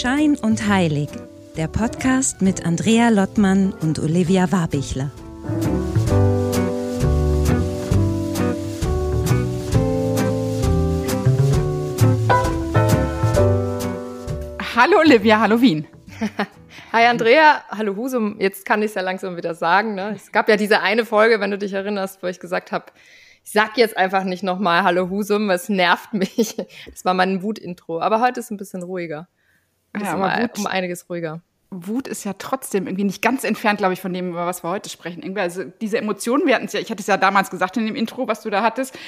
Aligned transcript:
Schein 0.00 0.34
und 0.34 0.66
Heilig, 0.66 1.10
der 1.58 1.68
Podcast 1.68 2.40
mit 2.40 2.64
Andrea 2.64 3.10
Lottmann 3.10 3.74
und 3.82 3.98
Olivia 3.98 4.50
Warbichler. 4.50 5.10
Hallo 14.74 15.00
Olivia, 15.00 15.38
hallo 15.38 15.60
Wien. 15.60 15.86
Hi 16.92 17.04
Andrea, 17.04 17.62
hallo 17.68 17.94
Husum. 17.94 18.40
Jetzt 18.40 18.64
kann 18.64 18.80
ich 18.80 18.86
es 18.86 18.94
ja 18.94 19.02
langsam 19.02 19.36
wieder 19.36 19.54
sagen. 19.54 19.96
Ne? 19.96 20.14
Es 20.16 20.32
gab 20.32 20.48
ja 20.48 20.56
diese 20.56 20.80
eine 20.80 21.04
Folge, 21.04 21.40
wenn 21.40 21.50
du 21.50 21.58
dich 21.58 21.74
erinnerst, 21.74 22.22
wo 22.22 22.26
ich 22.26 22.40
gesagt 22.40 22.72
habe, 22.72 22.86
ich 23.44 23.52
sag 23.52 23.76
jetzt 23.76 23.98
einfach 23.98 24.24
nicht 24.24 24.42
nochmal 24.42 24.82
Hallo 24.82 25.10
Husum, 25.10 25.50
es 25.50 25.68
nervt 25.68 26.14
mich. 26.14 26.56
Das 26.90 27.04
war 27.04 27.12
mein 27.12 27.42
Wut-Intro. 27.42 28.00
Aber 28.00 28.22
heute 28.22 28.40
ist 28.40 28.50
ein 28.50 28.56
bisschen 28.56 28.82
ruhiger. 28.82 29.28
Ja, 29.98 30.14
aber 30.14 30.42
Wut- 30.42 30.58
um 30.58 30.66
einiges 30.66 31.08
ruhiger. 31.08 31.40
Wut 31.72 32.08
ist 32.08 32.24
ja 32.24 32.32
trotzdem 32.32 32.86
irgendwie 32.88 33.04
nicht 33.04 33.22
ganz 33.22 33.44
entfernt, 33.44 33.78
glaube 33.78 33.92
ich, 33.92 34.00
von 34.00 34.12
dem, 34.12 34.30
über 34.30 34.44
was 34.46 34.64
wir 34.64 34.70
heute 34.70 34.90
sprechen. 34.90 35.22
Irgendwie, 35.22 35.40
also 35.40 35.62
diese 35.64 35.98
Emotionen, 35.98 36.46
wir 36.46 36.56
hatten 36.56 36.64
es 36.64 36.72
ja, 36.72 36.80
ich 36.80 36.90
hatte 36.90 37.00
es 37.00 37.06
ja 37.06 37.16
damals 37.16 37.48
gesagt 37.50 37.76
in 37.76 37.86
dem 37.86 37.94
Intro, 37.94 38.26
was 38.26 38.42
du 38.42 38.50
da 38.50 38.62
hattest. 38.62 38.98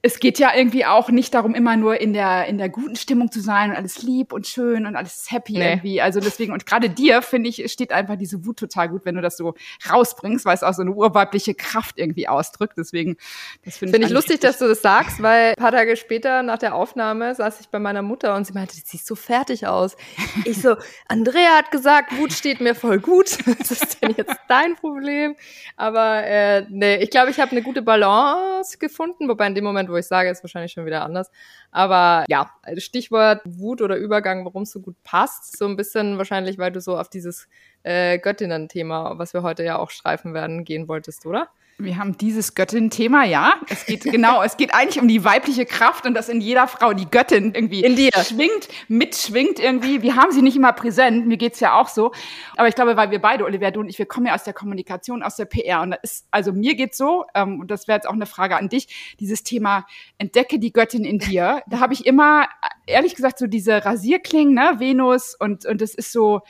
Es 0.00 0.20
geht 0.20 0.38
ja 0.38 0.52
irgendwie 0.54 0.84
auch 0.84 1.10
nicht 1.10 1.34
darum, 1.34 1.54
immer 1.54 1.76
nur 1.76 2.00
in 2.00 2.12
der, 2.12 2.46
in 2.46 2.56
der 2.56 2.68
guten 2.68 2.94
Stimmung 2.94 3.32
zu 3.32 3.40
sein 3.40 3.70
und 3.70 3.76
alles 3.76 4.02
lieb 4.02 4.32
und 4.32 4.46
schön 4.46 4.86
und 4.86 4.94
alles 4.94 5.26
happy 5.30 5.54
Nee. 5.54 5.70
irgendwie. 5.70 6.00
Also 6.00 6.20
deswegen, 6.20 6.52
und 6.52 6.66
gerade 6.66 6.88
dir, 6.88 7.20
finde 7.22 7.50
ich, 7.50 7.70
steht 7.72 7.92
einfach 7.92 8.16
diese 8.16 8.46
Wut 8.46 8.58
total 8.58 8.88
gut, 8.88 9.04
wenn 9.04 9.16
du 9.16 9.20
das 9.20 9.36
so 9.36 9.54
rausbringst, 9.90 10.44
weil 10.44 10.54
es 10.54 10.62
auch 10.62 10.72
so 10.74 10.82
eine 10.82 10.92
urweibliche 10.92 11.54
Kraft 11.54 11.98
irgendwie 11.98 12.28
ausdrückt. 12.28 12.74
Deswegen, 12.76 13.16
das 13.64 13.76
finde 13.76 13.94
Finde 13.94 14.06
ich 14.06 14.12
eigentlich 14.12 14.14
lustig, 14.14 14.34
richtig. 14.34 14.50
dass 14.50 14.58
du 14.58 14.68
das 14.68 14.82
sagst, 14.82 15.22
weil 15.22 15.50
ein 15.50 15.56
paar 15.56 15.72
Tage 15.72 15.96
später 15.96 16.42
nach 16.42 16.58
der 16.58 16.74
Aufnahme 16.74 17.34
saß 17.34 17.60
ich 17.60 17.68
bei 17.68 17.78
meiner 17.78 18.02
Mutter 18.02 18.36
und 18.36 18.46
sie 18.46 18.52
meinte, 18.52 18.76
du 18.76 18.82
siehst 18.84 19.06
so 19.06 19.16
fertig 19.16 19.66
aus. 19.66 19.96
Ich 20.44 20.62
so, 20.62 20.76
Andrea 21.08 21.56
hat 21.56 21.70
gesagt, 21.70 22.16
Wut 22.18 22.32
steht 22.32 22.60
mir 22.60 22.74
voll 22.74 23.00
gut. 23.00 23.38
Was 23.58 23.70
ist 23.72 24.02
denn 24.02 24.14
jetzt 24.16 24.36
dein 24.48 24.76
Problem? 24.76 25.34
Aber 25.76 26.22
äh, 26.24 26.64
nee, 26.68 26.96
ich 26.96 27.10
glaube, 27.10 27.30
ich 27.30 27.40
habe 27.40 27.50
eine 27.50 27.62
gute 27.62 27.82
Balance 27.82 28.78
gefunden, 28.78 29.28
wobei 29.28 29.46
in 29.46 29.54
dem 29.54 29.64
Moment, 29.64 29.87
wo 29.88 29.96
ich 29.96 30.06
sage, 30.06 30.30
ist 30.30 30.42
wahrscheinlich 30.42 30.72
schon 30.72 30.86
wieder 30.86 31.02
anders. 31.04 31.30
Aber 31.70 32.24
ja, 32.28 32.50
Stichwort 32.76 33.42
Wut 33.44 33.82
oder 33.82 33.96
Übergang, 33.96 34.44
warum 34.44 34.62
es 34.62 34.70
so 34.70 34.80
gut 34.80 34.96
passt, 35.04 35.56
so 35.56 35.66
ein 35.66 35.76
bisschen 35.76 36.18
wahrscheinlich, 36.18 36.58
weil 36.58 36.72
du 36.72 36.80
so 36.80 36.98
auf 36.98 37.08
dieses 37.08 37.48
äh, 37.82 38.18
Göttinnen-Thema, 38.18 39.18
was 39.18 39.34
wir 39.34 39.42
heute 39.42 39.64
ja 39.64 39.78
auch 39.78 39.90
streifen 39.90 40.34
werden, 40.34 40.64
gehen 40.64 40.88
wolltest, 40.88 41.26
oder? 41.26 41.48
Wir 41.80 41.96
haben 41.96 42.18
dieses 42.18 42.56
Göttin-Thema, 42.56 43.22
ja. 43.22 43.54
Es 43.68 43.86
geht 43.86 44.02
genau, 44.02 44.42
es 44.42 44.56
geht 44.56 44.74
eigentlich 44.74 45.00
um 45.00 45.06
die 45.06 45.24
weibliche 45.24 45.64
Kraft 45.64 46.06
und 46.06 46.14
dass 46.14 46.28
in 46.28 46.40
jeder 46.40 46.66
Frau 46.66 46.92
die 46.92 47.08
Göttin 47.08 47.54
irgendwie 47.54 47.84
In 47.84 47.94
dir. 47.94 48.10
schwingt, 48.24 48.66
mitschwingt 48.88 49.60
irgendwie. 49.60 50.02
Wir 50.02 50.16
haben 50.16 50.32
sie 50.32 50.42
nicht 50.42 50.56
immer 50.56 50.72
präsent, 50.72 51.28
mir 51.28 51.36
geht's 51.36 51.60
ja 51.60 51.78
auch 51.78 51.86
so. 51.86 52.10
Aber 52.56 52.66
ich 52.66 52.74
glaube, 52.74 52.96
weil 52.96 53.12
wir 53.12 53.20
beide, 53.20 53.44
Olivia, 53.44 53.70
du 53.70 53.78
und 53.78 53.88
ich, 53.88 53.96
wir 53.96 54.06
kommen 54.06 54.26
ja 54.26 54.34
aus 54.34 54.42
der 54.42 54.54
Kommunikation, 54.54 55.22
aus 55.22 55.36
der 55.36 55.44
PR. 55.44 55.82
Und 55.82 55.92
da 55.92 55.98
ist, 56.02 56.26
also 56.32 56.52
mir 56.52 56.74
geht's 56.74 56.98
so, 56.98 57.26
ähm, 57.36 57.60
und 57.60 57.70
das 57.70 57.86
wäre 57.86 57.96
jetzt 57.96 58.08
auch 58.08 58.12
eine 58.12 58.26
Frage 58.26 58.56
an 58.56 58.68
dich, 58.68 59.14
dieses 59.20 59.44
Thema 59.44 59.86
entdecke 60.18 60.58
die 60.58 60.72
Göttin 60.72 61.04
in 61.04 61.20
dir. 61.20 61.62
Da 61.68 61.78
habe 61.78 61.94
ich 61.94 62.06
immer, 62.06 62.48
ehrlich 62.86 63.14
gesagt, 63.14 63.38
so 63.38 63.46
diese 63.46 63.84
Rasierklingen, 63.84 64.52
ne, 64.52 64.74
Venus 64.78 65.36
und, 65.38 65.64
und 65.64 65.80
das 65.80 65.94
ist 65.94 66.10
so, 66.10 66.42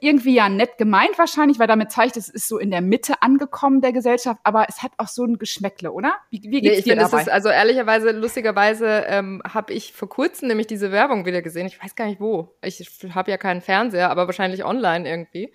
irgendwie 0.00 0.34
ja 0.34 0.48
nett 0.48 0.78
gemeint 0.78 1.18
wahrscheinlich, 1.18 1.58
weil 1.58 1.66
damit 1.66 1.90
zeigt, 1.90 2.16
es 2.16 2.28
ist 2.28 2.46
so 2.46 2.58
in 2.58 2.70
der 2.70 2.80
Mitte 2.80 3.22
angekommen 3.22 3.80
der 3.80 3.92
Gesellschaft, 3.92 4.38
aber 4.44 4.66
es 4.68 4.82
hat 4.82 4.92
auch 4.98 5.08
so 5.08 5.24
ein 5.24 5.38
Geschmäckle, 5.38 5.90
oder? 5.90 6.14
Wie, 6.30 6.42
wie 6.42 6.48
Nee, 6.48 6.60
geht's 6.60 6.78
ich 6.78 6.84
dir 6.84 6.96
es 6.96 7.10
dabei? 7.10 7.22
ist, 7.22 7.28
also 7.28 7.48
ehrlicherweise, 7.48 8.12
lustigerweise 8.12 9.04
ähm, 9.08 9.42
habe 9.52 9.72
ich 9.72 9.92
vor 9.92 10.08
kurzem 10.08 10.48
nämlich 10.48 10.68
diese 10.68 10.92
Werbung 10.92 11.26
wieder 11.26 11.42
gesehen. 11.42 11.66
Ich 11.66 11.82
weiß 11.82 11.96
gar 11.96 12.06
nicht 12.06 12.20
wo. 12.20 12.54
Ich 12.62 12.88
habe 13.14 13.30
ja 13.32 13.36
keinen 13.36 13.60
Fernseher, 13.62 14.10
aber 14.10 14.26
wahrscheinlich 14.26 14.64
online 14.64 15.08
irgendwie. 15.08 15.52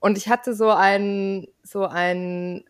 Und 0.00 0.18
ich 0.18 0.28
hatte 0.28 0.54
so 0.54 0.70
ein, 0.70 1.48
so 1.62 1.86
ein 1.86 2.64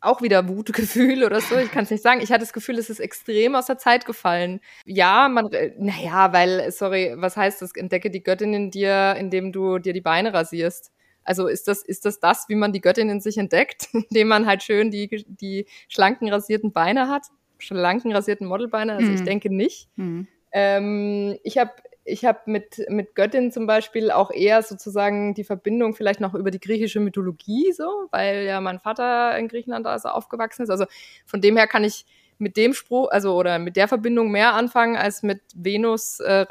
auch 0.00 0.22
wieder 0.22 0.48
Wutgefühl 0.48 1.24
oder 1.24 1.40
so. 1.40 1.56
Ich 1.56 1.70
kann 1.70 1.84
es 1.84 1.90
nicht 1.90 2.02
sagen. 2.02 2.20
Ich 2.20 2.30
hatte 2.30 2.40
das 2.40 2.52
Gefühl, 2.52 2.78
es 2.78 2.90
ist 2.90 3.00
extrem 3.00 3.54
aus 3.54 3.66
der 3.66 3.78
Zeit 3.78 4.06
gefallen. 4.06 4.60
Ja, 4.84 5.28
man, 5.28 5.52
äh, 5.52 5.72
naja, 5.78 6.32
weil, 6.32 6.70
sorry, 6.72 7.14
was 7.16 7.36
heißt 7.36 7.62
das? 7.62 7.74
Entdecke 7.74 8.10
die 8.10 8.22
Göttin 8.22 8.54
in 8.54 8.70
dir, 8.70 9.16
indem 9.18 9.52
du 9.52 9.78
dir 9.78 9.92
die 9.92 10.00
Beine 10.00 10.32
rasierst. 10.32 10.92
Also 11.22 11.46
ist 11.48 11.68
das, 11.68 11.82
ist 11.82 12.06
das 12.06 12.18
das, 12.18 12.48
wie 12.48 12.54
man 12.54 12.72
die 12.72 12.80
Göttin 12.80 13.10
in 13.10 13.20
sich 13.20 13.36
entdeckt? 13.38 13.88
Indem 13.92 14.28
man 14.28 14.46
halt 14.46 14.62
schön 14.62 14.90
die, 14.90 15.24
die 15.26 15.66
schlanken, 15.88 16.28
rasierten 16.30 16.72
Beine 16.72 17.08
hat? 17.08 17.26
Schlanken, 17.58 18.12
rasierten 18.12 18.46
Modelbeine? 18.46 18.94
Also 18.94 19.12
ich 19.12 19.20
Mhm. 19.20 19.24
denke 19.24 19.54
nicht. 19.54 19.88
Hm. 19.96 20.26
Ähm, 20.52 21.38
ich 21.44 21.58
habe 21.58 21.70
ich 22.10 22.24
hab 22.24 22.46
mit, 22.46 22.84
mit 22.88 23.14
Göttin 23.14 23.52
zum 23.52 23.66
Beispiel 23.66 24.10
auch 24.10 24.30
eher 24.30 24.62
sozusagen 24.62 25.34
die 25.34 25.44
Verbindung 25.44 25.94
vielleicht 25.94 26.20
noch 26.20 26.34
über 26.34 26.50
die 26.50 26.60
griechische 26.60 27.00
Mythologie 27.00 27.72
so, 27.72 28.08
weil 28.10 28.44
ja 28.44 28.60
mein 28.60 28.80
Vater 28.80 29.36
in 29.38 29.48
Griechenland 29.48 29.86
also 29.86 30.08
aufgewachsen 30.08 30.62
ist. 30.62 30.70
Also 30.70 30.86
von 31.26 31.40
dem 31.40 31.56
her 31.56 31.66
kann 31.66 31.84
ich 31.84 32.04
mit 32.38 32.56
dem 32.56 32.74
Spruch, 32.74 33.10
also 33.10 33.36
oder 33.36 33.58
mit 33.58 33.76
der 33.76 33.88
Verbindung 33.88 34.30
mehr 34.30 34.54
anfangen 34.54 34.96
als 34.96 35.22
mit 35.22 35.40
Venus 35.54 36.20
äh. 36.20 36.46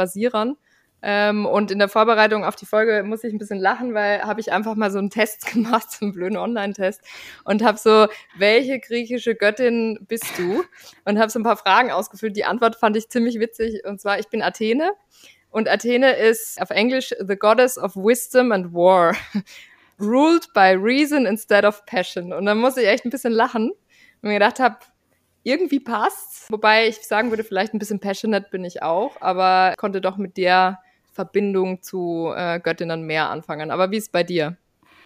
Ähm, 1.02 1.46
und 1.46 1.72
in 1.72 1.80
der 1.80 1.88
Vorbereitung 1.88 2.44
auf 2.44 2.58
die 2.58 2.66
Folge 2.66 3.04
muss 3.04 3.24
ich 3.24 3.34
ein 3.34 3.38
bisschen 3.38 3.60
lachen, 3.60 3.94
weil 3.94 4.22
habe 4.22 4.42
ich 4.42 4.52
einfach 4.52 4.76
mal 4.76 4.92
so 4.92 5.00
einen 5.00 5.10
Test 5.10 5.46
gemacht, 5.54 5.90
so 5.92 6.06
einen 6.06 6.14
blöden 6.14 6.38
Online-Test 6.38 7.02
und 7.46 7.64
habe 7.64 7.78
so, 7.78 8.08
welche 8.38 8.80
griechische 8.80 9.36
Göttin 9.36 10.00
bist 10.08 10.26
du? 10.38 10.64
Und 11.06 11.18
habe 11.18 11.30
so 11.30 11.40
ein 11.40 11.44
paar 11.44 11.58
Fragen 11.58 11.92
ausgefüllt. 11.92 12.36
Die 12.36 12.44
Antwort 12.46 12.76
fand 12.76 12.98
ich 12.98 13.10
ziemlich 13.10 13.40
witzig 13.40 13.86
und 13.86 14.02
zwar, 14.02 14.20
ich 14.20 14.28
bin 14.28 14.42
Athene 14.42 14.92
und 15.52 15.68
Athene 15.68 16.14
ist 16.14 16.62
auf 16.62 16.70
Englisch 16.70 17.14
the 17.20 17.36
goddess 17.36 17.78
of 17.78 17.96
wisdom 17.96 18.52
and 18.52 18.74
war, 18.74 19.16
ruled 20.00 20.52
by 20.54 20.76
reason 20.76 21.26
instead 21.26 21.66
of 21.66 21.86
passion. 21.86 22.34
Und 22.34 22.46
dann 22.46 22.60
muss 22.60 22.78
ich 22.78 22.88
echt 22.88 23.06
ein 23.06 23.10
bisschen 23.10 23.34
lachen 23.34 23.72
und 23.72 24.30
mir 24.30 24.34
gedacht 24.34 24.60
habe, 24.60 24.78
irgendwie 25.44 25.80
passt's. 25.80 26.48
Wobei 26.50 26.88
ich 26.88 26.98
sagen 26.98 27.32
würde, 27.32 27.44
vielleicht 27.44 27.74
ein 27.74 27.80
bisschen 27.80 28.00
passionate 28.00 28.50
bin 28.52 28.64
ich 28.64 28.84
auch, 28.84 29.20
aber 29.22 29.74
konnte 29.78 30.02
doch 30.02 30.18
mit 30.18 30.38
der 30.38 30.80
Verbindung 31.12 31.82
zu 31.82 32.32
äh, 32.36 32.60
Göttinnen 32.60 33.04
mehr 33.04 33.30
anfangen. 33.30 33.72
Aber 33.72 33.92
wie 33.92 33.98
ist 33.98 34.12
bei 34.12 34.24
dir? 34.24 34.58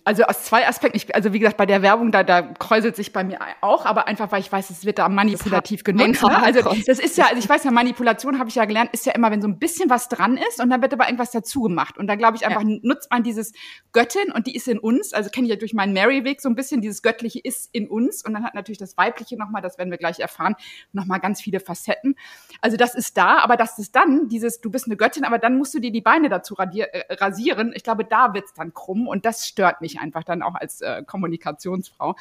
Also 0.06 0.24
aus 0.24 0.44
zwei 0.44 0.68
Aspekten. 0.68 0.98
Ich, 0.98 1.16
also 1.16 1.32
wie 1.32 1.40
gesagt, 1.40 1.56
bei 1.56 1.66
der 1.66 1.82
Werbung, 1.82 2.12
da, 2.12 2.24
da 2.24 2.42
kräuselt 2.42 2.96
sich 2.96 3.14
bei 3.14 3.24
mir 3.24 3.40
auch, 3.62 3.86
aber 3.86 4.08
einfach, 4.08 4.32
weil 4.32 4.42
ich 4.42 4.52
weiß, 4.52 4.70
es 4.70 4.86
wird 4.86 5.00
da 5.00 5.08
manipulativ 5.08 5.84
genutzt. 5.84 6.22
Ne? 6.22 6.44
Also 6.44 6.62
das 6.86 7.00
ist 7.00 7.18
ja, 7.18 7.26
also 7.26 7.38
ich 7.38 7.48
weiß 7.48 7.64
ja, 7.64 7.72
Manipulation 7.72 8.38
habe 8.38 8.50
ich 8.50 8.56
ja 8.56 8.66
gelernt, 8.66 8.90
ist 8.92 9.06
ja 9.06 9.14
immer, 9.14 9.32
wenn 9.32 9.42
so 9.42 9.48
ein 9.48 9.60
bisschen 9.60 9.90
was 9.90 10.10
dran 10.10 10.36
ist 10.36 10.62
und 10.62 10.70
dann 10.70 10.82
wird 10.82 10.94
aber 10.94 11.06
irgendwas 11.06 11.32
dazu 11.32 11.62
gemacht. 11.62 11.98
Und 11.98 12.08
da 12.08 12.16
glaube 12.16 12.36
ich 12.36 12.46
einfach, 12.46 12.64
nutzt 12.64 13.12
man 13.12 13.24
dieses 13.24 13.54
Göttin 13.94 14.32
und 14.34 14.46
die 14.48 14.56
ist 14.56 14.68
in 14.68 14.78
uns. 14.78 15.14
Also 15.14 15.30
kenne 15.30 15.48
ich 15.48 15.52
ja 15.52 15.58
durch 15.58 15.74
meinen 15.74 15.94
Mary-Weg 15.94 16.42
so 16.42 16.50
ein 16.50 16.56
bisschen, 16.56 16.82
dieses 16.82 17.02
Göttliche 17.02 17.40
ist 17.40 17.70
in 17.72 17.88
uns. 17.88 18.26
Und 18.26 18.34
dann 18.34 18.44
hat 18.44 18.56
natürlich 18.56 18.80
das 18.80 18.98
Weibliche 18.98 19.38
nochmal, 19.38 19.62
das 19.62 19.78
werden 19.78 19.90
wir 19.90 19.98
gleich 19.98 20.20
erfahren, 20.20 20.56
nochmal 20.92 21.22
ganz 21.22 21.42
viele 21.42 21.62
Facetten. 21.62 22.16
Also 22.60 22.76
das 22.76 22.94
ist 22.94 23.18
da, 23.18 23.38
aber 23.40 23.56
das 23.56 23.80
ist 23.80 23.96
dann 23.96 24.28
dieses, 24.28 24.60
du 24.60 24.70
bist 24.70 24.86
eine 24.86 24.98
Göttin, 24.98 25.24
aber 25.24 25.38
dann 25.38 25.58
musst 25.58 25.74
du 25.74 25.80
dir 25.80 25.92
die 25.92 26.02
Beine 26.02 26.28
dazu 26.28 26.56
äh, 26.58 27.14
rasieren. 27.14 27.72
Ich 27.74 27.84
glaube, 27.84 28.04
da 28.04 28.34
wird's 28.34 28.54
dann 28.54 28.74
krumm 28.74 29.08
und 29.08 29.26
das 29.26 29.48
stört 29.48 29.80
mich 29.80 29.93
einfach 30.00 30.24
dann 30.24 30.42
auch 30.42 30.56
als 30.56 30.82
äh, 30.82 31.04
Kommunikationsfrau. 31.06 32.16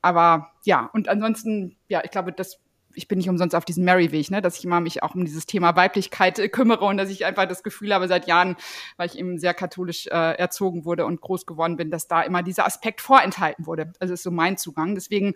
Aber 0.00 0.52
ja, 0.64 0.90
und 0.92 1.08
ansonsten, 1.08 1.76
ja, 1.88 2.02
ich 2.04 2.10
glaube, 2.10 2.32
das 2.32 2.60
ich 2.94 3.08
bin 3.08 3.18
nicht 3.18 3.28
umsonst 3.28 3.54
auf 3.54 3.64
diesem 3.64 3.84
Mary-Weg, 3.84 4.30
ne, 4.30 4.42
dass 4.42 4.58
ich 4.58 4.64
immer 4.64 4.80
mich 4.80 5.02
auch 5.02 5.14
um 5.14 5.24
dieses 5.24 5.46
Thema 5.46 5.76
Weiblichkeit 5.76 6.38
äh, 6.38 6.48
kümmere 6.48 6.84
und 6.84 6.96
dass 6.96 7.10
ich 7.10 7.24
einfach 7.24 7.46
das 7.46 7.62
Gefühl 7.62 7.94
habe 7.94 8.08
seit 8.08 8.26
Jahren, 8.26 8.56
weil 8.96 9.08
ich 9.08 9.18
eben 9.18 9.38
sehr 9.38 9.54
katholisch 9.54 10.06
äh, 10.06 10.36
erzogen 10.36 10.84
wurde 10.84 11.06
und 11.06 11.20
groß 11.20 11.46
geworden 11.46 11.76
bin, 11.76 11.90
dass 11.90 12.08
da 12.08 12.22
immer 12.22 12.42
dieser 12.42 12.66
Aspekt 12.66 13.00
vorenthalten 13.00 13.66
wurde. 13.66 13.92
Also 13.98 14.14
ist 14.14 14.22
so 14.22 14.30
mein 14.30 14.56
Zugang. 14.56 14.94
Deswegen 14.94 15.34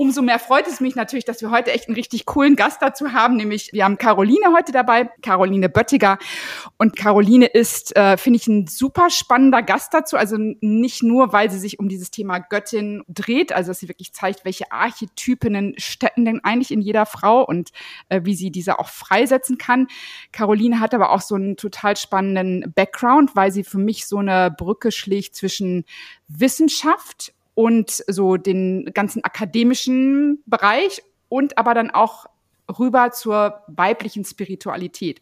Umso 0.00 0.22
mehr 0.22 0.38
freut 0.38 0.66
es 0.66 0.80
mich 0.80 0.94
natürlich, 0.94 1.26
dass 1.26 1.42
wir 1.42 1.50
heute 1.50 1.72
echt 1.72 1.86
einen 1.86 1.94
richtig 1.94 2.24
coolen 2.24 2.56
Gast 2.56 2.80
dazu 2.80 3.12
haben, 3.12 3.36
nämlich 3.36 3.74
wir 3.74 3.84
haben 3.84 3.98
Caroline 3.98 4.54
heute 4.56 4.72
dabei, 4.72 5.10
Caroline 5.20 5.68
Böttiger. 5.68 6.16
Und 6.78 6.96
Caroline 6.96 7.44
ist, 7.44 7.94
äh, 7.98 8.16
finde 8.16 8.38
ich, 8.38 8.46
ein 8.46 8.66
super 8.66 9.10
spannender 9.10 9.60
Gast 9.60 9.92
dazu. 9.92 10.16
Also 10.16 10.38
nicht 10.38 11.02
nur, 11.02 11.34
weil 11.34 11.50
sie 11.50 11.58
sich 11.58 11.78
um 11.78 11.90
dieses 11.90 12.10
Thema 12.10 12.38
Göttin 12.38 13.02
dreht, 13.08 13.52
also 13.52 13.72
dass 13.72 13.80
sie 13.80 13.90
wirklich 13.90 14.14
zeigt, 14.14 14.46
welche 14.46 14.72
Archetypinnen 14.72 15.74
stecken 15.76 16.24
denn 16.24 16.42
eigentlich 16.42 16.70
in 16.70 16.80
jeder 16.80 17.04
Frau 17.04 17.44
und 17.44 17.68
äh, 18.08 18.22
wie 18.24 18.34
sie 18.34 18.50
diese 18.50 18.78
auch 18.78 18.88
freisetzen 18.88 19.58
kann. 19.58 19.86
Caroline 20.32 20.80
hat 20.80 20.94
aber 20.94 21.10
auch 21.10 21.20
so 21.20 21.34
einen 21.34 21.58
total 21.58 21.98
spannenden 21.98 22.72
Background, 22.74 23.36
weil 23.36 23.52
sie 23.52 23.64
für 23.64 23.76
mich 23.76 24.06
so 24.06 24.16
eine 24.16 24.50
Brücke 24.50 24.92
schlägt 24.92 25.36
zwischen 25.36 25.84
Wissenschaft 26.26 27.34
und 27.60 28.02
so 28.06 28.38
den 28.38 28.90
ganzen 28.94 29.22
akademischen 29.22 30.42
Bereich 30.46 31.02
und 31.28 31.58
aber 31.58 31.74
dann 31.74 31.90
auch 31.90 32.24
rüber 32.78 33.10
zur 33.10 33.62
weiblichen 33.66 34.24
Spiritualität. 34.24 35.20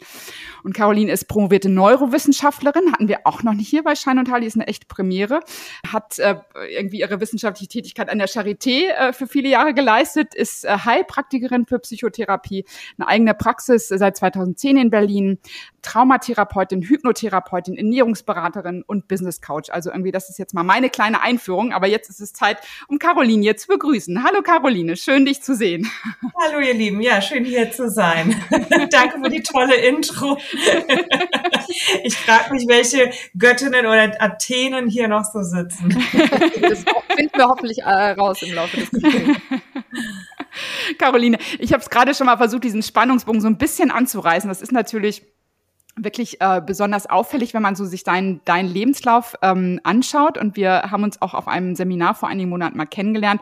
Und 0.62 0.74
Caroline 0.74 1.10
ist 1.10 1.28
promovierte 1.28 1.68
Neurowissenschaftlerin, 1.68 2.92
hatten 2.92 3.08
wir 3.08 3.20
auch 3.24 3.42
noch 3.42 3.54
nicht 3.54 3.68
hier 3.68 3.82
bei 3.82 3.94
Schein 3.94 4.18
und 4.18 4.30
Hall, 4.30 4.44
ist 4.44 4.56
eine 4.56 4.66
echte 4.66 4.86
Premiere, 4.86 5.40
hat 5.86 6.18
äh, 6.18 6.36
irgendwie 6.70 7.00
ihre 7.00 7.20
wissenschaftliche 7.20 7.68
Tätigkeit 7.68 8.10
an 8.10 8.18
der 8.18 8.28
Charité 8.28 8.88
äh, 8.88 9.12
für 9.12 9.26
viele 9.26 9.48
Jahre 9.48 9.74
geleistet, 9.74 10.34
ist 10.34 10.64
äh, 10.64 10.76
Heilpraktikerin 10.84 11.66
für 11.66 11.78
Psychotherapie, 11.78 12.64
eine 12.98 13.08
eigene 13.08 13.34
Praxis 13.34 13.88
seit 13.88 14.16
2010 14.16 14.76
in 14.76 14.90
Berlin, 14.90 15.38
Traumatherapeutin, 15.82 16.82
Hypnotherapeutin, 16.82 17.76
Ernährungsberaterin 17.76 18.82
und 18.86 19.08
Business 19.08 19.40
Coach. 19.40 19.70
Also 19.70 19.90
irgendwie, 19.90 20.12
das 20.12 20.28
ist 20.28 20.38
jetzt 20.38 20.54
mal 20.54 20.64
meine 20.64 20.90
kleine 20.90 21.22
Einführung, 21.22 21.72
aber 21.72 21.86
jetzt 21.86 22.10
ist 22.10 22.20
es 22.20 22.32
Zeit, 22.32 22.58
um 22.88 22.98
Caroline 22.98 23.42
hier 23.42 23.56
zu 23.56 23.68
begrüßen. 23.68 24.22
Hallo 24.24 24.42
Caroline, 24.42 24.96
schön 24.96 25.24
dich 25.24 25.42
zu 25.42 25.54
sehen. 25.54 25.90
Hallo 26.42 26.60
ihr 26.60 26.74
Lieben, 26.74 27.00
ja, 27.00 27.20
schön 27.20 27.37
hier 27.44 27.70
zu 27.70 27.90
sein. 27.90 28.34
Danke 28.90 29.20
für 29.22 29.30
die 29.30 29.42
tolle 29.42 29.76
Intro. 29.76 30.38
ich 32.04 32.16
frage 32.16 32.52
mich, 32.52 32.66
welche 32.68 33.10
Göttinnen 33.36 33.86
oder 33.86 34.12
Athenen 34.20 34.88
hier 34.88 35.08
noch 35.08 35.24
so 35.24 35.42
sitzen. 35.42 35.96
Das 36.60 36.84
finden 37.14 37.36
wir 37.36 37.48
hoffentlich 37.48 37.78
äh, 37.78 38.10
raus 38.12 38.42
im 38.42 38.54
Laufe 38.54 38.76
des 38.78 38.90
Gesprächs. 38.90 39.40
Caroline, 40.98 41.38
ich 41.58 41.72
habe 41.72 41.82
es 41.82 41.90
gerade 41.90 42.14
schon 42.14 42.26
mal 42.26 42.36
versucht, 42.36 42.64
diesen 42.64 42.82
Spannungsbogen 42.82 43.40
so 43.40 43.48
ein 43.48 43.58
bisschen 43.58 43.90
anzureißen. 43.90 44.48
Das 44.48 44.62
ist 44.62 44.72
natürlich 44.72 45.22
wirklich 45.98 46.40
äh, 46.40 46.60
besonders 46.64 47.08
auffällig, 47.08 47.54
wenn 47.54 47.62
man 47.62 47.74
so 47.74 47.84
sich 47.84 48.04
deinen 48.04 48.40
deinen 48.44 48.68
Lebenslauf 48.68 49.34
ähm, 49.42 49.80
anschaut. 49.82 50.38
Und 50.38 50.56
wir 50.56 50.90
haben 50.90 51.04
uns 51.04 51.20
auch 51.20 51.34
auf 51.34 51.48
einem 51.48 51.74
Seminar 51.74 52.14
vor 52.14 52.28
einigen 52.28 52.50
Monaten 52.50 52.76
mal 52.76 52.86
kennengelernt. 52.86 53.40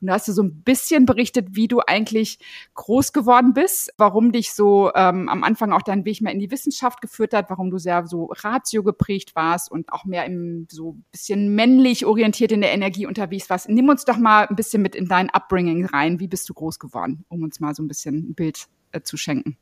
Und 0.00 0.08
da 0.08 0.14
hast 0.14 0.26
du 0.26 0.32
so 0.32 0.42
ein 0.42 0.62
bisschen 0.62 1.06
berichtet, 1.06 1.48
wie 1.52 1.68
du 1.68 1.80
eigentlich 1.80 2.40
groß 2.74 3.12
geworden 3.12 3.52
bist, 3.54 3.92
warum 3.98 4.32
dich 4.32 4.52
so 4.52 4.90
ähm, 4.94 5.28
am 5.28 5.44
Anfang 5.44 5.72
auch 5.72 5.82
dein 5.82 6.04
Weg 6.04 6.20
mehr 6.20 6.32
in 6.32 6.40
die 6.40 6.50
Wissenschaft 6.50 7.00
geführt 7.00 7.32
hat, 7.34 7.48
warum 7.50 7.70
du 7.70 7.78
sehr 7.78 8.06
so 8.06 8.32
Ratio 8.42 8.82
geprägt 8.82 9.36
warst 9.36 9.70
und 9.70 9.92
auch 9.92 10.04
mehr 10.04 10.24
im 10.24 10.66
so 10.70 10.96
bisschen 11.12 11.54
männlich 11.54 12.04
orientiert 12.04 12.50
in 12.50 12.62
der 12.62 12.72
Energie 12.72 13.06
unterwegs 13.06 13.48
warst. 13.48 13.68
Nimm 13.68 13.88
uns 13.88 14.04
doch 14.04 14.16
mal 14.16 14.46
ein 14.48 14.56
bisschen 14.56 14.82
mit 14.82 14.96
in 14.96 15.06
dein 15.06 15.30
Upbringing 15.30 15.86
rein. 15.86 16.18
Wie 16.18 16.28
bist 16.28 16.48
du 16.48 16.54
groß 16.54 16.80
geworden, 16.80 17.24
um 17.28 17.42
uns 17.42 17.60
mal 17.60 17.74
so 17.74 17.82
ein 17.82 17.88
bisschen 17.88 18.30
ein 18.30 18.34
Bild 18.34 18.66
äh, 18.90 19.02
zu 19.02 19.16
schenken? 19.16 19.56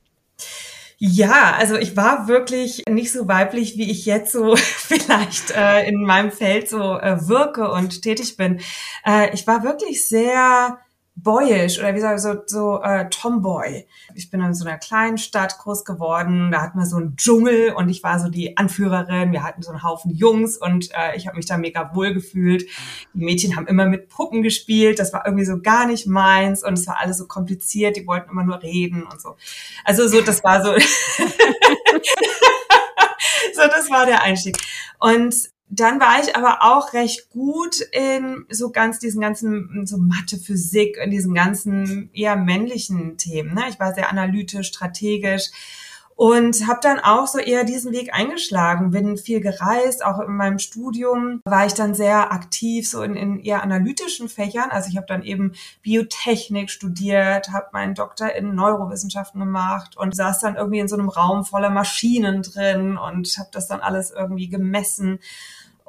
Ja, 1.02 1.54
also 1.56 1.76
ich 1.76 1.96
war 1.96 2.28
wirklich 2.28 2.82
nicht 2.86 3.10
so 3.10 3.26
weiblich, 3.26 3.78
wie 3.78 3.90
ich 3.90 4.04
jetzt 4.04 4.32
so 4.32 4.54
vielleicht 4.56 5.50
äh, 5.52 5.88
in 5.88 6.02
meinem 6.04 6.30
Feld 6.30 6.68
so 6.68 6.98
äh, 6.98 7.26
wirke 7.26 7.70
und 7.70 8.02
tätig 8.02 8.36
bin. 8.36 8.60
Äh, 9.06 9.32
ich 9.32 9.46
war 9.46 9.62
wirklich 9.64 10.06
sehr 10.06 10.78
boyish 11.22 11.78
oder 11.78 11.94
wie 11.94 12.00
sage 12.00 12.16
ich 12.16 12.22
so, 12.22 12.34
so 12.46 12.82
äh, 12.82 13.08
Tomboy. 13.08 13.86
Ich 14.14 14.30
bin 14.30 14.40
in 14.40 14.54
so 14.54 14.66
einer 14.66 14.78
kleinen 14.78 15.18
Stadt 15.18 15.58
groß 15.58 15.84
geworden, 15.84 16.50
da 16.50 16.62
hatten 16.62 16.78
wir 16.78 16.86
so 16.86 16.96
einen 16.96 17.16
Dschungel 17.16 17.72
und 17.74 17.88
ich 17.88 18.02
war 18.02 18.18
so 18.18 18.28
die 18.28 18.56
Anführerin, 18.56 19.32
wir 19.32 19.42
hatten 19.42 19.62
so 19.62 19.70
einen 19.70 19.82
Haufen 19.82 20.10
Jungs 20.14 20.56
und 20.56 20.90
äh, 20.92 21.16
ich 21.16 21.26
habe 21.26 21.36
mich 21.36 21.46
da 21.46 21.56
mega 21.56 21.94
wohl 21.94 22.14
gefühlt. 22.14 22.66
Die 23.14 23.24
Mädchen 23.24 23.56
haben 23.56 23.66
immer 23.66 23.86
mit 23.86 24.08
Puppen 24.08 24.42
gespielt, 24.42 24.98
das 24.98 25.12
war 25.12 25.26
irgendwie 25.26 25.44
so 25.44 25.60
gar 25.60 25.86
nicht 25.86 26.06
meins 26.06 26.64
und 26.64 26.74
es 26.74 26.86
war 26.86 26.98
alles 26.98 27.18
so 27.18 27.26
kompliziert, 27.26 27.96
die 27.96 28.06
wollten 28.06 28.30
immer 28.30 28.44
nur 28.44 28.62
reden 28.62 29.02
und 29.02 29.20
so. 29.20 29.36
Also 29.84 30.08
so, 30.08 30.20
das 30.20 30.42
war 30.42 30.62
so... 30.64 30.72
so, 33.54 33.62
das 33.68 33.90
war 33.90 34.06
der 34.06 34.22
Einstieg. 34.22 34.56
Und 34.98 35.49
dann 35.70 36.00
war 36.00 36.20
ich 36.20 36.34
aber 36.34 36.62
auch 36.62 36.92
recht 36.94 37.30
gut 37.30 37.80
in 37.92 38.44
so 38.50 38.70
ganz 38.70 38.98
diesen 38.98 39.20
ganzen, 39.20 39.86
so 39.86 39.98
Mathe, 39.98 40.36
Physik, 40.36 40.96
in 41.02 41.12
diesen 41.12 41.32
ganzen 41.32 42.10
eher 42.12 42.34
männlichen 42.34 43.16
Themen. 43.16 43.54
Ne? 43.54 43.62
Ich 43.68 43.78
war 43.78 43.94
sehr 43.94 44.10
analytisch, 44.10 44.66
strategisch 44.66 45.50
und 46.20 46.68
habe 46.68 46.80
dann 46.82 47.00
auch 47.00 47.26
so 47.26 47.38
eher 47.38 47.64
diesen 47.64 47.92
Weg 47.92 48.12
eingeschlagen, 48.12 48.90
bin 48.90 49.16
viel 49.16 49.40
gereist, 49.40 50.04
auch 50.04 50.20
in 50.20 50.36
meinem 50.36 50.58
Studium 50.58 51.40
war 51.46 51.64
ich 51.64 51.72
dann 51.72 51.94
sehr 51.94 52.30
aktiv 52.30 52.86
so 52.86 53.02
in, 53.02 53.16
in 53.16 53.40
eher 53.40 53.62
analytischen 53.62 54.28
Fächern. 54.28 54.68
Also 54.68 54.90
ich 54.90 54.98
habe 54.98 55.06
dann 55.06 55.22
eben 55.22 55.52
Biotechnik 55.80 56.68
studiert, 56.68 57.52
habe 57.52 57.68
meinen 57.72 57.94
Doktor 57.94 58.34
in 58.34 58.54
Neurowissenschaften 58.54 59.40
gemacht 59.40 59.96
und 59.96 60.14
saß 60.14 60.40
dann 60.40 60.56
irgendwie 60.56 60.80
in 60.80 60.88
so 60.88 60.96
einem 60.96 61.08
Raum 61.08 61.46
voller 61.46 61.70
Maschinen 61.70 62.42
drin 62.42 62.98
und 62.98 63.38
habe 63.38 63.48
das 63.50 63.66
dann 63.66 63.80
alles 63.80 64.10
irgendwie 64.10 64.50
gemessen 64.50 65.20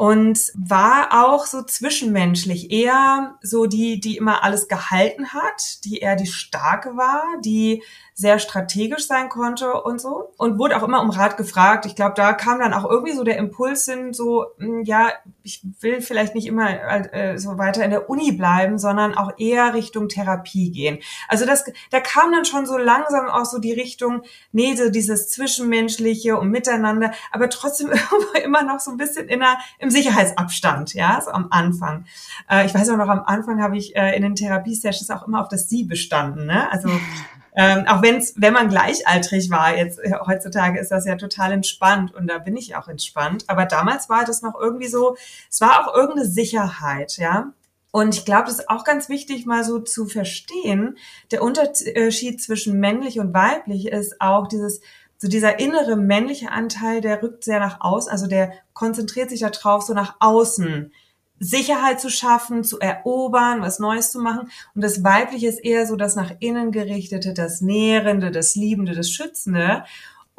und 0.02 0.40
war 0.56 1.10
auch 1.26 1.46
so 1.46 1.62
zwischenmenschlich 1.62 2.72
eher 2.72 3.36
so 3.44 3.68
die, 3.68 4.00
die 4.00 4.18
immer 4.18 4.44
alles 4.44 4.68
gehalten 4.68 5.34
hat, 5.34 5.84
die 5.86 6.00
eher 6.00 6.16
die 6.16 6.26
starke 6.26 6.98
war, 6.98 7.24
die 7.44 7.84
sehr 8.14 8.40
strategisch 8.40 9.08
sein 9.08 9.30
konnte 9.30 9.82
und 9.82 10.00
so 10.00 10.32
und 10.38 10.60
wurde 10.60 10.78
auch 10.78 10.84
immer 10.84 11.02
um 11.02 11.10
Rat 11.10 11.38
gefragt. 11.38 11.86
Ich 11.86 11.96
glaube, 11.96 12.14
da 12.16 12.34
kam 12.34 12.60
dann 12.60 12.74
auch 12.74 12.90
irgendwie 12.90 13.14
so 13.14 13.24
der 13.24 13.38
Impuls 13.38 13.86
hin, 13.86 14.14
so 14.14 14.46
hm, 14.58 14.84
ja, 14.84 15.12
ich 15.44 15.62
will 15.80 16.02
vielleicht 16.02 16.36
nicht 16.36 16.46
immer 16.46 16.70
äh, 17.14 17.38
so 17.38 17.58
weiter 17.58 17.84
in 17.84 17.90
der 17.92 18.10
Uni 18.10 18.32
bleiben, 18.32 18.78
sondern 18.78 19.16
auch 19.16 19.32
eher 19.38 19.74
Richtung 19.74 20.08
Therapie 20.08 20.72
gehen. 20.72 21.00
Also 21.28 21.46
das, 21.46 21.66
da 21.90 22.00
kam 22.00 22.32
dann 22.32 22.46
schon 22.46 22.66
so 22.66 22.78
langsam 22.78 23.28
auch 23.28 23.46
so 23.46 23.60
die 23.60 23.74
Richtung, 23.74 24.22
nee, 24.52 24.76
so 24.76 24.90
dieses 24.90 25.30
zwischenmenschliche 25.30 26.38
und 26.38 26.52
Miteinander, 26.52 27.12
aber 27.32 27.50
trotzdem 27.50 27.92
immer 28.44 28.64
noch 28.64 28.80
so 28.80 28.92
ein 28.92 28.98
bisschen 28.98 29.30
in 29.30 29.42
einer, 29.42 29.58
im 29.80 29.90
Sicherheitsabstand, 29.90 30.94
ja, 30.94 31.22
so 31.24 31.32
am 31.32 31.48
Anfang. 31.50 32.06
Äh, 32.50 32.66
ich 32.66 32.74
weiß 32.74 32.90
auch 32.90 32.98
noch, 32.98 33.10
am 33.10 33.24
Anfang 33.26 33.62
habe 33.62 33.78
ich 33.78 33.96
äh, 33.96 34.16
in 34.16 34.22
den 34.22 34.36
Therapiesessions 34.36 35.10
auch 35.10 35.28
immer 35.28 35.42
auf 35.42 35.48
das 35.48 35.70
Sie 35.70 35.84
bestanden, 35.86 36.46
ne? 36.46 36.72
Also 36.72 36.90
ähm, 37.56 37.86
auch 37.88 38.02
wenn's, 38.02 38.34
wenn 38.38 38.54
man 38.54 38.70
gleichaltrig 38.70 39.50
war, 39.50 39.76
jetzt 39.76 40.00
äh, 40.00 40.14
heutzutage 40.26 40.80
ist 40.80 40.92
das 40.92 41.06
ja 41.06 41.16
total 41.16 41.52
entspannt 41.52 42.14
und 42.14 42.28
da 42.28 42.38
bin 42.38 42.56
ich 42.56 42.76
auch 42.76 42.88
entspannt. 42.88 43.46
Aber 43.48 43.66
damals 43.66 44.10
war 44.10 44.24
das 44.24 44.42
noch 44.42 44.60
irgendwie 44.60 44.88
so, 44.88 45.18
es 45.50 45.60
war 45.60 45.82
auch 45.82 45.94
irgendeine 45.94 46.28
Sicherheit, 46.28 47.18
ja. 47.18 47.54
Und 47.92 48.16
ich 48.16 48.24
glaube, 48.24 48.46
das 48.46 48.60
ist 48.60 48.70
auch 48.70 48.86
ganz 48.86 49.10
wichtig, 49.10 49.46
mal 49.46 49.66
so 49.66 49.80
zu 49.80 50.06
verstehen. 50.06 50.98
Der 51.32 51.44
Unterschied 51.44 52.42
zwischen 52.42 52.80
männlich 52.80 53.20
und 53.20 53.34
weiblich 53.34 53.88
ist 53.88 54.22
auch 54.22 54.48
dieses, 54.48 54.80
so 55.18 55.28
dieser 55.28 55.60
innere 55.60 55.98
männliche 55.98 56.52
Anteil, 56.52 57.02
der 57.02 57.22
rückt 57.22 57.44
sehr 57.44 57.60
nach 57.60 57.82
außen, 57.82 58.12
also 58.12 58.28
der 58.28 58.54
konzentriert 58.74 59.30
sich 59.30 59.42
darauf, 59.42 59.84
so 59.84 59.94
nach 59.94 60.16
außen 60.22 60.94
Sicherheit 61.44 62.00
zu 62.00 62.10
schaffen, 62.12 62.64
zu 62.64 62.80
erobern, 62.80 63.62
was 63.62 63.80
Neues 63.80 64.12
zu 64.12 64.20
machen. 64.20 64.52
Und 64.76 64.84
das 64.84 65.04
Weibliche 65.04 65.48
ist 65.48 65.58
eher 65.58 65.88
so 65.88 65.96
das 65.96 66.16
nach 66.16 66.32
innen 66.40 66.72
gerichtete, 66.72 67.34
das 67.34 67.62
Nährende, 67.62 68.30
das 68.30 68.56
Liebende, 68.56 68.94
das 68.94 69.10
Schützende. 69.10 69.84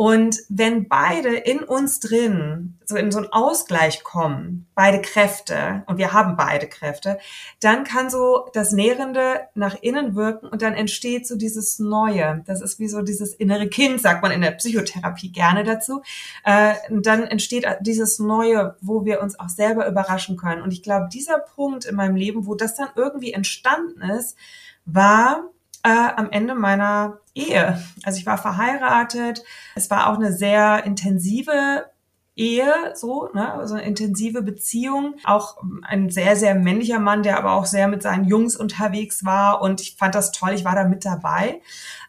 Und 0.02 0.40
wenn 0.48 0.88
beide 0.88 1.28
in 1.28 1.60
uns 1.60 2.00
drin 2.00 2.76
so 2.84 2.96
in 2.96 3.12
so 3.12 3.18
einen 3.18 3.32
Ausgleich 3.32 4.02
kommen, 4.02 4.66
beide 4.74 5.00
Kräfte, 5.00 5.84
und 5.86 5.96
wir 5.96 6.12
haben 6.12 6.36
beide 6.36 6.66
Kräfte, 6.66 7.20
dann 7.60 7.84
kann 7.84 8.10
so 8.10 8.48
das 8.52 8.72
Nährende 8.72 9.42
nach 9.54 9.76
innen 9.80 10.16
wirken 10.16 10.48
und 10.48 10.60
dann 10.60 10.74
entsteht 10.74 11.28
so 11.28 11.36
dieses 11.36 11.78
Neue. 11.78 12.42
Das 12.46 12.62
ist 12.62 12.80
wie 12.80 12.88
so 12.88 13.02
dieses 13.02 13.32
innere 13.32 13.68
Kind, 13.68 14.00
sagt 14.00 14.22
man 14.22 14.32
in 14.32 14.40
der 14.40 14.50
Psychotherapie 14.50 15.30
gerne 15.30 15.62
dazu. 15.62 16.02
Äh, 16.42 16.74
dann 16.90 17.22
entsteht 17.22 17.64
dieses 17.78 18.18
Neue, 18.18 18.74
wo 18.80 19.04
wir 19.04 19.22
uns 19.22 19.38
auch 19.38 19.50
selber 19.50 19.86
überraschen 19.86 20.36
können. 20.36 20.62
Und 20.62 20.72
ich 20.72 20.82
glaube, 20.82 21.10
dieser 21.12 21.38
Punkt 21.38 21.84
in 21.84 21.94
meinem 21.94 22.16
Leben, 22.16 22.48
wo 22.48 22.56
das 22.56 22.74
dann 22.74 22.88
irgendwie 22.96 23.34
entstanden 23.34 24.02
ist, 24.02 24.36
war 24.84 25.44
äh, 25.82 25.88
am 26.16 26.30
Ende 26.30 26.54
meiner 26.54 27.18
Ehe. 27.34 27.82
Also 28.04 28.18
ich 28.18 28.26
war 28.26 28.38
verheiratet. 28.38 29.44
Es 29.74 29.90
war 29.90 30.08
auch 30.08 30.16
eine 30.16 30.32
sehr 30.32 30.84
intensive 30.84 31.86
Ehe, 32.34 32.72
so, 32.94 33.28
ne, 33.34 33.52
also 33.52 33.74
eine 33.74 33.84
intensive 33.84 34.42
Beziehung. 34.42 35.16
Auch 35.24 35.58
ein 35.82 36.08
sehr, 36.08 36.34
sehr 36.36 36.54
männlicher 36.54 36.98
Mann, 36.98 37.22
der 37.22 37.38
aber 37.38 37.52
auch 37.52 37.66
sehr 37.66 37.88
mit 37.88 38.02
seinen 38.02 38.24
Jungs 38.24 38.56
unterwegs 38.56 39.24
war 39.24 39.60
und 39.60 39.80
ich 39.80 39.96
fand 39.96 40.14
das 40.14 40.32
toll, 40.32 40.52
ich 40.52 40.64
war 40.64 40.74
da 40.74 40.84
mit 40.84 41.04
dabei. 41.04 41.60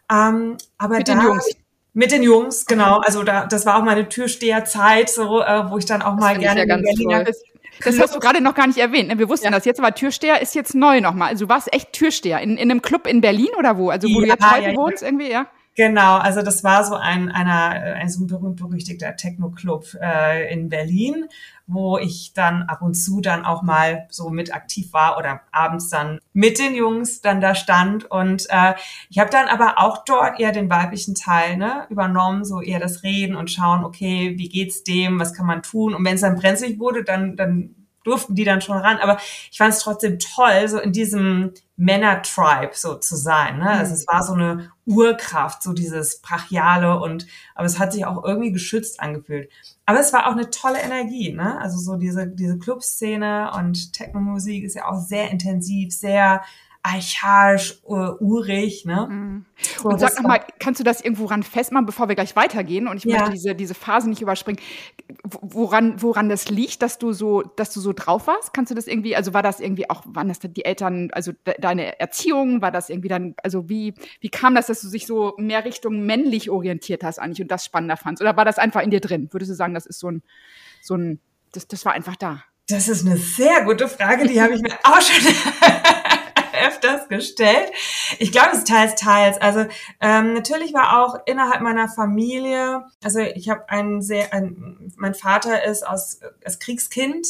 Ähm, 0.10 0.58
aber 0.78 0.98
mit 0.98 1.10
da, 1.10 1.16
den 1.16 1.24
Jungs. 1.24 1.50
Mit 1.96 2.12
den 2.12 2.24
Jungs, 2.24 2.66
genau. 2.66 3.00
Also 3.02 3.24
da, 3.24 3.46
das 3.46 3.66
war 3.66 3.78
auch 3.78 3.84
meine 3.84 4.10
Türsteherzeit, 4.10 5.10
so, 5.10 5.42
äh, 5.42 5.70
wo 5.70 5.78
ich 5.78 5.86
dann 5.86 6.02
auch 6.02 6.16
mal 6.16 6.38
gerne 6.38 6.66
ja 6.66 6.76
in 6.76 6.82
Berliner, 6.82 7.26
das 7.84 8.00
hast 8.00 8.16
du 8.16 8.20
gerade 8.20 8.42
noch 8.42 8.56
gar 8.56 8.68
nicht 8.68 8.78
erwähnt. 8.78 9.10
Ne? 9.10 9.20
Wir 9.20 9.30
wussten 9.30 9.46
ja. 9.46 9.52
das 9.52 9.66
jetzt, 9.66 9.80
aber 9.80 9.94
Türsteher 9.94 10.42
ist 10.42 10.56
jetzt 10.56 10.76
neu 10.76 11.02
nochmal. 11.02 11.30
Also 11.30 11.46
du 11.46 11.50
warst 11.50 11.74
echt 11.74 11.94
Türsteher 11.94 12.40
in, 12.42 12.58
in 12.58 12.72
einem 12.72 12.82
Club 12.82 13.08
in 13.08 13.22
Berlin 13.22 13.50
oder 13.58 13.78
wo? 13.78 13.90
Also 13.90 14.08
wo 14.08 14.20
ja, 14.20 14.20
du 14.20 14.26
jetzt 14.28 14.52
heute 14.52 14.70
ja, 14.70 14.76
wohnst 14.76 15.04
irgendwie, 15.04 15.30
ja? 15.30 15.48
Genau, 15.76 16.18
also 16.18 16.44
das 16.44 16.64
war 16.64 16.84
so 16.84 16.94
ein, 16.94 17.32
einer, 17.32 17.96
ein 17.96 18.08
so 18.08 18.28
berühmt-berüchtigter 18.28 19.16
Techno-Club 19.16 19.98
äh, 20.00 20.54
in 20.54 20.70
Berlin, 20.70 21.26
wo 21.66 21.98
ich 21.98 22.34
dann 22.36 22.62
ab 22.64 22.84
und 22.84 22.94
zu 22.94 23.22
dann 23.22 23.44
auch 23.44 23.64
mal 23.64 24.06
so 24.12 24.30
mit 24.30 24.54
aktiv 24.54 24.94
war 24.94 25.18
oder 25.18 25.42
abends 25.52 25.90
dann 25.90 26.20
mit 26.32 26.60
den 26.60 26.76
Jungs 26.76 27.22
dann 27.22 27.42
da 27.42 27.56
stand. 27.56 28.06
Und 28.12 28.46
äh, 28.50 28.76
ich 29.10 29.18
habe 29.18 29.32
dann 29.32 29.48
aber 29.48 29.80
auch 29.80 30.04
dort 30.06 30.40
eher 30.40 30.52
den 30.52 30.70
weiblichen 30.70 31.16
Teil 31.16 31.58
ne, 31.58 31.88
übernommen, 31.90 32.46
so 32.46 32.62
eher 32.62 32.80
das 32.80 33.02
Reden 33.02 33.36
und 33.36 33.50
schauen, 33.50 33.84
okay, 33.84 34.36
wie 34.38 34.50
geht's 34.50 34.84
dem, 34.84 35.20
was 35.20 35.34
kann 35.34 35.48
man 35.48 35.64
tun? 35.64 35.96
Und 35.96 36.06
wenn 36.06 36.16
es 36.16 36.22
dann 36.22 36.36
brenzlig 36.36 36.78
wurde, 36.78 37.04
dann, 37.04 37.36
dann 37.36 37.83
durften 38.04 38.36
die 38.36 38.44
dann 38.44 38.62
schon 38.62 38.78
ran. 38.78 38.98
Aber 38.98 39.18
ich 39.52 39.58
fand 39.58 39.74
es 39.74 39.80
trotzdem 39.80 40.20
toll, 40.20 40.68
so 40.68 40.80
in 40.80 40.92
diesem 40.92 41.54
Männer-Tribe 41.76 42.72
so 42.74 42.96
zu 42.96 43.16
sein. 43.16 43.60
Ne? 43.60 43.70
Also 43.70 43.92
mhm. 43.92 43.96
es 43.96 44.08
war 44.08 44.24
so 44.24 44.34
eine 44.34 44.72
Urkraft, 44.86 45.64
so 45.64 45.74
dieses 45.74 46.22
Brachiale 46.22 47.00
und 47.00 47.26
aber 47.56 47.66
es 47.66 47.80
hat 47.80 47.94
sich 47.94 48.06
auch 48.06 48.24
irgendwie 48.24 48.52
geschützt 48.52 49.00
angefühlt. 49.00 49.50
Aber 49.86 50.00
es 50.00 50.14
war 50.14 50.28
auch 50.28 50.34
eine 50.34 50.50
tolle 50.50 50.80
Energie, 50.80 51.34
ne? 51.34 51.60
Also 51.60 51.78
so 51.78 51.98
diese, 51.98 52.28
diese 52.28 52.58
Clubszene 52.58 53.52
und 53.56 53.94
Techno-Musik 53.94 54.64
ist 54.64 54.76
ja 54.76 54.86
auch 54.86 55.00
sehr 55.00 55.30
intensiv, 55.30 55.94
sehr 55.94 56.42
archaisch, 56.84 57.82
uh, 57.86 58.12
urig, 58.20 58.84
ne? 58.86 59.08
Mhm. 59.10 59.46
So, 59.82 59.88
und 59.88 60.00
sag 60.00 60.18
nochmal, 60.18 60.46
kannst 60.60 60.82
du 60.82 60.84
das 60.84 61.00
irgendwo 61.00 61.26
ran 61.26 61.42
festmachen, 61.42 61.86
bevor 61.86 62.10
wir 62.10 62.16
gleich 62.16 62.36
weitergehen? 62.36 62.90
Und 62.90 62.98
ich 62.98 63.06
ja. 63.06 63.20
möchte 63.20 63.32
diese, 63.32 63.56
diese 63.56 63.74
Phase 63.74 64.10
nicht 64.10 64.22
überspringen. 64.22 64.60
Woran, 65.24 66.02
woran 66.02 66.28
das 66.28 66.50
liegt, 66.50 66.82
dass 66.82 67.00
du 67.00 67.14
so, 67.14 67.42
dass 67.42 67.74
du 67.74 67.80
so 67.80 67.94
drauf 67.94 68.28
warst? 68.28 68.54
Kannst 68.54 68.70
du 68.70 68.76
das 68.76 68.88
irgendwie, 68.88 69.16
also 69.16 69.34
war 69.34 69.42
das 69.42 69.62
irgendwie 69.62 69.90
auch, 69.90 70.04
waren 70.06 70.28
das 70.28 70.40
die 70.40 70.66
Eltern, 70.66 71.10
also 71.14 71.32
de 71.48 71.56
deine 71.60 72.00
Erziehung, 72.02 72.62
war 72.62 72.72
das 72.72 72.90
irgendwie 72.90 73.08
dann, 73.08 73.36
also 73.42 73.70
wie, 73.70 73.94
wie 74.20 74.30
kam 74.30 74.54
das, 74.54 74.68
dass 74.68 74.82
du 74.82 74.90
dich 74.90 75.08
so 75.08 75.36
mehr 75.38 75.64
Richtung 75.64 76.06
männlich 76.06 76.50
orientiert 76.50 77.04
hast 77.04 77.18
eigentlich 77.18 77.42
und 77.42 77.50
das 77.50 77.64
spannender 77.64 77.96
fandst? 77.96 78.22
Oder 78.22 78.36
war 78.36 78.44
das 78.44 78.58
einfach 78.58 78.82
in 78.82 78.92
dir 78.92 79.00
drin? 79.00 79.30
Würdest 79.32 79.52
du 79.52 79.56
sagen, 79.56 79.74
das 79.74 79.86
ist 79.86 80.00
so 80.00 80.12
ein, 80.12 80.22
so 80.82 80.96
ein, 80.96 81.20
das, 81.54 81.66
das 81.66 81.86
war 81.86 81.94
einfach 81.94 82.18
da? 82.18 82.44
Das 82.68 82.88
ist 82.88 83.06
eine 83.06 83.18
sehr 83.18 83.64
gute 83.64 83.88
Frage, 83.88 84.28
die 84.28 84.42
habe 84.42 84.54
ich 84.54 84.62
mir 84.62 84.74
auch 84.84 85.02
schon 85.02 85.34
öfters 86.54 87.08
gestellt. 87.08 87.72
Ich 88.20 88.32
glaube, 88.32 88.50
es 88.54 88.60
ist 88.60 88.68
teils, 88.68 88.96
teils. 88.96 89.40
Also 89.42 89.66
ähm, 90.00 90.34
natürlich 90.34 90.74
war 90.74 91.04
auch 91.04 91.20
innerhalb 91.26 91.62
meiner 91.62 91.90
Familie, 91.90 92.86
also 93.04 93.20
ich 93.20 93.50
habe 93.50 93.70
einen 93.70 94.02
sehr, 94.02 94.34
ein, 94.34 94.94
mein 94.96 95.14
Vater 95.14 95.64
ist 95.66 95.86
aus, 95.86 96.20
als 96.44 96.60
Kriegskind 96.60 97.28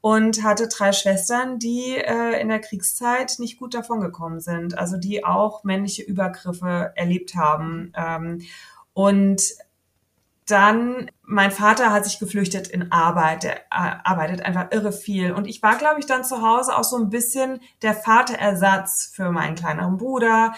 und 0.00 0.42
hatte 0.42 0.68
drei 0.68 0.92
Schwestern, 0.92 1.58
die 1.58 1.96
äh, 1.96 2.40
in 2.40 2.48
der 2.48 2.60
Kriegszeit 2.60 3.36
nicht 3.38 3.58
gut 3.58 3.74
davongekommen 3.74 4.40
sind, 4.40 4.78
also 4.78 4.96
die 4.96 5.24
auch 5.24 5.64
männliche 5.64 6.02
Übergriffe 6.02 6.92
erlebt 6.96 7.34
haben. 7.34 7.92
Ähm, 7.96 8.42
und 8.92 9.42
dann, 10.50 11.10
mein 11.22 11.50
Vater 11.50 11.92
hat 11.92 12.04
sich 12.04 12.18
geflüchtet 12.18 12.68
in 12.68 12.92
Arbeit, 12.92 13.42
der 13.42 13.56
äh, 13.70 13.96
arbeitet 14.04 14.44
einfach 14.44 14.68
irre 14.70 14.92
viel. 14.92 15.32
Und 15.32 15.46
ich 15.46 15.62
war, 15.62 15.76
glaube 15.76 16.00
ich, 16.00 16.06
dann 16.06 16.24
zu 16.24 16.42
Hause 16.42 16.76
auch 16.76 16.84
so 16.84 16.96
ein 16.96 17.10
bisschen 17.10 17.60
der 17.82 17.94
Vaterersatz 17.94 19.12
für 19.14 19.30
meinen 19.30 19.54
kleineren 19.54 19.96
Bruder. 19.96 20.54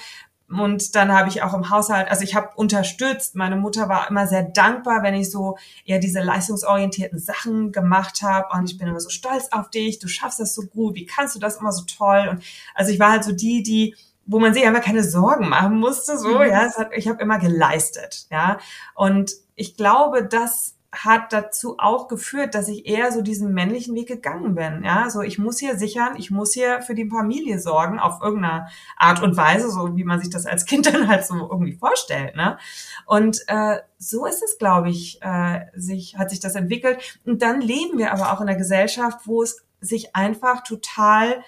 Und 0.48 0.94
dann 0.94 1.12
habe 1.12 1.28
ich 1.28 1.42
auch 1.42 1.54
im 1.54 1.70
Haushalt, 1.70 2.10
also 2.10 2.24
ich 2.24 2.34
habe 2.34 2.50
unterstützt. 2.56 3.34
Meine 3.36 3.56
Mutter 3.56 3.88
war 3.88 4.08
immer 4.10 4.26
sehr 4.26 4.42
dankbar, 4.42 5.02
wenn 5.02 5.14
ich 5.14 5.30
so 5.30 5.56
eher 5.86 5.98
diese 5.98 6.20
leistungsorientierten 6.20 7.18
Sachen 7.18 7.72
gemacht 7.72 8.22
habe. 8.22 8.48
Und 8.56 8.70
ich 8.70 8.78
bin 8.78 8.88
immer 8.88 9.00
so 9.00 9.08
stolz 9.08 9.48
auf 9.50 9.70
dich, 9.70 9.98
du 9.98 10.08
schaffst 10.08 10.40
das 10.40 10.54
so 10.54 10.66
gut, 10.66 10.94
wie 10.94 11.06
kannst 11.06 11.34
du 11.34 11.38
das 11.38 11.56
immer 11.56 11.72
so 11.72 11.84
toll? 11.84 12.28
Und 12.30 12.42
also 12.74 12.92
ich 12.92 13.00
war 13.00 13.12
halt 13.12 13.24
so 13.24 13.32
die, 13.32 13.62
die 13.62 13.94
wo 14.24 14.38
man 14.38 14.54
sich 14.54 14.64
einfach 14.64 14.82
keine 14.82 15.04
Sorgen 15.04 15.48
machen 15.48 15.78
musste, 15.78 16.18
so, 16.18 16.38
mhm. 16.38 16.46
ja, 16.46 16.72
hat, 16.76 16.90
ich 16.94 17.08
habe 17.08 17.22
immer 17.22 17.38
geleistet, 17.38 18.26
ja, 18.30 18.58
und 18.94 19.32
ich 19.62 19.76
glaube, 19.76 20.26
das 20.26 20.76
hat 20.90 21.32
dazu 21.32 21.76
auch 21.78 22.08
geführt, 22.08 22.56
dass 22.56 22.66
ich 22.66 22.84
eher 22.84 23.12
so 23.12 23.22
diesen 23.22 23.54
männlichen 23.54 23.94
Weg 23.94 24.08
gegangen 24.08 24.56
bin. 24.56 24.82
Ja, 24.84 25.08
so 25.08 25.22
ich 25.22 25.38
muss 25.38 25.60
hier 25.60 25.78
sichern, 25.78 26.16
ich 26.18 26.32
muss 26.32 26.52
hier 26.52 26.82
für 26.82 26.96
die 26.96 27.08
Familie 27.08 27.60
sorgen 27.60 28.00
auf 28.00 28.20
irgendeine 28.20 28.66
Art 28.96 29.22
und 29.22 29.36
Weise, 29.36 29.70
so 29.70 29.96
wie 29.96 30.02
man 30.02 30.18
sich 30.18 30.30
das 30.30 30.46
als 30.46 30.64
Kind 30.66 30.86
dann 30.92 31.06
halt 31.06 31.24
so 31.24 31.48
irgendwie 31.48 31.74
vorstellt. 31.74 32.34
Ne? 32.34 32.58
Und 33.06 33.38
äh, 33.46 33.78
so 33.98 34.26
ist 34.26 34.42
es, 34.42 34.58
glaube 34.58 34.90
ich, 34.90 35.22
äh, 35.22 35.60
sich 35.76 36.18
hat 36.18 36.30
sich 36.30 36.40
das 36.40 36.56
entwickelt. 36.56 37.20
Und 37.24 37.40
dann 37.40 37.60
leben 37.60 37.98
wir 37.98 38.12
aber 38.12 38.32
auch 38.32 38.40
in 38.40 38.48
einer 38.48 38.58
Gesellschaft, 38.58 39.20
wo 39.26 39.44
es 39.44 39.64
sich 39.80 40.16
einfach 40.16 40.64
total 40.64 41.44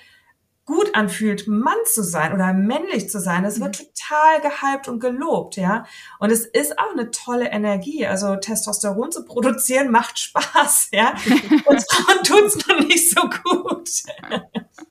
gut 0.65 0.95
anfühlt, 0.95 1.47
Mann 1.47 1.77
zu 1.85 2.03
sein 2.03 2.33
oder 2.33 2.53
männlich 2.55 3.11
zu 3.11 3.21
sein. 3.21 3.43
Das 3.43 3.61
wird 3.61 3.79
mhm. 3.79 3.85
total 3.85 4.41
gehypt 4.41 4.89
und 4.89 5.01
gelobt, 5.01 5.57
ja. 5.57 5.85
Und 6.19 6.31
es 6.31 6.47
ist 6.47 6.79
auch 6.79 6.93
eine 6.93 7.11
tolle 7.11 7.51
Energie. 7.51 8.07
Also 8.07 8.37
Testosteron 8.37 9.13
zu 9.13 9.25
produzieren 9.25 9.91
macht 9.91 10.19
Spaß, 10.19 10.89
ja. 10.93 11.15
Und 11.67 11.85
Frauen 11.91 12.23
tun 12.25 12.45
es 12.47 12.67
noch 12.67 12.81
nicht 12.81 13.11
so 13.11 13.29
gut. 13.29 13.91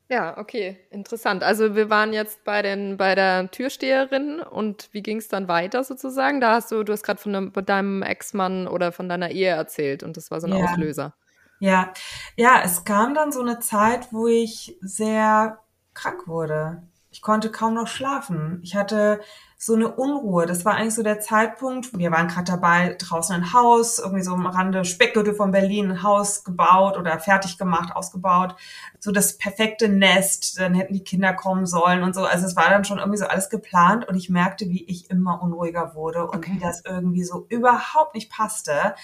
Ja, 0.10 0.38
okay, 0.38 0.78
interessant. 0.92 1.44
Also 1.44 1.76
wir 1.76 1.90
waren 1.90 2.14
jetzt 2.14 2.44
bei 2.44 2.62
den 2.62 2.98
bei 2.98 3.16
der 3.16 3.50
Türsteherin 3.50 4.42
und 4.42 4.90
wie 4.92 5.02
ging 5.02 5.18
es 5.18 5.28
dann 5.28 5.48
weiter 5.48 5.84
sozusagen? 5.84 6.40
Da 6.40 6.54
hast 6.54 6.72
du, 6.72 6.84
du 6.84 6.94
hast 6.94 7.02
gerade 7.02 7.20
von 7.20 7.34
einem, 7.34 7.52
deinem 7.66 8.04
Ex-Mann 8.04 8.68
oder 8.68 8.92
von 8.92 9.10
deiner 9.10 9.32
Ehe 9.32 9.50
erzählt 9.50 10.04
und 10.04 10.18
das 10.18 10.30
war 10.30 10.40
so 10.40 10.46
ein 10.46 10.56
ja. 10.56 10.66
Auslöser. 10.66 11.16
Ja, 11.60 11.94
ja, 12.36 12.62
es 12.64 12.84
kam 12.84 13.16
dann 13.16 13.32
so 13.32 13.40
eine 13.40 13.60
Zeit, 13.60 14.12
wo 14.12 14.28
ich 14.28 14.78
sehr 14.82 15.63
krank 15.94 16.28
wurde. 16.28 16.84
Ich 17.14 17.22
konnte 17.22 17.52
kaum 17.52 17.76
noch 17.76 17.88
schlafen. 17.88 18.60
Ich 18.64 18.76
hatte 18.76 19.22
so 19.56 19.76
eine 19.76 19.88
Unruhe. 19.88 20.48
Das 20.48 20.66
war 20.66 20.74
eigentlich 20.74 20.96
so 20.96 21.04
der 21.04 21.20
Zeitpunkt. 21.22 21.96
Wir 21.96 22.12
waren 22.12 22.28
gerade 22.28 22.52
dabei, 22.52 22.98
draußen 23.00 23.36
ein 23.36 23.54
Haus, 23.54 24.00
irgendwie 24.00 24.24
so 24.24 24.34
am 24.34 24.48
Rande 24.48 24.84
Speckgürtel 24.84 25.36
von 25.36 25.52
Berlin, 25.52 25.92
ein 25.92 26.04
Haus 26.04 26.44
gebaut 26.44 26.98
oder 26.98 27.18
fertig 27.20 27.58
gemacht, 27.58 27.96
ausgebaut. 27.96 28.56
So 29.00 29.12
das 29.12 29.38
perfekte 29.38 29.90
Nest. 29.90 30.60
Dann 30.60 30.74
hätten 30.74 30.96
die 30.96 31.04
Kinder 31.04 31.34
kommen 31.34 31.68
sollen 31.68 32.02
und 32.02 32.16
so. 32.16 32.26
Also 32.26 32.48
es 32.48 32.56
war 32.56 32.70
dann 32.70 32.84
schon 32.84 32.98
irgendwie 32.98 33.20
so 33.20 33.28
alles 33.28 33.50
geplant 33.50 34.08
und 34.08 34.16
ich 34.16 34.30
merkte, 34.30 34.68
wie 34.68 34.84
ich 34.84 35.12
immer 35.12 35.42
unruhiger 35.42 35.94
wurde 35.94 36.24
und 36.24 36.38
okay. 36.38 36.54
wie 36.56 36.60
das 36.60 36.84
irgendwie 36.84 37.24
so 37.24 37.46
überhaupt 37.48 38.16
nicht 38.16 38.32
passte. 38.32 38.96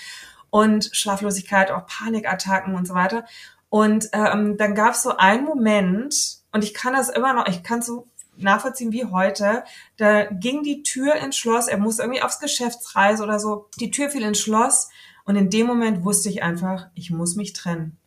Und 0.50 0.90
Schlaflosigkeit, 0.94 1.70
auch 1.70 1.86
Panikattacken 1.86 2.74
und 2.74 2.88
so 2.88 2.96
weiter. 2.96 3.24
Und 3.70 4.10
ähm, 4.14 4.58
dann 4.58 4.74
gab 4.74 4.94
es 4.94 5.04
so 5.04 5.16
einen 5.16 5.46
Moment, 5.46 6.39
und 6.52 6.64
ich 6.64 6.74
kann 6.74 6.94
das 6.94 7.10
immer 7.10 7.34
noch, 7.34 7.48
ich 7.48 7.64
kann 7.64 7.82
so 7.82 8.08
nachvollziehen 8.38 8.92
wie 8.92 9.06
heute. 9.06 9.64
Da 9.98 10.26
ging 10.26 10.64
die 10.64 10.84
Tür 10.84 11.16
ins 11.16 11.38
Schloss, 11.38 11.68
er 11.68 11.78
musste 11.78 12.04
irgendwie 12.04 12.22
aufs 12.22 12.40
Geschäftsreise 12.40 13.24
oder 13.24 13.40
so. 13.40 13.68
Die 13.80 13.92
Tür 13.92 14.10
fiel 14.10 14.24
ins 14.24 14.40
Schloss 14.40 14.90
und 15.26 15.36
in 15.36 15.50
dem 15.50 15.68
Moment 15.68 16.04
wusste 16.04 16.30
ich 16.30 16.42
einfach, 16.42 16.88
ich 16.96 17.12
muss 17.12 17.36
mich 17.36 17.54
trennen. 17.54 17.98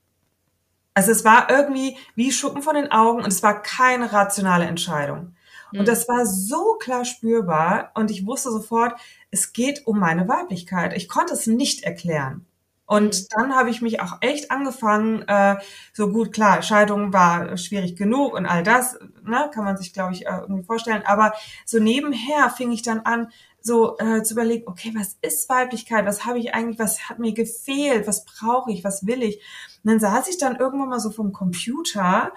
Also 0.94 1.10
es 1.10 1.24
war 1.24 1.50
irgendwie 1.50 1.96
wie 2.14 2.32
Schuppen 2.32 2.62
von 2.62 2.74
den 2.74 2.90
Augen 2.90 3.22
und 3.22 3.28
es 3.28 3.42
war 3.42 3.62
keine 3.62 4.12
rationale 4.12 4.66
Entscheidung. 4.66 5.34
Und 5.72 5.80
mhm. 5.80 5.84
das 5.86 6.06
war 6.08 6.26
so 6.26 6.74
klar 6.74 7.04
spürbar 7.04 7.92
und 7.94 8.10
ich 8.10 8.26
wusste 8.26 8.50
sofort, 8.50 9.00
es 9.30 9.52
geht 9.52 9.86
um 9.86 9.98
meine 9.98 10.28
Weiblichkeit. 10.28 10.92
Ich 10.94 11.08
konnte 11.08 11.32
es 11.32 11.46
nicht 11.46 11.82
erklären. 11.84 12.46
Und 12.92 13.22
mhm. 13.22 13.26
dann 13.30 13.54
habe 13.54 13.70
ich 13.70 13.80
mich 13.80 14.02
auch 14.02 14.18
echt 14.20 14.50
angefangen, 14.50 15.22
äh, 15.26 15.56
so 15.94 16.10
gut, 16.10 16.30
klar, 16.30 16.60
Scheidung 16.60 17.14
war 17.14 17.56
schwierig 17.56 17.96
genug 17.96 18.34
und 18.34 18.44
all 18.44 18.62
das, 18.62 18.98
ne, 19.24 19.50
kann 19.50 19.64
man 19.64 19.78
sich, 19.78 19.94
glaube 19.94 20.12
ich, 20.12 20.26
äh, 20.26 20.40
irgendwie 20.42 20.64
vorstellen. 20.64 21.02
Aber 21.06 21.32
so 21.64 21.78
nebenher 21.78 22.50
fing 22.50 22.70
ich 22.70 22.82
dann 22.82 23.00
an, 23.00 23.28
so 23.62 23.96
äh, 23.96 24.22
zu 24.22 24.34
überlegen, 24.34 24.64
okay, 24.66 24.92
was 24.94 25.16
ist 25.22 25.48
Weiblichkeit? 25.48 26.04
Was 26.04 26.26
habe 26.26 26.38
ich 26.38 26.52
eigentlich, 26.52 26.78
was 26.78 27.08
hat 27.08 27.18
mir 27.18 27.32
gefehlt? 27.32 28.06
Was 28.06 28.26
brauche 28.26 28.70
ich? 28.70 28.84
Was 28.84 29.06
will 29.06 29.22
ich? 29.22 29.36
Und 29.82 29.90
dann 29.90 29.98
saß 29.98 30.28
ich 30.28 30.36
dann 30.36 30.56
irgendwann 30.56 30.90
mal 30.90 31.00
so 31.00 31.10
vom 31.10 31.32
Computer 31.32 32.34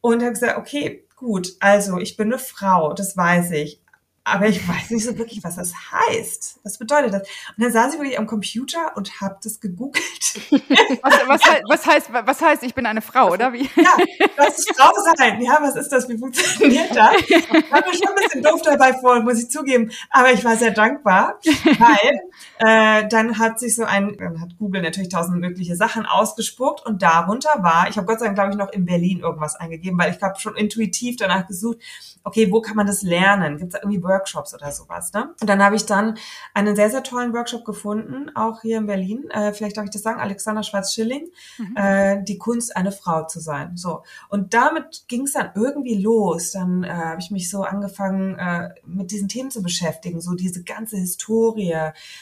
und 0.00 0.22
habe 0.22 0.32
gesagt, 0.32 0.56
okay, 0.56 1.04
gut, 1.14 1.56
also 1.60 1.98
ich 1.98 2.16
bin 2.16 2.28
eine 2.28 2.38
Frau, 2.38 2.94
das 2.94 3.18
weiß 3.18 3.50
ich 3.50 3.82
aber 4.30 4.46
ich 4.46 4.66
weiß 4.66 4.90
nicht 4.90 5.04
so 5.04 5.16
wirklich, 5.18 5.42
was 5.42 5.56
das 5.56 5.72
heißt. 5.92 6.60
Was 6.62 6.78
bedeutet 6.78 7.14
das? 7.14 7.22
Und 7.22 7.64
dann 7.64 7.72
saß 7.72 7.94
ich 7.94 8.00
wirklich 8.00 8.18
am 8.18 8.26
Computer 8.26 8.96
und 8.96 9.20
habe 9.20 9.38
das 9.42 9.60
gegoogelt. 9.60 10.04
Was, 11.02 11.14
was, 11.26 11.40
was, 11.68 11.86
heißt, 11.86 12.12
was 12.12 12.40
heißt, 12.40 12.62
ich 12.62 12.74
bin 12.74 12.86
eine 12.86 13.00
Frau, 13.00 13.32
oder 13.32 13.52
wie? 13.52 13.68
Ja, 13.76 13.96
was 14.36 14.58
ist 14.58 14.76
Frau 14.76 14.92
sein? 15.16 15.40
Ja, 15.40 15.58
was 15.60 15.76
ist 15.76 15.88
das? 15.88 16.08
Wie 16.08 16.18
funktioniert 16.18 16.94
das? 16.94 17.16
Ich 17.26 17.50
war 17.70 17.80
mir 17.80 17.94
schon 17.94 18.08
ein 18.08 18.14
bisschen 18.22 18.42
doof 18.42 18.60
dabei 18.62 18.92
vor, 18.92 19.20
muss 19.22 19.38
ich 19.38 19.50
zugeben. 19.50 19.90
Aber 20.10 20.30
ich 20.32 20.44
war 20.44 20.56
sehr 20.56 20.70
dankbar, 20.70 21.40
weil 21.78 22.20
äh, 22.58 23.08
dann 23.08 23.38
hat 23.38 23.58
sich 23.58 23.74
so 23.74 23.84
ein, 23.84 24.16
dann 24.18 24.40
hat 24.40 24.58
Google 24.58 24.82
natürlich 24.82 25.08
tausend 25.08 25.40
mögliche 25.40 25.74
Sachen 25.76 26.06
ausgespuckt 26.06 26.84
und 26.84 27.02
darunter 27.02 27.62
war, 27.62 27.88
ich 27.88 27.96
habe 27.96 28.06
Gott 28.06 28.20
sei 28.20 28.26
Dank, 28.26 28.36
glaube 28.36 28.50
ich, 28.52 28.56
noch 28.56 28.72
in 28.72 28.84
Berlin 28.84 29.20
irgendwas 29.20 29.56
eingegeben, 29.56 29.98
weil 29.98 30.14
ich 30.14 30.22
habe 30.22 30.38
schon 30.38 30.56
intuitiv 30.56 31.16
danach 31.16 31.46
gesucht, 31.46 31.78
okay, 32.24 32.50
wo 32.52 32.60
kann 32.60 32.76
man 32.76 32.86
das 32.86 33.02
lernen? 33.02 33.58
Gibt 33.58 33.74
es 33.74 33.80
irgendwie 33.80 34.02
Workshops 34.20 34.54
oder 34.54 34.70
sowas? 34.70 35.12
Ne? 35.12 35.34
Und 35.40 35.48
dann 35.48 35.62
habe 35.62 35.76
ich 35.76 35.86
dann 35.86 36.18
einen 36.54 36.76
sehr, 36.76 36.90
sehr 36.90 37.02
tollen 37.02 37.32
Workshop 37.32 37.64
gefunden, 37.64 38.30
auch 38.34 38.60
hier 38.62 38.78
in 38.78 38.86
Berlin. 38.86 39.28
Äh, 39.30 39.52
vielleicht 39.52 39.76
darf 39.76 39.84
ich 39.84 39.90
das 39.90 40.02
sagen, 40.02 40.20
Alexander 40.20 40.62
Schwarz-Schilling, 40.62 41.28
mhm. 41.58 41.76
äh, 41.76 42.22
die 42.22 42.38
Kunst, 42.38 42.76
eine 42.76 42.92
Frau 42.92 43.26
zu 43.26 43.40
sein. 43.40 43.76
So. 43.76 44.02
Und 44.28 44.54
damit 44.54 45.04
ging 45.08 45.22
es 45.22 45.32
dann 45.32 45.50
irgendwie 45.54 46.00
los. 46.00 46.52
Dann 46.52 46.84
äh, 46.84 46.90
habe 46.90 47.20
ich 47.20 47.30
mich 47.30 47.50
so 47.50 47.62
angefangen, 47.62 48.38
äh, 48.38 48.70
mit 48.84 49.10
diesen 49.10 49.28
Themen 49.28 49.50
zu 49.50 49.62
beschäftigen, 49.62 50.20
so 50.20 50.34
diese 50.34 50.62
ganze 50.62 50.96
Historie. 50.96 51.76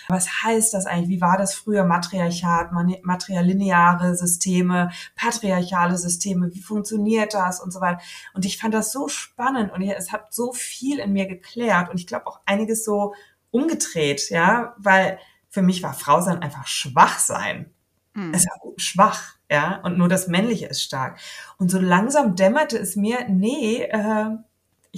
Was 0.09 0.28
heißt 0.43 0.75
das 0.75 0.87
eigentlich? 0.87 1.09
Wie 1.09 1.21
war 1.21 1.37
das 1.37 1.55
früher? 1.55 1.85
Matriarchat, 1.85 2.71
materialineare 3.02 4.14
Systeme, 4.14 4.90
patriarchale 5.17 5.97
Systeme, 5.97 6.55
wie 6.55 6.61
funktioniert 6.61 7.35
das 7.35 7.61
und 7.61 7.73
so 7.73 7.81
weiter. 7.81 8.00
Und 8.35 8.45
ich 8.45 8.59
fand 8.59 8.75
das 8.75 8.93
so 8.93 9.09
spannend 9.09 9.73
und 9.73 9.83
es 9.83 10.12
hat 10.12 10.33
so 10.33 10.52
viel 10.52 10.99
in 10.99 11.12
mir 11.12 11.26
geklärt 11.26 11.77
und 11.87 11.99
ich 11.99 12.06
glaube 12.06 12.26
auch 12.26 12.40
einiges 12.47 12.85
so 12.85 13.14
umgedreht, 13.50 14.30
ja, 14.30 14.75
weil 14.78 15.18
für 15.49 15.62
mich 15.62 15.82
war 15.82 15.94
Frau 15.94 16.20
sein 16.20 16.42
einfach 16.42 16.66
schwach 16.66 17.18
sein. 17.18 17.73
Mhm. 18.14 18.35
Es 18.35 18.47
war 18.47 18.56
schwach. 18.76 19.35
ja, 19.50 19.80
und 19.82 19.97
nur 19.97 20.08
das 20.08 20.28
Männliche 20.28 20.66
ist 20.66 20.82
stark. 20.82 21.18
Und 21.56 21.70
so 21.70 21.78
langsam 21.78 22.37
dämmerte 22.37 22.78
es 22.78 22.97
mir, 22.97 23.26
nee, 23.28 23.82
äh, 23.82 24.30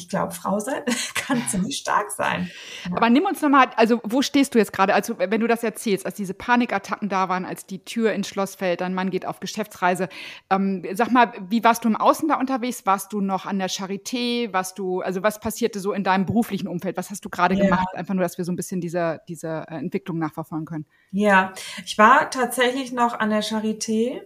ich 0.00 0.09
glaube, 0.09 0.33
Frau 0.33 0.59
sein 0.59 0.83
kann 1.14 1.47
ziemlich 1.49 1.76
stark 1.76 2.11
sein. 2.11 2.50
Aber 2.95 3.11
nimm 3.11 3.25
uns 3.25 3.42
nochmal, 3.42 3.71
also 3.76 4.00
wo 4.04 4.23
stehst 4.23 4.54
du 4.54 4.59
jetzt 4.59 4.73
gerade? 4.73 4.95
Also 4.95 5.19
wenn 5.19 5.40
du 5.40 5.47
das 5.47 5.62
erzählst, 5.62 6.07
als 6.07 6.16
diese 6.16 6.35
Panikattacken 6.35 7.09
da 7.09 7.28
waren, 7.28 7.45
als 7.45 7.66
die 7.66 7.85
Tür 7.85 8.12
ins 8.12 8.28
Schloss 8.28 8.54
fällt, 8.54 8.80
dein 8.80 8.95
Mann 8.95 9.11
geht 9.11 9.26
auf 9.26 9.40
Geschäftsreise. 9.40 10.09
Ähm, 10.49 10.85
sag 10.95 11.11
mal, 11.11 11.33
wie 11.49 11.62
warst 11.62 11.85
du 11.85 11.88
im 11.88 11.97
Außen 11.97 12.28
da 12.28 12.37
unterwegs? 12.37 12.87
Warst 12.87 13.12
du 13.12 13.21
noch 13.21 13.47
an 13.47 13.59
der 13.59 13.69
Charité? 13.69 14.52
Warst 14.52 14.78
du, 14.78 15.00
also 15.00 15.23
was 15.23 15.40
passierte 15.40 15.80
so 15.80 15.92
in 15.92 16.04
deinem 16.04 16.26
beruflichen 16.26 16.69
Umfeld? 16.69 16.97
Was 16.97 17.11
hast 17.11 17.25
du 17.25 17.28
gerade 17.28 17.54
ja. 17.54 17.64
gemacht? 17.64 17.95
Einfach 17.95 18.14
nur, 18.14 18.23
dass 18.23 18.38
wir 18.38 18.45
so 18.45 18.52
ein 18.52 18.57
bisschen 18.57 18.80
diese, 18.80 19.21
diese 19.28 19.66
äh, 19.69 19.75
Entwicklung 19.75 20.19
nachverfolgen 20.19 20.66
können. 20.66 20.87
Ja, 21.12 21.52
ich 21.85 21.99
war 21.99 22.30
tatsächlich 22.30 22.92
noch 22.92 23.19
an 23.19 23.30
der 23.30 23.42
Charité 23.42 24.23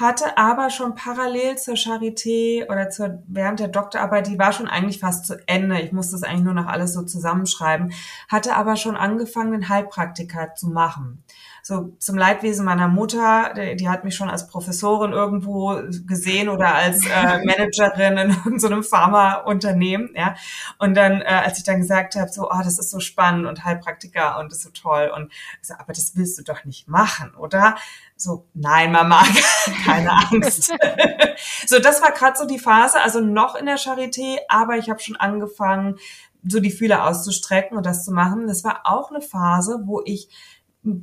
hatte 0.00 0.38
aber 0.38 0.70
schon 0.70 0.94
parallel 0.94 1.56
zur 1.58 1.74
Charité 1.74 2.64
oder 2.70 2.90
zur, 2.90 3.22
während 3.28 3.60
der 3.60 3.68
Doktorarbeit, 3.68 4.26
die 4.26 4.38
war 4.38 4.52
schon 4.52 4.68
eigentlich 4.68 5.00
fast 5.00 5.26
zu 5.26 5.36
Ende. 5.46 5.80
Ich 5.80 5.92
musste 5.92 6.16
es 6.16 6.22
eigentlich 6.22 6.44
nur 6.44 6.54
noch 6.54 6.66
alles 6.66 6.94
so 6.94 7.02
zusammenschreiben, 7.02 7.92
hatte 8.28 8.56
aber 8.56 8.76
schon 8.76 8.96
angefangen, 8.96 9.52
den 9.52 9.68
Heilpraktiker 9.68 10.54
zu 10.54 10.68
machen 10.68 11.22
so 11.62 11.92
zum 11.98 12.16
Leidwesen 12.16 12.64
meiner 12.64 12.88
Mutter, 12.88 13.52
die, 13.56 13.76
die, 13.76 13.88
hat 13.88 14.04
mich 14.04 14.14
schon 14.14 14.30
als 14.30 14.46
Professorin 14.48 15.12
irgendwo 15.12 15.80
gesehen 16.06 16.48
oder 16.48 16.74
als 16.74 17.04
äh, 17.06 17.38
Managerin 17.44 18.16
in 18.16 18.30
irgendeinem 18.30 18.82
Pharmaunternehmen, 18.82 20.10
ja. 20.14 20.34
Und 20.78 20.94
dann, 20.96 21.20
äh, 21.20 21.42
als 21.44 21.58
ich 21.58 21.64
dann 21.64 21.78
gesagt 21.78 22.16
habe, 22.16 22.30
so, 22.30 22.50
oh, 22.50 22.58
das 22.62 22.78
ist 22.78 22.90
so 22.90 23.00
spannend 23.00 23.46
und 23.46 23.64
Heilpraktiker 23.64 24.38
und 24.38 24.50
das 24.50 24.58
ist 24.58 24.64
so 24.64 24.70
toll 24.70 25.10
und 25.14 25.32
so, 25.62 25.74
aber 25.74 25.92
das 25.92 26.16
willst 26.16 26.38
du 26.38 26.42
doch 26.42 26.64
nicht 26.64 26.88
machen, 26.88 27.34
oder? 27.34 27.76
So, 28.16 28.46
nein, 28.54 28.92
Mama, 28.92 29.22
keine 29.84 30.12
Angst. 30.12 30.72
so, 31.66 31.78
das 31.78 32.02
war 32.02 32.12
gerade 32.12 32.38
so 32.38 32.46
die 32.46 32.58
Phase, 32.58 33.00
also 33.00 33.20
noch 33.20 33.54
in 33.54 33.66
der 33.66 33.78
Charité, 33.78 34.38
aber 34.48 34.76
ich 34.76 34.90
habe 34.90 35.00
schon 35.00 35.16
angefangen, 35.16 35.96
so 36.46 36.60
die 36.60 36.70
Fühler 36.70 37.06
auszustrecken 37.06 37.76
und 37.76 37.86
das 37.86 38.04
zu 38.04 38.12
machen. 38.12 38.46
Das 38.46 38.64
war 38.64 38.80
auch 38.84 39.10
eine 39.10 39.20
Phase, 39.20 39.80
wo 39.84 40.02
ich 40.04 40.28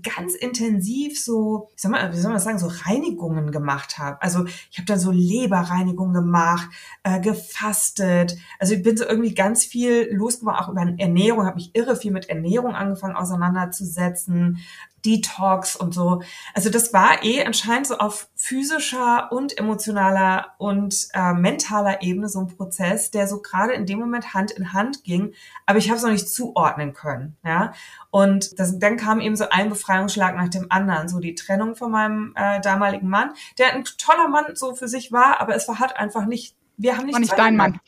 ganz 0.02 0.34
intensiv 0.34 1.24
so, 1.24 1.70
wie 1.76 1.82
soll 1.82 1.92
man, 1.92 2.12
wie 2.12 2.18
soll 2.18 2.32
man 2.32 2.40
sagen, 2.40 2.58
so 2.58 2.68
Reinigungen 2.68 3.52
gemacht 3.52 4.00
habe. 4.00 4.20
Also 4.22 4.46
ich 4.46 4.78
habe 4.78 4.86
dann 4.88 5.00
so 5.00 5.12
Leberreinigung 5.12 6.14
gemacht, 6.14 6.70
äh, 7.04 7.20
gefastet. 7.20 8.38
Also 8.58 8.74
ich 8.74 8.82
bin 8.82 8.98
so 8.98 9.06
irgendwie 9.06 9.36
ganz 9.36 9.66
viel 9.66 10.10
losgeworden, 10.12 10.60
auch 10.60 10.70
über 10.70 10.82
Ernährung, 10.82 11.46
habe 11.46 11.58
mich 11.58 11.76
irre 11.76 11.96
viel 11.96 12.12
mit 12.12 12.28
Ernährung 12.28 12.74
angefangen 12.74 13.16
auseinanderzusetzen, 13.16 14.60
Detox 15.06 15.76
und 15.76 15.94
so. 15.94 16.22
Also 16.54 16.70
das 16.70 16.92
war 16.92 17.24
eh 17.24 17.44
anscheinend 17.46 17.88
so 17.88 17.98
auf 17.98 18.30
physischer 18.36 19.32
und 19.32 19.58
emotionaler 19.58 20.54
und 20.58 21.08
äh, 21.14 21.34
mentaler 21.34 22.02
Ebene 22.02 22.28
so 22.28 22.40
ein 22.40 22.48
Prozess, 22.48 23.12
der 23.12 23.28
so 23.28 23.42
gerade 23.42 23.74
in 23.74 23.86
dem 23.86 24.00
Moment 24.00 24.34
Hand 24.34 24.52
in 24.52 24.74
Hand 24.74 25.04
ging, 25.04 25.34
aber 25.66 25.78
ich 25.78 25.90
habe 25.90 25.98
es 25.98 26.04
noch 26.04 26.12
nicht 26.12 26.28
zuordnen 26.28 26.94
können. 26.94 27.38
Ja, 27.46 27.74
und 28.10 28.60
das, 28.60 28.80
dann 28.80 28.98
kam 28.98 29.22
eben 29.22 29.36
so 29.36 29.50
ein 29.50 29.67
Befreiungsschlag 29.68 30.36
nach 30.36 30.50
dem 30.50 30.68
anderen, 30.70 31.10
so 31.10 31.20
die 31.20 31.36
Trennung 31.36 31.76
von 31.76 31.92
meinem 31.92 32.34
äh, 32.36 32.60
damaligen 32.62 33.10
Mann, 33.10 33.32
der 33.58 33.74
ein 33.74 33.84
toller 33.98 34.28
Mann 34.28 34.56
so 34.56 34.76
für 34.76 34.88
sich 34.88 35.12
war, 35.12 35.40
aber 35.42 35.56
es 35.56 35.68
war 35.68 35.80
halt 35.80 35.96
einfach 35.96 36.26
nicht 36.26 36.56
wir 36.80 36.96
haben 36.96 37.08
nicht, 37.08 37.14
war 37.14 37.20
nicht 37.20 37.38
dein 37.38 37.56
Mann. 37.56 37.80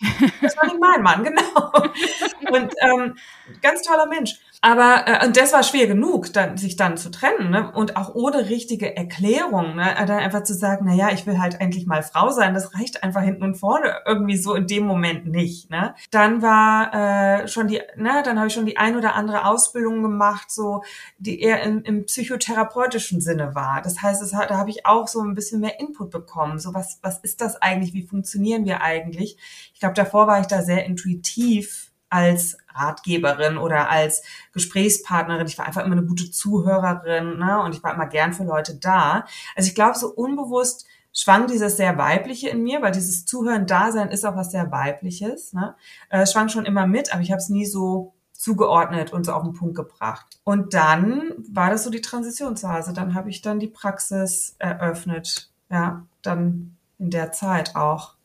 Das 0.41 0.57
war 0.57 0.65
nicht 0.65 0.79
mein 0.79 1.03
Mann, 1.03 1.23
genau. 1.23 1.71
Und 2.51 2.73
ähm, 2.81 3.15
ganz 3.61 3.83
toller 3.83 4.07
Mensch. 4.07 4.39
Aber 4.61 5.03
äh, 5.05 5.25
und 5.25 5.37
das 5.37 5.53
war 5.53 5.63
schwer 5.63 5.87
genug, 5.87 6.33
dann, 6.33 6.57
sich 6.57 6.75
dann 6.75 6.97
zu 6.97 7.11
trennen, 7.11 7.49
ne? 7.49 7.71
Und 7.71 7.95
auch 7.95 8.13
ohne 8.13 8.49
richtige 8.49 8.95
Erklärung, 8.95 9.75
ne? 9.75 9.95
Dann 9.97 10.19
einfach 10.19 10.43
zu 10.43 10.53
sagen, 10.53 10.85
na 10.87 10.93
ja, 10.93 11.11
ich 11.11 11.25
will 11.25 11.39
halt 11.39 11.61
endlich 11.61 11.85
mal 11.85 12.03
Frau 12.03 12.29
sein, 12.29 12.53
das 12.53 12.75
reicht 12.75 13.03
einfach 13.03 13.21
hinten 13.21 13.43
und 13.43 13.55
vorne 13.55 13.95
irgendwie 14.05 14.37
so 14.37 14.55
in 14.55 14.67
dem 14.67 14.85
Moment 14.85 15.25
nicht. 15.27 15.69
Ne? 15.69 15.95
Dann 16.11 16.41
war 16.41 16.93
äh, 16.93 17.47
schon 17.47 17.67
die, 17.67 17.81
ne, 17.95 18.21
dann 18.23 18.37
habe 18.37 18.47
ich 18.47 18.53
schon 18.53 18.65
die 18.65 18.77
ein 18.77 18.97
oder 18.97 19.15
andere 19.15 19.45
Ausbildung 19.45 20.01
gemacht, 20.01 20.51
so 20.51 20.83
die 21.17 21.39
eher 21.41 21.63
im, 21.63 21.81
im 21.83 22.05
psychotherapeutischen 22.05 23.21
Sinne 23.21 23.55
war. 23.55 23.81
Das 23.81 24.01
heißt, 24.01 24.21
es 24.21 24.31
da 24.31 24.57
habe 24.57 24.69
ich 24.69 24.85
auch 24.85 25.07
so 25.07 25.21
ein 25.21 25.35
bisschen 25.35 25.61
mehr 25.61 25.79
Input 25.79 26.11
bekommen. 26.11 26.59
So 26.59 26.73
was, 26.73 26.99
was 27.01 27.19
ist 27.19 27.41
das 27.41 27.61
eigentlich? 27.61 27.93
Wie 27.93 28.05
funktionieren 28.05 28.65
wir 28.65 28.81
eigentlich? 28.81 29.37
Ich 29.73 29.79
glaube, 29.79 29.95
davor 29.95 30.27
war 30.27 30.39
ich 30.41 30.47
da 30.47 30.61
sehr 30.61 30.85
intuitiv 30.85 31.88
als 32.09 32.57
Ratgeberin 32.73 33.57
oder 33.57 33.89
als 33.89 34.23
Gesprächspartnerin. 34.53 35.47
Ich 35.47 35.57
war 35.57 35.65
einfach 35.65 35.85
immer 35.85 35.97
eine 35.97 36.05
gute 36.05 36.31
Zuhörerin 36.31 37.37
ne? 37.37 37.61
und 37.61 37.75
ich 37.75 37.83
war 37.83 37.93
immer 37.93 38.07
gern 38.07 38.33
für 38.33 38.43
Leute 38.43 38.75
da. 38.75 39.25
Also 39.55 39.67
ich 39.67 39.75
glaube, 39.75 39.97
so 39.97 40.07
unbewusst 40.07 40.87
schwang 41.13 41.47
dieses 41.47 41.77
sehr 41.77 41.97
weibliche 41.97 42.49
in 42.49 42.63
mir, 42.63 42.81
weil 42.81 42.91
dieses 42.91 43.25
Zuhören-Dasein 43.25 44.09
ist 44.09 44.25
auch 44.25 44.35
was 44.35 44.51
sehr 44.51 44.71
weibliches. 44.71 45.53
Ne? 45.53 45.75
Äh, 46.09 46.25
schwang 46.25 46.49
schon 46.49 46.65
immer 46.65 46.87
mit, 46.87 47.13
aber 47.13 47.21
ich 47.21 47.31
habe 47.31 47.39
es 47.39 47.49
nie 47.49 47.65
so 47.65 48.13
zugeordnet 48.33 49.11
und 49.11 49.25
so 49.25 49.33
auf 49.33 49.43
den 49.43 49.53
Punkt 49.53 49.75
gebracht. 49.75 50.39
Und 50.45 50.73
dann 50.73 51.33
war 51.51 51.69
das 51.69 51.83
so 51.83 51.89
die 51.89 52.01
Transitionsphase. 52.01 52.93
Dann 52.93 53.13
habe 53.13 53.29
ich 53.29 53.41
dann 53.41 53.59
die 53.59 53.67
Praxis 53.67 54.55
eröffnet. 54.59 55.51
Ja, 55.69 56.05
dann 56.21 56.77
in 56.97 57.09
der 57.09 57.31
Zeit 57.31 57.75
auch. 57.75 58.15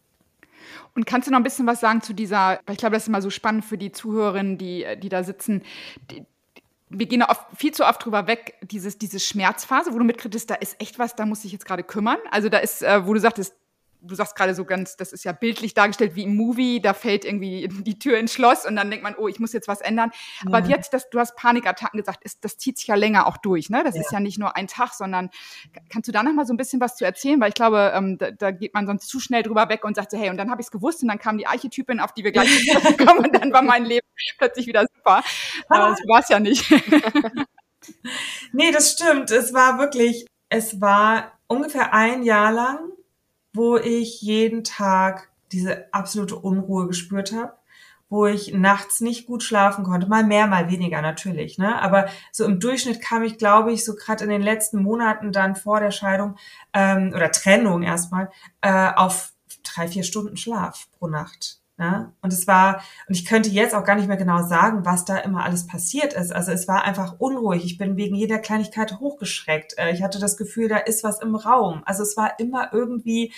Und 0.95 1.07
kannst 1.07 1.27
du 1.27 1.33
noch 1.33 1.39
ein 1.39 1.45
bisschen 1.45 1.67
was 1.67 1.81
sagen 1.81 2.03
zu 2.03 2.13
dieser, 2.13 2.61
weil 2.67 2.75
ich 2.75 2.79
glaube, 2.79 2.95
das 2.95 3.05
ist 3.05 3.09
immer 3.09 3.23
so 3.23 3.31
spannend 3.31 3.65
für 3.65 3.79
die 3.79 3.93
Zuhörerinnen, 3.93 4.59
die, 4.59 4.87
die 5.03 5.09
da 5.09 5.25
sitzen. 5.25 5.63
Die, 6.11 6.25
wir 6.89 7.07
gehen 7.07 7.23
oft, 7.23 7.45
viel 7.57 7.73
zu 7.73 7.85
oft 7.85 8.05
drüber 8.05 8.27
weg, 8.27 8.55
dieses, 8.63 8.99
diese 8.99 9.19
Schmerzphase, 9.19 9.93
wo 9.93 9.99
du 9.99 10.05
mitkriegst, 10.05 10.49
da 10.49 10.55
ist 10.55 10.81
echt 10.81 10.99
was, 10.99 11.17
da 11.17 11.27
muss 11.27 11.45
ich 11.45 11.53
jetzt 11.53 11.67
gerade 11.67 11.83
kümmern. 11.83 12.19
Also 12.31 12.49
da 12.49 12.59
ist, 12.59 12.83
äh, 12.83 13.07
wo 13.07 13.15
du 13.15 13.21
sagtest, 13.21 13.55
du 14.07 14.15
sagst 14.15 14.37
gerade 14.37 14.55
so 14.55 14.65
ganz, 14.65 14.97
das 14.97 15.13
ist 15.13 15.25
ja 15.25 15.33
bildlich 15.33 15.75
dargestellt 15.75 16.15
wie 16.15 16.25
im 16.25 16.37
Movie, 16.37 16.81
da 16.81 16.95
fällt 16.95 17.25
irgendwie 17.25 17.69
die 17.69 17.99
Tür 17.99 18.19
ins 18.19 18.33
Schloss 18.33 18.67
und 18.67 18.77
dann 18.77 18.91
denkt 18.91 19.03
man, 19.03 19.15
oh, 19.17 19.29
ich 19.29 19.41
muss 19.41 19.53
jetzt 19.53 19.69
was 19.69 19.81
ändern. 19.81 20.11
Ja. 20.43 20.53
Aber 20.53 20.67
jetzt, 20.67 20.93
das, 20.93 21.09
du 21.11 21.19
hast 21.19 21.37
Panikattacken 21.37 21.99
gesagt, 21.99 22.25
ist, 22.25 22.45
das 22.45 22.57
zieht 22.57 22.79
sich 22.79 22.87
ja 22.87 22.95
länger 22.95 23.27
auch 23.27 23.37
durch, 23.37 23.71
ne? 23.71 23.83
Das 23.85 23.95
ja. 23.95 24.03
ist 24.03 24.13
ja 24.13 24.21
nicht 24.21 24.39
nur 24.39 24.57
ein 24.57 24.69
Tag, 24.69 24.93
sondern 24.93 25.31
kannst 25.91 26.09
du 26.09 26.13
da 26.13 26.23
noch 26.23 26.33
mal 26.33 26.47
so 26.47 26.53
ein 26.53 26.57
bisschen 26.57 26.81
was 26.81 26.97
zu 26.97 27.05
erzählen? 27.05 27.41
Weil 27.41 27.49
ich 27.49 27.55
glaube, 27.55 27.93
ähm, 27.95 28.19
da, 28.19 28.31
da, 28.31 28.51
geht 28.51 28.75
man 28.75 28.87
sonst 28.87 29.09
zu 29.09 29.21
schnell 29.21 29.43
drüber 29.43 29.69
weg 29.69 29.85
und 29.85 29.97
sagt 29.97 30.11
so, 30.11 30.19
hey, 30.19 30.31
und 30.31 30.37
dann 30.37 30.51
habe 30.51 30.61
ich 30.61 30.67
es 30.67 30.71
gewusst 30.71 31.03
und 31.03 31.09
dann 31.09 31.19
kam 31.19 31.39
die 31.39 31.47
Archetypin, 31.47 32.01
auf 32.01 32.13
die 32.13 32.25
wir 32.25 32.33
gleich 32.33 32.49
kommen 32.99 33.27
und 33.27 33.35
dann 33.35 33.53
war 33.53 33.63
mein 33.63 33.85
Leben 33.85 34.07
plötzlich 34.39 34.67
wieder 34.67 34.85
super. 34.95 35.23
Aber 35.69 35.91
das 35.91 36.01
war 36.07 36.21
es 36.21 36.29
ja 36.29 36.41
nicht. 36.41 36.71
nee, 38.53 38.71
das 38.71 38.93
stimmt. 38.93 39.31
Es 39.31 39.53
war 39.53 39.79
wirklich, 39.79 40.27
es 40.49 40.81
war 40.81 41.39
ungefähr 41.47 41.93
ein 41.93 42.23
Jahr 42.23 42.53
lang 42.53 42.94
wo 43.55 43.77
ich 43.77 44.21
jeden 44.21 44.65
Tag 44.65 45.31
diese 45.53 45.93
absolute 45.95 46.37
Unruhe 46.37 46.87
gespürt 46.87 47.33
habe, 47.33 47.55
wo 48.11 48.27
ich 48.27 48.53
nachts 48.53 49.01
nicht 49.01 49.27
gut 49.27 49.43
schlafen 49.43 49.85
konnte, 49.85 50.09
mal 50.09 50.25
mehr, 50.25 50.47
mal 50.47 50.71
weniger 50.71 51.01
natürlich, 51.01 51.57
ne? 51.57 51.81
Aber 51.81 52.07
so 52.33 52.45
im 52.45 52.61
Durchschnitt 52.61 53.01
kam 53.01 53.23
ich, 53.23 53.39
glaube 53.39 53.73
ich, 53.73 53.85
so 53.85 53.95
gerade 53.95 54.25
in 54.25 54.31
den 54.31 54.43
letzten 54.43 54.83
Monaten 54.83 55.33
dann 55.33 55.57
vor 55.57 55.81
der 55.81 55.93
Scheidung 55.93 56.37
ähm, 56.73 57.13
oder 57.15 57.31
Trennung 57.31 57.83
erstmal 57.83 58.31
äh, 58.61 58.91
auf 58.95 59.33
drei, 59.63 59.89
vier 59.89 60.03
Stunden 60.03 60.37
Schlaf 60.37 60.89
pro 60.99 61.07
Nacht. 61.07 61.64
Ne? 61.77 62.13
Und 62.23 62.33
es 62.33 62.47
war, 62.47 62.85
und 63.09 63.17
ich 63.17 63.25
könnte 63.25 63.49
jetzt 63.49 63.75
auch 63.75 63.83
gar 63.83 63.97
nicht 63.97 64.07
mehr 64.07 64.17
genau 64.17 64.47
sagen, 64.47 64.85
was 64.85 65.05
da 65.05 65.17
immer 65.19 65.45
alles 65.45 65.67
passiert 65.67 66.13
ist. 66.13 66.33
Also 66.33 66.53
es 66.53 66.69
war 66.69 66.85
einfach 66.85 67.17
unruhig. 67.19 67.65
Ich 67.65 67.79
bin 67.79 67.97
wegen 67.97 68.15
jeder 68.15 68.39
Kleinigkeit 68.39 69.01
hochgeschreckt. 69.01 69.77
Äh, 69.77 69.93
ich 69.93 70.03
hatte 70.03 70.21
das 70.21 70.37
Gefühl, 70.37 70.69
da 70.69 70.77
ist 70.77 71.03
was 71.03 71.21
im 71.21 71.35
Raum. 71.35 71.83
Also 71.85 72.05
es 72.05 72.17
war 72.17 72.39
immer 72.39 72.73
irgendwie, 72.73 73.33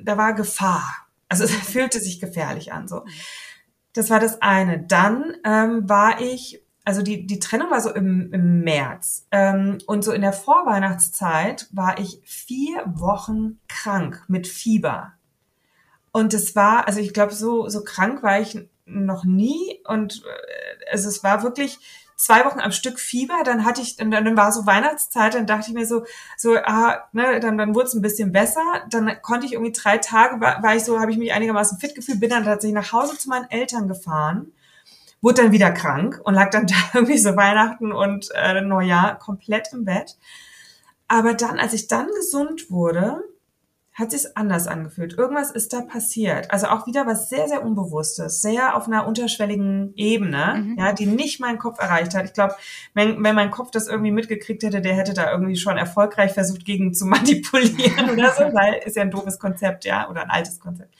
da 0.00 0.16
war 0.16 0.34
Gefahr. 0.34 0.84
Also 1.28 1.44
es 1.44 1.50
fühlte 1.50 1.98
sich 1.98 2.20
gefährlich 2.20 2.72
an. 2.72 2.86
So, 2.86 3.04
das 3.92 4.08
war 4.08 4.20
das 4.20 4.40
eine. 4.40 4.84
Dann 4.84 5.34
ähm, 5.44 5.88
war 5.88 6.20
ich 6.20 6.64
also 6.86 7.00
die, 7.00 7.26
die 7.26 7.38
Trennung 7.38 7.70
war 7.70 7.80
so 7.80 7.90
im, 7.90 8.30
im 8.32 8.60
März. 8.60 9.26
Ähm, 9.30 9.78
und 9.86 10.04
so 10.04 10.12
in 10.12 10.20
der 10.20 10.34
Vorweihnachtszeit 10.34 11.66
war 11.72 11.98
ich 11.98 12.20
vier 12.24 12.84
Wochen 12.86 13.58
krank 13.68 14.22
mit 14.28 14.46
Fieber. 14.46 15.14
Und 16.14 16.32
es 16.32 16.54
war, 16.54 16.86
also 16.86 17.00
ich 17.00 17.12
glaube, 17.12 17.34
so, 17.34 17.68
so 17.68 17.82
krank 17.82 18.22
war 18.22 18.38
ich 18.38 18.56
noch 18.86 19.24
nie. 19.24 19.80
Und 19.84 20.22
äh, 20.24 20.92
also 20.92 21.08
es 21.08 21.24
war 21.24 21.42
wirklich 21.42 21.80
zwei 22.14 22.44
Wochen 22.44 22.60
am 22.60 22.70
Stück 22.70 23.00
Fieber. 23.00 23.42
Dann 23.44 23.64
hatte 23.64 23.82
ich, 23.82 23.96
dann, 23.96 24.12
dann 24.12 24.36
war 24.36 24.52
so 24.52 24.64
Weihnachtszeit, 24.64 25.34
dann 25.34 25.48
dachte 25.48 25.70
ich 25.70 25.74
mir 25.74 25.86
so, 25.86 26.04
so, 26.36 26.54
ah, 26.54 27.02
ne, 27.10 27.40
dann, 27.40 27.58
dann 27.58 27.74
wurde 27.74 27.88
es 27.88 27.94
ein 27.94 28.00
bisschen 28.00 28.30
besser. 28.30 28.62
Dann 28.90 29.10
konnte 29.22 29.46
ich 29.46 29.54
irgendwie 29.54 29.72
drei 29.72 29.98
Tage, 29.98 30.40
war, 30.40 30.62
war 30.62 30.76
ich 30.76 30.84
so, 30.84 31.00
habe 31.00 31.10
ich 31.10 31.18
mich 31.18 31.32
einigermaßen 31.32 31.78
fit 31.78 31.96
gefühlt, 31.96 32.20
bin 32.20 32.30
dann 32.30 32.44
tatsächlich 32.44 32.76
nach 32.76 32.92
Hause 32.92 33.18
zu 33.18 33.28
meinen 33.28 33.50
Eltern 33.50 33.88
gefahren, 33.88 34.52
wurde 35.20 35.42
dann 35.42 35.50
wieder 35.50 35.72
krank 35.72 36.20
und 36.22 36.34
lag 36.34 36.50
dann 36.50 36.66
da 36.68 36.76
irgendwie 36.94 37.18
so 37.18 37.34
Weihnachten 37.34 37.90
und 37.90 38.28
äh, 38.36 38.60
Neujahr 38.60 39.18
komplett 39.18 39.72
im 39.72 39.84
Bett. 39.84 40.16
Aber 41.08 41.34
dann, 41.34 41.58
als 41.58 41.72
ich 41.72 41.88
dann 41.88 42.06
gesund 42.06 42.70
wurde, 42.70 43.20
hat 43.94 44.10
sich 44.10 44.36
anders 44.36 44.66
angefühlt. 44.66 45.16
Irgendwas 45.16 45.52
ist 45.52 45.72
da 45.72 45.80
passiert. 45.80 46.50
Also 46.50 46.66
auch 46.66 46.86
wieder 46.88 47.06
was 47.06 47.28
sehr, 47.28 47.46
sehr 47.46 47.64
Unbewusstes, 47.64 48.42
sehr 48.42 48.76
auf 48.76 48.88
einer 48.88 49.06
unterschwelligen 49.06 49.94
Ebene, 49.94 50.54
mhm. 50.56 50.76
ja, 50.78 50.92
die 50.92 51.06
nicht 51.06 51.38
meinen 51.38 51.58
Kopf 51.58 51.78
erreicht 51.80 52.12
hat. 52.14 52.24
Ich 52.24 52.32
glaube, 52.32 52.56
wenn, 52.92 53.22
wenn 53.22 53.36
mein 53.36 53.52
Kopf 53.52 53.70
das 53.70 53.86
irgendwie 53.86 54.10
mitgekriegt 54.10 54.64
hätte, 54.64 54.80
der 54.80 54.96
hätte 54.96 55.14
da 55.14 55.30
irgendwie 55.30 55.56
schon 55.56 55.78
erfolgreich 55.78 56.32
versucht, 56.32 56.64
gegen 56.64 56.92
zu 56.92 57.06
manipulieren 57.06 58.10
oder 58.10 58.32
so, 58.32 58.42
weil 58.52 58.82
ist 58.84 58.96
ja 58.96 59.02
ein 59.02 59.12
doofes 59.12 59.38
Konzept, 59.38 59.84
ja, 59.84 60.10
oder 60.10 60.22
ein 60.22 60.30
altes 60.30 60.58
Konzept. 60.58 60.92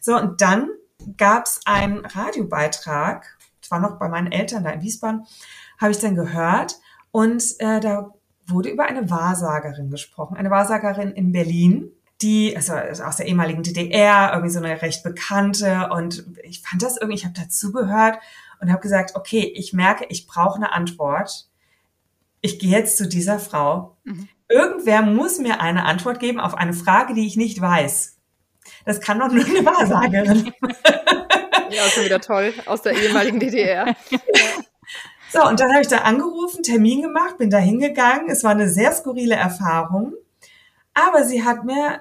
So, 0.00 0.16
und 0.16 0.40
dann 0.40 0.70
gab 1.18 1.44
es 1.44 1.60
einen 1.66 2.04
Radiobeitrag, 2.06 3.36
das 3.60 3.70
war 3.70 3.80
noch 3.80 3.98
bei 3.98 4.08
meinen 4.08 4.32
Eltern 4.32 4.64
da 4.64 4.70
in 4.70 4.80
Wiesbaden, 4.80 5.26
habe 5.78 5.92
ich 5.92 5.98
dann 5.98 6.14
gehört 6.14 6.76
und 7.10 7.42
äh, 7.58 7.80
da 7.80 8.14
wurde 8.46 8.70
über 8.70 8.86
eine 8.86 9.10
Wahrsagerin 9.10 9.90
gesprochen, 9.90 10.36
eine 10.38 10.50
Wahrsagerin 10.50 11.12
in 11.12 11.32
Berlin, 11.32 11.92
die, 12.20 12.56
also 12.56 12.74
aus 12.74 13.16
der 13.16 13.26
ehemaligen 13.26 13.62
DDR, 13.62 14.30
irgendwie 14.32 14.52
so 14.52 14.58
eine 14.58 14.82
recht 14.82 15.02
bekannte 15.04 15.90
und 15.92 16.24
ich 16.42 16.62
fand 16.62 16.82
das 16.82 16.96
irgendwie, 16.96 17.16
ich 17.16 17.24
habe 17.24 17.34
dazugehört 17.38 18.18
und 18.60 18.70
habe 18.70 18.80
gesagt, 18.80 19.14
okay, 19.14 19.52
ich 19.54 19.72
merke, 19.72 20.06
ich 20.08 20.26
brauche 20.26 20.56
eine 20.56 20.72
Antwort. 20.72 21.46
Ich 22.40 22.58
gehe 22.58 22.70
jetzt 22.70 22.96
zu 22.96 23.08
dieser 23.08 23.38
Frau. 23.38 23.96
Mhm. 24.04 24.28
Irgendwer 24.48 25.02
muss 25.02 25.38
mir 25.38 25.60
eine 25.60 25.84
Antwort 25.84 26.18
geben 26.18 26.40
auf 26.40 26.54
eine 26.54 26.72
Frage, 26.72 27.14
die 27.14 27.26
ich 27.26 27.36
nicht 27.36 27.60
weiß. 27.60 28.16
Das 28.84 29.00
kann 29.00 29.18
doch 29.18 29.30
nur 29.30 29.44
eine 29.44 29.64
Wahrsagerin. 29.64 30.52
Ja, 31.70 31.82
schon 31.82 32.06
wieder 32.06 32.18
toll, 32.18 32.54
aus 32.64 32.80
der 32.80 32.94
ehemaligen 32.94 33.38
DDR. 33.38 33.94
So, 35.30 35.46
und 35.46 35.60
dann 35.60 35.70
habe 35.72 35.82
ich 35.82 35.88
da 35.88 35.98
angerufen, 35.98 36.62
Termin 36.62 37.02
gemacht, 37.02 37.36
bin 37.36 37.50
da 37.50 37.58
hingegangen. 37.58 38.30
Es 38.30 38.44
war 38.44 38.52
eine 38.52 38.66
sehr 38.66 38.92
skurrile 38.92 39.34
Erfahrung. 39.34 40.14
Aber 40.94 41.22
sie 41.24 41.44
hat 41.44 41.64
mir 41.64 42.00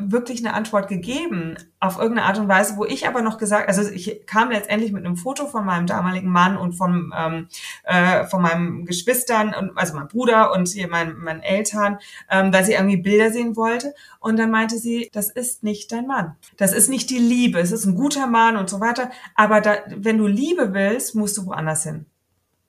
wirklich 0.00 0.44
eine 0.44 0.54
Antwort 0.54 0.88
gegeben 0.88 1.56
auf 1.80 1.98
irgendeine 1.98 2.26
Art 2.26 2.38
und 2.38 2.48
Weise, 2.48 2.76
wo 2.76 2.84
ich 2.84 3.06
aber 3.06 3.22
noch 3.22 3.38
gesagt, 3.38 3.68
also 3.68 3.82
ich 3.82 4.26
kam 4.26 4.50
letztendlich 4.50 4.92
mit 4.92 5.04
einem 5.04 5.16
Foto 5.16 5.46
von 5.46 5.64
meinem 5.64 5.86
damaligen 5.86 6.30
Mann 6.30 6.56
und 6.56 6.72
von 6.72 7.12
ähm, 7.16 7.48
äh, 7.84 8.24
von 8.26 8.42
meinen 8.42 8.84
Geschwistern 8.84 9.54
und 9.54 9.76
also 9.76 9.94
mein 9.94 10.08
Bruder 10.08 10.52
und 10.52 10.68
hier 10.68 10.88
mein, 10.88 11.16
meinen 11.18 11.40
Eltern, 11.40 11.98
ähm, 12.30 12.52
weil 12.52 12.64
sie 12.64 12.72
irgendwie 12.72 12.96
Bilder 12.96 13.30
sehen 13.30 13.56
wollte 13.56 13.94
und 14.20 14.38
dann 14.38 14.50
meinte 14.50 14.78
sie, 14.78 15.08
das 15.12 15.30
ist 15.30 15.62
nicht 15.62 15.92
dein 15.92 16.06
Mann, 16.06 16.36
das 16.56 16.72
ist 16.72 16.88
nicht 16.88 17.10
die 17.10 17.18
Liebe, 17.18 17.58
es 17.60 17.72
ist 17.72 17.84
ein 17.84 17.94
guter 17.94 18.26
Mann 18.26 18.56
und 18.56 18.68
so 18.68 18.80
weiter, 18.80 19.10
aber 19.34 19.60
da, 19.60 19.76
wenn 19.88 20.18
du 20.18 20.26
Liebe 20.26 20.74
willst, 20.74 21.14
musst 21.14 21.36
du 21.36 21.46
woanders 21.46 21.84
hin. 21.84 22.06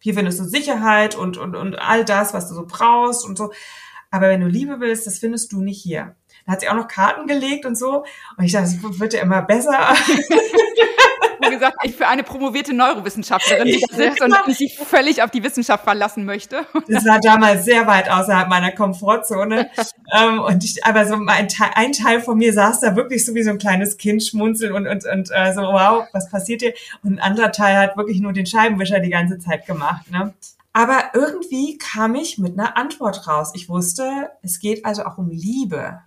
Hier 0.02 0.14
findest 0.14 0.40
du 0.40 0.46
Sicherheit 0.46 1.16
und 1.16 1.38
und 1.38 1.56
und 1.56 1.76
all 1.78 2.06
das, 2.06 2.34
was 2.34 2.48
du 2.48 2.56
so 2.56 2.66
brauchst 2.66 3.26
und 3.26 3.38
so. 3.38 3.52
Aber 4.12 4.30
wenn 4.30 4.42
du 4.42 4.48
Liebe 4.48 4.80
willst, 4.80 5.06
das 5.06 5.20
findest 5.20 5.52
du 5.52 5.62
nicht 5.62 5.82
hier. 5.82 6.16
Da 6.50 6.54
hat 6.54 6.62
sie 6.62 6.70
auch 6.70 6.74
noch 6.74 6.88
Karten 6.88 7.28
gelegt 7.28 7.68
und 7.68 7.78
so. 7.78 8.04
Und 8.36 8.44
ich 8.44 8.54
dachte, 8.54 8.66
es 8.66 9.00
wird 9.00 9.14
ja 9.14 9.22
immer 9.22 9.44
besser. 9.44 9.94
Wie 11.42 11.50
gesagt, 11.52 11.78
ich 11.84 11.96
für 11.96 12.08
eine 12.08 12.24
promovierte 12.24 12.74
Neurowissenschaftlerin, 12.74 13.68
die 13.68 13.80
da 13.88 13.96
sitzt 13.96 14.22
und 14.22 14.36
sich 14.48 14.76
völlig 14.76 15.22
auf 15.22 15.30
die 15.30 15.44
Wissenschaft 15.44 15.84
verlassen 15.84 16.26
möchte. 16.26 16.66
Das 16.88 17.06
war 17.06 17.20
damals 17.20 17.66
sehr 17.66 17.86
weit 17.86 18.10
außerhalb 18.10 18.50
meiner 18.50 18.72
Komfortzone. 18.72 19.70
Ähm, 20.20 20.40
und 20.40 20.64
ich, 20.64 20.84
aber 20.84 21.06
so 21.06 21.14
ein 21.14 21.48
Teil, 21.50 21.70
ein 21.76 21.92
Teil 21.92 22.20
von 22.20 22.36
mir 22.36 22.52
saß 22.52 22.80
da 22.80 22.96
wirklich 22.96 23.24
so 23.24 23.36
wie 23.36 23.44
so 23.44 23.52
ein 23.52 23.60
kleines 23.60 23.98
Kind 23.98 24.24
schmunzeln 24.24 24.74
und, 24.74 24.88
und, 24.88 25.06
und 25.06 25.30
äh, 25.32 25.54
so, 25.54 25.62
wow, 25.62 26.08
was 26.14 26.32
passiert 26.32 26.62
hier? 26.62 26.74
Und 27.04 27.14
ein 27.14 27.20
anderer 27.20 27.52
Teil 27.52 27.78
hat 27.78 27.96
wirklich 27.96 28.22
nur 28.22 28.34
den 28.34 28.48
Scheibenwischer 28.48 29.02
die 29.02 29.12
ganze 29.12 29.38
Zeit 29.38 29.68
gemacht. 29.68 30.10
Ne? 30.10 30.34
Aber 30.74 31.12
irgendwie 31.14 31.78
kam 31.78 32.16
ich 32.16 32.40
mit 32.40 32.58
einer 32.58 32.76
Antwort 32.76 33.28
raus. 33.28 33.52
Ich 33.54 33.70
wusste, 33.70 34.32
es 34.42 34.60
geht 34.60 34.84
also 34.84 35.04
auch 35.04 35.20
um 35.20 35.30
Liebe. 35.30 36.00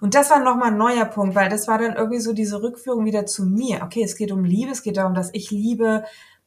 Und 0.00 0.14
das 0.14 0.30
war 0.30 0.40
nochmal 0.40 0.72
ein 0.72 0.78
neuer 0.78 1.04
Punkt, 1.04 1.34
weil 1.34 1.48
das 1.48 1.68
war 1.68 1.78
dann 1.78 1.96
irgendwie 1.96 2.20
so 2.20 2.32
diese 2.32 2.62
Rückführung 2.62 3.04
wieder 3.04 3.26
zu 3.26 3.44
mir. 3.44 3.82
Okay, 3.82 4.02
es 4.02 4.16
geht 4.16 4.32
um 4.32 4.44
Liebe, 4.44 4.72
es 4.72 4.82
geht 4.82 4.96
darum, 4.96 5.14
dass 5.14 5.30
ich 5.32 5.50
Liebe 5.50 6.04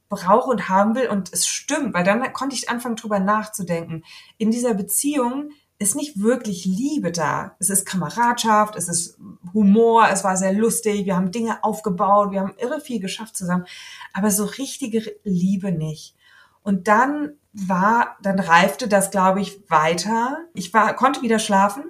brauche 0.10 0.50
und 0.50 0.70
haben 0.70 0.96
will 0.96 1.08
und 1.08 1.32
es 1.32 1.48
stimmt, 1.48 1.94
weil 1.94 2.04
dann 2.04 2.34
konnte 2.34 2.56
ich 2.56 2.70
anfangen 2.70 2.96
drüber 2.96 3.20
nachzudenken. 3.20 4.04
In 4.38 4.52
dieser 4.52 4.74
Beziehung 4.74 5.52
ist 5.78 5.96
nicht 5.96 6.20
wirklich 6.20 6.66
Liebe 6.66 7.12
da. 7.12 7.56
Es 7.60 7.70
ist 7.70 7.86
Kameradschaft, 7.86 8.76
es 8.76 8.90
ist 8.90 9.18
Humor, 9.54 10.10
es 10.12 10.24
war 10.24 10.36
sehr 10.36 10.52
lustig, 10.52 11.06
wir 11.06 11.16
haben 11.16 11.32
Dinge 11.32 11.64
aufgebaut, 11.64 12.32
wir 12.32 12.42
haben 12.42 12.56
irre 12.58 12.82
viel 12.82 13.00
geschafft 13.00 13.38
zusammen, 13.38 13.66
aber 14.14 14.30
so 14.30 14.44
richtige 14.44 15.16
Liebe 15.24 15.72
nicht. 15.72 16.16
Und 16.64 16.88
dann 16.90 17.38
war, 17.54 18.18
dann 18.22 18.40
reifte 18.40 18.88
das, 18.88 19.10
glaube 19.10 19.40
ich, 19.42 19.70
weiter. 19.70 20.40
Ich 20.54 20.74
war, 20.74 20.94
konnte 20.96 21.22
wieder 21.22 21.40
schlafen, 21.40 21.84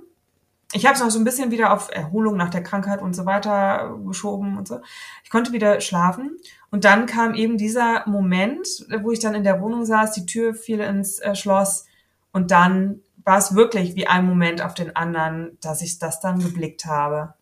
ich 0.71 0.85
habe 0.85 0.95
es 0.95 1.01
noch 1.01 1.09
so 1.09 1.17
ein 1.17 1.25
bisschen 1.25 1.51
wieder 1.51 1.73
auf 1.73 1.89
Erholung 1.91 2.37
nach 2.37 2.49
der 2.49 2.61
Krankheit 2.61 3.01
und 3.01 3.15
so 3.15 3.25
weiter 3.25 3.97
geschoben 4.05 4.57
und 4.57 4.67
so. 4.67 4.79
Ich 5.23 5.29
konnte 5.29 5.51
wieder 5.51 5.81
schlafen 5.81 6.37
und 6.69 6.85
dann 6.85 7.07
kam 7.07 7.33
eben 7.33 7.57
dieser 7.57 8.07
Moment, 8.07 8.67
wo 9.01 9.11
ich 9.11 9.19
dann 9.19 9.33
in 9.33 9.43
der 9.43 9.61
Wohnung 9.61 9.85
saß, 9.85 10.11
die 10.11 10.27
Tür 10.27 10.53
fiel 10.53 10.79
ins 10.79 11.19
äh, 11.19 11.35
Schloss 11.35 11.85
und 12.31 12.51
dann 12.51 13.01
war 13.23 13.37
es 13.37 13.55
wirklich 13.55 13.95
wie 13.95 14.07
ein 14.07 14.25
Moment 14.25 14.61
auf 14.61 14.73
den 14.73 14.95
anderen, 14.95 15.57
dass 15.61 15.81
ich 15.81 15.99
das 15.99 16.19
dann 16.19 16.39
geblickt 16.39 16.85
habe. 16.85 17.33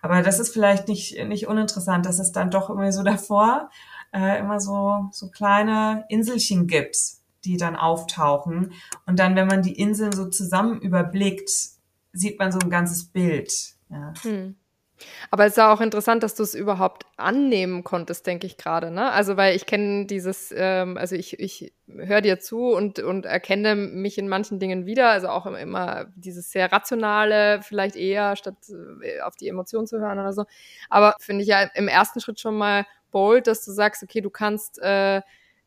Aber 0.00 0.22
das 0.22 0.38
ist 0.38 0.52
vielleicht 0.52 0.88
nicht, 0.88 1.18
nicht 1.26 1.46
uninteressant, 1.46 2.06
dass 2.06 2.18
es 2.18 2.32
dann 2.32 2.50
doch 2.50 2.68
irgendwie 2.68 2.92
so 2.92 3.02
davor 3.02 3.70
äh, 4.12 4.38
immer 4.38 4.60
so, 4.60 5.08
so 5.10 5.30
kleine 5.30 6.04
Inselchen 6.08 6.66
gibt, 6.66 6.96
die 7.44 7.56
dann 7.56 7.76
auftauchen. 7.76 8.72
Und 9.06 9.18
dann, 9.18 9.34
wenn 9.34 9.48
man 9.48 9.62
die 9.62 9.78
Inseln 9.78 10.12
so 10.12 10.28
zusammen 10.28 10.80
überblickt, 10.80 11.50
sieht 12.12 12.38
man 12.38 12.52
so 12.52 12.58
ein 12.58 12.70
ganzes 12.70 13.04
Bild. 13.04 13.52
Ja. 13.90 14.12
Hm. 14.22 14.56
Aber 15.30 15.46
es 15.46 15.52
ist 15.52 15.58
auch 15.58 15.80
interessant, 15.80 16.22
dass 16.22 16.34
du 16.34 16.42
es 16.42 16.54
überhaupt 16.54 17.06
annehmen 17.16 17.84
konntest, 17.84 18.26
denke 18.26 18.46
ich 18.46 18.56
gerade. 18.56 18.90
Ne? 18.90 19.10
Also, 19.10 19.36
weil 19.36 19.56
ich 19.56 19.66
kenne 19.66 20.06
dieses, 20.06 20.52
ähm, 20.56 20.96
also 20.96 21.16
ich, 21.16 21.38
ich 21.40 21.72
höre 21.88 22.20
dir 22.20 22.38
zu 22.38 22.68
und, 22.68 22.98
und 22.98 23.26
erkenne 23.26 23.74
mich 23.74 24.18
in 24.18 24.28
manchen 24.28 24.58
Dingen 24.58 24.86
wieder. 24.86 25.10
Also 25.10 25.28
auch 25.28 25.46
immer 25.46 26.06
dieses 26.16 26.50
sehr 26.50 26.70
rationale, 26.72 27.62
vielleicht 27.62 27.96
eher, 27.96 28.36
statt 28.36 28.56
äh, 29.02 29.20
auf 29.20 29.36
die 29.36 29.48
Emotionen 29.48 29.86
zu 29.86 29.98
hören 29.98 30.18
oder 30.18 30.32
so. 30.32 30.44
Aber 30.88 31.16
finde 31.18 31.42
ich 31.42 31.48
ja 31.48 31.62
im 31.74 31.88
ersten 31.88 32.20
Schritt 32.20 32.40
schon 32.40 32.56
mal 32.56 32.86
bold, 33.10 33.46
dass 33.46 33.64
du 33.64 33.72
sagst, 33.72 34.02
okay, 34.02 34.20
du 34.20 34.30
kannst. 34.30 34.80
Äh, 34.82 35.18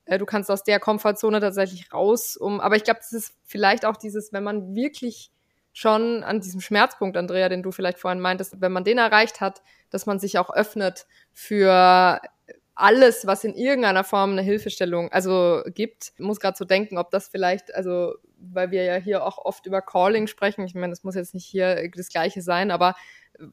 äh 0.06 0.18
Du 0.20 0.26
kannst 0.26 0.52
aus 0.52 0.64
der 0.64 0.80
Komfortzone 0.80 1.40
tatsächlich 1.40 1.92
raus, 1.92 2.38
um, 2.38 2.60
aber 2.60 2.76
ich 2.76 2.84
glaube, 2.84 3.00
das 3.00 3.12
ist 3.12 3.34
vielleicht 3.44 3.86
auch 3.86 3.98
dieses, 3.98 4.32
wenn 4.34 4.44
man 4.44 4.76
wirklich 4.76 5.32
schon 5.76 6.24
an 6.24 6.40
diesem 6.40 6.62
Schmerzpunkt, 6.62 7.18
Andrea, 7.18 7.50
den 7.50 7.62
du 7.62 7.72
vielleicht 7.74 8.00
vorhin 8.00 8.22
meintest, 8.22 8.62
wenn 8.62 8.72
man 8.72 8.86
den 8.86 8.98
erreicht 8.98 9.42
hat, 9.42 9.62
dass 9.90 10.06
man 10.06 10.20
sich 10.20 10.40
auch 10.40 10.50
öffnet 10.50 11.06
für 11.34 12.22
alles, 12.76 13.28
was 13.28 13.44
in 13.44 13.54
irgendeiner 13.54 14.06
Form 14.06 14.32
eine 14.32 14.42
Hilfestellung 14.42 15.12
also 15.12 15.64
gibt. 15.68 16.14
Ich 16.16 16.20
muss 16.24 16.40
gerade 16.40 16.58
so 16.58 16.64
denken, 16.64 16.98
ob 16.98 17.12
das 17.12 17.28
vielleicht, 17.28 17.76
also 17.76 18.16
weil 18.38 18.72
wir 18.72 18.84
ja 18.84 18.96
hier 18.96 19.26
auch 19.26 19.38
oft 19.38 19.66
über 19.66 19.82
Calling 19.82 20.28
sprechen, 20.28 20.66
ich 20.66 20.76
meine, 20.76 20.92
das 20.92 21.04
muss 21.04 21.16
jetzt 21.16 21.34
nicht 21.34 21.46
hier 21.46 21.90
das 21.94 22.08
gleiche 22.08 22.42
sein, 22.42 22.72
aber 22.72 22.96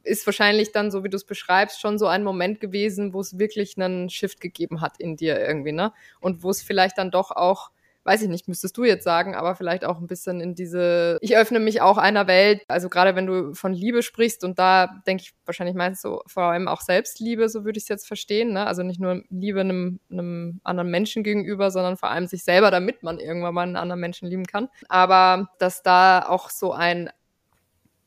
ist 0.03 0.25
wahrscheinlich 0.25 0.71
dann, 0.71 0.91
so 0.91 1.03
wie 1.03 1.09
du 1.09 1.17
es 1.17 1.25
beschreibst, 1.25 1.81
schon 1.81 1.99
so 1.99 2.07
ein 2.07 2.23
Moment 2.23 2.61
gewesen, 2.61 3.13
wo 3.13 3.19
es 3.19 3.37
wirklich 3.37 3.77
einen 3.77 4.09
Shift 4.09 4.39
gegeben 4.39 4.79
hat 4.79 4.97
in 4.97 5.17
dir 5.17 5.45
irgendwie, 5.45 5.73
ne? 5.73 5.91
Und 6.21 6.41
wo 6.41 6.51
es 6.51 6.61
vielleicht 6.61 6.97
dann 6.97 7.11
doch 7.11 7.31
auch 7.31 7.71
weiß 8.03 8.21
ich 8.21 8.29
nicht, 8.29 8.47
müsstest 8.47 8.77
du 8.77 8.83
jetzt 8.83 9.03
sagen, 9.03 9.35
aber 9.35 9.55
vielleicht 9.55 9.85
auch 9.85 9.99
ein 9.99 10.07
bisschen 10.07 10.41
in 10.41 10.55
diese, 10.55 11.17
ich 11.21 11.37
öffne 11.37 11.59
mich 11.59 11.81
auch 11.81 11.97
einer 11.97 12.27
Welt, 12.27 12.61
also 12.67 12.89
gerade 12.89 13.15
wenn 13.15 13.25
du 13.25 13.53
von 13.53 13.73
Liebe 13.73 14.03
sprichst 14.03 14.43
und 14.43 14.59
da 14.59 15.01
denke 15.07 15.23
ich, 15.23 15.33
wahrscheinlich 15.45 15.75
meinst 15.75 16.03
du 16.03 16.19
vor 16.27 16.43
allem 16.43 16.67
auch 16.67 16.81
Selbstliebe, 16.81 17.47
so 17.49 17.65
würde 17.65 17.77
ich 17.77 17.83
es 17.83 17.89
jetzt 17.89 18.07
verstehen, 18.07 18.53
ne? 18.53 18.67
also 18.67 18.83
nicht 18.83 18.99
nur 18.99 19.23
Liebe 19.29 19.61
einem, 19.61 19.99
einem 20.11 20.59
anderen 20.63 20.91
Menschen 20.91 21.23
gegenüber, 21.23 21.71
sondern 21.71 21.97
vor 21.97 22.09
allem 22.09 22.27
sich 22.27 22.43
selber, 22.43 22.71
damit 22.71 23.03
man 23.03 23.19
irgendwann 23.19 23.53
mal 23.53 23.63
einen 23.63 23.77
anderen 23.77 24.01
Menschen 24.01 24.27
lieben 24.27 24.45
kann, 24.45 24.69
aber 24.89 25.49
dass 25.59 25.83
da 25.83 26.25
auch 26.27 26.49
so 26.49 26.73
ein 26.73 27.09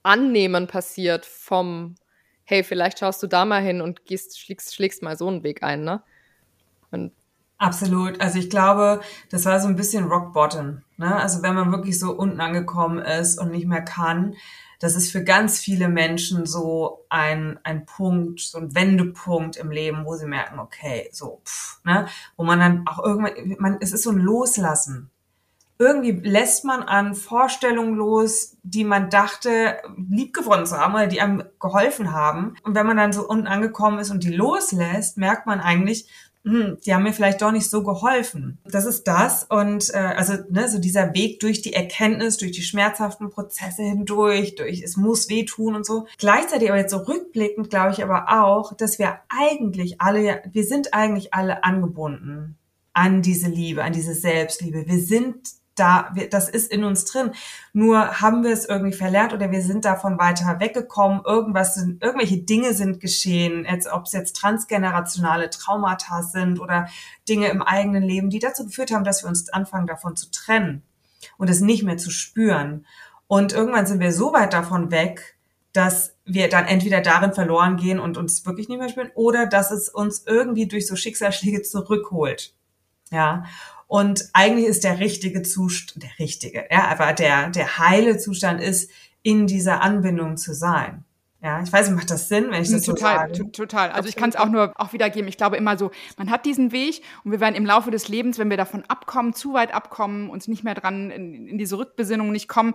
Annehmen 0.02 0.66
passiert 0.66 1.26
vom 1.26 1.96
hey, 2.46 2.62
vielleicht 2.62 3.00
schaust 3.00 3.22
du 3.22 3.26
da 3.26 3.44
mal 3.44 3.60
hin 3.60 3.80
und 3.80 4.06
gehst, 4.06 4.38
schlägst, 4.38 4.74
schlägst 4.74 5.02
mal 5.02 5.16
so 5.18 5.28
einen 5.28 5.42
Weg 5.42 5.62
ein, 5.62 5.82
ne? 5.82 6.02
Und 6.90 7.12
Absolut. 7.58 8.20
Also 8.20 8.38
ich 8.38 8.50
glaube, 8.50 9.00
das 9.30 9.46
war 9.46 9.60
so 9.60 9.68
ein 9.68 9.76
bisschen 9.76 10.04
Rock 10.04 10.32
Bottom. 10.32 10.82
Ne? 10.98 11.14
Also 11.14 11.42
wenn 11.42 11.54
man 11.54 11.72
wirklich 11.72 11.98
so 11.98 12.12
unten 12.12 12.40
angekommen 12.40 12.98
ist 12.98 13.38
und 13.40 13.50
nicht 13.50 13.66
mehr 13.66 13.82
kann, 13.82 14.34
das 14.78 14.94
ist 14.94 15.10
für 15.10 15.24
ganz 15.24 15.58
viele 15.58 15.88
Menschen 15.88 16.44
so 16.44 17.06
ein, 17.08 17.58
ein 17.62 17.86
Punkt, 17.86 18.40
so 18.40 18.58
ein 18.58 18.74
Wendepunkt 18.74 19.56
im 19.56 19.70
Leben, 19.70 20.04
wo 20.04 20.16
sie 20.16 20.26
merken, 20.26 20.58
okay, 20.58 21.08
so, 21.12 21.40
pff, 21.46 21.80
ne? 21.84 22.06
wo 22.36 22.44
man 22.44 22.60
dann 22.60 22.86
auch 22.86 23.02
irgendwann, 23.02 23.56
man, 23.58 23.78
es 23.80 23.92
ist 23.92 24.02
so 24.02 24.10
ein 24.10 24.18
Loslassen. 24.18 25.10
Irgendwie 25.78 26.12
lässt 26.12 26.64
man 26.64 26.82
an 26.82 27.14
Vorstellungen 27.14 27.96
los, 27.96 28.56
die 28.62 28.84
man 28.84 29.10
dachte, 29.10 29.76
liebgewonnen 30.08 30.64
zu 30.64 30.78
haben 30.78 30.94
oder 30.94 31.06
die 31.06 31.20
einem 31.20 31.44
geholfen 31.60 32.12
haben. 32.12 32.54
Und 32.62 32.74
wenn 32.74 32.86
man 32.86 32.96
dann 32.96 33.12
so 33.12 33.28
unten 33.28 33.46
angekommen 33.46 33.98
ist 33.98 34.10
und 34.10 34.24
die 34.24 34.32
loslässt, 34.32 35.18
merkt 35.18 35.46
man 35.46 35.60
eigentlich, 35.60 36.08
hm, 36.46 36.78
die 36.86 36.94
haben 36.94 37.02
mir 37.02 37.12
vielleicht 37.12 37.42
doch 37.42 37.50
nicht 37.50 37.68
so 37.68 37.82
geholfen. 37.82 38.58
Das 38.64 38.86
ist 38.86 39.08
das 39.08 39.42
und 39.42 39.92
äh, 39.92 39.96
also 39.96 40.34
ne, 40.48 40.68
so 40.68 40.78
dieser 40.78 41.12
Weg 41.12 41.40
durch 41.40 41.60
die 41.60 41.72
Erkenntnis, 41.72 42.36
durch 42.36 42.52
die 42.52 42.62
schmerzhaften 42.62 43.30
Prozesse 43.30 43.82
hindurch, 43.82 44.54
durch 44.54 44.80
es 44.80 44.96
muss 44.96 45.28
wehtun 45.28 45.74
und 45.74 45.84
so. 45.84 46.06
Gleichzeitig 46.18 46.68
aber 46.68 46.78
jetzt 46.78 46.92
so 46.92 46.98
rückblickend 46.98 47.68
glaube 47.68 47.90
ich 47.90 48.04
aber 48.04 48.26
auch, 48.28 48.76
dass 48.76 49.00
wir 49.00 49.18
eigentlich 49.28 50.00
alle, 50.00 50.40
wir 50.52 50.62
sind 50.62 50.94
eigentlich 50.94 51.34
alle 51.34 51.64
angebunden 51.64 52.56
an 52.92 53.22
diese 53.22 53.48
Liebe, 53.48 53.82
an 53.82 53.92
diese 53.92 54.14
Selbstliebe. 54.14 54.86
Wir 54.86 55.00
sind 55.00 55.48
da, 55.76 56.10
wir, 56.14 56.28
das 56.28 56.48
ist 56.48 56.72
in 56.72 56.84
uns 56.84 57.04
drin. 57.04 57.30
Nur 57.72 58.20
haben 58.20 58.42
wir 58.42 58.52
es 58.52 58.64
irgendwie 58.64 58.96
verlernt 58.96 59.32
oder 59.32 59.50
wir 59.52 59.62
sind 59.62 59.84
davon 59.84 60.18
weiter 60.18 60.58
weggekommen. 60.58 61.20
Irgendwas 61.24 61.74
sind, 61.74 62.02
irgendwelche 62.02 62.38
Dinge 62.38 62.72
sind 62.74 63.00
geschehen, 63.00 63.66
als 63.66 63.86
ob 63.86 64.06
es 64.06 64.12
jetzt 64.12 64.36
transgenerationale 64.36 65.50
Traumata 65.50 66.22
sind 66.22 66.60
oder 66.60 66.88
Dinge 67.28 67.48
im 67.48 67.62
eigenen 67.62 68.02
Leben, 68.02 68.30
die 68.30 68.38
dazu 68.38 68.64
geführt 68.64 68.90
haben, 68.90 69.04
dass 69.04 69.22
wir 69.22 69.28
uns 69.28 69.48
anfangen 69.50 69.86
davon 69.86 70.16
zu 70.16 70.30
trennen 70.30 70.82
und 71.36 71.50
es 71.50 71.60
nicht 71.60 71.82
mehr 71.82 71.98
zu 71.98 72.10
spüren. 72.10 72.86
Und 73.28 73.52
irgendwann 73.52 73.86
sind 73.86 74.00
wir 74.00 74.12
so 74.12 74.32
weit 74.32 74.52
davon 74.52 74.90
weg, 74.90 75.36
dass 75.72 76.16
wir 76.24 76.48
dann 76.48 76.64
entweder 76.64 77.02
darin 77.02 77.34
verloren 77.34 77.76
gehen 77.76 78.00
und 78.00 78.16
uns 78.16 78.46
wirklich 78.46 78.68
nicht 78.68 78.78
mehr 78.78 78.88
spüren 78.88 79.10
oder 79.14 79.46
dass 79.46 79.70
es 79.70 79.90
uns 79.90 80.24
irgendwie 80.26 80.66
durch 80.66 80.86
so 80.86 80.96
Schicksalsschläge 80.96 81.62
zurückholt. 81.62 82.54
Ja. 83.10 83.44
Und 83.86 84.28
eigentlich 84.32 84.66
ist 84.66 84.84
der 84.84 84.98
richtige 84.98 85.42
Zustand, 85.42 86.02
der 86.02 86.10
richtige, 86.18 86.66
ja, 86.70 86.88
aber 86.88 87.12
der, 87.12 87.50
der 87.50 87.78
heile 87.78 88.18
Zustand 88.18 88.60
ist, 88.60 88.90
in 89.22 89.46
dieser 89.46 89.80
Anbindung 89.80 90.36
zu 90.36 90.54
sein. 90.54 91.05
Ja, 91.46 91.62
ich 91.62 91.72
weiß 91.72 91.90
macht 91.90 92.10
das 92.10 92.28
Sinn, 92.28 92.50
wenn 92.50 92.60
ich 92.60 92.72
das 92.72 92.82
total, 92.82 93.28
so 93.28 93.34
sage? 93.36 93.52
Total, 93.52 93.92
Also 93.92 94.08
ich 94.08 94.16
kann 94.16 94.30
es 94.30 94.34
auch 94.34 94.48
nur 94.48 94.72
auch 94.74 94.92
wiedergeben. 94.92 95.28
Ich 95.28 95.36
glaube 95.36 95.56
immer 95.56 95.78
so, 95.78 95.92
man 96.16 96.28
hat 96.28 96.44
diesen 96.44 96.72
Weg 96.72 97.02
und 97.22 97.30
wir 97.30 97.38
werden 97.38 97.54
im 97.54 97.64
Laufe 97.64 97.92
des 97.92 98.08
Lebens, 98.08 98.40
wenn 98.40 98.50
wir 98.50 98.56
davon 98.56 98.82
abkommen, 98.88 99.32
zu 99.32 99.52
weit 99.52 99.72
abkommen, 99.72 100.28
uns 100.28 100.48
nicht 100.48 100.64
mehr 100.64 100.74
dran 100.74 101.12
in, 101.12 101.46
in 101.46 101.56
diese 101.56 101.78
Rückbesinnung 101.78 102.32
nicht 102.32 102.48
kommen, 102.48 102.74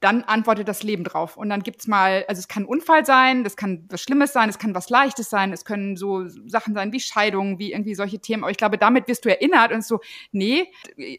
dann 0.00 0.22
antwortet 0.22 0.68
das 0.68 0.82
Leben 0.82 1.02
drauf. 1.02 1.36
Und 1.36 1.48
dann 1.48 1.62
gibt's 1.62 1.86
mal, 1.86 2.24
also 2.28 2.38
es 2.38 2.46
kann 2.46 2.64
ein 2.64 2.66
Unfall 2.66 3.04
sein, 3.04 3.42
das 3.42 3.56
kann 3.56 3.84
was 3.88 4.00
Schlimmes 4.00 4.32
sein, 4.32 4.48
es 4.48 4.58
kann 4.58 4.74
was 4.74 4.90
Leichtes 4.90 5.28
sein, 5.28 5.52
es 5.52 5.64
können 5.64 5.96
so 5.96 6.28
Sachen 6.46 6.74
sein 6.74 6.92
wie 6.92 7.00
Scheidungen, 7.00 7.58
wie 7.58 7.72
irgendwie 7.72 7.94
solche 7.94 8.20
Themen. 8.20 8.44
Aber 8.44 8.50
ich 8.50 8.56
glaube, 8.56 8.78
damit 8.78 9.08
wirst 9.08 9.24
du 9.24 9.28
erinnert 9.28 9.72
und 9.72 9.84
so, 9.84 10.00
nee, 10.30 10.70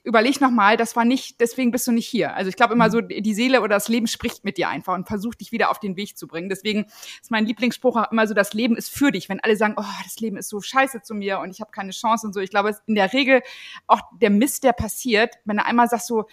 überleg 0.03 0.39
noch 0.39 0.51
mal, 0.51 0.77
das 0.77 0.95
war 0.95 1.03
nicht, 1.03 1.41
deswegen 1.41 1.71
bist 1.71 1.87
du 1.87 1.91
nicht 1.91 2.07
hier. 2.07 2.33
Also 2.35 2.49
ich 2.49 2.55
glaube 2.55 2.73
immer 2.73 2.89
so, 2.89 3.01
die 3.01 3.33
Seele 3.33 3.61
oder 3.61 3.75
das 3.75 3.89
Leben 3.89 4.07
spricht 4.07 4.45
mit 4.45 4.57
dir 4.57 4.69
einfach 4.69 4.95
und 4.95 5.07
versucht 5.07 5.41
dich 5.41 5.51
wieder 5.51 5.71
auf 5.71 5.79
den 5.79 5.97
Weg 5.97 6.17
zu 6.17 6.27
bringen. 6.27 6.49
Deswegen 6.49 6.85
ist 7.21 7.31
mein 7.31 7.45
Lieblingsspruch 7.45 7.95
auch 7.97 8.11
immer 8.11 8.27
so, 8.27 8.33
das 8.33 8.53
Leben 8.53 8.75
ist 8.75 8.89
für 8.89 9.11
dich. 9.11 9.29
Wenn 9.29 9.39
alle 9.39 9.55
sagen, 9.55 9.75
oh, 9.77 10.03
das 10.03 10.17
Leben 10.19 10.37
ist 10.37 10.49
so 10.49 10.61
scheiße 10.61 11.01
zu 11.01 11.13
mir 11.13 11.39
und 11.39 11.51
ich 11.51 11.61
habe 11.61 11.71
keine 11.71 11.91
Chance 11.91 12.27
und 12.27 12.33
so. 12.33 12.39
Ich 12.39 12.49
glaube, 12.49 12.75
in 12.87 12.95
der 12.95 13.13
Regel 13.13 13.41
auch 13.87 14.01
der 14.19 14.29
Mist, 14.29 14.63
der 14.63 14.73
passiert, 14.73 15.35
wenn 15.45 15.57
du 15.57 15.65
einmal 15.65 15.87
sagst 15.87 16.07
so, 16.07 16.25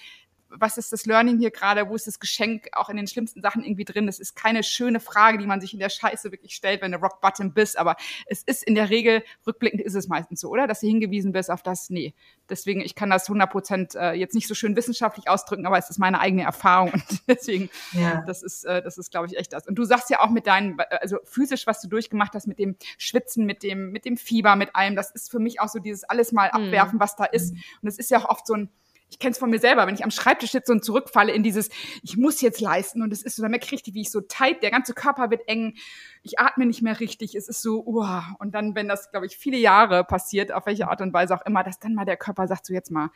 was 0.59 0.79
ist 0.79 0.92
das 0.92 1.07
Learning 1.07 1.38
hier 1.38 1.51
gerade, 1.51 1.88
wo 1.88 1.95
ist 1.95 2.07
das 2.07 2.21
Geschenk 2.21 2.69
auch 2.73 2.88
in 2.88 2.97
den 2.97 3.07
schlimmsten 3.07 3.42
Sachen 3.42 3.64
irgendwie 3.64 3.85
drin? 3.85 4.07
Das 4.07 4.19
ist 4.19 4.35
keine 4.35 4.62
schöne 4.62 5.01
Frage, 5.01 5.38
die 5.38 5.47
man 5.47 5.61
sich 5.61 5.73
in 5.73 5.79
der 5.79 5.88
Scheiße 5.88 6.33
wirklich 6.33 6.55
stellt, 6.55 6.83
wenn 6.83 6.92
du 6.92 6.99
Rock 6.99 7.21
Bottom 7.21 7.53
bist, 7.53 7.79
aber 7.79 7.97
es 8.27 8.42
ist 8.42 8.64
in 8.64 8.75
der 8.75 8.90
Regel, 8.90 9.23
rückblickend 9.47 9.83
ist 9.83 9.95
es 9.95 10.09
meistens 10.09 10.40
so, 10.40 10.51
oder? 10.51 10.66
Dass 10.66 10.81
du 10.81 10.87
hingewiesen 10.87 11.33
bist 11.33 11.51
auf 11.51 11.62
das, 11.62 11.90
nee. 11.90 12.14
Deswegen, 12.49 12.81
ich 12.81 12.95
kann 12.95 13.11
das 13.11 13.25
100 13.25 13.51
Prozent 13.51 13.95
äh, 13.95 14.12
jetzt 14.12 14.35
nicht 14.35 14.47
so 14.47 14.55
schön 14.55 14.77
wissenschaftlich 14.77 15.29
ausdrücken, 15.29 15.66
aber 15.66 15.79
es 15.79 15.90
ist 15.90 15.99
meine 15.99 16.21
eigene 16.21 16.42
Erfahrung 16.42 16.92
und 16.92 17.05
deswegen, 17.29 17.71
ja. 17.92 18.23
das 18.27 18.42
ist, 18.42 18.64
äh, 18.64 18.83
das 18.83 18.99
ist, 18.99 19.11
glaube 19.11 19.27
ich, 19.27 19.37
echt 19.37 19.53
das. 19.53 19.66
Und 19.66 19.75
du 19.77 19.85
sagst 19.85 20.11
ja 20.11 20.21
auch 20.21 20.31
mit 20.31 20.47
deinen, 20.47 20.79
also 21.01 21.19
physisch, 21.25 21.66
was 21.66 21.81
du 21.81 21.88
durchgemacht 21.88 22.35
hast 22.35 22.47
mit 22.47 22.59
dem 22.59 22.77
Schwitzen, 22.99 23.47
mit 23.47 23.62
dem, 23.62 23.90
mit 23.90 24.05
dem 24.05 24.16
Fieber, 24.16 24.57
mit 24.57 24.75
allem, 24.75 24.97
das 24.97 25.11
ist 25.11 25.31
für 25.31 25.38
mich 25.38 25.61
auch 25.61 25.69
so 25.69 25.79
dieses 25.79 26.05
alles 26.05 26.33
mal 26.33 26.49
mhm. 26.49 26.66
abwerfen, 26.66 27.01
was 27.01 27.16
da 27.16 27.25
ist. 27.25 27.55
Mhm. 27.55 27.62
Und 27.83 27.88
es 27.88 27.99
ist 27.99 28.11
ja 28.11 28.19
auch 28.19 28.29
oft 28.29 28.47
so 28.47 28.55
ein, 28.55 28.71
ich 29.09 29.19
kenne 29.19 29.33
es 29.33 29.38
von 29.38 29.51
mir 29.51 29.59
selber, 29.59 29.87
wenn 29.87 29.95
ich 29.95 30.05
am 30.05 30.11
Schreibtisch 30.11 30.51
sitze 30.53 30.73
und 30.73 30.85
zurückfalle 30.85 31.33
in 31.33 31.42
dieses, 31.42 31.71
ich 32.03 32.16
muss 32.16 32.40
jetzt 32.40 32.61
leisten 32.61 33.03
und 33.03 33.12
es 33.12 33.23
ist 33.23 33.37
so, 33.37 33.42
dann 33.42 33.51
merke 33.51 33.66
ich 33.66 33.73
richtig, 33.73 33.95
wie 33.95 34.01
ich 34.01 34.11
so 34.11 34.21
tight, 34.21 34.62
der 34.62 34.71
ganze 34.71 34.95
Körper 34.95 35.31
wird 35.31 35.49
eng, 35.49 35.75
ich 36.23 36.38
atme 36.40 36.66
nicht 36.66 36.83
mehr 36.83 36.99
richtig, 36.99 37.35
es 37.35 37.49
ist 37.49 37.62
so, 37.62 37.85
uah. 37.85 38.37
und 38.38 38.55
dann, 38.55 38.75
wenn 38.75 38.88
das, 38.88 39.11
glaube 39.11 39.27
ich, 39.27 39.37
viele 39.37 39.59
Jahre 39.59 40.05
passiert, 40.05 40.53
auf 40.53 40.66
welche 40.66 40.88
Art 40.88 41.01
und 41.01 41.12
Weise 41.12 41.35
auch 41.35 41.47
immer, 41.47 41.62
dass 41.62 41.79
dann 41.79 41.95
mal 41.95 42.05
der 42.05 42.16
Körper 42.16 42.49
sagt, 42.49 42.66
so 42.66 42.75
jetzt 42.75 42.90
mal 42.90 43.11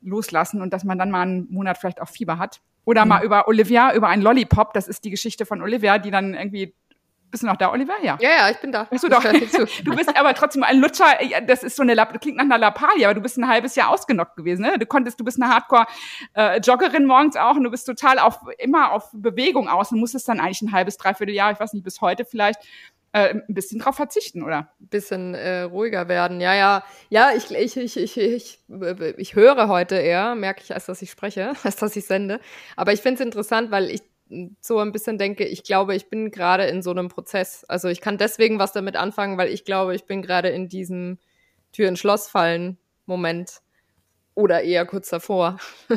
loslassen 0.00 0.62
und 0.62 0.72
dass 0.72 0.84
man 0.84 0.98
dann 0.98 1.10
mal 1.10 1.22
einen 1.22 1.50
Monat 1.50 1.78
vielleicht 1.78 2.00
auch 2.00 2.08
Fieber 2.08 2.38
hat. 2.38 2.60
Oder 2.84 3.04
mhm. 3.04 3.08
mal 3.08 3.24
über 3.24 3.48
Olivia, 3.48 3.94
über 3.94 4.08
einen 4.08 4.22
Lollipop, 4.22 4.72
das 4.72 4.88
ist 4.88 5.04
die 5.04 5.10
Geschichte 5.10 5.44
von 5.44 5.60
Olivia, 5.60 5.98
die 5.98 6.10
dann 6.10 6.34
irgendwie 6.34 6.74
bist 7.36 7.42
du 7.42 7.48
noch 7.48 7.56
da, 7.56 7.70
Oliver? 7.70 7.92
Ja. 8.02 8.16
Ja, 8.18 8.30
ja, 8.30 8.50
ich 8.50 8.56
bin 8.56 8.72
da. 8.72 8.84
Bist 8.84 9.04
du 9.04 9.10
doch. 9.10 9.22
du 9.84 9.94
bist 9.94 10.16
aber 10.16 10.32
trotzdem 10.32 10.62
ein 10.62 10.80
Lutscher. 10.80 11.18
Das 11.46 11.62
ist 11.62 11.76
so 11.76 11.82
eine, 11.82 11.92
Lap 11.92 12.18
klingt 12.18 12.38
nach 12.38 12.44
einer 12.44 12.56
Lappalie, 12.56 13.04
aber 13.04 13.12
du 13.12 13.20
bist 13.20 13.36
ein 13.36 13.46
halbes 13.46 13.74
Jahr 13.74 13.90
ausgenockt 13.90 14.36
gewesen. 14.36 14.62
Ne? 14.62 14.78
Du 14.78 14.86
konntest, 14.86 15.20
du 15.20 15.24
bist 15.24 15.40
eine 15.40 15.52
Hardcore-Joggerin 15.52 17.02
äh, 17.02 17.06
morgens 17.06 17.36
auch 17.36 17.56
und 17.56 17.64
du 17.64 17.70
bist 17.70 17.86
total 17.86 18.18
auf 18.18 18.38
immer 18.56 18.90
auf 18.90 19.10
Bewegung 19.12 19.68
aus 19.68 19.92
und 19.92 20.00
musstest 20.00 20.26
dann 20.28 20.40
eigentlich 20.40 20.62
ein 20.62 20.72
halbes, 20.72 20.96
dreiviertel 20.96 21.34
Jahr, 21.34 21.52
ich 21.52 21.60
weiß 21.60 21.74
nicht, 21.74 21.84
bis 21.84 22.00
heute 22.00 22.24
vielleicht 22.24 22.60
äh, 23.12 23.34
ein 23.34 23.44
bisschen 23.48 23.80
drauf 23.80 23.96
verzichten, 23.96 24.42
oder? 24.42 24.70
Ein 24.80 24.88
bisschen 24.88 25.34
äh, 25.34 25.62
ruhiger 25.62 26.08
werden. 26.08 26.40
Ja, 26.40 26.54
ja. 26.54 26.84
Ja, 27.10 27.32
ich, 27.36 27.50
ich, 27.50 27.76
ich, 27.76 27.98
ich, 27.98 28.16
ich, 28.16 28.60
ich 29.18 29.34
höre 29.34 29.68
heute 29.68 29.96
eher, 29.96 30.34
merke 30.34 30.62
ich, 30.64 30.72
als 30.72 30.86
dass 30.86 31.02
ich 31.02 31.10
spreche, 31.10 31.52
als 31.64 31.76
dass 31.76 31.96
ich 31.96 32.06
sende. 32.06 32.40
Aber 32.76 32.94
ich 32.94 33.02
finde 33.02 33.20
es 33.20 33.26
interessant, 33.26 33.70
weil 33.70 33.90
ich 33.90 34.00
so 34.60 34.78
ein 34.78 34.92
bisschen 34.92 35.18
denke, 35.18 35.44
ich 35.44 35.62
glaube, 35.62 35.94
ich 35.94 36.08
bin 36.08 36.30
gerade 36.30 36.64
in 36.64 36.82
so 36.82 36.90
einem 36.90 37.08
Prozess. 37.08 37.64
Also 37.68 37.88
ich 37.88 38.00
kann 38.00 38.18
deswegen 38.18 38.58
was 38.58 38.72
damit 38.72 38.96
anfangen, 38.96 39.38
weil 39.38 39.48
ich 39.48 39.64
glaube, 39.64 39.94
ich 39.94 40.04
bin 40.04 40.22
gerade 40.22 40.48
in 40.48 40.68
diesem 40.68 41.18
Tür 41.72 41.88
in 41.88 41.96
Schloss 41.96 42.28
fallen 42.28 42.78
Moment 43.06 43.60
oder 44.34 44.62
eher 44.62 44.84
kurz 44.84 45.08
davor 45.08 45.56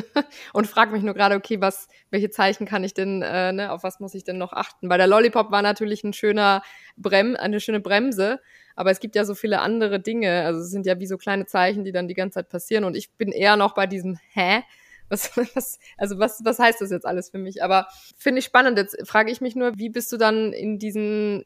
und 0.54 0.66
frage 0.66 0.92
mich 0.92 1.02
nur 1.02 1.14
gerade, 1.14 1.34
okay, 1.34 1.60
was, 1.60 1.88
welche 2.10 2.30
Zeichen 2.30 2.66
kann 2.66 2.82
ich 2.82 2.94
denn, 2.94 3.20
äh, 3.20 3.52
ne, 3.52 3.70
auf 3.70 3.82
was 3.82 4.00
muss 4.00 4.14
ich 4.14 4.24
denn 4.24 4.38
noch 4.38 4.54
achten? 4.54 4.88
Weil 4.88 4.96
der 4.96 5.06
Lollipop 5.06 5.50
war 5.50 5.60
natürlich 5.60 6.04
ein 6.04 6.14
schöner 6.14 6.62
Brem, 6.96 7.36
eine 7.36 7.60
schöne 7.60 7.80
Bremse, 7.80 8.40
aber 8.76 8.90
es 8.90 9.00
gibt 9.00 9.14
ja 9.14 9.26
so 9.26 9.34
viele 9.34 9.60
andere 9.60 10.00
Dinge. 10.00 10.44
Also 10.46 10.60
es 10.60 10.70
sind 10.70 10.86
ja 10.86 10.98
wie 10.98 11.06
so 11.06 11.18
kleine 11.18 11.44
Zeichen, 11.44 11.84
die 11.84 11.92
dann 11.92 12.08
die 12.08 12.14
ganze 12.14 12.36
Zeit 12.36 12.48
passieren 12.48 12.84
und 12.84 12.96
ich 12.96 13.12
bin 13.12 13.30
eher 13.30 13.56
noch 13.56 13.74
bei 13.74 13.86
diesem 13.86 14.18
Hä? 14.32 14.62
Was, 15.10 15.36
was, 15.54 15.78
also 15.98 16.18
was, 16.18 16.42
was 16.44 16.58
heißt 16.58 16.80
das 16.80 16.90
jetzt 16.90 17.04
alles 17.06 17.30
für 17.30 17.38
mich? 17.38 17.62
Aber 17.62 17.86
finde 18.16 18.38
ich 18.38 18.46
spannend. 18.46 18.78
Jetzt 18.78 18.96
frage 19.06 19.30
ich 19.30 19.40
mich 19.40 19.54
nur, 19.54 19.78
wie 19.78 19.90
bist 19.90 20.10
du 20.12 20.16
dann 20.16 20.52
in 20.52 20.78
diesen 20.78 21.44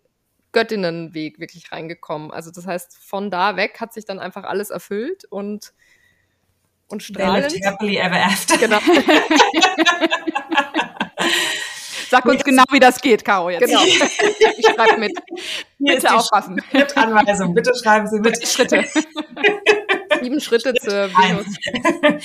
Göttinnenweg 0.53 1.41
wirklich 1.41 1.73
reingekommen? 1.73 2.31
Also 2.31 2.51
das 2.51 2.67
heißt, 2.67 2.97
von 2.97 3.31
da 3.31 3.57
weg 3.57 3.81
hat 3.81 3.93
sich 3.93 4.05
dann 4.05 4.21
einfach 4.21 4.45
alles 4.45 4.71
erfüllt 4.71 5.25
und 5.25 5.73
und 6.87 7.03
strahlend. 7.03 7.53
happily 7.65 7.97
ever 7.97 8.25
after. 8.25 8.59
Genau. 8.59 8.79
Sag 12.11 12.27
uns 12.27 12.45
genau, 12.45 12.63
wie 12.71 12.79
das 12.79 13.01
geht, 13.01 13.25
Caro, 13.25 13.51
jetzt. 13.51 13.67
Genau. 13.67 13.83
Ich 14.57 14.67
schreibe 14.67 15.01
mit. 15.01 15.11
Hier 15.79 15.95
bitte 15.95 16.15
aufpassen. 16.15 16.61
Anweisung. 16.95 17.55
Bitte 17.55 17.73
schreiben 17.75 18.07
Sie 18.07 18.21
mit. 18.21 18.47
Schritte. 18.47 18.85
Sieben 20.25 20.41
Schritte 20.41 20.75
zur 20.75 21.11
Venus. 21.11 21.47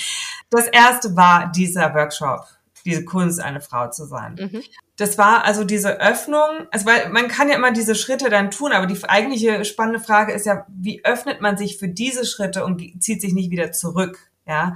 Das 0.50 0.66
erste 0.66 1.14
war 1.14 1.52
dieser 1.54 1.94
Workshop, 1.94 2.44
diese 2.84 3.04
Kunst, 3.04 3.40
eine 3.40 3.60
Frau 3.60 3.88
zu 3.88 4.04
sein. 4.04 4.34
Mhm. 4.34 4.62
Das 4.96 5.16
war 5.16 5.44
also 5.44 5.62
diese 5.62 6.00
Öffnung, 6.00 6.66
also 6.72 6.86
weil 6.86 7.08
man 7.10 7.28
kann 7.28 7.48
ja 7.48 7.54
immer 7.54 7.70
diese 7.70 7.94
Schritte 7.94 8.30
dann 8.30 8.50
tun, 8.50 8.72
aber 8.72 8.86
die 8.86 8.98
eigentliche 9.08 9.64
spannende 9.64 10.00
Frage 10.00 10.32
ist 10.32 10.46
ja, 10.46 10.66
wie 10.68 11.04
öffnet 11.04 11.40
man 11.40 11.56
sich 11.56 11.78
für 11.78 11.88
diese 11.88 12.26
Schritte 12.26 12.64
und 12.64 12.82
zieht 13.00 13.20
sich 13.20 13.32
nicht 13.32 13.50
wieder 13.50 13.70
zurück, 13.70 14.30
ja? 14.44 14.74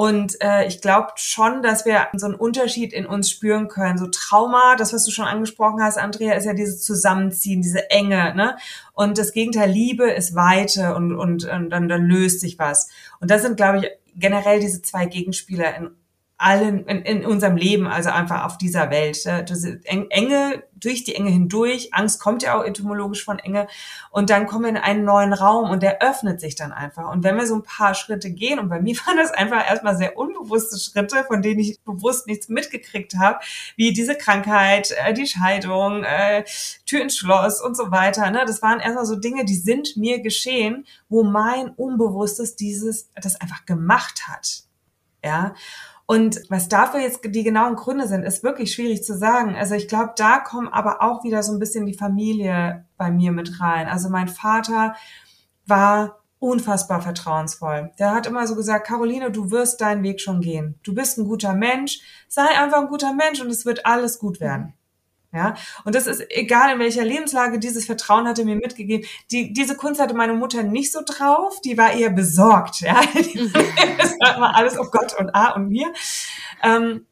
Und 0.00 0.40
äh, 0.40 0.66
ich 0.66 0.80
glaube 0.80 1.08
schon, 1.16 1.60
dass 1.60 1.84
wir 1.84 2.06
so 2.14 2.24
einen 2.24 2.34
Unterschied 2.34 2.94
in 2.94 3.04
uns 3.04 3.28
spüren 3.28 3.68
können. 3.68 3.98
So 3.98 4.06
Trauma, 4.06 4.74
das, 4.76 4.94
was 4.94 5.04
du 5.04 5.10
schon 5.10 5.26
angesprochen 5.26 5.82
hast, 5.82 5.98
Andrea, 5.98 6.32
ist 6.32 6.46
ja 6.46 6.54
dieses 6.54 6.82
Zusammenziehen, 6.82 7.60
diese 7.60 7.90
Enge. 7.90 8.34
Ne? 8.34 8.56
Und 8.94 9.18
das 9.18 9.32
Gegenteil, 9.32 9.70
Liebe 9.70 10.10
ist 10.10 10.34
Weite 10.34 10.94
und, 10.94 11.14
und, 11.14 11.44
und 11.44 11.68
dann, 11.68 11.90
dann 11.90 12.06
löst 12.06 12.40
sich 12.40 12.58
was. 12.58 12.88
Und 13.20 13.30
das 13.30 13.42
sind, 13.42 13.58
glaube 13.58 13.80
ich, 13.80 13.90
generell 14.16 14.58
diese 14.58 14.80
zwei 14.80 15.04
Gegenspieler 15.04 15.76
in 15.76 15.90
allen 16.40 16.86
in, 16.86 17.02
in 17.02 17.26
unserem 17.26 17.56
Leben, 17.56 17.86
also 17.86 18.08
einfach 18.08 18.44
auf 18.46 18.56
dieser 18.56 18.90
Welt. 18.90 19.28
Diese 19.48 19.80
Enge, 19.84 20.62
durch 20.74 21.04
die 21.04 21.14
Enge 21.14 21.30
hindurch, 21.30 21.92
Angst 21.92 22.18
kommt 22.18 22.42
ja 22.42 22.58
auch 22.58 22.64
etymologisch 22.64 23.22
von 23.22 23.38
Enge, 23.38 23.68
und 24.10 24.30
dann 24.30 24.46
kommen 24.46 24.64
wir 24.64 24.70
in 24.70 24.76
einen 24.78 25.04
neuen 25.04 25.34
Raum 25.34 25.68
und 25.68 25.82
der 25.82 26.00
öffnet 26.02 26.40
sich 26.40 26.54
dann 26.54 26.72
einfach. 26.72 27.12
Und 27.12 27.24
wenn 27.24 27.36
wir 27.36 27.46
so 27.46 27.56
ein 27.56 27.62
paar 27.62 27.94
Schritte 27.94 28.30
gehen, 28.30 28.58
und 28.58 28.70
bei 28.70 28.80
mir 28.80 28.96
waren 29.06 29.18
das 29.18 29.32
einfach 29.32 29.68
erstmal 29.68 29.96
sehr 29.98 30.16
unbewusste 30.16 30.78
Schritte, 30.78 31.24
von 31.24 31.42
denen 31.42 31.60
ich 31.60 31.78
bewusst 31.82 32.26
nichts 32.26 32.48
mitgekriegt 32.48 33.16
habe, 33.18 33.40
wie 33.76 33.92
diese 33.92 34.16
Krankheit, 34.16 34.92
äh, 35.04 35.12
die 35.12 35.26
Scheidung, 35.26 36.04
äh, 36.04 36.44
Tür 36.86 37.02
ins 37.02 37.18
Schloss 37.18 37.60
und 37.60 37.76
so 37.76 37.90
weiter. 37.90 38.30
Ne? 38.30 38.44
Das 38.46 38.62
waren 38.62 38.80
erstmal 38.80 39.04
so 39.04 39.16
Dinge, 39.16 39.44
die 39.44 39.56
sind 39.56 39.98
mir 39.98 40.22
geschehen, 40.22 40.86
wo 41.10 41.22
mein 41.22 41.68
Unbewusstes 41.68 42.56
dieses, 42.56 43.10
das 43.14 43.38
einfach 43.38 43.66
gemacht 43.66 44.22
hat. 44.26 44.62
Ja. 45.22 45.54
Und 46.10 46.40
was 46.48 46.66
dafür 46.66 46.98
jetzt 46.98 47.20
die 47.24 47.44
genauen 47.44 47.76
Gründe 47.76 48.08
sind, 48.08 48.24
ist 48.24 48.42
wirklich 48.42 48.74
schwierig 48.74 49.04
zu 49.04 49.16
sagen. 49.16 49.54
Also 49.54 49.76
ich 49.76 49.86
glaube, 49.86 50.14
da 50.16 50.40
kommen 50.40 50.66
aber 50.66 51.02
auch 51.02 51.22
wieder 51.22 51.44
so 51.44 51.52
ein 51.52 51.60
bisschen 51.60 51.86
die 51.86 51.94
Familie 51.94 52.84
bei 52.96 53.12
mir 53.12 53.30
mit 53.30 53.60
rein. 53.60 53.86
Also 53.86 54.08
mein 54.08 54.26
Vater 54.26 54.96
war 55.66 56.18
unfassbar 56.40 57.00
vertrauensvoll. 57.00 57.92
Der 58.00 58.12
hat 58.12 58.26
immer 58.26 58.48
so 58.48 58.56
gesagt, 58.56 58.88
Caroline, 58.88 59.30
du 59.30 59.52
wirst 59.52 59.82
deinen 59.82 60.02
Weg 60.02 60.20
schon 60.20 60.40
gehen. 60.40 60.80
Du 60.82 60.96
bist 60.96 61.16
ein 61.16 61.26
guter 61.26 61.54
Mensch. 61.54 62.00
Sei 62.26 62.42
einfach 62.58 62.78
ein 62.78 62.88
guter 62.88 63.12
Mensch 63.12 63.40
und 63.40 63.48
es 63.48 63.64
wird 63.64 63.86
alles 63.86 64.18
gut 64.18 64.40
werden. 64.40 64.74
Ja, 65.32 65.54
und 65.84 65.94
das 65.94 66.08
ist 66.08 66.24
egal 66.30 66.74
in 66.74 66.80
welcher 66.80 67.04
Lebenslage, 67.04 67.60
dieses 67.60 67.86
Vertrauen 67.86 68.26
hatte 68.26 68.44
mir 68.44 68.56
mitgegeben. 68.56 69.06
Die, 69.30 69.52
diese 69.52 69.76
Kunst 69.76 70.00
hatte 70.00 70.14
meine 70.14 70.34
Mutter 70.34 70.64
nicht 70.64 70.90
so 70.90 71.02
drauf, 71.06 71.60
die 71.60 71.78
war 71.78 71.92
eher 71.92 72.10
besorgt, 72.10 72.80
ja. 72.80 73.00
das 73.98 74.18
war 74.18 74.36
immer 74.36 74.56
alles, 74.56 74.76
oh 74.76 74.88
Gott 74.90 75.18
und 75.18 75.30
ah 75.32 75.52
und 75.52 75.68
mir. 75.68 75.92
Ähm, 76.64 77.06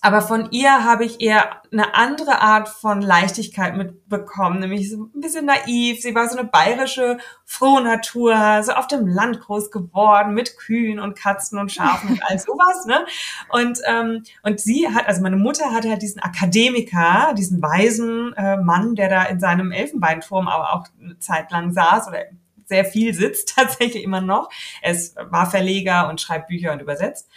aber 0.00 0.22
von 0.22 0.50
ihr 0.52 0.84
habe 0.84 1.04
ich 1.04 1.20
eher 1.20 1.62
eine 1.72 1.94
andere 1.94 2.40
Art 2.40 2.68
von 2.68 3.02
Leichtigkeit 3.02 3.76
mitbekommen, 3.76 4.60
nämlich 4.60 4.90
so 4.90 5.04
ein 5.04 5.20
bisschen 5.20 5.46
naiv. 5.46 6.00
Sie 6.00 6.14
war 6.14 6.28
so 6.28 6.38
eine 6.38 6.48
bayerische 6.48 7.18
Frohnatur, 7.44 8.62
so 8.62 8.72
auf 8.72 8.86
dem 8.86 9.06
Land 9.06 9.40
groß 9.40 9.70
geworden 9.70 10.34
mit 10.34 10.56
Kühen 10.56 11.00
und 11.00 11.18
Katzen 11.18 11.58
und 11.58 11.72
Schafen 11.72 12.10
und 12.10 12.22
all 12.22 12.38
sowas. 12.38 12.86
Ne? 12.86 13.06
Und, 13.48 13.80
ähm, 13.86 14.22
und 14.42 14.60
sie 14.60 14.88
hat, 14.88 15.06
also 15.08 15.22
meine 15.22 15.36
Mutter 15.36 15.72
hatte 15.72 15.90
halt 15.90 16.02
diesen 16.02 16.22
Akademiker, 16.22 17.34
diesen 17.36 17.60
weisen 17.60 18.32
äh, 18.34 18.56
Mann, 18.56 18.94
der 18.94 19.08
da 19.08 19.24
in 19.24 19.40
seinem 19.40 19.72
Elfenbeinturm 19.72 20.48
aber 20.48 20.74
auch 20.74 20.86
eine 21.02 21.18
Zeit 21.18 21.50
lang 21.50 21.72
saß 21.72 22.08
oder 22.08 22.24
sehr 22.66 22.84
viel 22.84 23.14
sitzt 23.14 23.52
tatsächlich 23.56 24.04
immer 24.04 24.20
noch. 24.20 24.50
Es 24.82 25.14
war 25.16 25.50
Verleger 25.50 26.08
und 26.08 26.20
schreibt 26.20 26.48
Bücher 26.48 26.72
und 26.72 26.80
übersetzt. 26.80 27.28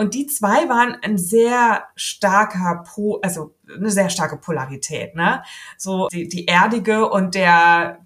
Und 0.00 0.14
die 0.14 0.26
zwei 0.26 0.66
waren 0.70 0.96
ein 1.02 1.18
sehr 1.18 1.84
starker 1.94 2.84
Po, 2.88 3.20
also 3.22 3.54
eine 3.68 3.90
sehr 3.90 4.08
starke 4.08 4.38
Polarität, 4.38 5.14
ne? 5.14 5.42
So 5.76 6.08
die, 6.08 6.26
die 6.26 6.48
erdige 6.48 7.10
und 7.10 7.34
der 7.34 7.98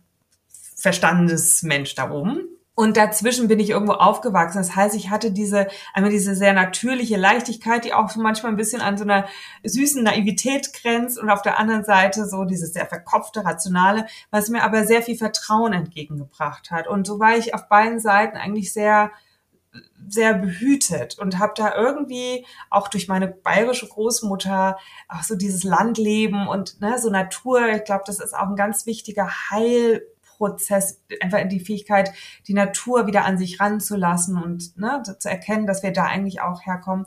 Verstandesmensch 0.75 1.95
da 1.95 2.11
oben. 2.11 2.49
Und 2.75 2.97
dazwischen 2.97 3.47
bin 3.47 3.61
ich 3.61 3.71
irgendwo 3.71 3.93
aufgewachsen. 3.93 4.59
Das 4.59 4.75
heißt, 4.75 4.97
ich 4.97 5.11
hatte 5.11 5.31
diese, 5.31 5.69
einmal 5.93 6.11
diese 6.11 6.35
sehr 6.35 6.53
natürliche 6.53 7.17
Leichtigkeit, 7.17 7.85
die 7.85 7.95
auch 7.95 8.11
so 8.11 8.21
manchmal 8.21 8.51
ein 8.51 8.57
bisschen 8.57 8.81
an 8.81 8.99
so 8.99 9.05
einer 9.05 9.27
süßen 9.63 10.03
Naivität 10.03 10.73
grenzt 10.73 11.17
und 11.17 11.31
auf 11.31 11.43
der 11.43 11.61
anderen 11.61 11.85
Seite 11.85 12.27
so 12.27 12.45
dieses 12.45 12.73
sehr 12.73 12.87
verkopfte, 12.87 13.45
rationale, 13.45 14.07
was 14.33 14.49
mir 14.49 14.65
aber 14.65 14.85
sehr 14.85 15.03
viel 15.03 15.17
Vertrauen 15.17 15.73
entgegengebracht 15.73 16.73
hat. 16.73 16.89
Und 16.89 17.07
so 17.07 17.21
war 17.21 17.37
ich 17.37 17.55
auf 17.55 17.69
beiden 17.69 18.01
Seiten 18.01 18.37
eigentlich 18.37 18.73
sehr 18.73 19.13
sehr 20.09 20.35
behütet 20.35 21.19
und 21.19 21.39
habe 21.39 21.55
da 21.57 21.75
irgendwie 21.75 22.47
auch 22.71 22.89
durch 22.89 23.09
meine 23.09 23.29
bayerische 23.29 23.89
Großmutter 23.89 24.79
auch 25.09 25.23
so 25.23 25.35
dieses 25.35 25.65
Landleben 25.65 26.47
und 26.47 26.81
ne, 26.81 26.99
so 26.99 27.11
Natur, 27.11 27.69
ich 27.69 27.85
glaube, 27.85 28.05
das 28.07 28.21
ist 28.21 28.35
auch 28.35 28.49
ein 28.49 28.57
ganz 28.57 28.87
wichtiger 28.87 29.31
Heilprozess, 29.51 31.01
einfach 31.21 31.39
in 31.39 31.49
die 31.49 31.61
Fähigkeit, 31.61 32.13
die 32.47 32.55
Natur 32.55 33.07
wieder 33.07 33.25
an 33.25 33.39
sich 33.39 33.61
ranzulassen 33.61 34.41
und 34.43 34.77
ne, 34.77 35.03
zu 35.19 35.29
erkennen, 35.29 35.67
dass 35.67 35.83
wir 35.83 35.93
da 35.93 36.05
eigentlich 36.05 36.41
auch 36.41 36.65
herkommen. 36.67 37.07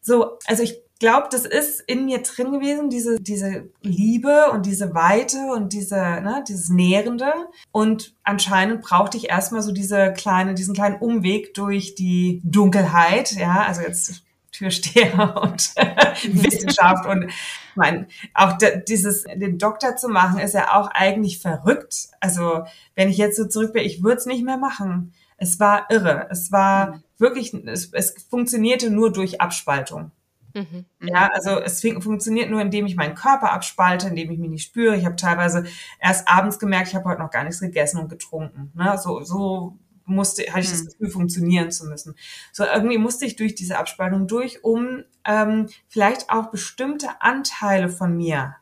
So, 0.00 0.38
also 0.46 0.62
ich 0.62 0.85
glaube, 0.98 1.28
das 1.30 1.44
ist 1.44 1.80
in 1.80 2.06
mir 2.06 2.22
drin 2.22 2.52
gewesen, 2.52 2.90
diese, 2.90 3.20
diese 3.20 3.68
Liebe 3.82 4.50
und 4.52 4.66
diese 4.66 4.94
Weite 4.94 5.38
und 5.54 5.72
diese, 5.72 5.96
ne, 5.96 6.44
dieses 6.48 6.68
Nährende. 6.68 7.32
Und 7.72 8.14
anscheinend 8.22 8.82
brauchte 8.82 9.16
ich 9.16 9.28
erstmal 9.28 9.62
so 9.62 9.72
diese 9.72 10.12
kleine, 10.12 10.54
diesen 10.54 10.74
kleinen 10.74 10.96
Umweg 10.96 11.54
durch 11.54 11.94
die 11.94 12.40
Dunkelheit, 12.44 13.32
ja, 13.32 13.64
also 13.66 13.82
jetzt 13.82 14.22
Türsteher 14.52 15.36
und 15.42 15.74
Wissenschaft 16.42 17.06
und 17.06 17.30
mein, 17.74 18.06
auch 18.32 18.54
dieses, 18.88 19.24
den 19.24 19.58
Doktor 19.58 19.96
zu 19.96 20.08
machen, 20.08 20.38
ist 20.38 20.54
ja 20.54 20.74
auch 20.74 20.88
eigentlich 20.88 21.40
verrückt. 21.40 22.08
Also, 22.20 22.64
wenn 22.94 23.10
ich 23.10 23.18
jetzt 23.18 23.36
so 23.36 23.46
zurück 23.46 23.74
bin, 23.74 23.84
ich 23.84 24.02
würde 24.02 24.16
es 24.16 24.26
nicht 24.26 24.44
mehr 24.44 24.56
machen. 24.56 25.12
Es 25.36 25.60
war 25.60 25.90
irre. 25.90 26.28
Es 26.30 26.50
war 26.50 26.92
mhm. 26.92 27.02
wirklich, 27.18 27.52
es, 27.52 27.92
es 27.92 28.14
funktionierte 28.30 28.90
nur 28.90 29.12
durch 29.12 29.42
Abspaltung. 29.42 30.10
Mhm. 30.56 30.86
Ja, 31.02 31.28
also 31.34 31.60
es 31.60 31.82
funktioniert 32.00 32.50
nur, 32.50 32.62
indem 32.62 32.86
ich 32.86 32.96
meinen 32.96 33.14
Körper 33.14 33.52
abspalte, 33.52 34.08
indem 34.08 34.30
ich 34.30 34.38
mich 34.38 34.48
nicht 34.48 34.64
spüre. 34.64 34.96
Ich 34.96 35.04
habe 35.04 35.16
teilweise 35.16 35.64
erst 36.00 36.26
abends 36.28 36.58
gemerkt, 36.58 36.88
ich 36.88 36.94
habe 36.94 37.04
heute 37.04 37.20
noch 37.20 37.30
gar 37.30 37.44
nichts 37.44 37.60
gegessen 37.60 38.00
und 38.00 38.08
getrunken. 38.08 38.72
Ne? 38.74 38.96
So, 38.96 39.20
so 39.22 39.78
musste, 40.06 40.44
hatte 40.48 40.60
ich 40.60 40.70
das 40.70 40.84
mhm. 40.84 40.88
Gefühl, 40.88 41.10
funktionieren 41.10 41.70
zu 41.70 41.86
müssen. 41.86 42.14
So 42.52 42.64
irgendwie 42.64 42.96
musste 42.96 43.26
ich 43.26 43.36
durch 43.36 43.54
diese 43.54 43.78
Abspaltung 43.78 44.26
durch, 44.26 44.64
um 44.64 45.04
ähm, 45.26 45.68
vielleicht 45.88 46.30
auch 46.30 46.50
bestimmte 46.50 47.20
Anteile 47.20 47.90
von 47.90 48.16
mir, 48.16 48.56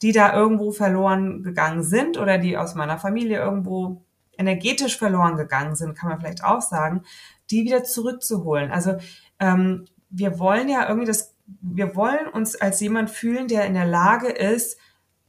die 0.00 0.12
da 0.12 0.34
irgendwo 0.34 0.70
verloren 0.70 1.42
gegangen 1.42 1.82
sind 1.82 2.16
oder 2.16 2.38
die 2.38 2.56
aus 2.56 2.74
meiner 2.74 2.98
Familie 2.98 3.38
irgendwo 3.38 4.02
energetisch 4.38 4.96
verloren 4.96 5.36
gegangen 5.36 5.74
sind, 5.74 5.94
kann 5.98 6.08
man 6.08 6.20
vielleicht 6.20 6.44
auch 6.44 6.62
sagen, 6.62 7.02
die 7.50 7.64
wieder 7.64 7.84
zurückzuholen. 7.84 8.70
Also 8.70 8.96
ähm, 9.40 9.86
wir 10.10 10.38
wollen 10.38 10.68
ja 10.68 10.88
irgendwie 10.88 11.06
das, 11.06 11.34
wir 11.46 11.96
wollen 11.96 12.28
uns 12.28 12.56
als 12.56 12.80
jemand 12.80 13.10
fühlen, 13.10 13.48
der 13.48 13.66
in 13.66 13.74
der 13.74 13.86
Lage 13.86 14.28
ist, 14.28 14.78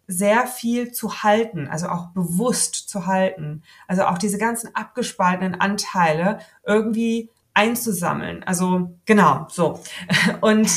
sehr 0.08 0.48
viel 0.48 0.92
zu 0.92 1.22
halten, 1.22 1.68
also 1.68 1.88
auch 1.88 2.08
bewusst 2.08 2.90
zu 2.90 3.06
halten. 3.06 3.62
Also 3.88 4.06
auch 4.06 4.18
diese 4.18 4.40
ganzen 4.40 4.76
abgespaltenen 4.76 5.62
Anteile 5.62 6.40
irgendwie 6.66 7.30
einzusammeln. 7.54 8.44
Also 8.44 8.98
genau, 9.06 9.46
so. 9.50 9.80
Und 10.42 10.72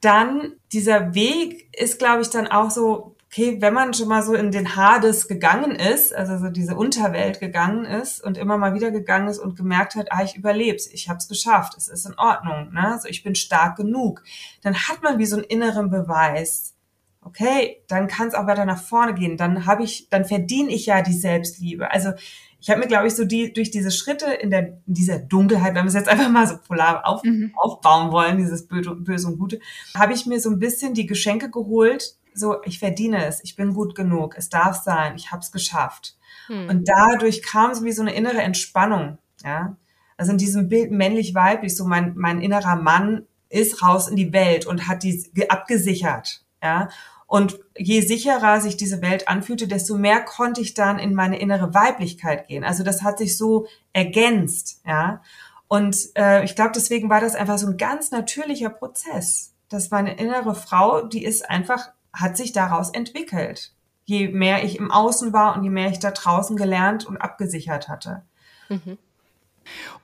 dann 0.00 0.54
dieser 0.72 1.14
Weg 1.14 1.68
ist, 1.78 1.98
glaube 1.98 2.22
ich, 2.22 2.30
dann 2.30 2.48
auch 2.48 2.70
so 2.70 3.14
okay, 3.30 3.58
wenn 3.60 3.74
man 3.74 3.92
schon 3.92 4.08
mal 4.08 4.22
so 4.22 4.34
in 4.34 4.50
den 4.50 4.74
Hades 4.74 5.28
gegangen 5.28 5.72
ist, 5.72 6.14
also 6.14 6.38
so 6.38 6.48
diese 6.50 6.74
Unterwelt 6.74 7.40
gegangen 7.40 7.84
ist 7.84 8.24
und 8.24 8.38
immer 8.38 8.56
mal 8.56 8.74
wieder 8.74 8.90
gegangen 8.90 9.28
ist 9.28 9.38
und 9.38 9.54
gemerkt 9.54 9.96
hat, 9.96 10.10
ah, 10.10 10.24
ich 10.24 10.36
überleb's, 10.36 10.86
ich 10.86 11.10
habe 11.10 11.18
es 11.18 11.28
geschafft, 11.28 11.74
es 11.76 11.88
ist 11.88 12.06
in 12.06 12.18
Ordnung, 12.18 12.72
ne? 12.72 12.92
Also 12.92 13.08
ich 13.08 13.22
bin 13.22 13.34
stark 13.34 13.76
genug, 13.76 14.22
dann 14.62 14.74
hat 14.74 15.02
man 15.02 15.18
wie 15.18 15.26
so 15.26 15.36
einen 15.36 15.44
inneren 15.44 15.90
Beweis. 15.90 16.74
Okay, 17.20 17.82
dann 17.88 18.08
kann 18.08 18.28
es 18.28 18.34
auch 18.34 18.46
weiter 18.46 18.64
nach 18.64 18.80
vorne 18.80 19.12
gehen. 19.12 19.36
Dann 19.36 19.66
habe 19.66 19.82
ich, 19.82 20.08
dann 20.08 20.24
verdiene 20.24 20.70
ich 20.70 20.86
ja 20.86 21.02
die 21.02 21.12
Selbstliebe. 21.12 21.90
Also 21.90 22.12
ich 22.60 22.70
habe 22.70 22.80
mir, 22.80 22.86
glaube 22.86 23.06
ich, 23.06 23.14
so 23.14 23.24
die 23.24 23.52
durch 23.52 23.70
diese 23.70 23.90
Schritte 23.90 24.26
in 24.26 24.50
der 24.50 24.80
in 24.86 24.94
dieser 24.94 25.18
Dunkelheit, 25.18 25.74
wenn 25.74 25.84
wir 25.84 25.88
es 25.88 25.94
jetzt 25.94 26.08
einfach 26.08 26.30
mal 26.30 26.46
so 26.46 26.56
polar 26.56 27.06
auf, 27.06 27.22
mhm. 27.24 27.52
aufbauen 27.56 28.10
wollen, 28.10 28.38
dieses 28.38 28.66
Böse 28.66 29.26
und 29.26 29.38
Gute, 29.38 29.60
habe 29.94 30.14
ich 30.14 30.24
mir 30.24 30.40
so 30.40 30.48
ein 30.48 30.58
bisschen 30.58 30.94
die 30.94 31.06
Geschenke 31.06 31.50
geholt, 31.50 32.17
so, 32.38 32.62
ich 32.64 32.78
verdiene 32.78 33.26
es, 33.26 33.42
ich 33.42 33.56
bin 33.56 33.74
gut 33.74 33.94
genug, 33.94 34.34
es 34.36 34.48
darf 34.48 34.82
sein, 34.82 35.14
ich 35.16 35.30
habe 35.30 35.42
es 35.42 35.52
geschafft. 35.52 36.16
Hm. 36.46 36.68
Und 36.68 36.88
dadurch 36.88 37.42
kam 37.42 37.74
so 37.74 37.84
wie 37.84 37.92
so 37.92 38.02
eine 38.02 38.14
innere 38.14 38.42
Entspannung, 38.42 39.18
ja. 39.44 39.76
Also 40.16 40.32
in 40.32 40.38
diesem 40.38 40.68
Bild 40.68 40.90
männlich-weiblich, 40.90 41.76
so 41.76 41.84
mein, 41.84 42.14
mein 42.16 42.40
innerer 42.40 42.74
Mann 42.74 43.26
ist 43.48 43.82
raus 43.82 44.08
in 44.08 44.16
die 44.16 44.32
Welt 44.32 44.66
und 44.66 44.88
hat 44.88 45.02
die 45.04 45.30
abgesichert, 45.48 46.44
ja. 46.62 46.88
Und 47.26 47.60
je 47.76 48.00
sicherer 48.00 48.62
sich 48.62 48.78
diese 48.78 49.02
Welt 49.02 49.28
anfühlte, 49.28 49.68
desto 49.68 49.98
mehr 49.98 50.22
konnte 50.22 50.62
ich 50.62 50.72
dann 50.72 50.98
in 50.98 51.14
meine 51.14 51.38
innere 51.38 51.74
Weiblichkeit 51.74 52.48
gehen. 52.48 52.64
Also 52.64 52.82
das 52.82 53.02
hat 53.02 53.18
sich 53.18 53.36
so 53.36 53.66
ergänzt, 53.92 54.80
ja. 54.86 55.22
Und 55.68 56.08
äh, 56.16 56.42
ich 56.44 56.56
glaube, 56.56 56.72
deswegen 56.74 57.10
war 57.10 57.20
das 57.20 57.34
einfach 57.34 57.58
so 57.58 57.66
ein 57.66 57.76
ganz 57.76 58.10
natürlicher 58.10 58.70
Prozess, 58.70 59.54
dass 59.68 59.90
meine 59.90 60.18
innere 60.18 60.54
Frau, 60.54 61.02
die 61.02 61.22
ist 61.22 61.48
einfach 61.48 61.90
hat 62.18 62.36
sich 62.36 62.52
daraus 62.52 62.90
entwickelt. 62.90 63.72
Je 64.04 64.28
mehr 64.28 64.64
ich 64.64 64.78
im 64.78 64.90
Außen 64.90 65.32
war 65.32 65.56
und 65.56 65.64
je 65.64 65.70
mehr 65.70 65.90
ich 65.90 65.98
da 65.98 66.10
draußen 66.10 66.56
gelernt 66.56 67.06
und 67.06 67.18
abgesichert 67.18 67.88
hatte. 67.88 68.22
Mhm. 68.68 68.98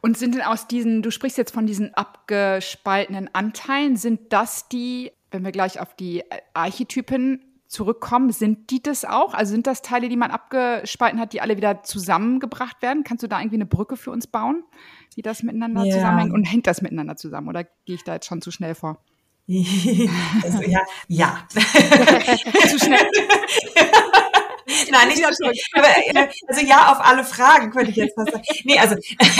Und 0.01 0.19
sind 0.19 0.35
denn 0.35 0.43
aus 0.43 0.67
diesen, 0.67 1.03
du 1.03 1.11
sprichst 1.11 1.39
jetzt 1.39 1.55
von 1.55 1.67
diesen 1.67 1.95
abgespaltenen 1.95 3.31
Anteilen, 3.33 3.97
sind 3.97 4.33
das 4.33 4.69
die, 4.69 5.13
wenn 5.31 5.45
wir 5.45 5.53
gleich 5.53 5.81
auf 5.81 5.95
die 5.95 6.23
Archetypen 6.53 7.41
zurückkommen, 7.67 8.31
sind 8.31 8.71
die 8.71 8.83
das 8.83 9.05
auch? 9.05 9.35
Also 9.35 9.53
sind 9.53 9.67
das 9.67 9.83
Teile, 9.83 10.09
die 10.09 10.17
man 10.17 10.31
abgespalten 10.31 11.19
hat, 11.19 11.33
die 11.33 11.41
alle 11.41 11.57
wieder 11.57 11.83
zusammengebracht 11.83 12.83
werden? 12.83 13.05
Kannst 13.05 13.23
du 13.23 13.27
da 13.27 13.41
irgendwie 13.41 13.57
eine 13.57 13.67
Brücke 13.67 13.97
für 13.97 14.11
uns 14.11 14.27
bauen, 14.27 14.63
wie 15.15 15.23
das 15.23 15.43
miteinander 15.43 15.85
ja. 15.85 15.95
zusammenhängt? 15.95 16.33
Und 16.33 16.45
hängt 16.45 16.67
das 16.67 16.83
miteinander 16.83 17.17
zusammen 17.17 17.49
oder 17.49 17.65
gehe 17.65 17.97
ich 17.97 18.05
da 18.05 18.15
jetzt 18.15 18.27
schon 18.27 18.43
zu 18.43 18.51
schnell 18.51 18.75
vor? 18.75 18.99
Also, 19.47 20.63
ja, 20.63 20.81
ja. 21.09 21.47
Zu 22.69 22.79
schnell. 22.79 23.09
Nein, 24.91 25.09
nicht 25.09 25.19
so 25.19 25.47
aber, 25.75 25.89
äh, 25.89 26.29
also 26.49 26.67
ja, 26.67 26.93
auf 26.93 27.05
alle 27.05 27.25
Fragen 27.25 27.71
könnte 27.71 27.91
ich 27.91 27.97
jetzt 27.97 28.15
fast 28.15 28.33
sagen. 28.33 28.45
Nee, 28.65 28.79
also, 28.79 28.97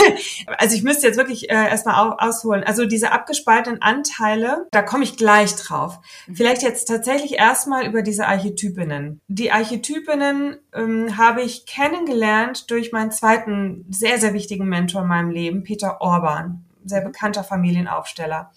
also 0.57 0.75
ich 0.75 0.83
müsste 0.83 1.07
jetzt 1.07 1.17
wirklich 1.17 1.49
äh, 1.49 1.69
erstmal 1.69 2.15
ausholen. 2.19 2.63
Also 2.63 2.85
diese 2.85 3.11
abgespaltenen 3.11 3.81
Anteile, 3.81 4.67
da 4.71 4.81
komme 4.81 5.03
ich 5.03 5.17
gleich 5.17 5.55
drauf. 5.55 5.99
Vielleicht 6.31 6.61
jetzt 6.61 6.85
tatsächlich 6.85 7.33
erstmal 7.33 7.85
über 7.85 8.01
diese 8.01 8.27
Archetypinnen. 8.27 9.19
Die 9.27 9.51
Archetypinnen 9.51 10.57
ähm, 10.73 11.17
habe 11.17 11.41
ich 11.41 11.65
kennengelernt 11.65 12.69
durch 12.69 12.91
meinen 12.91 13.11
zweiten 13.11 13.85
sehr, 13.89 14.19
sehr 14.19 14.33
wichtigen 14.33 14.67
Mentor 14.67 15.01
in 15.01 15.07
meinem 15.07 15.29
Leben, 15.29 15.63
Peter 15.63 16.01
Orban, 16.01 16.65
sehr 16.83 17.01
bekannter 17.01 17.43
Familienaufsteller. 17.43 18.51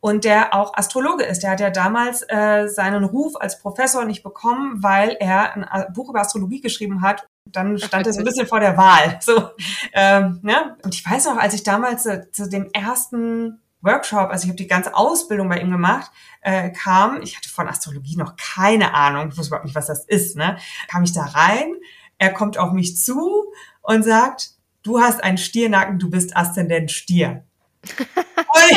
Und 0.00 0.24
der 0.24 0.54
auch 0.54 0.74
Astrologe 0.74 1.24
ist. 1.24 1.42
Der 1.42 1.50
hat 1.50 1.60
ja 1.60 1.70
damals 1.70 2.22
äh, 2.28 2.66
seinen 2.68 3.04
Ruf 3.04 3.34
als 3.38 3.60
Professor 3.60 4.04
nicht 4.04 4.22
bekommen, 4.22 4.82
weil 4.82 5.16
er 5.20 5.54
ein 5.54 5.92
Buch 5.92 6.08
über 6.08 6.20
Astrologie 6.20 6.60
geschrieben 6.60 7.02
hat. 7.02 7.26
Dann 7.44 7.78
stand 7.78 8.06
er 8.06 8.12
so 8.12 8.20
ein 8.20 8.24
bisschen 8.24 8.46
vor 8.46 8.60
der 8.60 8.76
Wahl. 8.76 9.18
So, 9.30 9.50
ähm, 9.92 10.40
ne? 10.42 10.76
Und 10.82 10.94
ich 10.94 11.08
weiß 11.08 11.26
noch, 11.26 11.36
als 11.36 11.54
ich 11.54 11.62
damals 11.62 12.06
äh, 12.06 12.30
zu 12.32 12.48
dem 12.48 12.70
ersten 12.72 13.60
Workshop, 13.82 14.30
also 14.30 14.44
ich 14.44 14.48
habe 14.48 14.56
die 14.56 14.66
ganze 14.66 14.94
Ausbildung 14.94 15.48
bei 15.48 15.60
ihm 15.60 15.70
gemacht, 15.70 16.10
äh, 16.40 16.70
kam, 16.70 17.20
ich 17.22 17.36
hatte 17.36 17.48
von 17.48 17.68
Astrologie 17.68 18.16
noch 18.16 18.36
keine 18.36 18.94
Ahnung, 18.94 19.28
ich 19.28 19.36
wusste 19.36 19.50
überhaupt 19.50 19.66
nicht, 19.66 19.74
was 19.74 19.86
das 19.86 20.04
ist, 20.06 20.36
ne? 20.36 20.56
Kam 20.88 21.02
ich 21.02 21.12
da 21.12 21.22
rein, 21.22 21.74
er 22.18 22.32
kommt 22.32 22.58
auf 22.58 22.72
mich 22.72 22.96
zu 22.96 23.52
und 23.82 24.04
sagt, 24.04 24.52
du 24.82 25.00
hast 25.00 25.22
einen 25.22 25.38
Stiernacken, 25.38 25.98
du 25.98 26.10
bist 26.10 26.36
Aszendent 26.36 26.90
Stier. 26.90 27.44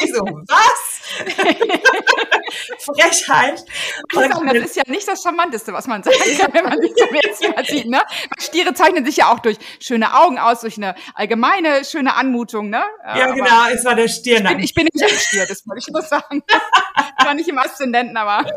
ich 0.00 0.12
so, 0.12 0.24
was? 0.24 0.98
Frechheit. 2.84 3.64
Und 4.14 4.46
das 4.46 4.64
ist 4.64 4.76
ja 4.76 4.82
nicht 4.86 5.06
das 5.06 5.22
Charmanteste, 5.22 5.72
was 5.72 5.86
man 5.86 6.02
sagen 6.02 6.16
kann, 6.38 6.52
wenn 6.54 6.64
man 6.64 6.80
sich 6.80 6.94
zum 6.94 7.14
ersten 7.14 7.52
Mal 7.52 7.64
sieht. 7.64 7.86
Ne? 7.86 8.02
Stiere 8.38 8.72
zeichnen 8.74 9.04
sich 9.04 9.18
ja 9.18 9.32
auch 9.32 9.40
durch 9.40 9.58
schöne 9.80 10.14
Augen 10.18 10.38
aus, 10.38 10.60
durch 10.60 10.78
eine 10.78 10.94
allgemeine 11.14 11.84
schöne 11.84 12.14
Anmutung. 12.14 12.70
Ne? 12.70 12.82
Ja, 13.04 13.26
aber 13.26 13.34
genau, 13.34 13.66
es 13.72 13.84
war 13.84 13.94
der 13.94 14.08
Stirnacken. 14.08 14.60
Ich 14.60 14.74
bin, 14.74 14.86
ich 14.86 14.92
bin 14.92 15.02
nicht 15.06 15.14
ein 15.14 15.20
Stier, 15.20 15.46
das 15.46 15.66
wollte 15.66 15.80
ich 15.80 15.88
nur 15.92 16.02
sagen. 16.02 16.42
war 17.24 17.34
nicht 17.34 17.48
im 17.48 17.58
Aszendenten, 17.58 18.16
aber. 18.16 18.50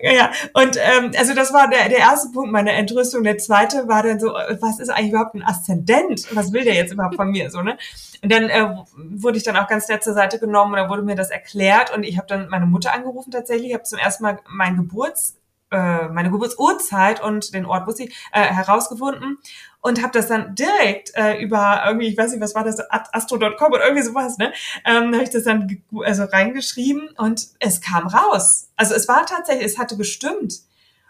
ja, 0.00 0.30
und 0.54 0.76
ähm, 0.76 1.12
also 1.16 1.34
das 1.34 1.52
war 1.52 1.68
der, 1.68 1.88
der 1.88 1.98
erste 1.98 2.30
Punkt 2.30 2.52
meiner 2.52 2.72
Entrüstung. 2.72 3.24
Der 3.24 3.38
zweite 3.38 3.88
war 3.88 4.02
dann 4.02 4.20
so, 4.20 4.28
was 4.28 4.78
ist 4.78 4.88
eigentlich 4.88 5.10
überhaupt 5.10 5.34
ein 5.34 5.42
Aszendent? 5.42 6.34
Was 6.34 6.52
will 6.52 6.64
der 6.64 6.74
jetzt 6.74 6.92
überhaupt 6.92 7.16
von 7.16 7.30
mir? 7.30 7.50
So, 7.50 7.62
ne? 7.62 7.78
Und 8.22 8.32
dann 8.32 8.48
äh, 8.48 8.68
wurde 8.96 9.38
ich 9.38 9.44
dann 9.44 9.56
auch 9.56 9.68
ganz 9.68 9.88
nett 9.88 10.02
zur 10.02 10.14
Seite 10.14 10.38
genommen 10.38 10.72
und 10.72 10.78
da 10.78 10.88
wurde 10.88 11.02
mir 11.02 11.14
das 11.14 11.30
erklärt 11.30 11.94
und 11.94 12.02
ich 12.02 12.16
habe 12.16 12.26
dann 12.26 12.48
meine 12.48 12.66
Mutter 12.66 12.92
angerufen 12.92 13.30
tatsächlich, 13.30 13.74
habe 13.74 13.84
zum 13.84 13.98
ersten 13.98 14.24
Mal 14.24 14.38
mein 14.48 14.76
Geburts 14.76 15.37
äh, 15.70 16.08
meine 16.08 16.30
Geburtsurzeit 16.30 17.22
und 17.22 17.54
den 17.54 17.66
Ort 17.66 17.86
wusste 17.86 18.04
ich, 18.04 18.16
äh, 18.32 18.42
herausgefunden 18.42 19.38
und 19.80 20.02
habe 20.02 20.12
das 20.12 20.28
dann 20.28 20.54
direkt 20.54 21.12
äh, 21.14 21.40
über 21.40 21.82
irgendwie, 21.86 22.08
ich 22.08 22.18
weiß 22.18 22.32
nicht, 22.32 22.40
was 22.40 22.54
war 22.54 22.64
das, 22.64 22.80
astro.com 22.90 23.72
oder 23.72 23.84
irgendwie 23.84 24.04
sowas, 24.04 24.38
ne? 24.38 24.52
Ähm, 24.84 25.14
habe 25.14 25.22
ich 25.22 25.30
das 25.30 25.44
dann 25.44 25.82
also 26.04 26.24
reingeschrieben 26.24 27.10
und 27.16 27.48
es 27.60 27.80
kam 27.80 28.06
raus. 28.06 28.70
Also 28.76 28.94
es 28.94 29.08
war 29.08 29.24
tatsächlich, 29.26 29.66
es 29.66 29.78
hatte 29.78 29.96
gestimmt. 29.96 30.60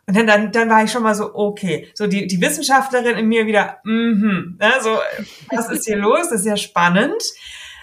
Und 0.06 0.16
dann, 0.16 0.26
dann, 0.26 0.52
dann 0.52 0.70
war 0.70 0.82
ich 0.82 0.90
schon 0.90 1.02
mal 1.02 1.14
so, 1.14 1.34
okay, 1.34 1.90
so 1.92 2.06
die, 2.06 2.26
die 2.26 2.40
Wissenschaftlerin 2.40 3.18
in 3.18 3.28
mir 3.28 3.46
wieder, 3.46 3.78
mhm, 3.84 4.56
ne, 4.59 4.72
so, 4.80 4.98
was 5.50 5.68
ist 5.70 5.84
hier 5.84 5.98
los? 5.98 6.30
Das 6.30 6.40
ist 6.40 6.46
ja 6.46 6.56
spannend. 6.56 7.22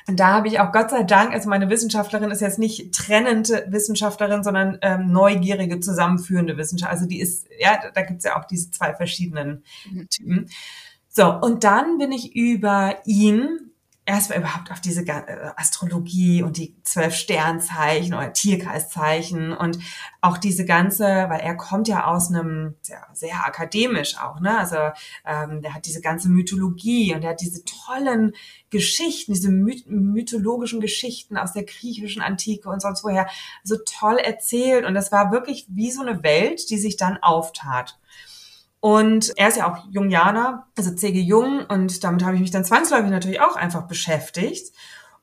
Und 0.08 0.20
da 0.20 0.34
habe 0.34 0.48
ich 0.48 0.60
auch 0.60 0.72
Gott 0.72 0.92
sei 0.92 1.04
Dank, 1.04 1.34
also 1.34 1.50
meine 1.50 1.70
Wissenschaftlerin 1.70 2.30
ist 2.30 2.42
jetzt 2.42 2.60
nicht 2.60 2.94
trennende 2.94 3.66
Wissenschaftlerin, 3.70 4.44
sondern 4.44 4.78
ähm, 4.82 5.12
neugierige, 5.12 5.80
zusammenführende 5.80 6.58
Wissenschaftlerin. 6.58 7.00
Also 7.00 7.10
die 7.10 7.20
ist, 7.20 7.48
ja, 7.60 7.80
da 7.94 8.02
gibt's 8.04 8.24
ja 8.24 8.40
auch 8.40 8.46
diese 8.46 8.70
zwei 8.70 8.94
verschiedenen 8.94 9.64
mhm. 9.92 10.08
Typen. 10.10 10.50
So, 11.10 11.34
und 11.34 11.64
dann 11.64 11.98
bin 11.98 12.12
ich 12.12 12.36
über 12.36 12.98
ihn 13.06 13.65
erstmal 14.06 14.40
überhaupt 14.40 14.72
auf 14.72 14.80
diese 14.80 15.02
äh, 15.02 15.52
Astrologie 15.56 16.44
und 16.44 16.58
die 16.58 16.76
zwölf 16.84 17.16
Sternzeichen 17.16 18.14
oder 18.14 18.34
Tierkreiszeichen 18.34 19.52
und 19.52 19.80
auch 20.22 20.38
diese 20.38 20.66
ganze, 20.66 21.04
weil 21.04 21.40
er 21.40 21.56
kommt 21.56 21.88
ja 21.88 22.06
aus 22.06 22.30
einem 22.30 22.76
sehr, 22.82 23.06
sehr 23.14 23.46
akademisch 23.46 24.18
auch, 24.18 24.40
ne? 24.40 24.58
Also 24.58 24.78
ähm, 25.26 25.62
der 25.62 25.74
hat 25.74 25.88
diese 25.88 26.02
ganze 26.02 26.30
Mythologie 26.30 27.16
und 27.16 27.24
er 27.24 27.32
hat 27.32 27.42
diese 27.42 27.64
tollen 27.66 28.34
Geschichten, 28.70 29.34
diese 29.34 29.50
mythologischen 29.50 30.82
Geschichten 30.82 31.38
aus 31.38 31.54
der 31.54 31.64
griechischen 31.64 32.22
Antike 32.22 32.70
und 32.70 32.82
sonst 32.82 33.04
woher 33.04 33.28
so 33.64 33.76
toll 33.86 34.18
erzählt 34.18 34.86
und 34.86 34.94
das 34.94 35.12
war 35.12 35.32
wirklich 35.32 35.66
wie 35.70 35.92
so 35.92 36.02
eine 36.02 36.22
Welt, 36.24 36.70
die 36.70 36.78
sich 36.78 36.98
dann 36.98 37.18
auftat. 37.22 37.98
Und 38.80 39.34
er 39.36 39.48
ist 39.48 39.58
ja 39.58 39.72
auch 39.72 39.86
Jungianer, 39.90 40.68
also 40.78 40.94
C.G. 40.94 41.20
Jung, 41.20 41.66
und 41.66 42.04
damit 42.04 42.24
habe 42.24 42.36
ich 42.36 42.42
mich 42.42 42.52
dann 42.52 42.66
zwangsläufig 42.66 43.10
natürlich 43.10 43.42
auch 43.42 43.56
einfach 43.56 43.88
beschäftigt. 43.88 44.74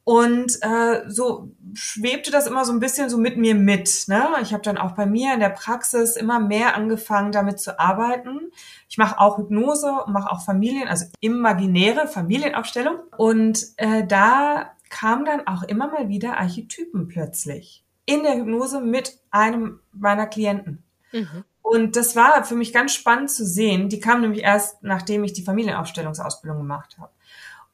Und 0.04 0.58
äh, 0.62 1.08
so 1.08 1.52
schwebte 1.74 2.32
das 2.32 2.48
immer 2.48 2.64
so 2.64 2.72
ein 2.72 2.80
bisschen 2.80 3.08
so 3.08 3.18
mit 3.18 3.36
mir 3.36 3.54
mit. 3.54 4.08
Ne? 4.08 4.30
Ich 4.42 4.52
habe 4.52 4.64
dann 4.64 4.78
auch 4.78 4.92
bei 4.92 5.06
mir 5.06 5.32
in 5.32 5.40
der 5.40 5.50
Praxis 5.50 6.16
immer 6.16 6.40
mehr 6.40 6.74
angefangen, 6.74 7.30
damit 7.30 7.60
zu 7.60 7.78
arbeiten. 7.78 8.50
Ich 8.88 8.98
mache 8.98 9.20
auch 9.20 9.38
Hypnose 9.38 9.92
mache 10.08 10.32
auch 10.32 10.44
Familien, 10.44 10.88
also 10.88 11.06
imaginäre 11.20 12.08
Familienaufstellung. 12.08 12.96
Und 13.16 13.64
äh, 13.76 14.04
da 14.04 14.72
kamen 14.90 15.24
dann 15.24 15.46
auch 15.46 15.62
immer 15.62 15.86
mal 15.86 16.08
wieder 16.08 16.36
Archetypen 16.36 17.06
plötzlich 17.06 17.84
in 18.04 18.24
der 18.24 18.34
Hypnose 18.34 18.80
mit 18.80 19.20
einem 19.30 19.78
meiner 19.92 20.26
Klienten. 20.26 20.82
Mhm. 21.12 21.44
Und 21.62 21.96
das 21.96 22.16
war 22.16 22.44
für 22.44 22.56
mich 22.56 22.72
ganz 22.72 22.92
spannend 22.92 23.30
zu 23.30 23.46
sehen. 23.46 23.88
Die 23.88 24.00
kamen 24.00 24.20
nämlich 24.20 24.42
erst, 24.42 24.82
nachdem 24.82 25.24
ich 25.24 25.32
die 25.32 25.44
Familienaufstellungsausbildung 25.44 26.58
gemacht 26.58 26.96
habe. 26.98 27.12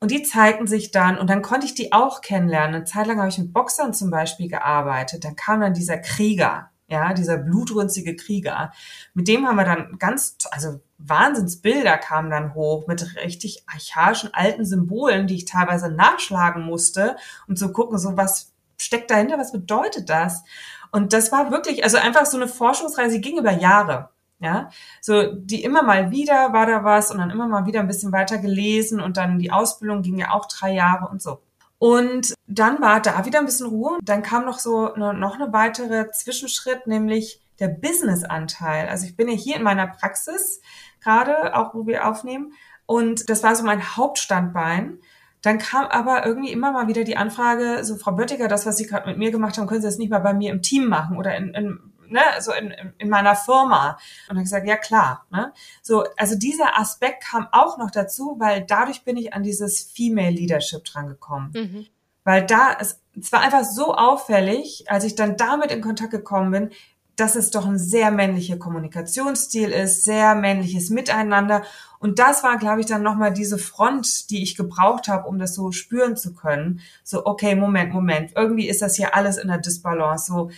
Und 0.01 0.11
die 0.13 0.23
zeigten 0.23 0.67
sich 0.67 0.93
dann, 0.93 1.19
und 1.19 1.29
dann 1.29 1.43
konnte 1.43 1.67
ich 1.67 1.75
die 1.75 1.93
auch 1.93 2.21
kennenlernen. 2.21 2.77
Eine 2.77 2.85
Zeit 2.85 3.07
lang 3.09 3.19
habe 3.19 3.29
ich 3.29 3.39
mit 3.39 3.53
Boxern 3.53 3.93
zum 3.93 4.11
Beispiel 4.11 4.49
gearbeitet. 4.49 5.25
Dann 5.25 5.35
kam 5.35 5.61
dann 5.61 5.75
dieser 5.75 5.99
Krieger, 5.99 6.71
ja, 6.87 7.13
dieser 7.15 7.37
blutrünstige 7.37 8.15
Krieger. 8.15 8.73
Mit 9.15 9.27
dem 9.27 9.47
haben 9.47 9.57
wir 9.57 9.65
dann 9.65 9.99
ganz, 9.99 10.37
also 10.53 10.81
Wahnsinnsbilder 10.99 11.99
kamen 11.99 12.31
dann 12.31 12.55
hoch 12.55 12.87
mit 12.87 13.17
richtig 13.17 13.65
archaischen 13.67 14.33
alten 14.33 14.65
Symbolen, 14.65 15.27
die 15.27 15.37
ich 15.37 15.45
teilweise 15.45 15.91
nachschlagen 15.91 16.63
musste, 16.63 17.17
um 17.49 17.57
zu 17.57 17.73
gucken, 17.73 17.99
so 17.99 18.17
was 18.17 18.53
steckt 18.77 19.11
dahinter, 19.11 19.39
was 19.39 19.53
bedeutet 19.53 20.09
das? 20.09 20.45
Und 20.91 21.13
das 21.13 21.33
war 21.33 21.51
wirklich, 21.51 21.85
also 21.85 21.99
einfach 21.99 22.27
so 22.27 22.37
eine 22.37 22.49
Forschungsreise, 22.49 23.17
die 23.17 23.21
ging 23.21 23.39
über 23.39 23.53
Jahre. 23.53 24.11
Ja, 24.41 24.71
so 25.01 25.33
die 25.33 25.65
immer 25.65 25.83
mal 25.83 26.13
wieder 26.13 26.53
war 26.53 26.65
da 26.67 26.85
was 26.85 27.11
und 27.11 27.19
dann 27.19 27.31
immer 27.31 27.49
mal 27.49 27.67
wieder 27.67 27.81
ein 27.81 27.89
bisschen 27.89 28.13
weiter 28.13 28.39
gelesen 28.39 29.01
und 29.01 29.17
dann 29.17 29.41
die 29.41 29.51
Ausbildung 29.51 30.03
ging 30.03 30.17
ja 30.17 30.31
auch 30.31 30.47
drei 30.47 30.73
Jahre 30.73 31.09
und 31.09 31.21
so. 31.21 31.41
Und 31.79 32.35
dann 32.47 32.81
war 32.81 33.01
da 33.01 33.25
wieder 33.25 33.41
ein 33.41 33.47
bisschen 33.47 33.67
Ruhe. 33.67 33.99
Dann 34.03 34.23
kam 34.23 34.45
noch 34.45 34.59
so 34.59 34.93
eine, 34.93 35.15
noch 35.15 35.35
eine 35.35 35.53
weitere 35.53 36.11
Zwischenschritt, 36.11 36.87
nämlich 36.87 37.41
der 37.61 37.69
Business-Anteil. 37.69 38.89
Also 38.89 39.07
ich 39.07 39.17
bin 39.17 39.29
ja 39.29 39.35
hier 39.35 39.57
in 39.57 39.63
meiner 39.63 39.87
Praxis 39.87 40.61
gerade, 41.01 41.57
auch 41.57 41.75
wo 41.75 41.87
wir 41.87 42.09
aufnehmen. 42.09 42.53
Und 42.87 43.29
das 43.29 43.43
war 43.43 43.55
so 43.55 43.65
mein 43.65 43.97
Hauptstandbein. 43.97 44.99
Dann 45.43 45.59
kam 45.59 45.87
aber 45.87 46.27
irgendwie 46.27 46.51
immer 46.51 46.73
mal 46.73 46.89
wieder 46.89 47.05
die 47.05 47.17
Anfrage, 47.17 47.85
so 47.85 47.97
Frau 47.97 48.13
Böttiger, 48.13 48.49
das, 48.49 48.67
was 48.67 48.77
Sie 48.77 48.87
gerade 48.87 49.09
mit 49.09 49.19
mir 49.19 49.31
gemacht 49.31 49.57
haben, 49.57 49.67
können 49.67 49.81
Sie 49.81 49.87
das 49.87 49.99
nicht 49.99 50.11
mal 50.11 50.19
bei 50.19 50.35
mir 50.35 50.51
im 50.51 50.63
Team 50.63 50.87
machen 50.87 51.17
oder 51.17 51.37
in, 51.37 51.55
in 51.55 51.79
ne, 52.11 52.21
so 52.41 52.53
in, 52.53 52.75
in 52.99 53.09
meiner 53.09 53.37
Firma. 53.37 53.91
Und 53.91 53.99
dann 54.29 54.37
habe 54.39 54.45
gesagt, 54.45 54.67
ja 54.67 54.77
klar. 54.77 55.27
Ne? 55.31 55.53
So, 55.83 56.05
also 56.17 56.37
dieser 56.37 56.79
Aspekt 56.79 57.25
kam 57.25 57.49
auch 57.53 57.79
noch 57.79 57.91
dazu, 57.91 58.37
weil 58.39 58.65
dadurch 58.65 59.05
bin 59.05 59.17
ich 59.17 59.33
an 59.35 59.43
dieses 59.43 59.83
Female 59.83 60.31
Leadership 60.31 60.85
drangekommen. 60.85 61.51
Mhm. 61.55 61.87
Weil 62.25 62.45
da, 62.45 62.77
es, 62.79 63.01
es 63.19 63.33
war 63.33 63.41
einfach 63.41 63.65
so 63.65 63.95
auffällig, 63.95 64.85
als 64.89 65.05
ich 65.05 65.15
dann 65.15 65.37
damit 65.37 65.71
in 65.71 65.81
Kontakt 65.81 66.11
gekommen 66.11 66.51
bin, 66.51 66.71
dass 67.17 67.35
es 67.35 67.51
doch 67.51 67.67
ein 67.67 67.79
sehr 67.79 68.11
männlicher 68.13 68.59
Kommunikationsstil 68.59 69.71
ist, 69.71 70.05
sehr 70.05 70.37
männliches 70.37 70.91
Miteinander. 70.91 71.65
Und 71.99 72.19
das 72.19 72.43
war, 72.43 72.59
glaube 72.59 72.81
ich, 72.81 72.87
dann 72.87 73.03
nochmal 73.03 73.33
diese 73.33 73.59
Front, 73.59 74.31
die 74.31 74.43
ich 74.43 74.57
gebraucht 74.57 75.09
habe, 75.09 75.29
um 75.29 75.39
das 75.39 75.55
so 75.55 75.73
spüren 75.73 76.17
zu 76.17 76.35
können. 76.35 76.81
So, 77.03 77.27
okay, 77.27 77.55
Moment, 77.55 77.93
Moment, 77.93 78.33
irgendwie 78.37 78.69
ist 78.69 78.83
das 78.83 78.97
hier 78.97 79.15
alles 79.15 79.37
in 79.37 79.49
der 79.49 79.59
Disbalance. 79.59 80.27
So, 80.27 80.51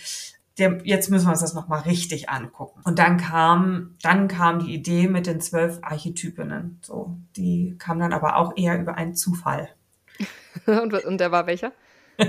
der, 0.57 0.79
jetzt 0.83 1.09
müssen 1.09 1.25
wir 1.25 1.31
uns 1.31 1.41
das 1.41 1.53
nochmal 1.53 1.81
richtig 1.81 2.29
angucken. 2.29 2.81
Und 2.83 2.99
dann 2.99 3.17
kam, 3.17 3.95
dann 4.01 4.27
kam 4.27 4.59
die 4.59 4.73
Idee 4.73 5.07
mit 5.07 5.25
den 5.25 5.41
zwölf 5.41 5.79
Archetypinnen. 5.81 6.79
So, 6.81 7.17
die 7.35 7.75
kam 7.79 7.99
dann 7.99 8.13
aber 8.13 8.37
auch 8.37 8.55
eher 8.55 8.79
über 8.79 8.95
einen 8.95 9.15
Zufall. 9.15 9.69
und, 10.65 10.93
und 10.93 11.17
der 11.19 11.31
war 11.31 11.47
welcher? 11.47 11.71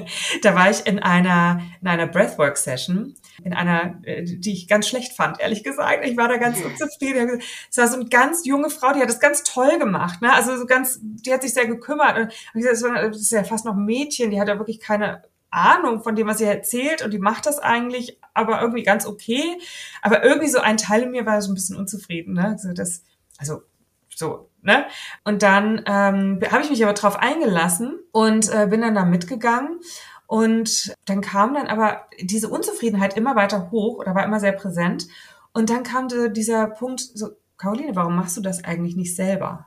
da 0.42 0.54
war 0.54 0.70
ich 0.70 0.86
in 0.86 0.98
einer, 0.98 1.60
in 1.80 1.88
einer 1.88 2.06
Breathwork-Session, 2.06 3.14
in 3.44 3.54
einer, 3.54 3.98
äh, 4.04 4.24
die 4.24 4.52
ich 4.52 4.68
ganz 4.68 4.88
schlecht 4.88 5.14
fand, 5.14 5.40
ehrlich 5.40 5.64
gesagt. 5.64 6.04
Ich 6.04 6.16
war 6.16 6.28
da 6.28 6.36
ganz 6.36 6.60
unzufrieden. 6.60 7.42
Es 7.70 7.76
war 7.76 7.88
so 7.88 7.96
eine 7.96 8.08
ganz 8.08 8.44
junge 8.46 8.70
Frau, 8.70 8.92
die 8.92 9.00
hat 9.00 9.08
das 9.08 9.20
ganz 9.20 9.42
toll 9.42 9.78
gemacht, 9.78 10.22
ne? 10.22 10.32
Also 10.32 10.56
so 10.56 10.66
ganz, 10.66 10.98
die 11.02 11.32
hat 11.32 11.42
sich 11.42 11.54
sehr 11.54 11.66
gekümmert. 11.66 12.18
Und 12.18 12.32
ich 12.54 12.62
gesagt, 12.62 13.14
das 13.14 13.20
ist 13.20 13.32
ja 13.32 13.44
fast 13.44 13.64
noch 13.64 13.74
ein 13.74 13.84
Mädchen, 13.84 14.30
die 14.30 14.40
hat 14.40 14.48
ja 14.48 14.58
wirklich 14.58 14.80
keine 14.80 15.22
Ahnung 15.50 16.02
von 16.02 16.16
dem, 16.16 16.26
was 16.26 16.38
sie 16.38 16.44
erzählt 16.44 17.04
und 17.04 17.12
die 17.12 17.18
macht 17.18 17.46
das 17.46 17.58
eigentlich, 17.58 18.18
aber 18.32 18.62
irgendwie 18.62 18.82
ganz 18.82 19.06
okay. 19.06 19.58
Aber 20.00 20.24
irgendwie 20.24 20.48
so 20.48 20.60
ein 20.60 20.78
Teil 20.78 21.02
in 21.02 21.10
mir 21.10 21.26
war 21.26 21.40
so 21.42 21.52
ein 21.52 21.54
bisschen 21.54 21.76
unzufrieden, 21.76 22.34
ne? 22.34 22.46
Also 22.46 22.72
das, 22.72 23.02
also 23.38 23.62
so, 24.08 24.48
ne? 24.62 24.86
Und 25.24 25.42
dann 25.42 25.82
ähm, 25.86 26.40
habe 26.50 26.62
ich 26.62 26.70
mich 26.70 26.82
aber 26.82 26.94
drauf 26.94 27.18
eingelassen 27.18 27.98
und 28.12 28.52
äh, 28.52 28.66
bin 28.68 28.80
dann 28.80 28.94
da 28.94 29.04
mitgegangen. 29.04 29.80
Und 30.26 30.94
dann 31.04 31.20
kam 31.20 31.52
dann 31.52 31.66
aber 31.66 32.06
diese 32.20 32.48
Unzufriedenheit 32.48 33.16
immer 33.16 33.36
weiter 33.36 33.70
hoch 33.70 33.98
oder 33.98 34.14
war 34.14 34.24
immer 34.24 34.40
sehr 34.40 34.52
präsent. 34.52 35.06
Und 35.52 35.68
dann 35.68 35.82
kam 35.82 36.08
dieser 36.32 36.68
Punkt, 36.68 37.00
so, 37.00 37.32
Caroline, 37.58 37.94
warum 37.94 38.16
machst 38.16 38.38
du 38.38 38.40
das 38.40 38.64
eigentlich 38.64 38.96
nicht 38.96 39.14
selber? 39.14 39.66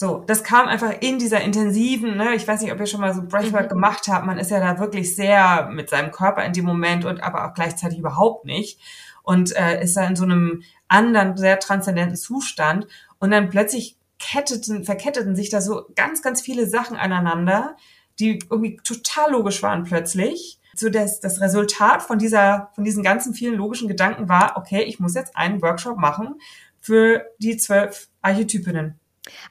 So, 0.00 0.24
das 0.26 0.44
kam 0.44 0.66
einfach 0.66 0.94
in 1.00 1.18
dieser 1.18 1.42
intensiven, 1.42 2.16
ne, 2.16 2.34
ich 2.34 2.48
weiß 2.48 2.62
nicht, 2.62 2.72
ob 2.72 2.80
ihr 2.80 2.86
schon 2.86 3.02
mal 3.02 3.12
so 3.12 3.22
Breathwork 3.22 3.66
mhm. 3.66 3.68
gemacht 3.68 4.08
habt, 4.08 4.24
man 4.24 4.38
ist 4.38 4.50
ja 4.50 4.58
da 4.58 4.80
wirklich 4.80 5.14
sehr 5.14 5.68
mit 5.70 5.90
seinem 5.90 6.10
Körper 6.10 6.42
in 6.42 6.54
dem 6.54 6.64
Moment 6.64 7.04
und 7.04 7.22
aber 7.22 7.46
auch 7.46 7.52
gleichzeitig 7.52 7.98
überhaupt 7.98 8.46
nicht 8.46 8.80
und 9.22 9.54
äh, 9.54 9.82
ist 9.82 9.98
da 9.98 10.06
in 10.06 10.16
so 10.16 10.24
einem 10.24 10.62
anderen, 10.88 11.36
sehr 11.36 11.60
transzendenten 11.60 12.16
Zustand 12.16 12.86
und 13.20 13.30
dann 13.30 13.48
plötzlich 13.48 13.96
ketteten, 14.18 14.84
verketteten 14.84 15.36
sich 15.36 15.50
da 15.50 15.60
so 15.60 15.86
ganz, 15.94 16.22
ganz 16.22 16.40
viele 16.40 16.66
Sachen 16.66 16.96
aneinander, 16.96 17.76
die 18.18 18.40
irgendwie 18.50 18.76
total 18.82 19.30
logisch 19.30 19.62
waren 19.62 19.84
plötzlich. 19.84 20.58
So 20.74 20.88
dass 20.88 21.20
das 21.20 21.40
Resultat 21.40 22.00
von 22.02 22.18
dieser, 22.18 22.70
von 22.74 22.84
diesen 22.84 23.02
ganzen 23.02 23.34
vielen 23.34 23.56
logischen 23.56 23.88
Gedanken 23.88 24.28
war, 24.28 24.56
okay, 24.56 24.82
ich 24.82 25.00
muss 25.00 25.14
jetzt 25.14 25.36
einen 25.36 25.60
Workshop 25.62 25.98
machen 25.98 26.40
für 26.80 27.26
die 27.38 27.56
zwölf 27.56 28.08
Archetypinnen. 28.22 28.98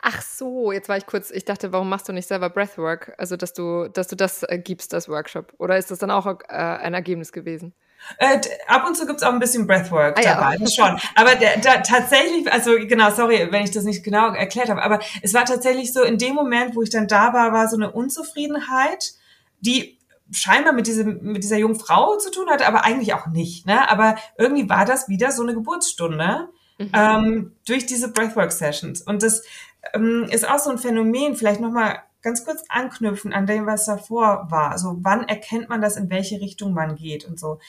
Ach 0.02 0.22
so, 0.22 0.72
jetzt 0.72 0.90
war 0.90 0.98
ich 0.98 1.06
kurz, 1.06 1.30
ich 1.30 1.46
dachte, 1.46 1.72
warum 1.72 1.90
machst 1.90 2.08
du 2.08 2.14
nicht 2.14 2.28
selber 2.28 2.50
Breathwork? 2.50 3.14
Also, 3.18 3.36
dass 3.36 3.54
du, 3.54 3.88
dass 3.90 4.08
du 4.08 4.16
das 4.16 4.44
äh, 4.44 4.60
gibst, 4.60 4.94
das 4.94 5.10
Workshop. 5.10 5.54
Oder 5.58 5.78
ist 5.78 5.92
das 5.92 6.00
dann 6.00 6.10
auch 6.10 6.26
äh, 6.26 6.54
ein 6.54 6.94
Ergebnis 6.94 7.32
gewesen? 7.32 7.74
Äh, 8.18 8.40
ab 8.68 8.86
und 8.88 8.96
zu 8.96 9.06
gibt's 9.06 9.24
auch 9.24 9.34
ein 9.34 9.40
bisschen 9.40 9.68
Breathwork 9.68 10.18
ah, 10.18 10.22
dabei, 10.22 10.56
ja. 10.58 10.68
schon. 10.68 11.00
Aber 11.16 11.36
der, 11.36 11.58
der, 11.58 11.84
tatsächlich, 11.84 12.52
also 12.52 12.72
genau, 12.80 13.12
sorry, 13.12 13.48
wenn 13.52 13.64
ich 13.64 13.72
das 13.72 13.84
nicht 13.84 14.04
genau 14.04 14.34
erklärt 14.34 14.70
habe, 14.70 14.84
aber 14.84 15.00
es 15.22 15.34
war 15.34 15.46
tatsächlich 15.46 15.94
so, 15.94 16.04
in 16.04 16.18
dem 16.18 16.36
Moment, 16.36 16.76
wo 16.76 16.82
ich 16.82 16.90
dann 16.90 17.08
da 17.08 17.34
war, 17.34 17.54
war 17.54 17.68
so 17.68 17.76
eine 17.76 17.92
Unzufriedenheit, 17.92 19.14
die 19.62 19.98
scheinbar 20.32 20.74
mit, 20.74 20.88
diesem, 20.88 21.22
mit 21.22 21.44
dieser 21.44 21.58
jungen 21.58 21.80
Frau 21.80 22.18
zu 22.18 22.32
tun 22.32 22.50
hatte, 22.50 22.68
aber 22.68 22.84
eigentlich 22.84 23.14
auch 23.14 23.28
nicht. 23.28 23.66
Ne? 23.66 23.90
Aber 23.90 24.16
irgendwie 24.38 24.70
war 24.70 24.86
das 24.86 25.10
wieder 25.10 25.32
so 25.32 25.44
eine 25.44 25.54
Geburtsstunde 25.54 26.50
mhm. 26.78 26.92
ähm, 26.94 27.56
durch 27.66 27.86
diese 27.86 28.12
Breathwork-Sessions. 28.12 29.02
Und 29.02 29.24
das 29.24 29.44
ähm, 29.94 30.28
ist 30.30 30.48
auch 30.48 30.60
so 30.60 30.70
ein 30.70 30.78
Phänomen, 30.78 31.36
vielleicht 31.36 31.62
nochmal 31.62 32.00
ganz 32.22 32.46
kurz 32.46 32.64
anknüpfen 32.70 33.34
an 33.34 33.46
dem, 33.46 33.66
was 33.66 33.86
davor 33.86 34.48
war. 34.50 34.72
Also 34.72 34.98
wann 35.02 35.28
erkennt 35.28 35.70
man 35.70 35.82
das, 35.82 35.98
in 35.98 36.10
welche 36.10 36.42
Richtung 36.42 36.74
man 36.74 36.96
geht 36.96 37.26
und 37.26 37.40
so. 37.40 37.60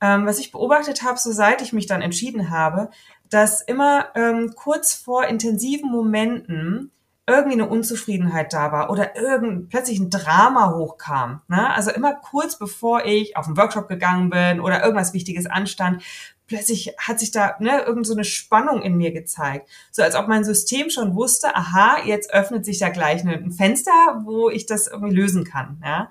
Ähm, 0.00 0.26
was 0.26 0.38
ich 0.38 0.52
beobachtet 0.52 1.02
habe, 1.02 1.18
so 1.18 1.32
seit 1.32 1.62
ich 1.62 1.72
mich 1.72 1.86
dann 1.86 2.02
entschieden 2.02 2.50
habe, 2.50 2.90
dass 3.30 3.62
immer 3.62 4.06
ähm, 4.14 4.52
kurz 4.54 4.92
vor 4.92 5.26
intensiven 5.26 5.90
Momenten 5.90 6.90
irgendwie 7.26 7.54
eine 7.54 7.68
Unzufriedenheit 7.68 8.52
da 8.52 8.70
war 8.70 8.90
oder 8.90 9.16
irgend 9.16 9.70
plötzlich 9.70 9.98
ein 9.98 10.10
Drama 10.10 10.74
hochkam. 10.74 11.40
Ne? 11.48 11.72
Also 11.74 11.90
immer 11.90 12.14
kurz 12.14 12.58
bevor 12.58 13.06
ich 13.06 13.36
auf 13.36 13.46
den 13.46 13.56
Workshop 13.56 13.88
gegangen 13.88 14.28
bin 14.28 14.60
oder 14.60 14.82
irgendwas 14.82 15.14
Wichtiges 15.14 15.46
anstand, 15.46 16.02
plötzlich 16.46 16.94
hat 16.98 17.20
sich 17.20 17.30
da 17.30 17.56
ne, 17.58 17.82
irgend 17.82 18.06
so 18.06 18.14
eine 18.14 18.24
Spannung 18.24 18.82
in 18.82 18.96
mir 18.96 19.12
gezeigt. 19.12 19.68
So 19.90 20.02
als 20.02 20.14
ob 20.14 20.28
mein 20.28 20.44
System 20.44 20.90
schon 20.90 21.14
wusste, 21.14 21.54
aha, 21.54 21.98
jetzt 22.04 22.32
öffnet 22.32 22.64
sich 22.64 22.78
da 22.78 22.90
gleich 22.90 23.24
ein 23.24 23.52
Fenster, 23.52 24.22
wo 24.24 24.50
ich 24.50 24.66
das 24.66 24.86
irgendwie 24.86 25.14
lösen 25.14 25.44
kann. 25.44 25.80
Ja? 25.84 26.10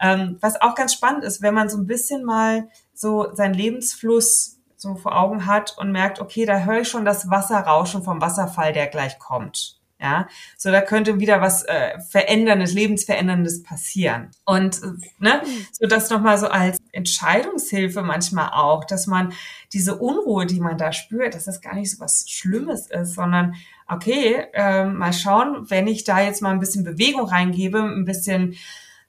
Ähm, 0.00 0.38
was 0.40 0.60
auch 0.60 0.74
ganz 0.74 0.94
spannend 0.94 1.24
ist, 1.24 1.42
wenn 1.42 1.54
man 1.54 1.68
so 1.68 1.76
ein 1.76 1.86
bisschen 1.86 2.24
mal 2.24 2.68
so 2.94 3.34
seinen 3.34 3.54
Lebensfluss 3.54 4.58
so 4.76 4.94
vor 4.96 5.16
Augen 5.16 5.46
hat 5.46 5.76
und 5.78 5.92
merkt, 5.92 6.20
okay, 6.20 6.46
da 6.46 6.60
höre 6.60 6.80
ich 6.80 6.88
schon 6.88 7.04
das 7.04 7.30
Wasser 7.30 7.58
rauschen 7.58 8.02
vom 8.02 8.20
Wasserfall, 8.20 8.72
der 8.72 8.86
gleich 8.86 9.18
kommt. 9.18 9.80
Ja, 10.00 10.28
so 10.58 10.70
da 10.70 10.80
könnte 10.80 11.20
wieder 11.20 11.40
was 11.40 11.62
äh, 11.62 11.98
veränderndes, 12.10 12.74
lebensveränderndes 12.74 13.62
passieren. 13.62 14.30
Und 14.44 14.82
äh, 14.82 14.86
ne, 15.18 15.42
so 15.72 15.86
das 15.86 16.10
nochmal 16.10 16.36
so 16.36 16.48
als 16.48 16.78
Entscheidungshilfe 16.92 18.02
manchmal 18.02 18.50
auch, 18.52 18.84
dass 18.84 19.06
man 19.06 19.32
diese 19.72 19.96
Unruhe, 19.96 20.46
die 20.46 20.60
man 20.60 20.78
da 20.78 20.92
spürt, 20.92 21.34
dass 21.34 21.44
das 21.44 21.60
gar 21.60 21.74
nicht 21.74 21.90
so 21.90 22.00
was 22.00 22.28
Schlimmes 22.28 22.88
ist, 22.88 23.14
sondern 23.14 23.54
okay, 23.88 24.46
äh, 24.52 24.84
mal 24.84 25.12
schauen, 25.12 25.70
wenn 25.70 25.86
ich 25.86 26.04
da 26.04 26.20
jetzt 26.20 26.42
mal 26.42 26.50
ein 26.50 26.60
bisschen 26.60 26.84
Bewegung 26.84 27.26
reingebe, 27.26 27.80
ein 27.80 28.04
bisschen 28.04 28.56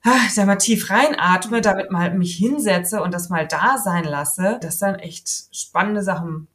ah, 0.06 0.28
sag 0.30 0.46
mal, 0.46 0.56
tief 0.56 0.88
reinatme, 0.90 1.60
damit 1.60 1.90
mal 1.90 2.14
mich 2.14 2.36
hinsetze 2.36 3.02
und 3.02 3.12
das 3.12 3.28
mal 3.28 3.46
da 3.46 3.76
sein 3.78 4.04
lasse, 4.04 4.58
das 4.62 4.78
dann 4.78 4.94
echt 4.96 5.28
spannende 5.50 6.02
Sachen. 6.02 6.48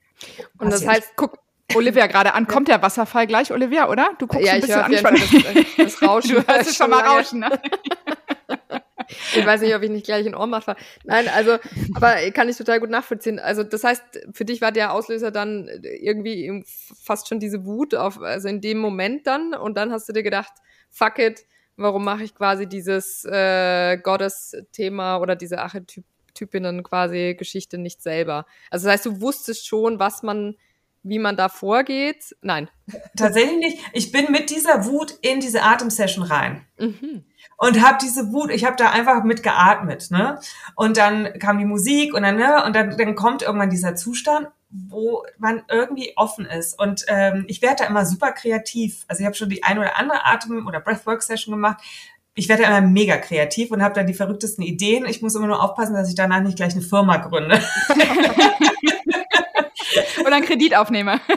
Und 0.58 0.72
das 0.72 0.88
heißt, 0.88 1.14
guck, 1.16 1.38
Olivia 1.76 2.08
gerade 2.08 2.34
an. 2.34 2.48
Kommt 2.48 2.68
der 2.68 2.82
Wasserfall 2.82 3.28
gleich, 3.28 3.52
Olivia, 3.52 3.90
oder? 3.90 4.12
Du 4.18 4.28
guckst 4.28 4.46
ja, 4.46 4.54
ein 4.54 4.62
bisschen 4.62 4.80
angespannt. 4.80 5.20
Das, 5.20 5.66
das 5.78 6.02
Rauschen. 6.02 6.36
Du 6.36 6.48
hörst 6.48 6.70
es 6.70 6.76
schon 6.76 6.90
mal 6.90 7.04
rauschen, 7.04 7.40
ne? 7.40 7.60
Ich 9.36 9.46
weiß 9.46 9.62
nicht, 9.62 9.76
ob 9.76 9.82
ich 9.84 9.90
nicht 9.90 10.06
gleich 10.06 10.26
in 10.26 10.36
Ohrmacht 10.36 10.68
war. 10.68 10.78
Nein, 11.04 11.28
also, 11.28 11.58
aber 11.94 12.16
kann 12.32 12.50
ich 12.50 12.58
total 12.58 12.80
gut 12.80 12.90
nachvollziehen. 12.90 13.40
Also, 13.40 13.64
das 13.64 13.84
heißt, 13.84 14.04
für 14.34 14.46
dich 14.46 14.62
war 14.62 14.72
der 14.72 14.94
Auslöser 14.94 15.32
dann 15.32 15.70
irgendwie 15.84 16.64
fast 16.66 17.28
schon 17.28 17.40
diese 17.40 17.66
Wut 17.66 17.96
auf, 17.96 18.22
also 18.22 18.48
in 18.48 18.62
dem 18.62 18.78
Moment 18.78 19.28
dann, 19.28 19.54
und 19.54 19.76
dann 19.76 19.92
hast 19.92 20.08
du 20.10 20.14
dir 20.14 20.24
gedacht, 20.24 20.54
fuck 20.90 21.20
it, 21.20 21.46
warum 21.78 22.04
mache 22.04 22.24
ich 22.24 22.36
quasi 22.36 22.68
dieses 22.68 23.26
äh, 23.26 23.98
Gottes-Thema 23.98 25.18
oder 25.18 25.36
diese 25.36 25.60
Archetypinnen 25.60 26.84
quasi 26.84 27.36
Geschichte 27.38 27.78
nicht 27.78 28.02
selber? 28.02 28.46
Also, 28.70 28.86
das 28.86 28.94
heißt, 28.94 29.06
du 29.08 29.22
wusstest 29.22 29.68
schon, 29.68 30.00
was 30.00 30.24
man 30.24 30.56
wie 31.04 31.20
man 31.20 31.36
da 31.36 31.50
vorgeht? 31.50 32.36
Nein. 32.42 32.70
Tatsächlich 33.16 33.58
nicht. 33.58 33.80
Ich 33.94 34.12
bin 34.12 34.32
mit 34.32 34.50
dieser 34.50 34.86
Wut 34.86 35.18
in 35.22 35.40
diese 35.40 35.64
Atemsession 35.64 36.24
rein. 36.24 36.66
Mhm. 36.78 37.26
Und 37.58 37.82
habe 37.82 37.98
diese 38.02 38.32
Wut, 38.32 38.52
ich 38.52 38.66
habe 38.66 38.76
da 38.76 38.90
einfach 38.90 39.24
mit 39.24 39.44
geatmet, 39.44 40.10
ne? 40.10 40.40
Und 40.76 40.98
dann 40.98 41.38
kam 41.38 41.60
die 41.60 41.66
Musik 41.66 42.14
und 42.14 42.24
dann, 42.24 42.36
ne, 42.36 42.64
und 42.66 42.76
dann, 42.76 42.98
dann 42.98 43.16
kommt 43.16 43.44
irgendwann 43.44 43.70
dieser 43.70 43.96
Zustand, 43.96 44.48
wo 44.70 45.24
man 45.38 45.64
irgendwie 45.70 46.14
offen 46.16 46.46
ist. 46.46 46.80
Und 46.80 47.06
ähm, 47.08 47.46
ich 47.48 47.62
werde 47.62 47.84
da 47.84 47.86
immer 47.86 48.06
super 48.06 48.32
kreativ. 48.32 49.06
Also 49.08 49.22
ich 49.22 49.26
habe 49.26 49.36
schon 49.36 49.50
die 49.50 49.64
ein 49.64 49.78
oder 49.78 49.98
andere 49.98 50.26
Atem- 50.26 50.66
oder 50.66 50.80
Breathwork-Session 50.80 51.54
gemacht. 51.54 51.84
Ich 52.34 52.48
werde 52.48 52.64
da 52.64 52.70
immer 52.78 52.88
mega 52.88 53.18
kreativ 53.18 53.72
und 53.72 53.84
habe 53.84 53.94
dann 53.94 54.08
die 54.08 54.14
verrücktesten 54.14 54.64
Ideen. 54.64 55.06
Ich 55.06 55.22
muss 55.22 55.36
immer 55.36 55.48
nur 55.48 55.62
aufpassen, 55.62 55.94
dass 55.94 56.10
ich 56.10 56.16
danach 56.16 56.42
nicht 56.42 56.56
gleich 56.56 56.74
eine 56.74 56.82
Firma 56.82 57.18
gründe. 57.18 57.60
Oder 60.26 60.36
einen 60.36 60.46
Kredit 60.46 60.76
aufnehme. 60.76 61.20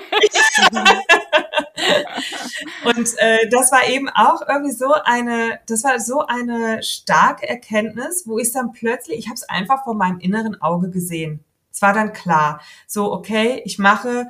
und 2.85 3.09
äh, 3.18 3.49
das 3.51 3.72
war 3.72 3.87
eben 3.89 4.09
auch 4.09 4.43
irgendwie 4.49 4.72
so 4.72 4.93
eine, 5.05 5.61
das 5.66 5.85
war 5.85 6.01
so 6.01 6.26
eine 6.26 6.82
starke 6.82 7.49
Erkenntnis, 7.49 8.26
wo 8.26 8.39
ich 8.39 8.53
dann 8.53 8.72
plötzlich, 8.72 9.18
ich 9.18 9.26
habe 9.26 9.35
es 9.35 9.49
einfach 9.49 9.85
vor 9.85 9.95
meinem 9.95 10.18
inneren 10.18 10.61
Auge 10.61 10.91
gesehen. 10.91 11.45
Es 11.72 11.82
war 11.82 11.93
dann 11.93 12.12
klar, 12.12 12.61
so 12.87 13.12
okay, 13.12 13.62
ich 13.64 13.78
mache 13.78 14.28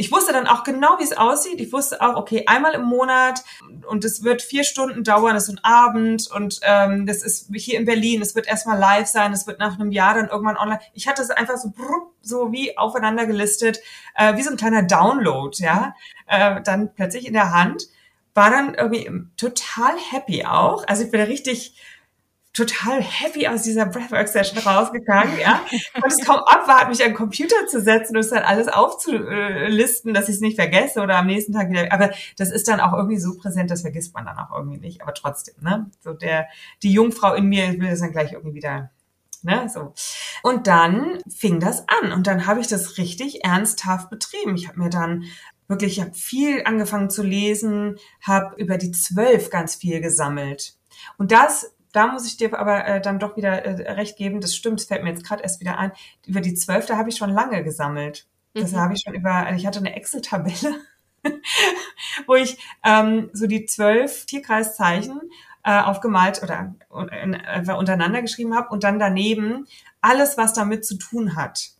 ich 0.00 0.10
wusste 0.10 0.32
dann 0.32 0.46
auch 0.46 0.64
genau, 0.64 0.98
wie 0.98 1.04
es 1.04 1.16
aussieht. 1.16 1.60
Ich 1.60 1.74
wusste 1.74 2.00
auch, 2.00 2.16
okay, 2.16 2.44
einmal 2.46 2.72
im 2.72 2.84
Monat 2.84 3.44
und 3.86 4.02
es 4.02 4.24
wird 4.24 4.40
vier 4.40 4.64
Stunden 4.64 5.04
dauern, 5.04 5.36
es 5.36 5.44
ist 5.44 5.58
ein 5.58 5.64
Abend 5.64 6.30
und 6.30 6.58
ähm, 6.62 7.04
das 7.04 7.22
ist 7.22 7.50
hier 7.54 7.78
in 7.78 7.84
Berlin, 7.84 8.22
es 8.22 8.34
wird 8.34 8.48
erstmal 8.48 8.78
live 8.78 9.06
sein, 9.06 9.34
es 9.34 9.46
wird 9.46 9.58
nach 9.58 9.78
einem 9.78 9.92
Jahr 9.92 10.14
dann 10.14 10.28
irgendwann 10.28 10.56
online. 10.56 10.80
Ich 10.94 11.06
hatte 11.06 11.20
es 11.20 11.28
einfach 11.28 11.58
so, 11.58 11.74
so 12.22 12.50
wie 12.50 12.78
aufeinander 12.78 13.26
gelistet, 13.26 13.80
äh, 14.14 14.36
wie 14.36 14.42
so 14.42 14.50
ein 14.50 14.56
kleiner 14.56 14.84
Download, 14.84 15.54
ja, 15.62 15.94
äh, 16.26 16.62
dann 16.62 16.94
plötzlich 16.94 17.26
in 17.26 17.34
der 17.34 17.52
Hand. 17.52 17.88
War 18.32 18.48
dann 18.48 18.74
irgendwie 18.74 19.10
total 19.36 19.92
happy 20.12 20.46
auch. 20.46 20.86
Also 20.88 21.04
ich 21.04 21.10
bin 21.10 21.20
da 21.20 21.26
richtig 21.26 21.74
total 22.52 23.00
happy 23.00 23.46
aus 23.46 23.62
dieser 23.62 23.86
Breathwork-Session 23.86 24.58
rausgegangen, 24.58 25.38
ja. 25.38 25.64
Und 25.94 26.06
es 26.06 26.24
kaum 26.24 26.40
abwarten, 26.40 26.90
mich 26.90 27.02
an 27.02 27.10
den 27.10 27.16
Computer 27.16 27.66
zu 27.68 27.80
setzen 27.80 28.16
und 28.16 28.20
es 28.20 28.30
dann 28.30 28.42
alles 28.42 28.68
aufzulisten, 28.68 30.14
dass 30.14 30.28
ich 30.28 30.36
es 30.36 30.40
nicht 30.40 30.56
vergesse 30.56 31.00
oder 31.00 31.16
am 31.16 31.26
nächsten 31.26 31.52
Tag 31.52 31.70
wieder. 31.70 31.92
Aber 31.92 32.10
das 32.36 32.50
ist 32.50 32.66
dann 32.68 32.80
auch 32.80 32.92
irgendwie 32.92 33.18
so 33.18 33.36
präsent, 33.36 33.70
das 33.70 33.82
vergisst 33.82 34.14
man 34.14 34.26
dann 34.26 34.38
auch 34.38 34.56
irgendwie 34.56 34.78
nicht. 34.78 35.02
Aber 35.02 35.14
trotzdem, 35.14 35.54
ne? 35.60 35.90
So 36.00 36.12
der, 36.12 36.48
die 36.82 36.92
Jungfrau 36.92 37.34
in 37.34 37.46
mir 37.46 37.78
will 37.78 37.90
das 37.90 38.00
dann 38.00 38.12
gleich 38.12 38.32
irgendwie 38.32 38.54
wieder 38.54 38.90
Ne, 39.42 39.70
so. 39.72 39.94
Und 40.42 40.66
dann 40.66 41.18
fing 41.26 41.60
das 41.60 41.86
an 41.88 42.12
und 42.12 42.26
dann 42.26 42.46
habe 42.46 42.60
ich 42.60 42.66
das 42.66 42.98
richtig 42.98 43.42
ernsthaft 43.42 44.10
betrieben. 44.10 44.54
Ich 44.54 44.68
habe 44.68 44.78
mir 44.78 44.90
dann 44.90 45.24
wirklich, 45.66 45.96
ich 45.96 46.04
habe 46.04 46.12
viel 46.12 46.62
angefangen 46.66 47.08
zu 47.08 47.22
lesen, 47.22 47.96
habe 48.20 48.56
über 48.56 48.76
die 48.76 48.90
zwölf 48.90 49.48
ganz 49.48 49.76
viel 49.76 50.02
gesammelt. 50.02 50.74
Und 51.16 51.32
das 51.32 51.72
da 51.92 52.06
muss 52.06 52.26
ich 52.26 52.36
dir 52.36 52.58
aber 52.58 52.86
äh, 52.86 53.00
dann 53.00 53.18
doch 53.18 53.36
wieder 53.36 53.64
äh, 53.64 53.92
recht 53.92 54.16
geben. 54.16 54.40
Das 54.40 54.54
stimmt, 54.54 54.80
es 54.80 54.86
fällt 54.86 55.02
mir 55.02 55.10
jetzt 55.10 55.24
gerade 55.24 55.42
erst 55.42 55.60
wieder 55.60 55.78
ein. 55.78 55.92
Über 56.26 56.40
die 56.40 56.54
zwölfte 56.54 56.96
habe 56.96 57.08
ich 57.08 57.16
schon 57.16 57.30
lange 57.30 57.62
gesammelt. 57.64 58.26
Das 58.54 58.72
mhm. 58.72 58.76
habe 58.76 58.94
ich 58.94 59.02
schon 59.04 59.14
über, 59.14 59.32
also 59.32 59.56
ich 59.56 59.66
hatte 59.66 59.78
eine 59.78 59.94
Excel-Tabelle, 59.94 60.76
wo 62.26 62.34
ich 62.34 62.58
ähm, 62.84 63.30
so 63.32 63.46
die 63.46 63.66
zwölf 63.66 64.26
Tierkreiszeichen 64.26 65.20
äh, 65.64 65.80
aufgemalt 65.80 66.42
oder 66.42 66.74
äh, 66.90 67.72
untereinander 67.72 68.22
geschrieben 68.22 68.54
habe 68.54 68.68
und 68.70 68.84
dann 68.84 68.98
daneben 68.98 69.66
alles, 70.00 70.36
was 70.36 70.52
damit 70.52 70.84
zu 70.84 70.96
tun 70.96 71.36
hat. 71.36 71.70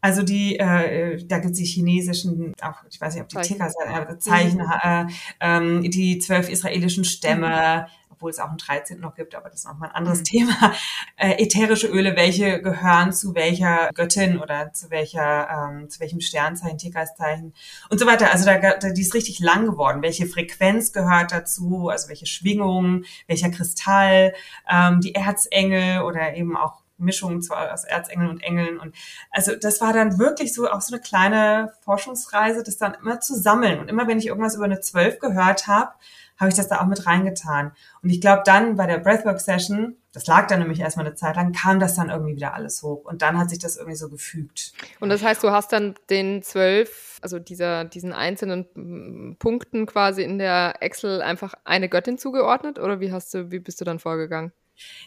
Also 0.00 0.22
die, 0.22 0.58
äh, 0.58 1.24
da 1.24 1.38
gibt 1.38 1.52
es 1.52 1.58
die 1.58 1.64
chinesischen, 1.64 2.52
auch 2.60 2.84
ich 2.90 3.00
weiß 3.00 3.14
nicht, 3.14 3.22
ob 3.22 3.28
die 3.28 3.36
Zeichen, 3.36 3.56
Tierkreiszeichen, 3.56 4.08
äh, 4.08 4.18
Zeichen 4.18 4.58
mhm. 4.58 4.72
äh, 4.82 5.06
ähm, 5.40 5.90
die 5.90 6.18
zwölf 6.18 6.50
israelischen 6.50 7.04
Stämme, 7.04 7.86
mhm 7.88 8.03
obwohl 8.14 8.30
es 8.30 8.38
auch 8.38 8.48
einen 8.48 8.58
13. 8.58 9.00
noch 9.00 9.14
gibt, 9.14 9.34
aber 9.34 9.50
das 9.50 9.60
ist 9.60 9.66
nochmal 9.66 9.90
ein 9.90 9.96
anderes 9.96 10.20
mhm. 10.20 10.24
Thema. 10.24 10.72
Äh, 11.16 11.44
ätherische 11.44 11.86
Öle, 11.86 12.16
welche 12.16 12.60
gehören 12.60 13.12
zu 13.12 13.36
welcher 13.36 13.90
Göttin 13.94 14.40
oder 14.40 14.72
zu 14.72 14.90
welcher, 14.90 15.48
ähm, 15.48 15.88
zu 15.88 16.00
welchem 16.00 16.20
Sternzeichen, 16.20 16.76
Tiergeistzeichen 16.76 17.54
und 17.88 18.00
so 18.00 18.06
weiter. 18.06 18.32
Also 18.32 18.46
da, 18.46 18.58
da, 18.58 18.90
die 18.90 19.00
ist 19.00 19.14
richtig 19.14 19.38
lang 19.38 19.64
geworden. 19.64 20.02
Welche 20.02 20.26
Frequenz 20.26 20.92
gehört 20.92 21.30
dazu? 21.30 21.88
Also 21.88 22.08
welche 22.08 22.26
Schwingung, 22.26 23.04
welcher 23.28 23.50
Kristall, 23.50 24.34
ähm, 24.68 25.00
die 25.00 25.14
Erzengel 25.14 26.02
oder 26.02 26.34
eben 26.34 26.56
auch 26.56 26.82
Mischung 26.98 27.42
zwar 27.42 27.72
aus 27.72 27.84
Erzengeln 27.84 28.30
und 28.30 28.42
Engeln 28.42 28.78
und 28.78 28.94
also 29.30 29.54
das 29.56 29.80
war 29.80 29.92
dann 29.92 30.18
wirklich 30.18 30.54
so 30.54 30.68
auch 30.68 30.80
so 30.80 30.94
eine 30.94 31.02
kleine 31.02 31.72
Forschungsreise, 31.82 32.62
das 32.62 32.76
dann 32.76 32.94
immer 32.94 33.20
zu 33.20 33.34
sammeln 33.34 33.80
und 33.80 33.88
immer 33.88 34.06
wenn 34.06 34.18
ich 34.18 34.26
irgendwas 34.26 34.54
über 34.54 34.64
eine 34.64 34.80
Zwölf 34.80 35.18
gehört 35.18 35.66
habe, 35.66 35.92
habe 36.36 36.50
ich 36.50 36.56
das 36.56 36.68
da 36.68 36.80
auch 36.80 36.86
mit 36.86 37.06
reingetan 37.06 37.72
und 38.02 38.10
ich 38.10 38.20
glaube 38.20 38.42
dann 38.44 38.76
bei 38.76 38.86
der 38.86 38.98
Breathwork 38.98 39.40
Session, 39.40 39.96
das 40.12 40.26
lag 40.26 40.46
dann 40.46 40.60
nämlich 40.60 40.80
erstmal 40.80 41.06
eine 41.06 41.14
Zeit 41.14 41.36
lang, 41.36 41.52
kam 41.52 41.80
das 41.80 41.94
dann 41.94 42.10
irgendwie 42.10 42.36
wieder 42.36 42.54
alles 42.54 42.82
hoch 42.82 43.04
und 43.04 43.22
dann 43.22 43.38
hat 43.38 43.50
sich 43.50 43.58
das 43.58 43.76
irgendwie 43.76 43.96
so 43.96 44.08
gefügt. 44.08 44.72
Und 45.00 45.08
das 45.08 45.22
heißt, 45.22 45.42
du 45.42 45.50
hast 45.50 45.72
dann 45.72 45.94
den 46.10 46.42
zwölf, 46.42 47.18
also 47.22 47.38
dieser, 47.38 47.84
diesen 47.84 48.12
einzelnen 48.12 49.36
Punkten 49.38 49.86
quasi 49.86 50.22
in 50.22 50.38
der 50.38 50.76
Excel 50.80 51.22
einfach 51.22 51.54
eine 51.64 51.88
Göttin 51.88 52.18
zugeordnet 52.18 52.78
oder 52.78 53.00
wie 53.00 53.12
hast 53.12 53.34
du, 53.34 53.50
wie 53.50 53.58
bist 53.58 53.80
du 53.80 53.84
dann 53.84 53.98
vorgegangen? 53.98 54.52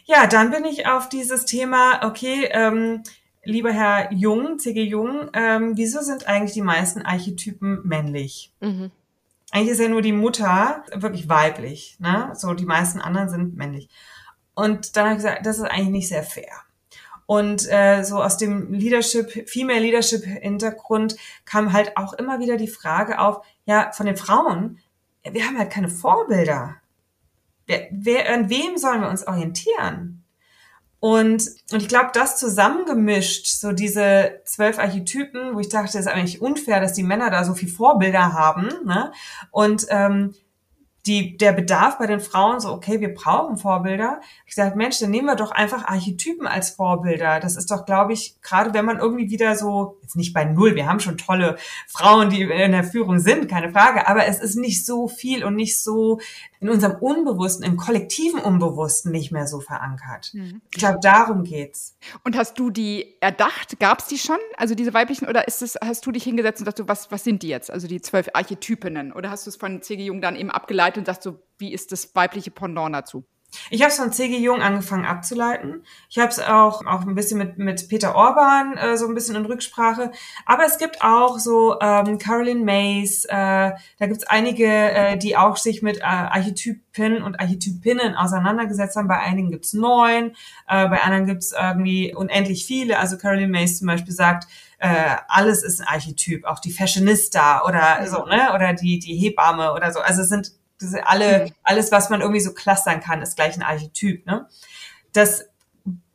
Ja, 0.04 0.26
dann 0.26 0.50
bin 0.50 0.64
ich 0.64 0.86
auf 0.86 1.08
dieses 1.08 1.44
Thema, 1.44 2.06
okay, 2.06 2.48
ähm, 2.50 3.02
lieber 3.44 3.72
Herr 3.72 4.12
Jung, 4.12 4.58
C.G. 4.58 4.82
Jung, 4.82 5.30
ähm, 5.32 5.76
wieso 5.76 6.00
sind 6.00 6.26
eigentlich 6.26 6.52
die 6.52 6.62
meisten 6.62 7.02
Archetypen 7.02 7.80
männlich? 7.84 8.52
Mhm. 8.60 8.90
Eigentlich 9.50 9.72
ist 9.72 9.80
ja 9.80 9.88
nur 9.88 10.02
die 10.02 10.12
Mutter 10.12 10.84
wirklich 10.94 11.28
weiblich, 11.28 11.96
ne? 12.00 12.32
So, 12.34 12.52
die 12.54 12.66
meisten 12.66 13.00
anderen 13.00 13.28
sind 13.28 13.56
männlich. 13.56 13.88
Und 14.54 14.96
dann 14.96 15.04
habe 15.04 15.14
ich 15.14 15.18
gesagt, 15.22 15.46
das 15.46 15.58
ist 15.58 15.64
eigentlich 15.64 15.88
nicht 15.88 16.08
sehr 16.08 16.22
fair. 16.22 16.52
Und 17.26 17.70
äh, 17.70 18.04
so 18.04 18.22
aus 18.22 18.38
dem 18.38 18.72
Leadership, 18.72 19.48
Female 19.48 19.80
Leadership 19.80 20.24
Hintergrund 20.24 21.16
kam 21.44 21.72
halt 21.72 21.96
auch 21.96 22.14
immer 22.14 22.40
wieder 22.40 22.56
die 22.56 22.68
Frage 22.68 23.18
auf, 23.20 23.44
ja, 23.66 23.92
von 23.92 24.06
den 24.06 24.16
Frauen, 24.16 24.78
wir 25.22 25.44
haben 25.44 25.58
halt 25.58 25.70
keine 25.70 25.88
Vorbilder. 25.88 26.76
Wer, 27.66 27.88
wer, 27.90 28.32
an 28.32 28.48
wem 28.48 28.78
sollen 28.78 29.02
wir 29.02 29.10
uns 29.10 29.26
orientieren? 29.26 30.17
Und, 31.00 31.48
und 31.70 31.82
ich 31.82 31.88
glaube, 31.88 32.10
das 32.12 32.38
zusammengemischt, 32.38 33.46
so 33.46 33.72
diese 33.72 34.40
zwölf 34.44 34.78
Archetypen, 34.78 35.54
wo 35.54 35.60
ich 35.60 35.68
dachte, 35.68 35.98
es 35.98 36.06
ist 36.06 36.08
eigentlich 36.08 36.42
unfair, 36.42 36.80
dass 36.80 36.92
die 36.92 37.04
Männer 37.04 37.30
da 37.30 37.44
so 37.44 37.54
viel 37.54 37.68
Vorbilder 37.68 38.32
haben. 38.32 38.68
Ne? 38.84 39.12
Und 39.52 39.86
ähm, 39.90 40.34
die, 41.08 41.36
der 41.38 41.52
Bedarf 41.52 41.98
bei 41.98 42.06
den 42.06 42.20
Frauen 42.20 42.60
so, 42.60 42.70
okay, 42.70 43.00
wir 43.00 43.14
brauchen 43.14 43.56
Vorbilder. 43.56 44.20
Ich 44.46 44.54
sage, 44.54 44.76
Mensch, 44.76 44.98
dann 44.98 45.10
nehmen 45.10 45.26
wir 45.26 45.36
doch 45.36 45.52
einfach 45.52 45.86
Archetypen 45.86 46.46
als 46.46 46.70
Vorbilder. 46.70 47.40
Das 47.40 47.56
ist 47.56 47.70
doch, 47.70 47.86
glaube 47.86 48.12
ich, 48.12 48.40
gerade 48.42 48.74
wenn 48.74 48.84
man 48.84 48.98
irgendwie 48.98 49.30
wieder 49.30 49.56
so, 49.56 49.98
jetzt 50.02 50.16
nicht 50.16 50.34
bei 50.34 50.44
Null, 50.44 50.74
wir 50.74 50.86
haben 50.86 51.00
schon 51.00 51.16
tolle 51.16 51.56
Frauen, 51.86 52.28
die 52.28 52.42
in 52.42 52.72
der 52.72 52.84
Führung 52.84 53.20
sind, 53.20 53.48
keine 53.48 53.72
Frage, 53.72 54.06
aber 54.06 54.26
es 54.26 54.38
ist 54.38 54.56
nicht 54.56 54.84
so 54.84 55.08
viel 55.08 55.44
und 55.44 55.56
nicht 55.56 55.82
so 55.82 56.20
in 56.60 56.68
unserem 56.68 56.96
Unbewussten, 57.00 57.64
im 57.64 57.76
kollektiven 57.76 58.40
Unbewussten 58.40 59.12
nicht 59.12 59.32
mehr 59.32 59.46
so 59.46 59.60
verankert. 59.60 60.30
Mhm. 60.34 60.60
Ich 60.72 60.78
glaube, 60.78 60.98
darum 61.00 61.44
geht's. 61.44 61.96
Und 62.24 62.36
hast 62.36 62.58
du 62.58 62.70
die 62.70 63.16
erdacht? 63.20 63.78
Gab 63.78 64.00
es 64.00 64.06
die 64.06 64.18
schon? 64.18 64.38
Also 64.56 64.74
diese 64.74 64.94
weiblichen, 64.94 65.28
oder 65.28 65.46
ist 65.46 65.62
es, 65.62 65.76
hast 65.82 66.04
du 66.04 66.12
dich 66.12 66.24
hingesetzt 66.24 66.60
und 66.60 66.66
sagst 66.66 66.80
du, 66.80 66.88
was, 66.88 67.10
was 67.10 67.24
sind 67.24 67.42
die 67.42 67.48
jetzt? 67.48 67.70
Also 67.70 67.86
die 67.86 68.00
zwölf 68.00 68.28
Archetypinnen? 68.32 69.12
Oder 69.12 69.30
hast 69.30 69.46
du 69.46 69.50
es 69.50 69.56
von 69.56 69.82
C.G. 69.82 70.04
Jung 70.04 70.20
dann 70.20 70.36
eben 70.36 70.50
abgeleitet 70.50 70.98
und 70.98 71.04
sagst 71.06 71.22
so, 71.22 71.38
wie 71.58 71.72
ist 71.72 71.92
das 71.92 72.14
weibliche 72.14 72.50
Pendant 72.50 72.94
dazu? 72.94 73.24
Ich 73.70 73.80
habe 73.80 73.90
es 73.90 73.96
von 73.96 74.12
C.G. 74.12 74.38
Jung 74.38 74.60
angefangen 74.60 75.06
abzuleiten. 75.06 75.82
Ich 76.10 76.18
habe 76.18 76.28
es 76.28 76.38
auch, 76.38 76.84
auch 76.84 77.06
ein 77.06 77.14
bisschen 77.14 77.38
mit, 77.38 77.58
mit 77.58 77.88
Peter 77.88 78.14
Orban 78.14 78.76
äh, 78.76 78.96
so 78.96 79.06
ein 79.06 79.14
bisschen 79.14 79.36
in 79.36 79.46
Rücksprache. 79.46 80.12
Aber 80.44 80.64
es 80.64 80.78
gibt 80.78 81.02
auch 81.02 81.38
so 81.38 81.78
ähm, 81.80 82.18
Caroline 82.18 82.62
Mays, 82.62 83.24
äh, 83.24 83.30
da 83.30 84.06
gibt 84.06 84.18
es 84.18 84.26
einige, 84.26 84.66
äh, 84.66 85.16
die 85.16 85.36
auch 85.36 85.56
sich 85.56 85.82
mit 85.82 85.98
äh, 85.98 86.02
Archetypen 86.02 87.22
und 87.22 87.40
Archetypinnen 87.40 88.14
auseinandergesetzt 88.14 88.96
haben. 88.96 89.08
Bei 89.08 89.18
einigen 89.18 89.50
gibt 89.50 89.64
es 89.64 89.72
neun, 89.72 90.34
äh, 90.68 90.88
bei 90.88 91.00
anderen 91.02 91.26
gibt 91.26 91.42
es 91.42 91.52
irgendwie 91.52 92.14
unendlich 92.14 92.66
viele. 92.66 92.98
Also 92.98 93.16
Caroline 93.16 93.48
Mays 93.48 93.78
zum 93.78 93.86
Beispiel 93.86 94.12
sagt, 94.12 94.46
äh, 94.78 95.16
alles 95.26 95.62
ist 95.62 95.80
ein 95.80 95.88
Archetyp, 95.88 96.44
auch 96.44 96.60
die 96.60 96.70
Fashionista 96.70 97.64
oder 97.64 98.06
so, 98.06 98.26
ne? 98.26 98.52
Oder 98.54 98.74
die, 98.74 98.98
die 98.98 99.16
Hebamme 99.16 99.72
oder 99.72 99.92
so. 99.92 100.00
Also 100.00 100.22
es 100.22 100.28
sind 100.28 100.52
alle, 101.04 101.46
mhm. 101.46 101.52
alles, 101.62 101.92
was 101.92 102.10
man 102.10 102.20
irgendwie 102.20 102.40
so 102.40 102.54
clustern 102.54 103.00
kann, 103.00 103.22
ist 103.22 103.36
gleich 103.36 103.56
ein 103.56 103.62
Archetyp. 103.62 104.26
Ne? 104.26 104.48
Das 105.12 105.46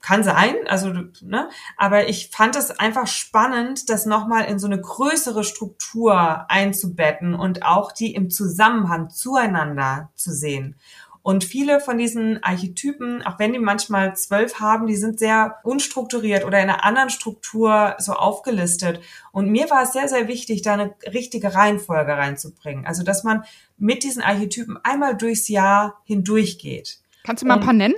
kann 0.03 0.21
sein, 0.21 0.55
also 0.67 0.91
ne, 1.21 1.49
aber 1.77 2.09
ich 2.09 2.29
fand 2.29 2.57
es 2.57 2.71
einfach 2.71 3.07
spannend, 3.07 3.89
das 3.89 4.05
nochmal 4.05 4.45
in 4.45 4.59
so 4.59 4.67
eine 4.67 4.79
größere 4.79 5.45
Struktur 5.45 6.45
einzubetten 6.49 7.33
und 7.33 7.63
auch 7.63 7.93
die 7.93 8.13
im 8.13 8.29
Zusammenhang 8.29 9.09
zueinander 9.09 10.11
zu 10.15 10.33
sehen. 10.33 10.75
Und 11.23 11.45
viele 11.45 11.79
von 11.79 11.97
diesen 11.97 12.43
Archetypen, 12.43 13.25
auch 13.25 13.39
wenn 13.39 13.53
die 13.53 13.59
manchmal 13.59 14.13
zwölf 14.15 14.59
haben, 14.59 14.87
die 14.87 14.97
sind 14.97 15.19
sehr 15.19 15.55
unstrukturiert 15.63 16.43
oder 16.43 16.59
in 16.59 16.69
einer 16.69 16.83
anderen 16.83 17.09
Struktur 17.09 17.95
so 17.97 18.11
aufgelistet. 18.11 18.99
Und 19.31 19.49
mir 19.49 19.69
war 19.69 19.83
es 19.83 19.93
sehr, 19.93 20.09
sehr 20.09 20.27
wichtig, 20.27 20.63
da 20.63 20.73
eine 20.73 20.93
richtige 21.13 21.55
Reihenfolge 21.55 22.11
reinzubringen. 22.11 22.85
Also, 22.85 23.03
dass 23.03 23.23
man 23.23 23.45
mit 23.77 24.03
diesen 24.03 24.21
Archetypen 24.21 24.77
einmal 24.83 25.15
durchs 25.15 25.47
Jahr 25.47 26.01
hindurch 26.03 26.59
geht. 26.59 26.99
Kannst 27.23 27.41
du 27.41 27.47
mal 27.47 27.55
ein 27.55 27.61
paar 27.61 27.73
nennen? 27.73 27.95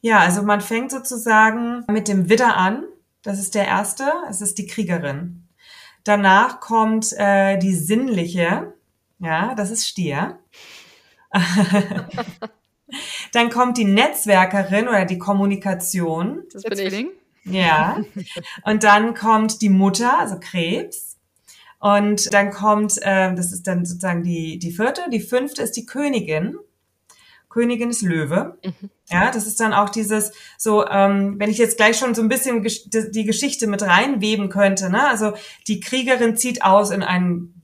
Ja, 0.00 0.20
also 0.20 0.42
man 0.42 0.62
fängt 0.62 0.90
sozusagen 0.90 1.84
mit 1.88 2.08
dem 2.08 2.30
Widder 2.30 2.56
an. 2.56 2.84
Das 3.22 3.38
ist 3.38 3.54
der 3.54 3.66
erste. 3.66 4.04
Es 4.30 4.40
ist 4.40 4.56
die 4.56 4.66
Kriegerin. 4.66 5.46
Danach 6.04 6.60
kommt 6.60 7.12
äh, 7.18 7.58
die 7.58 7.74
sinnliche. 7.74 8.72
Ja, 9.18 9.54
das 9.54 9.70
ist 9.70 9.86
Stier. 9.86 10.38
Dann 13.32 13.50
kommt 13.50 13.78
die 13.78 13.84
Netzwerkerin 13.84 14.88
oder 14.88 15.04
die 15.04 15.18
Kommunikation. 15.18 16.44
Das 16.52 16.62
bin 16.62 16.78
ich. 16.78 17.06
Ja. 17.44 18.02
Und 18.64 18.82
dann 18.82 19.14
kommt 19.14 19.60
die 19.62 19.68
Mutter, 19.68 20.18
also 20.18 20.38
Krebs. 20.38 21.16
Und 21.78 22.32
dann 22.32 22.50
kommt, 22.50 22.96
äh, 23.02 23.34
das 23.34 23.52
ist 23.52 23.66
dann 23.66 23.84
sozusagen 23.84 24.22
die, 24.22 24.58
die 24.58 24.72
vierte. 24.72 25.02
Die 25.12 25.20
fünfte 25.20 25.62
ist 25.62 25.72
die 25.72 25.86
Königin. 25.86 26.56
Königin 27.48 27.90
ist 27.90 28.02
Löwe. 28.02 28.58
Mhm. 28.64 28.90
Ja, 29.08 29.30
das 29.30 29.46
ist 29.46 29.60
dann 29.60 29.72
auch 29.72 29.88
dieses, 29.88 30.32
so, 30.58 30.86
ähm, 30.86 31.36
wenn 31.38 31.50
ich 31.50 31.58
jetzt 31.58 31.76
gleich 31.76 31.96
schon 31.96 32.14
so 32.14 32.22
ein 32.22 32.28
bisschen 32.28 32.62
die 32.64 33.24
Geschichte 33.24 33.66
mit 33.66 33.82
reinweben 33.82 34.48
könnte, 34.48 34.90
ne? 34.90 35.08
Also 35.08 35.32
die 35.68 35.78
Kriegerin 35.80 36.36
zieht 36.36 36.64
aus 36.64 36.90
in 36.90 37.02
einen 37.02 37.62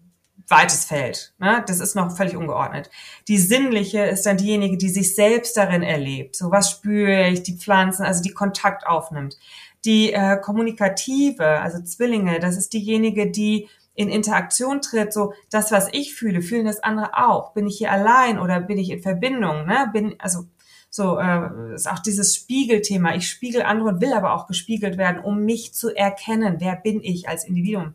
weites 0.53 0.85
Feld. 0.85 1.35
Ne? 1.39 1.65
Das 1.67 1.81
ist 1.81 1.97
noch 1.97 2.17
völlig 2.17 2.37
ungeordnet. 2.37 2.91
Die 3.27 3.39
sinnliche 3.39 4.05
ist 4.05 4.25
dann 4.27 4.37
diejenige, 4.37 4.77
die 4.77 4.91
sich 4.91 5.15
selbst 5.15 5.57
darin 5.57 5.83
erlebt. 5.83 6.37
So 6.37 6.51
was 6.51 6.71
spüre 6.71 7.29
ich, 7.29 7.43
die 7.43 7.57
Pflanzen, 7.57 8.05
also 8.05 8.23
die 8.23 8.33
Kontakt 8.33 8.87
aufnimmt. 8.87 9.37
Die 9.85 10.13
äh, 10.13 10.37
kommunikative, 10.37 11.45
also 11.45 11.83
Zwillinge, 11.83 12.39
das 12.39 12.57
ist 12.57 12.73
diejenige, 12.73 13.31
die 13.31 13.69
in 13.95 14.09
Interaktion 14.09 14.81
tritt, 14.81 15.13
so 15.13 15.35
das, 15.51 15.73
was 15.73 15.89
ich 15.93 16.15
fühle, 16.15 16.41
fühlen 16.41 16.67
das 16.67 16.83
andere 16.83 17.11
auch. 17.27 17.53
Bin 17.53 17.67
ich 17.67 17.79
hier 17.79 17.91
allein 17.91 18.39
oder 18.39 18.61
bin 18.61 18.79
ich 18.79 18.91
in 18.91 19.03
Verbindung? 19.03 19.67
Ne? 19.67 19.91
Bin, 19.93 20.15
also 20.19 20.47
so 20.89 21.19
äh, 21.19 21.75
ist 21.75 21.91
auch 21.91 21.99
dieses 21.99 22.37
Spiegelthema. 22.37 23.15
Ich 23.15 23.29
spiegel 23.29 23.63
andere 23.63 23.91
und 23.91 24.01
will 24.01 24.13
aber 24.13 24.35
auch 24.35 24.47
gespiegelt 24.47 24.99
werden, 24.99 25.23
um 25.23 25.45
mich 25.45 25.75
zu 25.75 25.95
erkennen. 25.95 26.57
Wer 26.59 26.77
bin 26.77 27.03
ich 27.03 27.29
als 27.29 27.45
Individuum? 27.45 27.95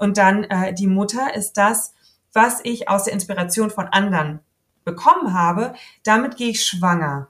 Und 0.00 0.16
dann 0.16 0.44
äh, 0.44 0.72
die 0.72 0.86
Mutter 0.86 1.34
ist 1.34 1.52
das, 1.58 1.94
was 2.32 2.60
ich 2.64 2.88
aus 2.88 3.04
der 3.04 3.12
Inspiration 3.12 3.70
von 3.70 3.86
anderen 3.86 4.40
bekommen 4.84 5.34
habe. 5.34 5.74
Damit 6.04 6.36
gehe 6.36 6.50
ich 6.50 6.64
schwanger. 6.64 7.28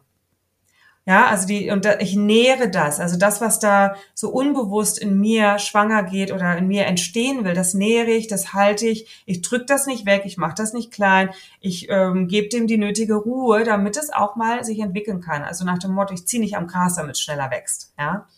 Ja, 1.04 1.26
also 1.26 1.48
die, 1.48 1.70
und 1.70 1.84
da, 1.84 1.98
ich 1.98 2.14
nähere 2.14 2.70
das. 2.70 3.00
Also 3.00 3.18
das, 3.18 3.40
was 3.40 3.58
da 3.58 3.96
so 4.14 4.30
unbewusst 4.30 5.00
in 5.00 5.18
mir 5.18 5.58
schwanger 5.58 6.04
geht 6.04 6.30
oder 6.30 6.56
in 6.56 6.68
mir 6.68 6.86
entstehen 6.86 7.44
will, 7.44 7.54
das 7.54 7.74
nähere 7.74 8.12
ich, 8.12 8.28
das 8.28 8.52
halte 8.52 8.86
ich. 8.86 9.24
Ich 9.26 9.42
drück 9.42 9.66
das 9.66 9.86
nicht 9.86 10.06
weg, 10.06 10.22
ich 10.24 10.36
mache 10.36 10.54
das 10.54 10.72
nicht 10.72 10.92
klein. 10.92 11.30
Ich 11.58 11.88
ähm, 11.90 12.28
gebe 12.28 12.48
dem 12.48 12.68
die 12.68 12.78
nötige 12.78 13.14
Ruhe, 13.14 13.64
damit 13.64 13.96
es 13.96 14.12
auch 14.12 14.36
mal 14.36 14.62
sich 14.62 14.78
entwickeln 14.78 15.20
kann. 15.20 15.42
Also 15.42 15.64
nach 15.64 15.78
dem 15.78 15.90
Motto, 15.90 16.14
ich 16.14 16.26
ziehe 16.28 16.40
nicht 16.40 16.56
am 16.56 16.68
Gras, 16.68 16.94
damit 16.94 17.16
es 17.16 17.20
schneller 17.20 17.50
wächst. 17.50 17.92
Ja. 17.98 18.28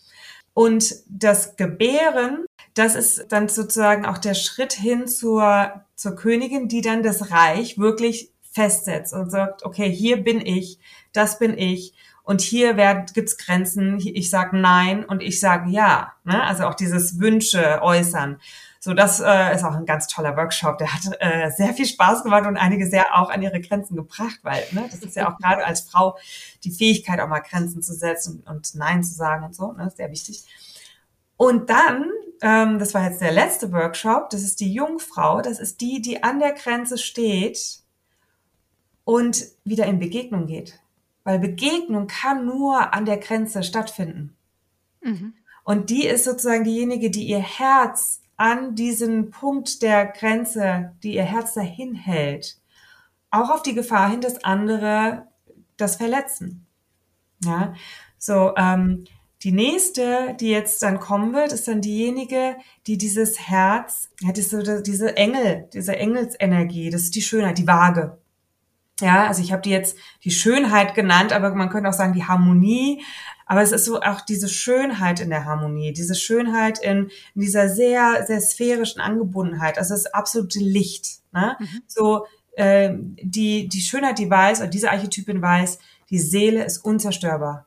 Und 0.55 0.95
das 1.07 1.55
Gebären, 1.57 2.45
das 2.73 2.95
ist 2.95 3.27
dann 3.29 3.49
sozusagen 3.49 4.05
auch 4.05 4.17
der 4.17 4.33
Schritt 4.33 4.73
hin 4.73 5.07
zur, 5.07 5.85
zur 5.95 6.15
Königin, 6.15 6.67
die 6.67 6.81
dann 6.81 7.03
das 7.03 7.31
Reich 7.31 7.77
wirklich 7.77 8.31
festsetzt 8.51 9.13
und 9.13 9.29
sagt, 9.29 9.63
okay, 9.63 9.89
hier 9.91 10.23
bin 10.23 10.45
ich, 10.45 10.79
das 11.11 11.39
bin 11.39 11.57
ich. 11.57 11.93
Und 12.23 12.41
hier 12.41 12.77
werden, 12.77 13.05
gibt's 13.13 13.37
Grenzen. 13.37 13.99
Ich 13.99 14.29
sage 14.29 14.57
Nein 14.57 15.03
und 15.03 15.21
ich 15.21 15.39
sage 15.39 15.69
Ja. 15.69 16.13
Ne? 16.23 16.41
Also 16.41 16.65
auch 16.65 16.73
dieses 16.73 17.19
Wünsche 17.19 17.81
äußern. 17.81 18.39
So, 18.79 18.93
das 18.93 19.21
äh, 19.21 19.55
ist 19.55 19.63
auch 19.63 19.75
ein 19.75 19.85
ganz 19.85 20.07
toller 20.07 20.35
Workshop. 20.35 20.77
Der 20.77 20.93
hat 20.93 21.01
äh, 21.19 21.49
sehr 21.51 21.73
viel 21.73 21.85
Spaß 21.85 22.23
gemacht 22.23 22.45
und 22.45 22.57
einige 22.57 22.85
sehr 22.85 23.17
auch 23.17 23.29
an 23.29 23.41
ihre 23.41 23.61
Grenzen 23.61 23.95
gebracht, 23.95 24.39
weil 24.43 24.61
ne, 24.71 24.87
das 24.91 24.99
ist 24.99 25.15
ja 25.15 25.31
auch 25.31 25.37
gerade 25.37 25.65
als 25.65 25.81
Frau 25.81 26.17
die 26.65 26.71
Fähigkeit, 26.71 27.19
auch 27.19 27.29
mal 27.29 27.39
Grenzen 27.39 27.81
zu 27.81 27.93
setzen 27.93 28.43
und, 28.45 28.47
und 28.47 28.75
Nein 28.75 29.03
zu 29.03 29.13
sagen 29.13 29.45
und 29.45 29.55
so, 29.55 29.71
ne, 29.71 29.91
sehr 29.95 30.11
wichtig. 30.11 30.43
Und 31.37 31.69
dann, 31.69 32.11
ähm, 32.41 32.79
das 32.79 32.93
war 32.93 33.03
jetzt 33.09 33.21
der 33.21 33.31
letzte 33.31 33.71
Workshop, 33.71 34.29
das 34.29 34.43
ist 34.43 34.59
die 34.59 34.73
Jungfrau, 34.73 35.41
das 35.41 35.59
ist 35.59 35.81
die, 35.81 36.01
die 36.01 36.23
an 36.23 36.39
der 36.39 36.53
Grenze 36.53 36.97
steht 36.97 37.83
und 39.03 39.45
wieder 39.63 39.85
in 39.85 39.99
Begegnung 39.99 40.47
geht. 40.47 40.79
Weil 41.23 41.39
Begegnung 41.39 42.07
kann 42.07 42.45
nur 42.45 42.93
an 42.93 43.05
der 43.05 43.17
Grenze 43.17 43.63
stattfinden. 43.63 44.35
Mhm. 45.01 45.33
Und 45.63 45.89
die 45.89 46.05
ist 46.05 46.25
sozusagen 46.25 46.65
diejenige, 46.65 47.09
die 47.09 47.25
ihr 47.25 47.39
Herz 47.39 48.21
an 48.35 48.75
diesen 48.75 49.31
Punkt 49.31 49.81
der 49.81 50.05
Grenze, 50.05 50.93
die 51.03 51.15
ihr 51.15 51.23
Herz 51.23 51.53
dahin 51.53 51.95
hält, 51.95 52.57
auch 53.31 53.49
auf 53.49 53.63
die 53.63 53.73
Gefahr 53.73 54.09
hin, 54.09 54.21
dass 54.21 54.43
andere 54.43 55.27
das 55.77 55.95
verletzen. 55.95 56.65
Ja, 57.43 57.73
so 58.17 58.53
ähm, 58.55 59.05
die 59.43 59.51
nächste, 59.51 60.35
die 60.39 60.49
jetzt 60.49 60.81
dann 60.83 60.99
kommen 60.99 61.33
wird, 61.33 61.51
ist 61.51 61.67
dann 61.67 61.81
diejenige, 61.81 62.55
die 62.87 62.97
dieses 62.97 63.39
Herz, 63.39 64.09
ja, 64.21 64.31
diese, 64.31 64.81
diese 64.81 65.17
Engel, 65.17 65.67
diese 65.73 65.97
Engelsenergie, 65.97 66.89
das 66.89 67.03
ist 67.03 67.15
die 67.15 67.21
Schönheit, 67.21 67.57
die 67.57 67.67
Waage. 67.67 68.17
Ja, 69.01 69.27
also 69.27 69.41
ich 69.41 69.51
habe 69.51 69.61
die 69.61 69.71
jetzt 69.71 69.97
die 70.23 70.31
Schönheit 70.31 70.95
genannt, 70.95 71.33
aber 71.33 71.53
man 71.55 71.69
könnte 71.69 71.89
auch 71.89 71.93
sagen 71.93 72.13
die 72.13 72.25
Harmonie. 72.25 73.03
Aber 73.45 73.61
es 73.61 73.73
ist 73.73 73.85
so 73.85 73.99
auch 73.99 74.21
diese 74.21 74.47
Schönheit 74.47 75.19
in 75.19 75.29
der 75.29 75.43
Harmonie, 75.43 75.91
diese 75.91 76.15
Schönheit 76.15 76.79
in, 76.79 77.09
in 77.35 77.41
dieser 77.41 77.67
sehr, 77.67 78.23
sehr 78.25 78.39
sphärischen 78.39 79.01
Angebundenheit. 79.01 79.77
Also 79.77 79.93
das 79.93 80.05
absolute 80.05 80.59
Licht. 80.59 81.19
Ne? 81.33 81.57
Mhm. 81.59 81.81
So 81.87 82.25
äh, 82.55 82.91
die, 83.21 83.67
die 83.67 83.81
Schönheit, 83.81 84.19
die 84.19 84.29
weiß, 84.29 84.61
oder 84.61 84.69
diese 84.69 84.91
Archetypin 84.91 85.41
weiß, 85.41 85.79
die 86.09 86.19
Seele 86.19 86.63
ist 86.63 86.77
unzerstörbar. 86.77 87.65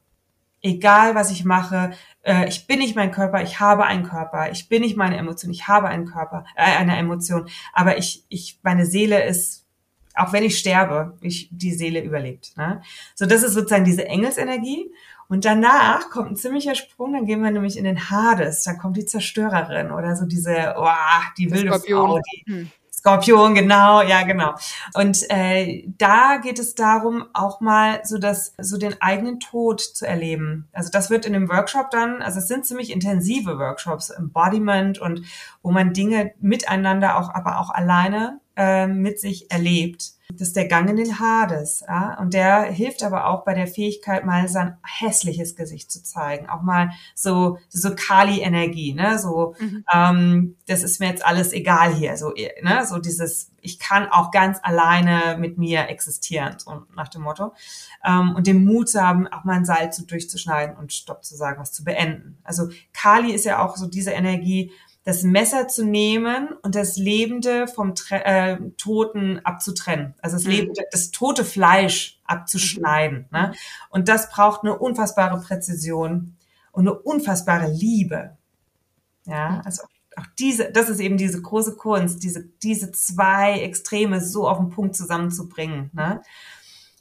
Egal, 0.67 1.15
was 1.15 1.31
ich 1.31 1.45
mache, 1.45 1.93
äh, 2.23 2.49
ich 2.49 2.67
bin 2.67 2.81
nicht 2.81 2.97
mein 2.97 3.13
Körper, 3.13 3.43
ich 3.43 3.61
habe 3.61 3.85
einen 3.85 4.03
Körper, 4.03 4.51
ich 4.51 4.69
bin 4.69 4.83
nicht 4.83 4.97
meine 4.97 5.17
Emotion, 5.17 5.53
ich 5.53 5.69
habe 5.69 5.89
einen 5.89 6.07
Körper, 6.07 6.45
äh, 6.57 6.77
eine 6.77 6.97
Emotion, 6.97 7.49
aber 7.73 7.99
ich, 7.99 8.25
ich, 8.29 8.59
meine 8.63 8.85
Seele 8.85 9.25
ist 9.25 9.65
auch 10.17 10.33
wenn 10.33 10.45
ich 10.45 10.59
sterbe, 10.59 11.19
ich, 11.21 11.49
die 11.53 11.75
Seele 11.75 12.03
überlebt. 12.03 12.57
Ne? 12.57 12.81
So, 13.15 13.27
das 13.27 13.43
ist 13.43 13.53
sozusagen 13.53 13.85
diese 13.85 14.07
Engelsenergie. 14.07 14.91
Und 15.29 15.45
danach 15.45 16.09
kommt 16.09 16.31
ein 16.31 16.37
ziemlicher 16.37 16.75
Sprung, 16.75 17.13
dann 17.13 17.27
gehen 17.27 17.43
wir 17.43 17.51
nämlich 17.51 17.77
in 17.77 17.85
den 17.85 18.11
Hades, 18.11 18.63
da 18.63 18.75
kommt 18.75 18.97
die 18.97 19.05
Zerstörerin 19.05 19.91
oder 19.91 20.17
so 20.17 20.25
diese, 20.25 20.75
oh, 20.79 20.89
die 21.37 21.51
wilde 21.51 21.69
Skorpion. 21.69 22.07
Frau, 22.07 22.21
die, 22.21 22.51
hm. 22.51 22.71
Skorpion, 23.07 23.55
genau, 23.55 24.03
ja, 24.03 24.23
genau. 24.23 24.55
Und 24.95 25.31
äh, 25.31 25.85
da 25.97 26.39
geht 26.39 26.59
es 26.59 26.75
darum, 26.75 27.27
auch 27.35 27.61
mal 27.61 28.01
so 28.03 28.19
das, 28.19 28.53
so 28.59 28.79
den 28.79 29.01
eigenen 29.01 29.39
Tod 29.39 29.81
zu 29.81 30.05
erleben. 30.05 30.67
Also 30.73 30.91
das 30.91 31.09
wird 31.09 31.25
in 31.25 31.33
dem 31.33 31.49
Workshop 31.49 31.93
dann, 31.93 32.21
also 32.21 32.41
es 32.41 32.49
sind 32.49 32.67
ziemlich 32.67 32.91
intensive 32.91 33.61
Workshops, 33.61 34.11
Embodiment 34.11 34.99
und 34.99 35.23
wo 35.63 35.71
man 35.71 35.93
Dinge 35.93 36.33
miteinander 36.41 37.17
auch, 37.17 37.33
aber 37.33 37.61
auch 37.61 37.71
alleine 37.71 38.41
äh, 38.57 38.89
mit 38.89 39.21
sich 39.21 39.53
erlebt. 39.53 40.16
Das 40.33 40.49
ist 40.49 40.57
der 40.57 40.67
Gang 40.67 40.89
in 40.91 40.97
den 40.97 41.19
Hades. 41.21 41.85
Ja? 41.87 42.19
Und 42.21 42.35
der 42.35 42.65
hilft 42.65 43.03
aber 43.03 43.27
auch 43.27 43.45
bei 43.45 43.55
der 43.55 43.67
Fähigkeit, 43.67 44.25
mal 44.25 44.49
sein 44.49 44.77
hässliches 44.83 45.55
Gesicht 45.55 45.91
zu 45.91 46.03
zeigen. 46.03 46.49
Auch 46.49 46.63
mal 46.63 46.91
so, 47.15 47.59
so 47.69 47.95
Kali-Energie, 47.95 48.93
ne? 48.93 49.19
So, 49.19 49.55
mhm. 49.59 49.85
ähm, 49.93 50.57
das 50.67 50.83
ist 50.83 51.01
mir 51.01 51.09
jetzt 51.09 51.25
alles 51.25 51.53
egal 51.53 51.95
hier. 51.95 52.17
So, 52.17 52.33
ne? 52.63 52.85
so 52.87 52.99
dieses, 52.99 53.53
ich 53.61 53.79
kann 53.79 54.09
auch 54.09 54.31
ganz 54.31 54.59
alleine 54.63 55.37
mit 55.39 55.59
mir 55.59 55.89
existieren, 55.89 56.57
so 56.59 56.83
nach 56.95 57.09
dem 57.09 57.23
Motto. 57.23 57.53
Ähm, 58.05 58.35
und 58.35 58.47
den 58.47 58.65
Mut 58.65 58.89
zu 58.89 59.01
haben, 59.01 59.29
auch 59.29 59.45
mal 59.45 59.57
ein 59.57 59.65
Seil 59.65 59.93
zu 59.93 60.07
durchzuschneiden 60.07 60.77
und 60.77 60.93
Stopp 60.93 61.25
zu 61.25 61.37
sagen, 61.37 61.61
was 61.61 61.73
zu 61.73 61.85
beenden. 61.85 62.39
Also 62.43 62.69
Kali 62.93 63.33
ist 63.33 63.45
ja 63.45 63.65
auch 63.65 63.77
so 63.77 63.87
diese 63.87 64.11
Energie, 64.11 64.73
das 65.07 65.23
Messer 65.23 65.69
zu 65.69 65.85
nehmen 65.85 66.49
und 66.63 66.75
das 66.75 66.97
Lebende 66.97 67.69
vom 67.69 67.95
Tre 67.95 68.25
äh, 68.25 68.59
Toten 68.77 69.39
abzutrennen. 69.45 70.15
Also 70.21 70.35
das, 70.35 70.45
mhm. 70.47 70.51
Lebende, 70.51 70.83
das 70.91 71.13
tote 71.13 71.45
Fleisch 71.45 72.21
abzuschneiden. 72.25 73.29
Mhm. 73.31 73.39
Ne? 73.39 73.55
Und 73.89 74.09
das 74.09 74.31
braucht 74.31 74.65
eine 74.65 74.77
unfassbare 74.77 75.41
Präzision 75.41 76.37
und 76.73 76.89
eine 76.89 76.99
unfassbare 76.99 77.71
Liebe. 77.71 78.37
Ja, 79.27 79.63
also 79.65 79.85
auch 80.17 80.27
diese, 80.41 80.73
das 80.73 80.89
ist 80.89 80.99
eben 80.99 81.19
diese 81.19 81.41
große 81.41 81.77
Kunst, 81.77 82.25
diese, 82.25 82.43
diese 82.65 82.91
zwei 82.91 83.61
Extreme 83.61 84.21
so 84.21 84.49
auf 84.49 84.59
den 84.59 84.71
Punkt 84.71 84.97
zusammenzubringen. 84.97 85.89
Ne? 85.93 86.21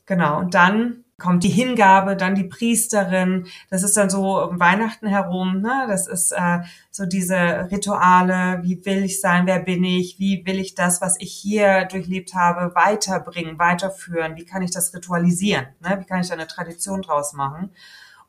Genau. 0.06 0.38
Und 0.42 0.54
dann 0.54 1.05
kommt 1.18 1.44
die 1.44 1.50
Hingabe, 1.50 2.16
dann 2.16 2.36
die 2.36 2.44
Priesterin. 2.44 3.48
Das 3.70 3.84
ist 3.84 3.96
dann 3.96 4.10
so 4.10 4.42
um 4.42 4.60
Weihnachten 4.60 5.08
herum. 5.08 5.62
Ne? 5.62 5.86
Das 5.88 6.08
ist 6.08 6.32
äh, 6.32 6.60
so 6.92 7.06
diese 7.06 7.70
Rituale. 7.72 8.60
Wie 8.64 8.86
will 8.86 9.06
ich 9.06 9.22
sein? 9.22 9.46
Wer 9.46 9.60
bin 9.60 9.84
ich? 9.84 10.20
Wie 10.20 10.46
will 10.46 10.60
ich 10.60 10.76
das, 10.76 11.02
was 11.02 11.20
ich 11.20 11.32
hier 11.32 11.86
durchlebt 11.86 12.34
habe, 12.34 12.76
weiterbringen, 12.76 13.58
weiterführen? 13.58 14.36
Wie 14.36 14.46
kann 14.46 14.62
ich 14.62 14.72
das 14.72 14.94
ritualisieren? 14.94 15.68
Ne? 15.80 15.98
Wie 16.02 16.06
kann 16.06 16.20
ich 16.20 16.28
da 16.28 16.34
eine 16.34 16.48
Tradition 16.48 17.02
draus 17.02 17.34
machen? 17.34 17.70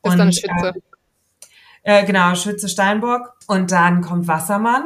Das 0.03 0.15
ist 0.15 0.19
dann 0.19 0.33
Schütze. 0.33 0.75
Äh, 1.83 2.03
äh, 2.03 2.05
genau, 2.05 2.35
Schütze 2.37 2.69
Steinbock. 2.69 3.35
Und 3.49 3.73
dann 3.73 4.01
kommt 4.03 4.29
Wassermann. 4.29 4.85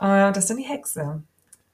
Äh, 0.00 0.32
das 0.32 0.38
ist 0.38 0.50
dann 0.50 0.56
die 0.56 0.62
Hexe. 0.62 1.22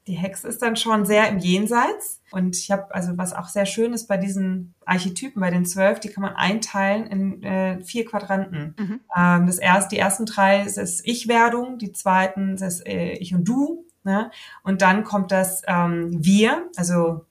Die 0.08 0.14
Hexe 0.14 0.48
ist 0.48 0.60
dann 0.62 0.76
schon 0.76 1.06
sehr 1.06 1.28
im 1.28 1.38
Jenseits. 1.38 2.20
Und 2.34 2.56
ich 2.56 2.72
habe, 2.72 2.92
also 2.92 3.16
was 3.16 3.32
auch 3.32 3.46
sehr 3.46 3.64
schön 3.64 3.92
ist 3.92 4.08
bei 4.08 4.16
diesen 4.16 4.74
Archetypen, 4.84 5.40
bei 5.40 5.50
den 5.50 5.64
zwölf, 5.64 6.00
die 6.00 6.08
kann 6.08 6.22
man 6.22 6.34
einteilen 6.34 7.06
in 7.06 7.42
äh, 7.44 7.80
vier 7.80 8.04
Quadranten. 8.04 8.74
Mhm. 8.76 9.00
Ähm, 9.16 9.46
das 9.46 9.58
erste, 9.58 9.94
die 9.94 10.00
ersten 10.00 10.26
drei 10.26 10.64
ist, 10.64 10.76
ist 10.76 11.06
Ich-Werdung, 11.06 11.78
die 11.78 11.92
zweiten 11.92 12.54
ist 12.54 12.84
äh, 12.88 13.12
Ich 13.12 13.36
und 13.36 13.44
Du. 13.44 13.86
Ne? 14.02 14.32
Und 14.64 14.82
dann 14.82 15.04
kommt 15.04 15.30
das 15.30 15.62
ähm, 15.68 16.10
Wir, 16.24 16.68
also 16.74 17.24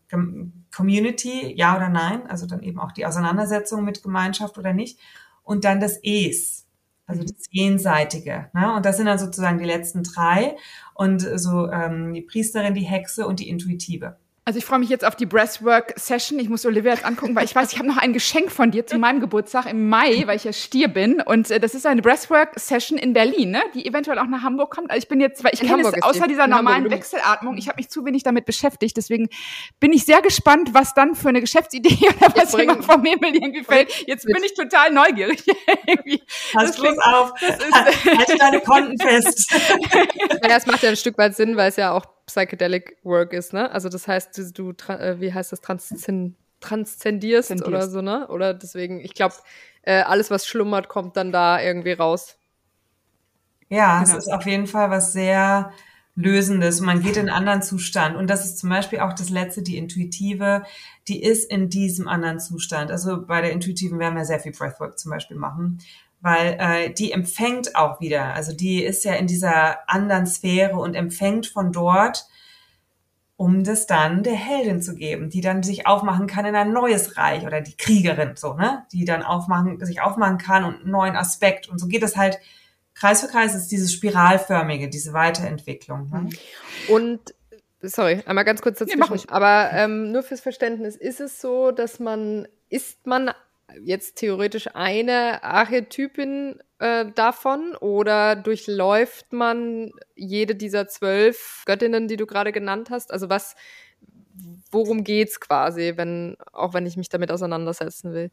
Community, 0.74 1.54
ja 1.54 1.76
oder 1.76 1.90
nein, 1.90 2.26
also 2.30 2.48
dann 2.48 2.64
eben 2.64 2.80
auch 2.80 2.94
die 2.94 3.06
Auseinandersetzung 3.06 3.84
mit 3.84 4.04
Gemeinschaft 4.04 4.58
oder 4.58 4.72
nicht. 4.72 5.02
Und 5.44 5.66
dann 5.66 5.82
das 5.82 6.00
Es, 6.02 6.66
also 7.08 7.24
mhm. 7.24 7.26
das 7.26 7.48
Jenseitige. 7.52 8.50
Ne? 8.54 8.74
Und 8.74 8.86
das 8.86 8.96
sind 8.96 9.08
dann 9.08 9.20
sozusagen 9.20 9.58
die 9.58 9.66
letzten 9.66 10.04
drei 10.04 10.56
und 10.94 11.20
so 11.20 11.70
ähm, 11.70 12.14
die 12.14 12.22
Priesterin, 12.22 12.74
die 12.74 12.86
Hexe 12.86 13.28
und 13.28 13.42
die 13.42 13.50
Intuitive. 13.50 14.16
Also 14.46 14.60
ich 14.60 14.66
freue 14.66 14.80
mich 14.80 14.90
jetzt 14.90 15.06
auf 15.06 15.16
die 15.16 15.26
Breathwork-Session. 15.26 16.38
Ich 16.38 16.50
muss 16.50 16.66
Olivia 16.66 16.92
jetzt 16.92 17.06
angucken, 17.06 17.34
weil 17.34 17.46
ich 17.46 17.56
weiß, 17.56 17.72
ich 17.72 17.80
habe 17.80 17.88
noch 17.88 17.96
ein 17.96 18.12
Geschenk 18.12 18.52
von 18.52 18.72
dir 18.72 18.86
zu 18.86 18.98
meinem 18.98 19.22
Geburtstag 19.22 19.68
im 19.68 19.88
Mai, 19.88 20.24
weil 20.26 20.36
ich 20.36 20.44
ja 20.44 20.52
Stier 20.52 20.90
bin. 20.90 21.22
Und 21.22 21.50
äh, 21.50 21.62
das 21.62 21.74
ist 21.76 21.86
eine 21.86 22.02
Breathwork-Session 22.02 22.98
in 22.98 23.14
Berlin, 23.14 23.52
ne? 23.52 23.64
die 23.74 23.86
eventuell 23.86 24.20
auch 24.20 24.28
nach 24.28 24.42
Hamburg 24.42 24.70
kommt. 24.70 24.92
Also 24.92 25.04
ich 25.04 25.08
bin 25.08 25.22
jetzt, 25.22 25.46
weil 25.46 25.52
ich 25.54 25.62
kenne 25.62 25.84
es 25.84 26.04
außer 26.04 26.28
dieser 26.28 26.48
normalen 26.48 26.84
Hamburg, 26.84 26.92
Wechselatmung, 26.92 27.58
ich 27.58 27.70
habe 27.70 27.78
mich 27.78 27.90
zu 27.90 28.04
wenig 28.04 28.24
damit 28.24 28.46
beschäftigt. 28.46 28.98
Deswegen 28.98 29.30
bin 29.80 29.94
ich 29.94 30.04
sehr 30.04 30.22
gespannt, 30.22 30.74
was 30.74 30.94
dann 30.94 31.16
für 31.16 31.30
eine 31.30 31.40
Geschäftsidee 31.40 32.10
oder 32.18 32.36
was 32.36 32.54
immer 32.54 32.84
vom 32.84 33.02
Himmel 33.06 33.36
irgendwie 33.36 33.64
fällt. 33.64 33.94
Jetzt 34.08 34.26
bin 34.26 34.44
ich 34.44 34.56
total 34.56 34.92
neugierig. 34.92 35.42
Pass 36.52 36.76
bloß 36.76 36.98
auf. 36.98 37.32
Halte 37.42 38.38
deine 38.38 38.60
Konten 38.60 38.98
fest. 38.98 39.54
naja, 40.42 40.58
es 40.58 40.66
macht 40.66 40.84
ja 40.84 40.90
ein 40.90 40.98
Stück 40.98 41.18
weit 41.18 41.34
Sinn, 41.34 41.56
weil 41.56 41.70
es 41.70 41.78
ja 41.78 41.94
auch 41.94 42.06
Psychedelic 42.26 42.98
Work 43.04 43.34
ist, 43.34 43.54
ne? 43.54 43.72
Also 43.72 43.90
das 43.90 44.08
heißt, 44.08 44.38
du, 44.38 44.74
du 44.74 44.92
äh, 44.92 45.20
wie 45.20 45.34
heißt 45.34 45.52
das, 45.52 45.62
Transzend 45.62 46.36
transzendierst 46.64 47.50
Zendierst. 47.50 47.68
oder 47.68 47.90
so, 47.90 48.02
ne? 48.02 48.28
Oder 48.30 48.54
deswegen, 48.54 49.02
ich 49.02 49.14
glaube, 49.14 49.36
äh, 49.82 50.02
alles, 50.02 50.32
was 50.32 50.48
schlummert, 50.48 50.88
kommt 50.88 51.18
dann 51.18 51.32
da 51.32 51.62
irgendwie 51.62 51.92
raus. 51.92 52.38
Ja, 53.70 54.02
genau. 54.02 54.18
es 54.18 54.26
ist 54.26 54.32
auf 54.32 54.46
jeden 54.46 54.68
Fall 54.68 54.90
was 54.90 55.12
sehr 55.12 55.74
Lösendes. 56.16 56.80
Man 56.80 57.02
geht 57.02 57.18
in 57.18 57.28
einen 57.28 57.38
anderen 57.38 57.62
Zustand. 57.64 58.16
Und 58.16 58.30
das 58.30 58.46
ist 58.46 58.60
zum 58.60 58.70
Beispiel 58.70 59.00
auch 59.00 59.14
das 59.14 59.30
letzte, 59.30 59.64
die 59.64 59.78
intuitive, 59.78 60.64
die 61.08 61.24
ist 61.24 61.50
in 61.52 61.70
diesem 61.70 62.08
anderen 62.08 62.40
Zustand. 62.40 62.92
Also 62.92 63.26
bei 63.26 63.42
der 63.42 63.52
intuitiven 63.52 64.00
werden 64.00 64.16
wir 64.16 64.26
sehr 64.26 64.40
viel 64.40 64.52
Breathwork 64.52 64.98
zum 64.98 65.12
Beispiel 65.12 65.38
machen 65.38 65.80
weil 66.24 66.58
äh, 66.58 66.94
die 66.94 67.12
empfängt 67.12 67.76
auch 67.76 68.00
wieder. 68.00 68.34
Also 68.34 68.54
die 68.54 68.82
ist 68.82 69.04
ja 69.04 69.14
in 69.14 69.28
dieser 69.28 69.90
anderen 69.90 70.26
Sphäre 70.26 70.78
und 70.78 70.96
empfängt 70.96 71.48
von 71.48 71.72
dort, 71.72 72.26
um 73.36 73.64
das 73.64 73.88
dann 73.88 74.24
der 74.24 74.36
Heldin 74.36 74.82
zu 74.82 74.96
geben, 74.96 75.30
die 75.30 75.42
dann 75.42 75.64
sich 75.64 75.86
aufmachen 75.86 76.28
kann 76.28 76.46
in 76.46 76.56
ein 76.56 76.72
neues 76.72 77.18
Reich 77.18 77.46
oder 77.46 77.60
die 77.60 77.76
Kriegerin, 77.76 78.38
so, 78.38 78.54
ne, 78.54 78.86
die 78.94 79.04
dann 79.04 79.22
aufmachen, 79.22 79.84
sich 79.86 80.02
aufmachen 80.02 80.38
kann 80.38 80.64
und 80.64 80.82
einen 80.82 80.92
neuen 80.92 81.18
Aspekt. 81.18 81.68
Und 81.68 81.78
so 81.78 81.88
geht 81.88 82.04
es 82.04 82.16
halt 82.16 82.40
Kreis 82.96 83.22
für 83.22 83.28
Kreis 83.28 83.56
ist 83.56 83.68
dieses 83.68 83.92
spiralförmige, 83.92 84.88
diese 84.90 85.14
Weiterentwicklung. 85.14 86.10
Ne? 86.10 86.30
Und 86.88 87.34
sorry, 87.82 88.22
einmal 88.26 88.46
ganz 88.46 88.62
kurz 88.62 88.80
dazwischen. 88.80 89.14
Nee, 89.14 89.24
aber 89.28 89.72
ähm, 89.74 90.12
nur 90.12 90.24
fürs 90.24 90.42
Verständnis, 90.42 90.96
ist 90.96 91.20
es 91.20 91.42
so, 91.42 91.72
dass 91.72 92.00
man, 92.00 92.48
ist 92.70 93.06
man 93.06 93.32
jetzt 93.84 94.16
theoretisch 94.16 94.76
eine 94.76 95.44
Archetypin 95.44 96.60
äh, 96.80 97.06
davon 97.16 97.76
oder 97.76 98.36
durchläuft 98.36 99.34
man 99.34 99.92
jede 100.16 100.56
dieser 100.56 100.88
zwölf 100.88 101.64
Göttinnen, 101.66 102.08
die 102.08 102.18
du 102.18 102.26
gerade 102.26 102.52
genannt 102.52 102.90
hast? 102.90 103.12
Also 103.12 103.30
was, 103.30 103.56
worum 104.72 105.04
geht's 105.04 105.40
quasi, 105.40 105.94
wenn, 105.96 106.38
auch 106.52 106.74
wenn 106.74 106.86
ich 106.86 106.98
mich 106.98 107.10
damit 107.10 107.32
auseinandersetzen 107.32 108.14
will? 108.14 108.32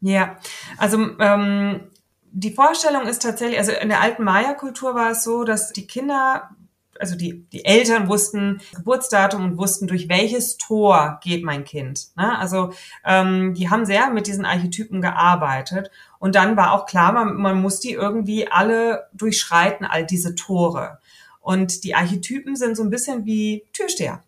Ja, 0.00 0.38
also 0.76 0.98
ähm, 1.18 1.90
die 2.30 2.52
Vorstellung 2.52 3.06
ist 3.06 3.22
tatsächlich, 3.22 3.58
also 3.58 3.72
in 3.72 3.88
der 3.88 4.00
alten 4.00 4.22
Maya-Kultur 4.22 4.94
war 4.94 5.10
es 5.10 5.24
so, 5.24 5.44
dass 5.44 5.72
die 5.72 5.86
Kinder 5.86 6.50
also 7.00 7.16
die, 7.16 7.44
die 7.52 7.64
Eltern 7.64 8.08
wussten 8.08 8.60
Geburtsdatum 8.74 9.44
und 9.44 9.58
wussten, 9.58 9.86
durch 9.86 10.08
welches 10.08 10.56
Tor 10.56 11.20
geht 11.22 11.44
mein 11.44 11.64
Kind. 11.64 12.08
Ne? 12.16 12.38
Also 12.38 12.72
ähm, 13.04 13.54
die 13.54 13.70
haben 13.70 13.86
sehr 13.86 14.10
mit 14.10 14.26
diesen 14.26 14.44
Archetypen 14.44 15.00
gearbeitet. 15.00 15.90
Und 16.18 16.34
dann 16.34 16.56
war 16.56 16.72
auch 16.72 16.86
klar, 16.86 17.12
man, 17.12 17.36
man 17.36 17.60
muss 17.60 17.80
die 17.80 17.92
irgendwie 17.92 18.50
alle 18.50 19.08
durchschreiten, 19.12 19.86
all 19.86 20.04
diese 20.04 20.34
Tore. 20.34 20.98
Und 21.40 21.84
die 21.84 21.94
Archetypen 21.94 22.56
sind 22.56 22.76
so 22.76 22.82
ein 22.82 22.90
bisschen 22.90 23.24
wie 23.24 23.64
Türsteher. 23.72 24.22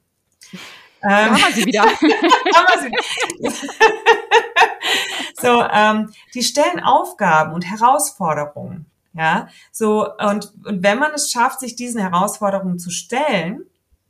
Da 1.03 1.27
ähm, 1.27 1.33
haben 1.33 1.37
wir 1.37 1.55
sie 1.55 1.67
wieder. 1.67 1.85
so, 5.41 5.63
ähm, 5.73 6.13
die 6.35 6.43
stellen 6.43 6.81
Aufgaben 6.81 7.53
und 7.53 7.63
Herausforderungen. 7.63 8.90
Ja, 9.13 9.49
so, 9.73 10.07
und, 10.19 10.53
und 10.65 10.83
wenn 10.85 10.99
man 10.99 11.13
es 11.13 11.33
schafft, 11.33 11.61
sich 11.61 11.75
diesen 11.75 12.01
Herausforderungen 12.01 12.79
zu 12.79 12.91
stellen, 12.91 13.65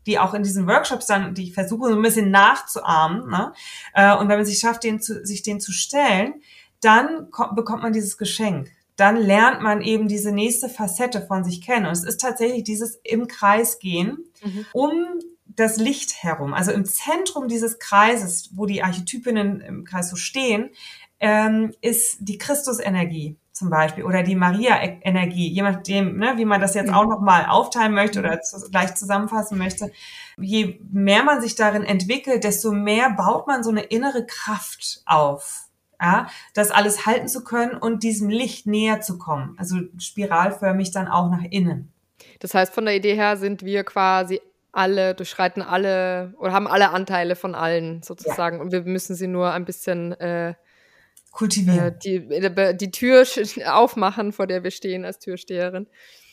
die 0.07 0.18
auch 0.18 0.34
in 0.34 0.42
diesen 0.42 0.66
Workshops 0.66 1.07
dann, 1.07 1.34
die 1.34 1.44
ich 1.44 1.55
versuche 1.55 1.88
so 1.88 1.94
ein 1.94 2.03
bisschen 2.03 2.30
nachzuahmen, 2.30 3.28
ne? 3.28 3.53
Äh, 3.94 4.14
und 4.16 4.28
wenn 4.28 4.36
man 4.36 4.46
sich 4.46 4.59
schafft, 4.59 4.84
den 4.84 5.01
zu, 5.01 5.24
sich 5.24 5.42
den 5.42 5.61
zu 5.61 5.72
stellen, 5.72 6.34
dann 6.80 7.30
kommt, 7.30 7.57
bekommt 7.57 7.82
man 7.82 7.92
dieses 7.92 8.18
Geschenk. 8.18 8.70
Dann 8.96 9.16
lernt 9.16 9.62
man 9.62 9.80
eben 9.80 10.09
diese 10.09 10.32
nächste 10.32 10.68
Facette 10.68 11.22
von 11.22 11.44
sich 11.44 11.62
kennen. 11.62 11.86
Und 11.86 11.92
es 11.92 12.05
ist 12.05 12.20
tatsächlich 12.20 12.64
dieses 12.64 13.01
im 13.03 13.28
Kreis 13.28 13.78
gehen, 13.78 14.18
mhm. 14.42 14.66
um 14.72 14.92
das 15.46 15.76
Licht 15.76 16.22
herum. 16.22 16.55
Also 16.55 16.72
im 16.72 16.84
Zentrum 16.84 17.48
dieses 17.48 17.78
Kreises, 17.78 18.51
wo 18.55 18.66
die 18.66 18.82
Archetypinnen 18.82 19.61
im 19.61 19.84
Kreis 19.84 20.11
so 20.11 20.16
stehen, 20.16 20.70
ähm, 21.18 21.74
ist 21.80 22.18
die 22.20 22.38
Christusenergie 22.38 23.36
zum 23.61 23.69
Beispiel 23.69 24.05
oder 24.05 24.23
die 24.23 24.35
Maria-Energie, 24.35 25.49
je 25.49 25.61
nachdem, 25.61 26.17
ne, 26.17 26.33
wie 26.37 26.47
man 26.47 26.63
das 26.63 26.75
jetzt 26.75 26.93
auch 26.93 27.07
nochmal 27.07 27.45
aufteilen 27.47 27.93
möchte 27.93 28.19
oder 28.19 28.41
zu, 28.41 28.71
gleich 28.71 28.95
zusammenfassen 28.95 29.59
möchte. 29.59 29.93
Je 30.39 30.81
mehr 30.91 31.23
man 31.25 31.43
sich 31.43 31.57
darin 31.57 31.85
entwickelt, 31.85 32.43
desto 32.43 32.73
mehr 32.73 33.11
baut 33.11 33.47
man 33.47 33.63
so 33.63 33.69
eine 33.69 33.83
innere 33.83 34.25
Kraft 34.25 35.03
auf, 35.05 35.67
ja, 36.01 36.27
das 36.55 36.71
alles 36.71 37.05
halten 37.05 37.29
zu 37.29 37.45
können 37.45 37.75
und 37.75 38.03
diesem 38.03 38.31
Licht 38.31 38.67
näher 38.67 39.03
zu 39.03 39.19
kommen. 39.19 39.55
Also 39.59 39.77
spiralförmig 39.99 40.91
dann 40.91 41.07
auch 41.07 41.31
nach 41.31 41.45
innen. 41.51 41.93
Das 42.39 42.55
heißt, 42.55 42.73
von 42.73 42.87
der 42.87 42.97
Idee 42.97 43.15
her 43.15 43.37
sind 43.37 43.63
wir 43.63 43.85
quasi 43.85 44.41
alle, 44.73 45.15
durchschreiten 45.15 45.63
alle 45.63 46.33
oder 46.39 46.53
haben 46.53 46.67
alle 46.67 46.91
Anteile 46.91 47.37
von 47.37 47.55
allen 47.55 48.03
sozusagen 48.03 48.57
ja. 48.57 48.63
und 48.63 48.73
wir 48.73 48.83
müssen 48.83 49.15
sie 49.15 49.27
nur 49.27 49.53
ein 49.53 49.67
bisschen 49.67 50.13
äh, 50.13 50.55
kultivieren. 51.31 51.99
die, 52.05 52.16
äh, 52.16 52.74
die 52.74 52.91
Tür 52.91 53.24
aufmachen, 53.66 54.33
vor 54.33 54.47
der 54.47 54.64
wir 54.64 54.70
stehen 54.70 55.05
als 55.05 55.18
Türsteherin. 55.18 55.87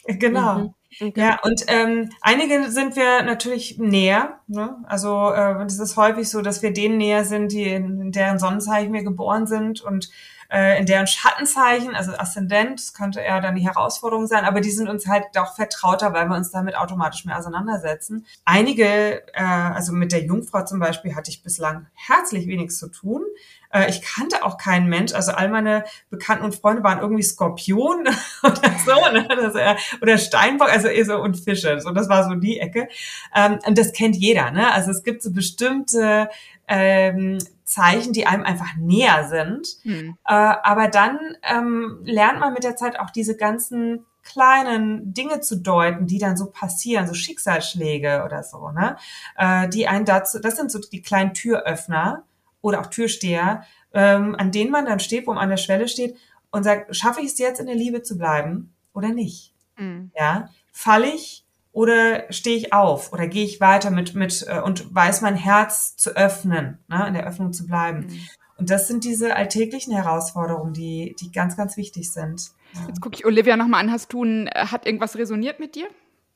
Genau. 0.08 0.60
Mhm. 0.60 0.74
Okay. 1.02 1.20
Ja, 1.20 1.40
und 1.44 1.64
ähm, 1.68 2.10
einige 2.22 2.72
sind 2.72 2.96
wir 2.96 3.22
natürlich 3.24 3.78
näher. 3.78 4.40
Ne? 4.48 4.78
Also 4.88 5.32
äh, 5.32 5.64
es 5.66 5.80
ist 5.80 5.98
häufig 5.98 6.30
so, 6.30 6.42
dass 6.42 6.64
wir 6.64 6.72
denen 6.72 6.98
näher 6.98 7.26
sind, 7.26 7.52
die 7.52 7.66
in, 7.66 8.02
in 8.02 8.12
deren 8.12 8.40
Sonnenzeichen 8.40 8.94
wir 8.94 9.04
geboren 9.04 9.48
sind 9.48 9.82
und 9.82 10.10
äh, 10.50 10.80
in 10.80 10.86
deren 10.86 11.08
Schattenzeichen, 11.08 11.94
also 11.94 12.14
Aszendent, 12.14 12.80
das 12.80 12.94
könnte 12.94 13.20
eher 13.20 13.42
dann 13.42 13.56
die 13.56 13.68
Herausforderung 13.68 14.28
sein, 14.28 14.46
aber 14.46 14.62
die 14.62 14.72
sind 14.72 14.88
uns 14.88 15.08
halt 15.08 15.26
doch 15.34 15.56
vertrauter, 15.56 16.14
weil 16.14 16.30
wir 16.30 16.38
uns 16.38 16.52
damit 16.52 16.78
automatisch 16.78 17.26
mehr 17.26 17.38
auseinandersetzen. 17.38 18.26
Einige, 18.46 19.24
äh, 19.34 19.44
also 19.44 19.92
mit 19.92 20.14
der 20.14 20.24
Jungfrau 20.24 20.64
zum 20.64 20.80
Beispiel, 20.80 21.16
hatte 21.16 21.30
ich 21.30 21.44
bislang 21.44 21.88
herzlich 21.94 22.48
wenig 22.48 22.72
zu 22.72 22.88
tun. 22.88 23.24
Äh, 23.72 23.90
ich 23.90 24.02
kannte 24.02 24.44
auch 24.44 24.58
keinen 24.58 24.90
Mensch. 24.90 25.14
Also 25.14 25.32
all 25.32 25.50
meine 25.50 25.84
Bekannten 26.10 26.46
und 26.46 26.56
Freunde 26.56 26.84
waren 26.84 27.00
irgendwie 27.00 27.24
Skorpion 27.24 28.08
oder 28.44 28.72
so, 28.86 29.12
ne? 29.12 29.28
das, 29.30 29.56
oder 30.02 30.18
Steinbock, 30.18 30.70
also 30.70 30.88
eher 30.88 31.06
so 31.06 31.18
und 31.18 31.36
Fische. 31.36 31.80
So, 31.80 31.92
das 31.92 32.10
war 32.10 32.28
so 32.28 32.36
die 32.36 32.60
Ecke. 32.60 32.88
Ähm, 33.36 33.60
und 33.66 33.78
das 33.78 33.94
kennt 33.94 34.16
jeder. 34.16 34.52
Ne? 34.52 34.72
Also 34.74 34.92
es 34.92 35.04
gibt 35.04 35.22
so 35.22 35.32
bestimmte 35.32 36.30
ähm, 36.68 37.40
Zeichen, 37.64 38.14
die 38.14 38.26
einem 38.26 38.44
einfach 38.44 38.76
näher 38.78 39.28
sind. 39.30 39.68
Hm. 39.84 40.18
Äh, 40.26 40.34
aber 40.34 40.88
dann 40.88 41.20
ähm, 41.44 42.00
lernt 42.04 42.40
man 42.40 42.54
mit 42.54 42.64
der 42.64 42.76
Zeit 42.76 43.00
auch 43.00 43.10
diese 43.10 43.36
ganzen 43.36 44.06
kleinen 44.24 45.14
Dinge 45.14 45.40
zu 45.40 45.58
deuten, 45.58 46.06
die 46.06 46.18
dann 46.18 46.36
so 46.36 46.48
passieren, 46.48 47.08
so 47.08 47.14
Schicksalsschläge 47.14 48.24
oder 48.26 48.44
so, 48.44 48.72
ne? 48.72 48.98
Äh, 49.38 49.70
die 49.70 49.88
einen 49.88 50.06
dazu, 50.06 50.40
das 50.40 50.58
sind 50.58 50.70
so 50.70 50.80
die 50.80 51.02
kleinen 51.02 51.34
Türöffner, 51.34 52.24
oder 52.62 52.82
auch 52.82 52.88
Türsteher, 52.88 53.64
ähm, 53.94 54.36
an 54.36 54.52
denen 54.52 54.72
man 54.72 54.86
dann 54.86 55.00
steht, 55.00 55.28
wo 55.28 55.34
man 55.34 55.44
an 55.44 55.50
der 55.50 55.58
Schwelle 55.58 55.88
steht 55.88 56.16
und 56.52 56.64
sagt, 56.64 56.96
schaffe 56.96 57.22
ich 57.22 57.28
es 57.28 57.40
jetzt 57.40 57.60
in 57.60 57.68
der 57.68 57.76
Liebe 57.76 58.02
zu 58.02 58.18
bleiben 58.18 58.74
oder 58.94 59.10
nicht? 59.10 59.54
Mhm. 59.78 60.12
Ja, 60.18 60.50
falle 60.72 61.08
ich 61.08 61.46
oder 61.72 62.32
stehe 62.32 62.58
ich 62.58 62.74
auf 62.74 63.14
oder 63.14 63.28
gehe 63.28 63.46
ich 63.46 63.62
weiter 63.62 63.92
mit 63.92 64.16
mit 64.16 64.46
äh, 64.48 64.60
und 64.60 64.94
weiß 64.94 65.22
mein 65.22 65.36
Herz 65.36 65.96
zu 65.96 66.16
öffnen, 66.16 66.80
ne, 66.88 67.08
in 67.08 67.14
der 67.14 67.28
Öffnung 67.28 67.54
zu 67.54 67.68
bleiben. 67.68 68.08
Mhm. 68.08 68.20
Und 68.58 68.72
das 68.72 68.88
sind 68.88 69.04
diese 69.04 69.36
alltäglichen 69.36 69.94
Herausforderungen, 69.94 70.74
die 70.74 71.16
die 71.20 71.32
ganz 71.32 71.56
ganz 71.56 71.78
wichtig 71.78 72.12
sind. 72.12 72.50
Ja. 72.74 72.88
Jetzt 72.88 73.02
gucke 73.02 73.16
ich 73.16 73.26
Olivia 73.26 73.56
nochmal 73.56 73.82
an. 73.82 73.92
Hast 73.92 74.12
du 74.14 74.24
ein, 74.24 74.48
äh, 74.48 74.66
hat 74.68 74.86
irgendwas 74.86 75.16
resoniert 75.16 75.60
mit 75.60 75.76
dir? 75.76 75.88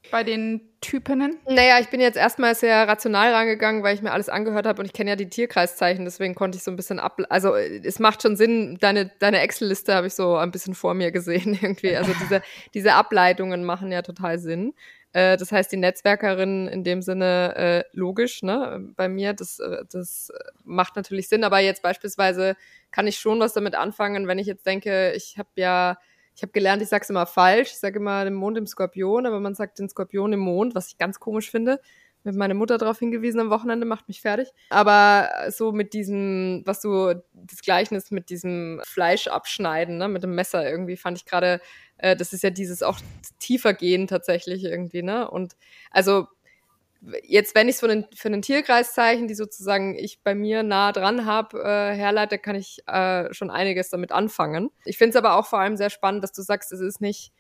Bei 0.09 0.23
den 0.23 0.61
Typinnen? 0.81 1.37
Naja, 1.47 1.79
ich 1.79 1.89
bin 1.89 2.01
jetzt 2.01 2.17
erstmal 2.17 2.55
sehr 2.55 2.87
rational 2.87 3.33
rangegangen, 3.33 3.83
weil 3.83 3.93
ich 3.93 4.01
mir 4.01 4.11
alles 4.11 4.29
angehört 4.29 4.65
habe 4.65 4.81
und 4.81 4.85
ich 4.85 4.93
kenne 4.93 5.11
ja 5.11 5.15
die 5.15 5.29
Tierkreiszeichen, 5.29 6.05
deswegen 6.05 6.33
konnte 6.33 6.57
ich 6.57 6.63
so 6.63 6.71
ein 6.71 6.75
bisschen 6.75 6.99
ab. 6.99 7.19
Also 7.29 7.55
es 7.55 7.99
macht 7.99 8.23
schon 8.23 8.35
Sinn, 8.35 8.77
deine, 8.81 9.11
deine 9.19 9.39
Excel-Liste 9.41 9.93
habe 9.93 10.07
ich 10.07 10.15
so 10.15 10.35
ein 10.37 10.51
bisschen 10.51 10.73
vor 10.73 10.93
mir 10.93 11.11
gesehen 11.11 11.53
irgendwie. 11.61 11.95
Also 11.95 12.13
diese, 12.19 12.41
diese 12.73 12.93
Ableitungen 12.93 13.63
machen 13.63 13.91
ja 13.91 14.01
total 14.01 14.39
Sinn. 14.39 14.73
Äh, 15.13 15.37
das 15.37 15.51
heißt, 15.51 15.71
die 15.71 15.77
Netzwerkerin 15.77 16.67
in 16.67 16.83
dem 16.83 17.01
Sinne 17.01 17.55
äh, 17.55 17.83
logisch, 17.93 18.43
ne, 18.43 18.89
bei 18.95 19.09
mir, 19.09 19.33
das, 19.33 19.59
äh, 19.59 19.83
das 19.91 20.31
macht 20.63 20.95
natürlich 20.95 21.27
Sinn, 21.27 21.43
aber 21.43 21.59
jetzt 21.59 21.83
beispielsweise 21.83 22.55
kann 22.91 23.07
ich 23.07 23.17
schon 23.17 23.39
was 23.39 23.53
damit 23.53 23.75
anfangen, 23.75 24.27
wenn 24.27 24.39
ich 24.39 24.47
jetzt 24.47 24.65
denke, 24.65 25.11
ich 25.13 25.37
habe 25.37 25.49
ja 25.55 25.97
ich 26.35 26.41
habe 26.41 26.51
gelernt, 26.51 26.81
ich 26.81 26.89
sage 26.89 27.03
es 27.03 27.09
immer 27.09 27.25
falsch. 27.25 27.71
Ich 27.71 27.79
sage 27.79 27.99
immer 27.99 28.23
den 28.23 28.33
Mond 28.33 28.57
im 28.57 28.67
Skorpion, 28.67 29.25
aber 29.25 29.39
man 29.39 29.55
sagt 29.55 29.79
den 29.79 29.89
Skorpion 29.89 30.33
im 30.33 30.39
Mond, 30.39 30.75
was 30.75 30.87
ich 30.87 30.97
ganz 30.97 31.19
komisch 31.19 31.51
finde. 31.51 31.79
Mit 32.23 32.35
meine 32.35 32.53
Mutter 32.53 32.77
darauf 32.77 32.99
hingewiesen 32.99 33.39
am 33.39 33.49
Wochenende, 33.49 33.85
macht 33.85 34.07
mich 34.07 34.21
fertig. 34.21 34.49
Aber 34.69 35.29
so 35.49 35.71
mit 35.71 35.93
diesem, 35.93 36.61
was 36.65 36.79
du, 36.79 37.15
das 37.33 37.61
Gleichnis 37.61 38.11
mit 38.11 38.29
diesem 38.29 38.79
Fleisch 38.83 39.27
abschneiden, 39.27 39.97
ne, 39.97 40.07
mit 40.07 40.21
dem 40.21 40.35
Messer 40.35 40.69
irgendwie, 40.69 40.97
fand 40.97 41.17
ich 41.17 41.25
gerade, 41.25 41.61
äh, 41.97 42.15
das 42.15 42.31
ist 42.31 42.43
ja 42.43 42.51
dieses 42.51 42.83
auch 42.83 42.99
tiefer 43.39 43.73
gehen 43.73 44.05
tatsächlich 44.05 44.63
irgendwie, 44.63 45.01
ne? 45.01 45.29
Und 45.29 45.55
also 45.89 46.27
jetzt, 47.23 47.55
wenn 47.55 47.67
ich 47.67 47.75
es 47.75 47.79
für 47.79 47.89
einen, 47.89 48.05
für 48.15 48.27
einen 48.27 48.41
Tierkreiszeichen, 48.41 49.27
die 49.27 49.33
sozusagen 49.33 49.95
ich 49.95 50.21
bei 50.23 50.35
mir 50.35 50.63
nah 50.63 50.91
dran 50.91 51.25
habe, 51.25 51.59
äh, 51.59 51.95
herleite, 51.95 52.37
kann 52.37 52.55
ich 52.55 52.79
äh, 52.87 53.33
schon 53.33 53.49
einiges 53.49 53.89
damit 53.89 54.11
anfangen. 54.11 54.69
Ich 54.85 54.97
finde 54.97 55.11
es 55.11 55.15
aber 55.15 55.35
auch 55.35 55.45
vor 55.45 55.59
allem 55.59 55.77
sehr 55.77 55.89
spannend, 55.89 56.23
dass 56.23 56.31
du 56.31 56.41
sagst, 56.41 56.71
es 56.71 56.79
ist 56.79 57.01
nicht 57.01 57.31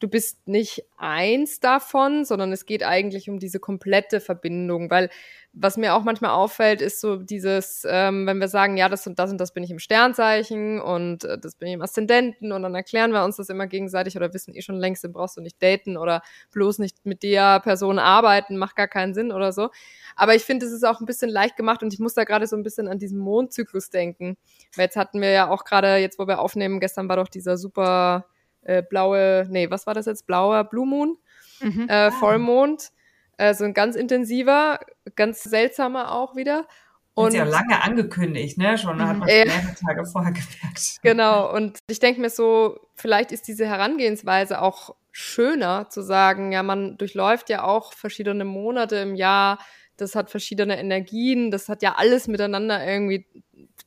du 0.00 0.08
bist 0.08 0.46
nicht 0.46 0.84
eins 0.96 1.60
davon, 1.60 2.24
sondern 2.24 2.52
es 2.52 2.66
geht 2.66 2.82
eigentlich 2.82 3.30
um 3.30 3.38
diese 3.38 3.60
komplette 3.60 4.20
Verbindung, 4.20 4.90
weil 4.90 5.08
was 5.56 5.76
mir 5.76 5.94
auch 5.94 6.02
manchmal 6.02 6.32
auffällt, 6.32 6.82
ist 6.82 7.00
so 7.00 7.16
dieses, 7.16 7.86
ähm, 7.88 8.26
wenn 8.26 8.38
wir 8.38 8.48
sagen, 8.48 8.76
ja, 8.76 8.88
das 8.88 9.06
und 9.06 9.20
das 9.20 9.30
und 9.30 9.38
das 9.38 9.52
bin 9.52 9.62
ich 9.62 9.70
im 9.70 9.78
Sternzeichen 9.78 10.80
und 10.80 11.24
äh, 11.24 11.38
das 11.38 11.54
bin 11.54 11.68
ich 11.68 11.74
im 11.74 11.82
Aszendenten 11.82 12.50
und 12.50 12.62
dann 12.62 12.74
erklären 12.74 13.12
wir 13.12 13.22
uns 13.24 13.36
das 13.36 13.48
immer 13.50 13.68
gegenseitig 13.68 14.16
oder 14.16 14.34
wissen 14.34 14.54
eh 14.54 14.62
schon 14.62 14.74
längst, 14.76 15.04
dann 15.04 15.12
brauchst 15.12 15.36
du 15.36 15.40
nicht 15.40 15.62
daten 15.62 15.96
oder 15.96 16.22
bloß 16.52 16.80
nicht 16.80 17.06
mit 17.06 17.22
der 17.22 17.60
Person 17.60 18.00
arbeiten, 18.00 18.56
macht 18.56 18.74
gar 18.74 18.88
keinen 18.88 19.14
Sinn 19.14 19.30
oder 19.30 19.52
so. 19.52 19.70
Aber 20.16 20.34
ich 20.34 20.42
finde, 20.42 20.66
es 20.66 20.72
ist 20.72 20.84
auch 20.84 21.00
ein 21.00 21.06
bisschen 21.06 21.30
leicht 21.30 21.56
gemacht 21.56 21.84
und 21.84 21.92
ich 21.94 22.00
muss 22.00 22.14
da 22.14 22.24
gerade 22.24 22.48
so 22.48 22.56
ein 22.56 22.64
bisschen 22.64 22.88
an 22.88 22.98
diesen 22.98 23.18
Mondzyklus 23.18 23.90
denken. 23.90 24.36
Weil 24.74 24.86
jetzt 24.86 24.96
hatten 24.96 25.20
wir 25.20 25.30
ja 25.30 25.48
auch 25.48 25.64
gerade, 25.64 25.96
jetzt 25.98 26.18
wo 26.18 26.26
wir 26.26 26.40
aufnehmen, 26.40 26.80
gestern 26.80 27.08
war 27.08 27.16
doch 27.16 27.28
dieser 27.28 27.56
super 27.56 28.26
äh, 28.64 28.82
blaue, 28.82 29.46
nee, 29.48 29.70
was 29.70 29.86
war 29.86 29.94
das 29.94 30.06
jetzt? 30.06 30.26
Blauer 30.26 30.64
Blue 30.64 30.86
Moon, 30.86 31.16
mhm. 31.60 31.88
äh, 31.88 32.10
Vollmond. 32.10 32.90
Äh, 33.36 33.54
so 33.54 33.64
ein 33.64 33.74
ganz 33.74 33.96
intensiver, 33.96 34.78
ganz 35.16 35.42
seltsamer 35.42 36.12
auch 36.12 36.36
wieder. 36.36 36.66
Und 37.14 37.28
ist 37.28 37.34
ja 37.34 37.44
lange 37.44 37.80
angekündigt, 37.82 38.58
ne? 38.58 38.76
Schon 38.76 39.00
hat 39.00 39.18
man 39.18 39.28
äh, 39.28 39.44
mehrere 39.44 39.74
Tage 39.74 40.04
vorher 40.04 40.32
gemerkt. 40.32 40.98
Genau. 41.02 41.52
Und 41.54 41.78
ich 41.88 42.00
denke 42.00 42.20
mir 42.20 42.30
so, 42.30 42.78
vielleicht 42.94 43.30
ist 43.30 43.46
diese 43.46 43.66
Herangehensweise 43.66 44.60
auch 44.60 44.96
schöner 45.12 45.88
zu 45.90 46.02
sagen, 46.02 46.50
ja, 46.50 46.64
man 46.64 46.96
durchläuft 46.98 47.50
ja 47.50 47.62
auch 47.62 47.92
verschiedene 47.92 48.44
Monate 48.44 48.96
im 48.96 49.14
Jahr. 49.14 49.58
Das 49.96 50.16
hat 50.16 50.30
verschiedene 50.30 50.76
Energien. 50.78 51.52
Das 51.52 51.68
hat 51.68 51.82
ja 51.82 51.94
alles 51.96 52.26
miteinander 52.26 52.84
irgendwie 52.84 53.26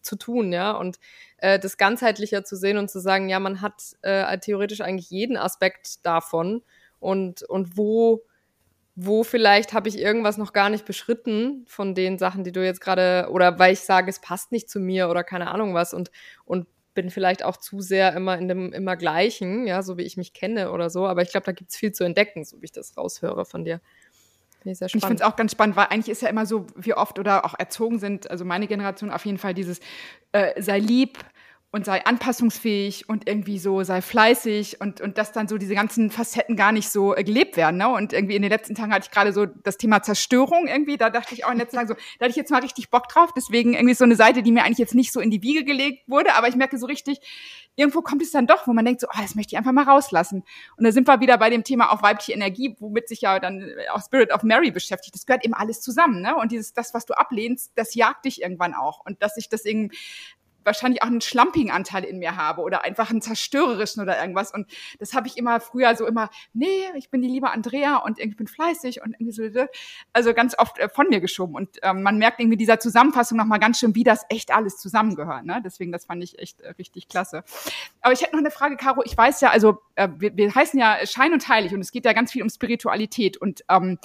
zu 0.02 0.16
tun, 0.16 0.54
ja. 0.54 0.72
Und 0.72 0.98
äh, 1.38 1.60
das 1.60 1.78
ganzheitlicher 1.78 2.44
zu 2.44 2.56
sehen 2.56 2.78
und 2.78 2.90
zu 2.90 3.00
sagen, 3.00 3.30
ja, 3.30 3.40
man 3.40 3.62
hat 3.62 3.96
äh, 4.02 4.38
theoretisch 4.40 4.82
eigentlich 4.82 5.10
jeden 5.10 5.38
Aspekt 5.38 6.06
davon 6.06 6.62
und, 7.00 7.44
und 7.44 7.78
wo, 7.78 8.24
wo 8.96 9.24
vielleicht 9.24 9.74
habe 9.74 9.90
ich 9.90 10.00
irgendwas 10.00 10.38
noch 10.38 10.54
gar 10.54 10.70
nicht 10.70 10.86
beschritten 10.86 11.66
von 11.68 11.94
den 11.94 12.18
Sachen, 12.18 12.44
die 12.44 12.52
du 12.52 12.66
jetzt 12.66 12.82
gerade, 12.82 13.30
oder 13.32 13.60
weil 13.60 13.74
ich 13.74 13.82
sage, 13.82 14.10
es 14.10 14.20
passt 14.20 14.52
nicht 14.52 14.70
zu 14.70 14.80
mir 14.80 15.10
oder 15.10 15.24
keine 15.24 15.52
Ahnung 15.52 15.74
was 15.74 15.94
und, 15.94 16.12
und 16.46 16.68
bin 16.98 17.12
vielleicht 17.12 17.46
auch 17.46 17.58
zu 17.58 17.80
sehr 17.80 18.16
immer 18.16 18.40
in 18.40 18.48
dem 18.48 18.74
immer 18.74 18.96
gleichen, 18.98 19.68
ja, 19.68 19.84
so 19.84 20.00
wie 20.00 20.02
ich 20.02 20.18
mich 20.18 20.34
kenne 20.34 20.72
oder 20.72 20.90
so. 20.90 21.06
Aber 21.06 21.22
ich 21.22 21.30
glaube, 21.30 21.46
da 21.46 21.52
gibt 21.52 21.70
es 21.70 21.78
viel 21.78 21.92
zu 21.92 22.04
entdecken, 22.04 22.44
so 22.44 22.60
wie 22.60 22.66
ich 22.66 22.72
das 22.72 22.98
raushöre 22.98 23.46
von 23.46 23.64
dir. 23.64 23.82
Finde 24.68 24.74
ich 24.74 24.80
sehr 24.80 24.90
spannend. 24.90 25.04
Ich 25.04 25.08
finde 25.08 25.24
es 25.24 25.30
auch 25.30 25.36
ganz 25.38 25.52
spannend, 25.54 25.76
weil 25.78 25.88
eigentlich 25.90 26.10
ist 26.10 26.22
ja 26.22 26.28
immer 26.28 26.46
so, 26.46 26.68
wie 26.76 26.94
oft 26.94 27.20
oder 27.20 27.46
auch 27.46 27.56
erzogen 27.58 28.00
sind, 28.00 28.30
also 28.30 28.44
meine 28.44 28.68
Generation 28.68 29.12
auf 29.12 29.26
jeden 29.26 29.38
Fall 29.38 29.54
dieses 29.54 29.80
äh, 30.34 30.62
sei 30.62 30.80
lieb, 30.80 31.20
und 31.72 31.86
sei 31.86 32.06
anpassungsfähig 32.06 33.10
und 33.10 33.28
irgendwie 33.28 33.60
so 33.60 33.84
sei 33.84 34.02
fleißig 34.02 34.80
und, 34.80 35.02
und 35.02 35.18
dass 35.18 35.34
dann 35.34 35.50
so 35.50 35.58
diese 35.58 35.76
ganzen 35.76 36.10
Facetten 36.10 36.56
gar 36.56 36.72
nicht 36.72 36.90
so 36.90 37.14
äh, 37.14 37.24
gelebt 37.26 37.58
werden. 37.58 37.78
Ne? 37.78 37.90
Und 37.90 38.14
irgendwie 38.14 38.38
in 38.38 38.42
den 38.42 38.52
letzten 38.52 38.74
Tagen 38.74 38.94
hatte 38.94 39.06
ich 39.06 39.12
gerade 39.12 39.34
so 39.34 39.46
das 39.46 39.78
Thema 39.78 40.02
Zerstörung 40.02 40.68
irgendwie, 40.68 40.96
da 40.96 41.10
dachte 41.10 41.34
ich 41.34 41.44
auch 41.44 41.50
in 41.50 41.56
den 41.56 41.62
letzten 41.62 41.76
Tagen 41.76 41.90
so, 41.90 41.96
da 41.96 42.24
hatte 42.24 42.30
ich 42.30 42.38
jetzt 42.38 42.52
mal 42.52 42.62
richtig 42.62 42.90
Bock 42.90 43.10
drauf. 43.10 43.32
Deswegen 43.36 43.74
irgendwie 43.74 43.96
so 43.96 44.06
eine 44.06 44.16
Seite, 44.16 44.44
die 44.44 44.52
mir 44.54 44.64
eigentlich 44.64 44.78
jetzt 44.78 44.96
nicht 44.96 45.12
so 45.12 45.20
in 45.20 45.30
die 45.30 45.42
Wiege 45.42 45.66
gelegt 45.66 46.08
wurde, 46.08 46.36
aber 46.36 46.48
ich 46.48 46.56
merke 46.56 46.78
so 46.78 46.86
richtig, 46.86 47.20
irgendwo 47.76 48.02
kommt 48.02 48.22
es 48.22 48.32
dann 48.32 48.48
doch, 48.48 48.66
wo 48.66 48.74
man 48.74 48.86
denkt 48.86 49.02
so, 49.02 49.08
oh, 49.08 49.22
das 49.22 49.36
möchte 49.36 49.54
ich 49.54 49.58
einfach 49.58 49.74
mal 49.74 49.84
rauslassen. 49.84 50.44
Und 50.78 50.84
da 50.84 50.92
sind 50.92 51.08
wir 51.08 51.20
wieder 51.20 51.38
bei 51.38 51.50
dem 51.50 51.64
Thema 51.66 51.92
auch 51.92 52.02
weibliche 52.02 52.32
Energie, 52.32 52.76
womit 52.80 53.10
sich 53.10 53.22
ja 53.22 53.40
dann 53.40 53.72
auch 53.94 54.02
Spirit 54.02 54.34
of 54.34 54.44
Mary 54.44 54.72
beschäftigt. 54.72 55.16
Das 55.16 55.26
gehört 55.26 55.44
eben 55.44 55.54
alles 55.54 55.82
zusammen, 55.82 56.22
ne? 56.22 56.36
Und 56.36 56.52
dieses, 56.52 56.74
das, 56.74 56.94
was 56.94 57.06
du 57.06 57.14
ablehnst, 57.14 57.74
das 57.76 57.94
jagt 57.94 58.26
dich 58.26 58.42
irgendwann 58.42 58.74
auch. 58.74 59.06
Und 59.06 59.22
dass 59.22 59.38
ich 59.38 59.50
das 59.50 59.66
irgendwie 59.66 59.96
wahrscheinlich 60.68 61.02
auch 61.02 61.08
einen 61.08 61.22
schlampigen 61.22 61.72
Anteil 61.72 62.04
in 62.04 62.20
mir 62.20 62.36
habe 62.36 62.62
oder 62.62 62.84
einfach 62.84 63.10
einen 63.10 63.22
zerstörerischen 63.22 64.04
oder 64.04 64.20
irgendwas. 64.22 64.54
Und 64.54 64.68
das 65.00 65.16
habe 65.16 65.28
ich 65.28 65.38
immer 65.38 65.60
früher 65.60 65.96
so 65.96 66.06
immer, 66.06 66.30
nee, 66.54 66.68
ich 66.96 67.10
bin 67.10 67.24
die 67.24 67.28
liebe 67.28 67.50
Andrea 67.50 67.98
und 67.98 68.20
ich 68.20 68.36
bin 68.36 68.46
fleißig 68.46 69.02
und 69.02 69.16
irgendwie 69.20 69.50
so, 69.50 69.66
also 70.14 70.34
ganz 70.36 70.56
oft 70.60 70.78
äh, 70.78 70.90
von 70.90 71.08
mir 71.10 71.22
geschoben. 71.22 71.56
Und 71.56 71.78
ähm, 71.82 72.04
man 72.04 72.20
merkt 72.20 72.40
irgendwie 72.40 72.58
dieser 72.58 72.80
Zusammenfassung 72.80 73.38
nochmal 73.38 73.60
ganz 73.60 73.80
schön, 73.80 73.96
wie 73.96 74.04
das 74.04 74.26
echt 74.30 74.54
alles 74.54 74.78
zusammengehört. 74.78 75.46
Ne? 75.46 75.62
Deswegen, 75.66 75.92
das 75.92 76.06
fand 76.06 76.24
ich 76.24 76.38
echt 76.38 76.62
äh, 76.62 76.70
richtig 76.72 77.08
klasse. 77.08 77.44
Aber 78.02 78.14
ich 78.14 78.22
hätte 78.22 78.34
noch 78.34 78.40
eine 78.40 78.52
Frage, 78.52 78.78
Caro. 78.78 79.02
Ich 79.06 79.18
weiß 79.18 79.42
ja, 79.42 79.50
also 79.50 79.80
äh, 79.96 80.10
wir, 80.18 80.36
wir 80.36 80.54
heißen 80.54 80.80
ja 80.80 80.98
Schein 81.06 81.34
und 81.34 81.48
Heilig 81.48 81.74
und 81.74 81.80
es 81.80 81.92
geht 81.92 82.06
ja 82.06 82.14
ganz 82.14 82.32
viel 82.32 82.44
um 82.44 82.50
Spiritualität. 82.50 83.38
Und 83.38 83.64
ähm, 83.70 83.98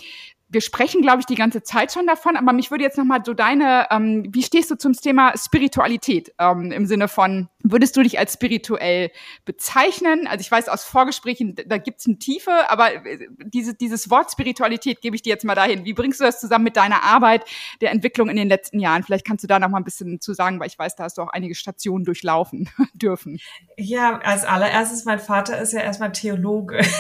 wir 0.53 0.61
sprechen, 0.61 1.03
glaube 1.03 1.21
ich, 1.21 1.27
die 1.27 1.35
ganze 1.35 1.63
Zeit 1.63 1.93
schon 1.93 2.07
davon, 2.07 2.37
aber 2.37 2.53
mich 2.53 2.71
würde 2.71 2.85
jetzt 2.85 2.99
nochmal 2.99 3.23
so 3.25 3.35
deine, 3.35 3.87
ähm, 3.91 4.29
wie 4.31 4.43
stehst 4.43 4.71
du 4.71 4.77
zum 4.77 4.93
Thema 4.93 5.33
Spiritualität 5.37 6.33
ähm, 6.39 6.71
im 6.71 6.87
Sinne 6.87 7.09
von, 7.09 7.49
würdest 7.63 7.97
du 7.97 8.03
dich 8.03 8.19
als 8.19 8.35
spirituell 8.35 9.11
bezeichnen? 9.45 10.27
Also 10.27 10.41
ich 10.41 10.51
weiß 10.51 10.69
aus 10.69 10.85
Vorgesprächen, 10.85 11.57
da 11.67 11.79
gibt's 11.79 12.07
eine 12.07 12.19
Tiefe, 12.19 12.71
aber 12.71 12.95
äh, 12.95 13.29
diese, 13.45 13.75
dieses 13.75 14.11
Wort 14.11 14.31
Spiritualität 14.31 15.01
gebe 15.01 15.17
ich 15.17 15.23
dir 15.23 15.31
jetzt 15.31 15.45
mal 15.45 15.55
dahin. 15.55 15.85
Wie 15.85 15.93
bringst 15.93 16.21
du 16.21 16.25
das 16.25 16.41
zusammen 16.41 16.65
mit 16.65 16.77
deiner 16.77 17.03
Arbeit, 17.03 17.45
der 17.81 17.91
Entwicklung 17.91 18.29
in 18.29 18.37
den 18.37 18.49
letzten 18.49 18.79
Jahren? 18.79 19.03
Vielleicht 19.03 19.27
kannst 19.27 19.45
du 19.45 19.49
da 19.49 19.59
noch 19.59 19.69
mal 19.69 19.79
ein 19.79 19.85
bisschen 19.85 20.21
zu 20.21 20.35
sagen, 20.35 20.61
weil 20.61 20.69
ich 20.69 20.79
weiß, 20.79 20.97
da 20.97 21.05
hast 21.05 21.19
du 21.19 21.23
auch 21.23 21.33
einige 21.33 21.55
Stationen 21.55 22.05
durchlaufen 22.05 22.69
dürfen. 22.95 23.41
Ja, 23.77 24.19
als 24.21 24.45
allererstes, 24.45 25.05
mein 25.05 25.19
Vater 25.19 25.61
ist 25.61 25.73
ja 25.73 25.81
erstmal 25.81 26.13
Theologe. 26.13 26.81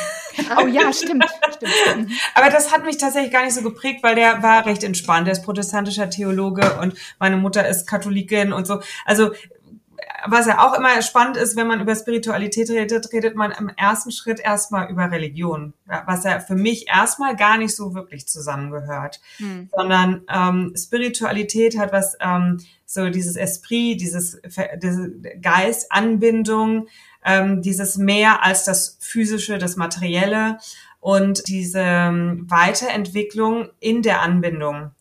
Oh 0.58 0.66
ja, 0.66 0.92
stimmt, 0.92 1.24
stimmt. 1.56 2.10
Aber 2.34 2.50
das 2.50 2.72
hat 2.72 2.84
mich 2.84 2.96
tatsächlich 2.96 3.32
gar 3.32 3.44
nicht 3.44 3.54
so 3.54 3.62
geprägt, 3.62 4.02
weil 4.02 4.14
der 4.14 4.42
war 4.42 4.64
recht 4.64 4.82
entspannt. 4.82 5.26
Der 5.26 5.32
ist 5.32 5.44
protestantischer 5.44 6.08
Theologe 6.10 6.78
und 6.80 6.94
meine 7.18 7.36
Mutter 7.36 7.66
ist 7.68 7.86
Katholikin 7.86 8.52
und 8.52 8.66
so. 8.66 8.80
Also 9.04 9.32
was 10.26 10.46
ja 10.46 10.66
auch 10.66 10.74
immer 10.74 11.00
spannend 11.02 11.36
ist, 11.36 11.56
wenn 11.56 11.66
man 11.66 11.80
über 11.80 11.94
Spiritualität 11.94 12.70
redet, 12.70 13.12
redet 13.12 13.34
man 13.34 13.52
im 13.52 13.68
ersten 13.76 14.10
Schritt 14.10 14.40
erstmal 14.40 14.90
über 14.90 15.10
Religion, 15.10 15.74
was 16.06 16.24
ja 16.24 16.40
für 16.40 16.54
mich 16.54 16.88
erstmal 16.88 17.36
gar 17.36 17.58
nicht 17.58 17.74
so 17.74 17.94
wirklich 17.94 18.28
zusammengehört, 18.28 19.20
hm. 19.38 19.68
sondern 19.74 20.22
ähm, 20.28 20.74
Spiritualität 20.76 21.78
hat 21.78 21.92
was, 21.92 22.16
ähm, 22.20 22.60
so 22.86 23.08
dieses 23.08 23.36
Esprit, 23.36 24.00
dieses, 24.00 24.40
diese 24.82 25.10
Geist, 25.40 25.90
Anbindung, 25.90 26.88
ähm, 27.24 27.62
dieses 27.62 27.96
mehr 27.96 28.44
als 28.44 28.64
das 28.64 28.98
physische, 29.00 29.58
das 29.58 29.76
materielle 29.76 30.58
und 31.00 31.48
diese 31.48 31.80
ähm, 31.80 32.46
Weiterentwicklung 32.48 33.70
in 33.80 34.02
der 34.02 34.20
Anbindung. 34.22 34.92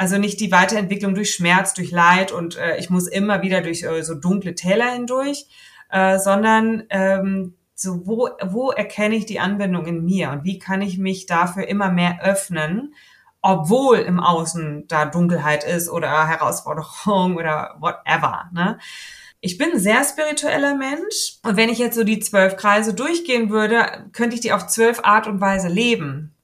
Also 0.00 0.16
nicht 0.16 0.40
die 0.40 0.50
Weiterentwicklung 0.50 1.14
durch 1.14 1.34
Schmerz, 1.34 1.74
durch 1.74 1.90
Leid 1.90 2.32
und 2.32 2.56
äh, 2.56 2.78
ich 2.78 2.88
muss 2.88 3.06
immer 3.06 3.42
wieder 3.42 3.60
durch 3.60 3.82
äh, 3.82 4.02
so 4.02 4.14
dunkle 4.14 4.54
Täler 4.54 4.90
hindurch, 4.92 5.44
äh, 5.90 6.18
sondern 6.18 6.84
ähm, 6.88 7.52
so 7.74 8.06
wo, 8.06 8.30
wo 8.42 8.70
erkenne 8.70 9.14
ich 9.16 9.26
die 9.26 9.40
Anbindung 9.40 9.84
in 9.84 10.02
mir 10.02 10.30
und 10.30 10.42
wie 10.42 10.58
kann 10.58 10.80
ich 10.80 10.96
mich 10.96 11.26
dafür 11.26 11.68
immer 11.68 11.90
mehr 11.90 12.22
öffnen, 12.22 12.94
obwohl 13.42 13.98
im 13.98 14.20
Außen 14.20 14.86
da 14.88 15.04
Dunkelheit 15.04 15.64
ist 15.64 15.90
oder 15.90 16.26
Herausforderung 16.26 17.36
oder 17.36 17.76
whatever. 17.78 18.48
Ne? 18.54 18.78
Ich 19.42 19.58
bin 19.58 19.72
ein 19.72 19.80
sehr 19.80 20.02
spiritueller 20.02 20.76
Mensch 20.76 21.34
und 21.42 21.58
wenn 21.58 21.68
ich 21.68 21.78
jetzt 21.78 21.96
so 21.96 22.04
die 22.04 22.20
zwölf 22.20 22.56
Kreise 22.56 22.94
durchgehen 22.94 23.50
würde, 23.50 24.08
könnte 24.14 24.34
ich 24.34 24.40
die 24.40 24.54
auf 24.54 24.66
zwölf 24.66 25.00
Art 25.04 25.26
und 25.26 25.42
Weise 25.42 25.68
leben. 25.68 26.34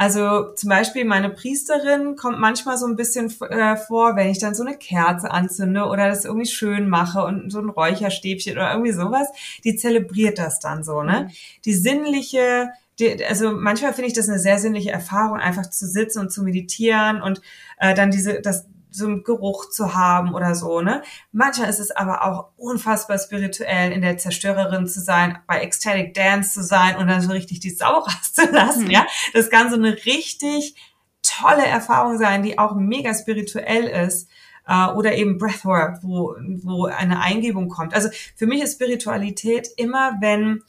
Also 0.00 0.52
zum 0.54 0.68
Beispiel 0.68 1.04
meine 1.04 1.28
Priesterin 1.28 2.14
kommt 2.14 2.38
manchmal 2.38 2.78
so 2.78 2.86
ein 2.86 2.94
bisschen 2.94 3.34
äh, 3.50 3.76
vor, 3.76 4.14
wenn 4.14 4.28
ich 4.28 4.38
dann 4.38 4.54
so 4.54 4.62
eine 4.62 4.76
Kerze 4.76 5.32
anzünde 5.32 5.86
oder 5.86 6.08
das 6.08 6.24
irgendwie 6.24 6.46
schön 6.46 6.88
mache 6.88 7.24
und 7.24 7.50
so 7.50 7.58
ein 7.58 7.68
Räucherstäbchen 7.68 8.52
oder 8.52 8.70
irgendwie 8.70 8.92
sowas, 8.92 9.26
die 9.64 9.74
zelebriert 9.74 10.38
das 10.38 10.60
dann 10.60 10.84
so, 10.84 11.02
ne? 11.02 11.22
Mhm. 11.22 11.34
Die 11.64 11.74
sinnliche, 11.74 12.68
die, 13.00 13.24
also 13.24 13.50
manchmal 13.50 13.92
finde 13.92 14.06
ich 14.06 14.14
das 14.14 14.28
eine 14.28 14.38
sehr 14.38 14.60
sinnliche 14.60 14.92
Erfahrung, 14.92 15.40
einfach 15.40 15.68
zu 15.68 15.84
sitzen 15.88 16.20
und 16.20 16.30
zu 16.30 16.44
meditieren 16.44 17.20
und 17.20 17.42
äh, 17.78 17.92
dann 17.92 18.12
diese, 18.12 18.40
das, 18.40 18.66
so 18.90 19.06
einen 19.06 19.22
Geruch 19.22 19.70
zu 19.70 19.94
haben 19.94 20.34
oder 20.34 20.54
so, 20.54 20.80
ne? 20.80 21.02
Manchmal 21.32 21.68
ist 21.68 21.78
es 21.78 21.90
aber 21.90 22.24
auch 22.24 22.50
unfassbar 22.56 23.18
spirituell, 23.18 23.92
in 23.92 24.02
der 24.02 24.18
Zerstörerin 24.18 24.86
zu 24.86 25.00
sein, 25.00 25.38
bei 25.46 25.60
Ecstatic 25.60 26.14
Dance 26.14 26.52
zu 26.52 26.62
sein 26.62 26.96
und 26.96 27.06
dann 27.08 27.20
so 27.20 27.32
richtig 27.32 27.60
die 27.60 27.70
Sau 27.70 27.98
rauszulassen, 27.98 28.84
mhm. 28.84 28.90
ja? 28.90 29.06
Das 29.34 29.50
kann 29.50 29.70
so 29.70 29.76
eine 29.76 29.94
richtig 30.04 30.74
tolle 31.22 31.66
Erfahrung 31.66 32.18
sein, 32.18 32.42
die 32.42 32.58
auch 32.58 32.74
mega 32.74 33.14
spirituell 33.14 33.84
ist. 33.84 34.28
Uh, 34.70 34.92
oder 34.98 35.14
eben 35.14 35.38
Breathwork, 35.38 36.00
wo, 36.02 36.36
wo 36.62 36.84
eine 36.84 37.20
Eingebung 37.22 37.70
kommt. 37.70 37.94
Also 37.94 38.10
für 38.36 38.46
mich 38.46 38.60
ist 38.60 38.74
Spiritualität 38.74 39.66
immer, 39.78 40.18
wenn 40.20 40.62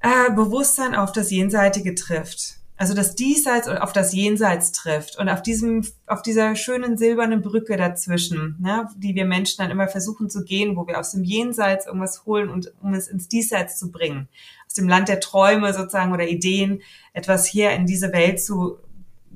äh, 0.00 0.32
Bewusstsein 0.32 0.94
auf 0.94 1.12
das 1.12 1.30
Jenseitige 1.30 1.94
trifft 1.94 2.61
also 2.82 2.94
das 2.94 3.14
Diesseits 3.14 3.68
auf 3.68 3.92
das 3.92 4.12
Jenseits 4.12 4.72
trifft 4.72 5.16
und 5.16 5.28
auf 5.28 5.40
diesem, 5.40 5.86
auf 6.08 6.20
dieser 6.20 6.56
schönen 6.56 6.98
silbernen 6.98 7.40
Brücke 7.40 7.76
dazwischen, 7.76 8.56
ne, 8.58 8.88
die 8.96 9.14
wir 9.14 9.24
Menschen 9.24 9.58
dann 9.58 9.70
immer 9.70 9.86
versuchen 9.86 10.28
zu 10.28 10.42
gehen, 10.42 10.74
wo 10.74 10.84
wir 10.88 10.98
aus 10.98 11.12
dem 11.12 11.22
Jenseits 11.22 11.86
irgendwas 11.86 12.26
holen 12.26 12.48
und 12.50 12.74
um 12.82 12.92
es 12.92 13.06
ins 13.06 13.28
Diesseits 13.28 13.78
zu 13.78 13.92
bringen, 13.92 14.26
aus 14.66 14.74
dem 14.74 14.88
Land 14.88 15.08
der 15.08 15.20
Träume 15.20 15.72
sozusagen 15.72 16.12
oder 16.12 16.26
Ideen, 16.26 16.82
etwas 17.12 17.46
hier 17.46 17.70
in 17.70 17.86
diese 17.86 18.12
Welt 18.12 18.42
zu 18.42 18.78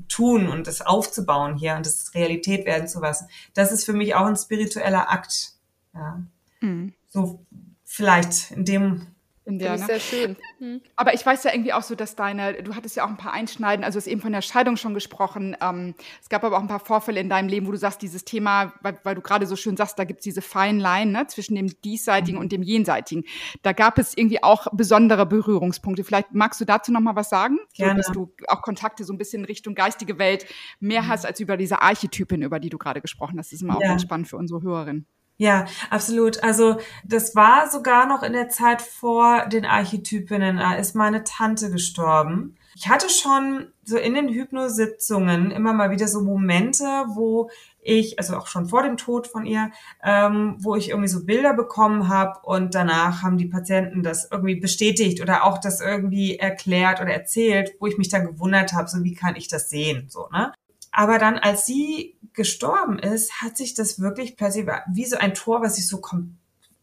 tun 0.09 0.49
und 0.49 0.66
es 0.66 0.80
aufzubauen 0.80 1.55
hier 1.57 1.76
und 1.76 1.86
es 1.86 2.16
Realität 2.16 2.66
werden 2.66 2.88
zu 2.88 2.99
lassen. 2.99 3.28
Das 3.55 3.70
ist 3.70 3.84
für 3.84 3.92
mich 3.92 4.16
auch 4.16 4.26
ein 4.26 4.34
spiritueller 4.34 5.09
Akt. 5.09 5.53
Ja. 5.94 6.20
Mhm. 6.62 6.94
So 7.07 7.47
vielleicht 7.84 8.51
in 8.51 8.64
dem 8.64 9.07
in 9.47 9.61
der, 9.61 9.78
ne? 9.78 9.86
sehr 9.86 10.01
schön. 10.01 10.36
Mhm. 10.59 10.80
Aber 10.97 11.14
ich 11.14 11.24
weiß 11.24 11.44
ja 11.44 11.53
irgendwie 11.53 11.72
auch 11.72 11.82
so, 11.82 11.94
dass 11.94 12.16
deine, 12.16 12.64
du 12.64 12.74
hattest 12.74 12.97
ja 12.97 13.05
auch 13.05 13.09
ein 13.09 13.16
paar 13.16 13.32
Einschneiden, 13.32 13.84
also 13.84 13.97
du 13.97 14.01
hast 14.01 14.09
eben 14.09 14.20
von 14.20 14.32
der 14.32 14.42
Scheidung 14.42 14.76
schon 14.76 14.92
gesprochen. 14.92 15.57
Ähm, 15.61 15.94
es 16.20 16.28
gab 16.28 16.42
aber 16.42 16.57
auch 16.57 16.61
ein 16.61 16.66
paar 16.66 16.80
Vorfälle 16.80 17.20
in 17.20 17.28
deinem 17.28 17.49
Leben, 17.49 17.68
wo 17.68 17.70
du 17.70 17.78
sagst, 17.78 18.03
dieses 18.03 18.24
Thema, 18.24 18.72
weil, 18.82 18.99
weil 19.05 19.14
du 19.14 19.20
gerade 19.20 19.47
so 19.47 19.55
schön 19.55 19.76
sagst, 19.76 19.99
da 20.01 20.05
gibt 20.05 20.20
es 20.20 20.24
diese 20.24 20.42
feinen 20.42 20.80
Line 20.80 21.12
ne, 21.12 21.26
zwischen 21.28 21.55
dem 21.55 21.68
Diesseitigen 21.82 22.38
und 22.38 22.51
dem 22.51 22.62
Jenseitigen. 22.62 23.22
Da 23.62 23.72
gab 23.72 23.99
es 23.99 24.16
irgendwie 24.16 24.42
auch 24.42 24.66
besondere 24.72 25.26
Berührungspunkte. 25.26 26.03
Vielleicht 26.03 26.34
magst 26.34 26.61
du 26.61 26.64
dazu 26.64 26.90
noch 26.90 27.01
mal 27.01 27.14
was 27.14 27.30
sagen? 27.30 27.59
Gerne. 27.74 28.03
So, 28.03 28.09
dass 28.09 28.14
du 28.14 28.34
auch 28.49 28.62
Kontakte 28.62 29.05
so 29.05 29.12
ein 29.12 29.18
bisschen 29.18 29.44
Richtung 29.44 29.76
geistige 29.76 30.18
Welt 30.18 30.47
mehr 30.80 31.03
mhm. 31.03 31.09
hast 31.09 31.24
als 31.24 31.38
über 31.38 31.57
diese 31.57 31.82
Archetypin, 31.82 32.42
über 32.42 32.59
die 32.59 32.70
du 32.70 32.78
gerade 32.78 33.01
gesprochen 33.01 33.38
hast. 33.38 33.53
Das 33.53 33.55
ist 33.55 33.62
immer 33.62 33.74
ja. 33.74 33.78
auch 33.78 33.90
ganz 33.90 34.03
spannend 34.03 34.26
für 34.26 34.38
unsere 34.38 34.62
Hörerinnen. 34.62 35.07
Ja, 35.39 35.66
absolut. 35.91 36.43
Also 36.43 36.78
das 37.05 37.34
war 37.34 37.70
sogar 37.70 38.07
noch 38.07 38.22
in 38.22 38.32
der 38.32 38.49
Zeit 38.49 38.80
vor 38.80 39.47
den 39.47 39.66
Archetypinnen. 39.66 40.57
Da 40.57 40.74
ist 40.74 40.95
meine 40.95 41.24
Tante 41.24 41.70
gestorben. 41.70 42.57
Ich 42.74 42.89
hatte 42.89 43.09
schon 43.11 43.68
so 43.84 43.97
in 43.99 44.14
den 44.14 44.28
Hypnositzungen 44.28 45.51
immer 45.51 45.72
mal 45.72 45.91
wieder 45.91 46.09
so 46.09 46.20
Momente, 46.22 46.84
wo 47.14 47.51
ich, 47.80 48.18
also 48.18 48.37
auch 48.37 48.47
schon 48.47 48.66
vor 48.66 48.82
dem 48.82 48.97
Tod 48.97 49.26
von 49.28 49.47
ihr, 49.47 49.70
ähm, 50.03 50.57
wo 50.59 50.74
ich 50.74 50.89
irgendwie 50.89 51.09
so 51.09 51.24
Bilder 51.24 51.55
bekommen 51.55 52.09
habe 52.09 52.41
und 52.43 52.74
danach 52.74 53.22
haben 53.22 53.39
die 53.39 53.47
Patienten 53.47 54.03
das 54.03 54.28
irgendwie 54.30 54.57
bestätigt 54.57 55.22
oder 55.22 55.45
auch 55.45 55.59
das 55.59 55.80
irgendwie 55.80 56.37
erklärt 56.37 57.01
oder 57.01 57.12
erzählt, 57.12 57.74
wo 57.78 57.87
ich 57.87 57.97
mich 57.99 58.09
dann 58.09 58.26
gewundert 58.26 58.72
habe, 58.72 58.89
so 58.89 59.05
wie 59.05 59.14
kann 59.14 59.37
ich 59.37 59.49
das 59.49 59.70
sehen, 59.70 60.07
so 60.09 60.28
ne? 60.32 60.53
Aber 60.97 61.18
dann, 61.18 61.36
als 61.36 61.66
sie 61.66 62.16
gestorben 62.32 62.99
ist, 62.99 63.42
hat 63.42 63.59
sich 63.59 63.74
das 63.74 64.01
wirklich 64.01 64.34
plötzlich 64.38 64.66
wie 64.90 65.05
so 65.05 65.18
ein 65.18 65.34
Tor, 65.34 65.61
was 65.61 65.76
sich 65.76 65.86
so 65.86 66.01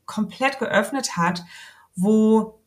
komplett 0.05 0.59
geöffnet 0.59 1.18
hat, 1.18 1.43
wo 1.95 2.59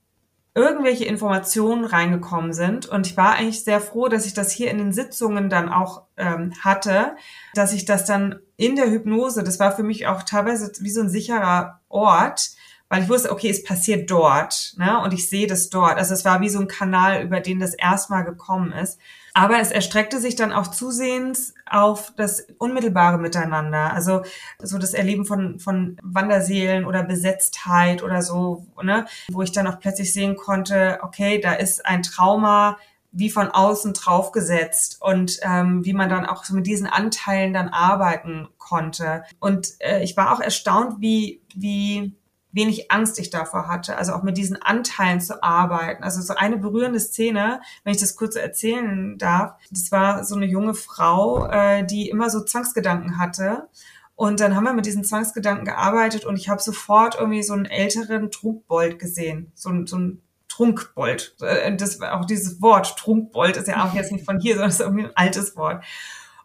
irgendwelche 0.56 1.04
Informationen 1.04 1.84
reingekommen 1.84 2.52
sind. 2.52 2.86
Und 2.86 3.06
ich 3.06 3.16
war 3.16 3.34
eigentlich 3.34 3.62
sehr 3.62 3.80
froh, 3.80 4.08
dass 4.08 4.26
ich 4.26 4.34
das 4.34 4.50
hier 4.50 4.72
in 4.72 4.78
den 4.78 4.92
Sitzungen 4.92 5.48
dann 5.48 5.68
auch 5.68 6.02
ähm, 6.16 6.52
hatte, 6.64 7.14
dass 7.54 7.72
ich 7.72 7.84
das 7.84 8.06
dann 8.06 8.40
in 8.56 8.74
der 8.74 8.90
Hypnose, 8.90 9.44
das 9.44 9.60
war 9.60 9.70
für 9.70 9.84
mich 9.84 10.08
auch 10.08 10.24
teilweise 10.24 10.72
wie 10.80 10.90
so 10.90 11.00
ein 11.00 11.10
sicherer 11.10 11.80
Ort, 11.88 12.56
weil 12.88 13.04
ich 13.04 13.08
wusste, 13.08 13.30
okay, 13.30 13.50
es 13.50 13.62
passiert 13.62 14.10
dort, 14.10 14.74
ne? 14.78 15.00
Und 15.00 15.14
ich 15.14 15.30
sehe 15.30 15.46
das 15.46 15.70
dort. 15.70 15.96
Also 15.96 16.12
es 16.12 16.24
war 16.24 16.40
wie 16.40 16.48
so 16.48 16.58
ein 16.58 16.66
Kanal, 16.66 17.22
über 17.22 17.38
den 17.38 17.60
das 17.60 17.74
erstmal 17.74 18.24
gekommen 18.24 18.72
ist. 18.72 18.98
Aber 19.36 19.60
es 19.60 19.70
erstreckte 19.70 20.18
sich 20.18 20.34
dann 20.34 20.50
auch 20.50 20.68
zusehends 20.68 21.52
auf 21.70 22.14
das 22.16 22.46
unmittelbare 22.56 23.18
Miteinander. 23.18 23.92
Also 23.92 24.22
so 24.62 24.78
das 24.78 24.94
Erleben 24.94 25.26
von, 25.26 25.58
von 25.58 25.98
Wanderseelen 26.02 26.86
oder 26.86 27.02
Besetztheit 27.02 28.02
oder 28.02 28.22
so, 28.22 28.66
ne? 28.82 29.04
Wo 29.30 29.42
ich 29.42 29.52
dann 29.52 29.66
auch 29.66 29.78
plötzlich 29.78 30.14
sehen 30.14 30.36
konnte, 30.36 31.00
okay, 31.02 31.38
da 31.38 31.52
ist 31.52 31.84
ein 31.84 32.02
Trauma 32.02 32.78
wie 33.12 33.28
von 33.28 33.48
außen 33.48 33.92
draufgesetzt 33.92 35.02
und 35.02 35.38
ähm, 35.42 35.84
wie 35.84 35.92
man 35.92 36.08
dann 36.08 36.24
auch 36.24 36.42
so 36.44 36.54
mit 36.54 36.66
diesen 36.66 36.86
Anteilen 36.86 37.52
dann 37.52 37.68
arbeiten 37.68 38.48
konnte. 38.56 39.24
Und 39.38 39.74
äh, 39.80 40.02
ich 40.02 40.16
war 40.16 40.32
auch 40.32 40.40
erstaunt, 40.40 41.02
wie, 41.02 41.42
wie 41.54 42.14
wenig 42.52 42.90
Angst 42.90 43.18
ich 43.18 43.30
davor 43.30 43.68
hatte, 43.68 43.96
also 43.96 44.12
auch 44.12 44.22
mit 44.22 44.36
diesen 44.36 44.60
Anteilen 44.60 45.20
zu 45.20 45.42
arbeiten. 45.42 46.02
Also 46.02 46.22
so 46.22 46.34
eine 46.34 46.56
berührende 46.56 47.00
Szene, 47.00 47.60
wenn 47.84 47.94
ich 47.94 48.00
das 48.00 48.16
kurz 48.16 48.36
erzählen 48.36 49.18
darf, 49.18 49.54
das 49.70 49.92
war 49.92 50.24
so 50.24 50.36
eine 50.36 50.46
junge 50.46 50.74
Frau, 50.74 51.46
äh, 51.46 51.84
die 51.84 52.08
immer 52.08 52.30
so 52.30 52.42
Zwangsgedanken 52.42 53.18
hatte. 53.18 53.68
Und 54.14 54.40
dann 54.40 54.56
haben 54.56 54.64
wir 54.64 54.72
mit 54.72 54.86
diesen 54.86 55.04
Zwangsgedanken 55.04 55.66
gearbeitet 55.66 56.24
und 56.24 56.36
ich 56.36 56.48
habe 56.48 56.62
sofort 56.62 57.16
irgendwie 57.16 57.42
so 57.42 57.52
einen 57.52 57.66
älteren 57.66 58.30
Trunkbold 58.30 58.98
gesehen, 58.98 59.52
so, 59.54 59.70
so 59.84 59.98
ein 59.98 60.22
Trunkbold. 60.48 61.36
Äh, 61.42 61.76
das 61.76 62.00
auch 62.00 62.24
dieses 62.24 62.62
Wort 62.62 62.96
Trunkbold 62.96 63.58
ist 63.58 63.68
ja 63.68 63.84
auch 63.84 63.92
jetzt 63.92 64.12
nicht 64.12 64.24
von 64.24 64.40
hier, 64.40 64.54
sondern 64.54 64.70
ist 64.70 64.80
irgendwie 64.80 65.04
ein 65.04 65.16
altes 65.16 65.56
Wort. 65.56 65.84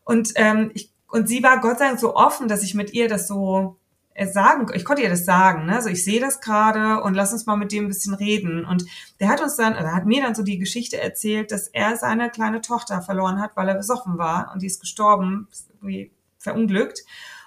Und 0.04 0.34
ähm, 0.36 0.72
ich 0.74 0.92
und 1.12 1.28
sie 1.28 1.44
war 1.44 1.60
Gott 1.60 1.80
sei 1.80 1.88
Dank 1.88 2.00
so 2.00 2.16
offen, 2.16 2.48
dass 2.48 2.64
ich 2.64 2.74
mit 2.74 2.94
ihr 2.94 3.10
das 3.10 3.28
so 3.28 3.78
sagen, 4.26 4.68
ich 4.74 4.86
konnte 4.86 5.02
ihr 5.02 5.10
das 5.10 5.26
sagen, 5.26 5.66
ne? 5.66 5.76
Also 5.76 5.90
ich 5.90 6.04
sehe 6.04 6.20
das 6.20 6.42
gerade 6.42 7.02
und 7.02 7.14
lass 7.14 7.34
uns 7.34 7.46
mal 7.46 7.56
mit 7.56 7.72
dem 7.72 7.86
ein 7.86 7.88
bisschen 7.88 8.14
reden. 8.14 8.66
Und 8.66 8.86
der 9.20 9.30
hat 9.30 9.42
uns 9.42 9.56
dann, 9.56 9.74
oder 9.74 9.94
hat 9.94 10.06
mir 10.06 10.22
dann 10.22 10.36
so 10.36 10.44
die 10.44 10.58
Geschichte 10.58 11.00
erzählt, 11.00 11.52
dass 11.52 11.68
er 11.68 11.96
seine 11.98 12.30
kleine 12.30 12.62
Tochter 12.62 13.02
verloren 13.02 13.42
hat, 13.42 13.56
weil 13.56 13.70
er 13.70 13.76
besoffen 13.76 14.18
war 14.18 14.52
und 14.54 14.62
die 14.62 14.68
ist 14.68 14.82
gestorben, 14.82 15.48
irgendwie 15.82 16.12
verunglückt. 16.38 17.04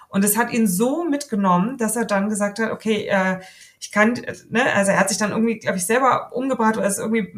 Und 0.09 0.23
es 0.23 0.37
hat 0.37 0.53
ihn 0.53 0.67
so 0.67 1.03
mitgenommen, 1.03 1.77
dass 1.77 1.95
er 1.95 2.05
dann 2.05 2.29
gesagt 2.29 2.59
hat, 2.59 2.71
okay, 2.71 3.07
äh, 3.07 3.41
ich 3.79 3.91
kann, 3.91 4.13
ne, 4.49 4.63
also 4.73 4.91
er 4.91 4.99
hat 4.99 5.09
sich 5.09 5.17
dann 5.17 5.31
irgendwie, 5.31 5.59
glaube 5.59 5.77
ich, 5.77 5.85
selber 5.85 6.31
umgebracht 6.33 6.77
oder 6.77 6.87
ist 6.87 6.99
irgendwie, 6.99 7.33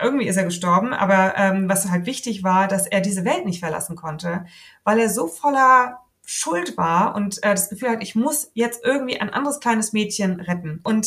irgendwie 0.00 0.28
ist 0.28 0.36
er 0.36 0.44
gestorben. 0.44 0.92
Aber 0.92 1.34
ähm, 1.36 1.68
was 1.68 1.90
halt 1.90 2.06
wichtig 2.06 2.44
war, 2.44 2.68
dass 2.68 2.86
er 2.86 3.00
diese 3.00 3.24
Welt 3.24 3.46
nicht 3.46 3.60
verlassen 3.60 3.96
konnte, 3.96 4.44
weil 4.84 4.98
er 4.98 5.08
so 5.08 5.26
voller 5.26 6.01
schuld 6.32 6.78
war 6.78 7.14
und 7.14 7.42
äh, 7.42 7.50
das 7.50 7.68
Gefühl 7.68 7.90
hat, 7.90 8.02
ich 8.02 8.14
muss 8.14 8.50
jetzt 8.54 8.82
irgendwie 8.84 9.20
ein 9.20 9.30
anderes 9.30 9.60
kleines 9.60 9.92
Mädchen 9.92 10.40
retten. 10.40 10.80
Und 10.82 11.06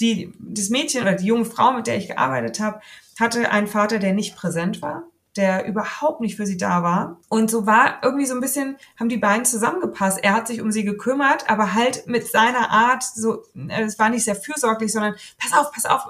die, 0.00 0.32
das 0.38 0.70
Mädchen 0.70 1.02
oder 1.02 1.14
die 1.14 1.26
junge 1.26 1.44
Frau, 1.44 1.72
mit 1.72 1.86
der 1.86 1.98
ich 1.98 2.08
gearbeitet 2.08 2.58
habe, 2.58 2.80
hatte 3.20 3.50
einen 3.50 3.66
Vater, 3.66 3.98
der 3.98 4.14
nicht 4.14 4.34
präsent 4.34 4.80
war, 4.80 5.04
der 5.36 5.66
überhaupt 5.66 6.22
nicht 6.22 6.36
für 6.36 6.46
sie 6.46 6.56
da 6.56 6.82
war. 6.82 7.20
Und 7.28 7.50
so 7.50 7.66
war 7.66 7.98
irgendwie 8.02 8.24
so 8.24 8.34
ein 8.34 8.40
bisschen, 8.40 8.76
haben 8.98 9.10
die 9.10 9.18
beiden 9.18 9.44
zusammengepasst. 9.44 10.18
Er 10.22 10.32
hat 10.32 10.48
sich 10.48 10.62
um 10.62 10.72
sie 10.72 10.84
gekümmert, 10.84 11.50
aber 11.50 11.74
halt 11.74 12.06
mit 12.06 12.26
seiner 12.26 12.70
Art, 12.70 13.02
so, 13.02 13.44
äh, 13.54 13.82
es 13.82 13.98
war 13.98 14.08
nicht 14.08 14.24
sehr 14.24 14.34
fürsorglich, 14.34 14.92
sondern 14.92 15.14
pass 15.38 15.52
auf, 15.52 15.72
pass 15.72 15.84
auf. 15.84 16.06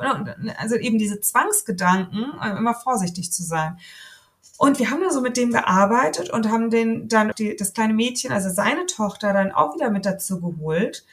Also 0.59 0.77
eben 0.77 0.99
diese 0.99 1.20
Zwangsgedanken, 1.20 2.35
äh, 2.41 2.57
immer 2.57 2.75
vorsichtig 2.75 3.33
zu 3.33 3.43
sein. 3.43 3.79
Und 4.63 4.79
wir 4.79 4.93
haben 4.93 5.01
da 5.01 5.11
so 5.11 5.21
mit 5.21 5.37
dem 5.37 5.51
gearbeitet 5.51 6.31
und 6.31 6.49
haben 6.49 6.71
den 6.71 7.09
dann 7.09 7.33
die, 7.37 7.57
das 7.57 7.73
kleine 7.73 7.95
Mädchen, 7.95 8.31
also 8.31 8.49
seine 8.49 8.87
Tochter, 8.87 9.33
dann 9.33 9.51
auch 9.51 9.75
wieder 9.75 9.91
mit 9.91 10.07
dazu 10.07 10.41
geholt. 10.41 11.05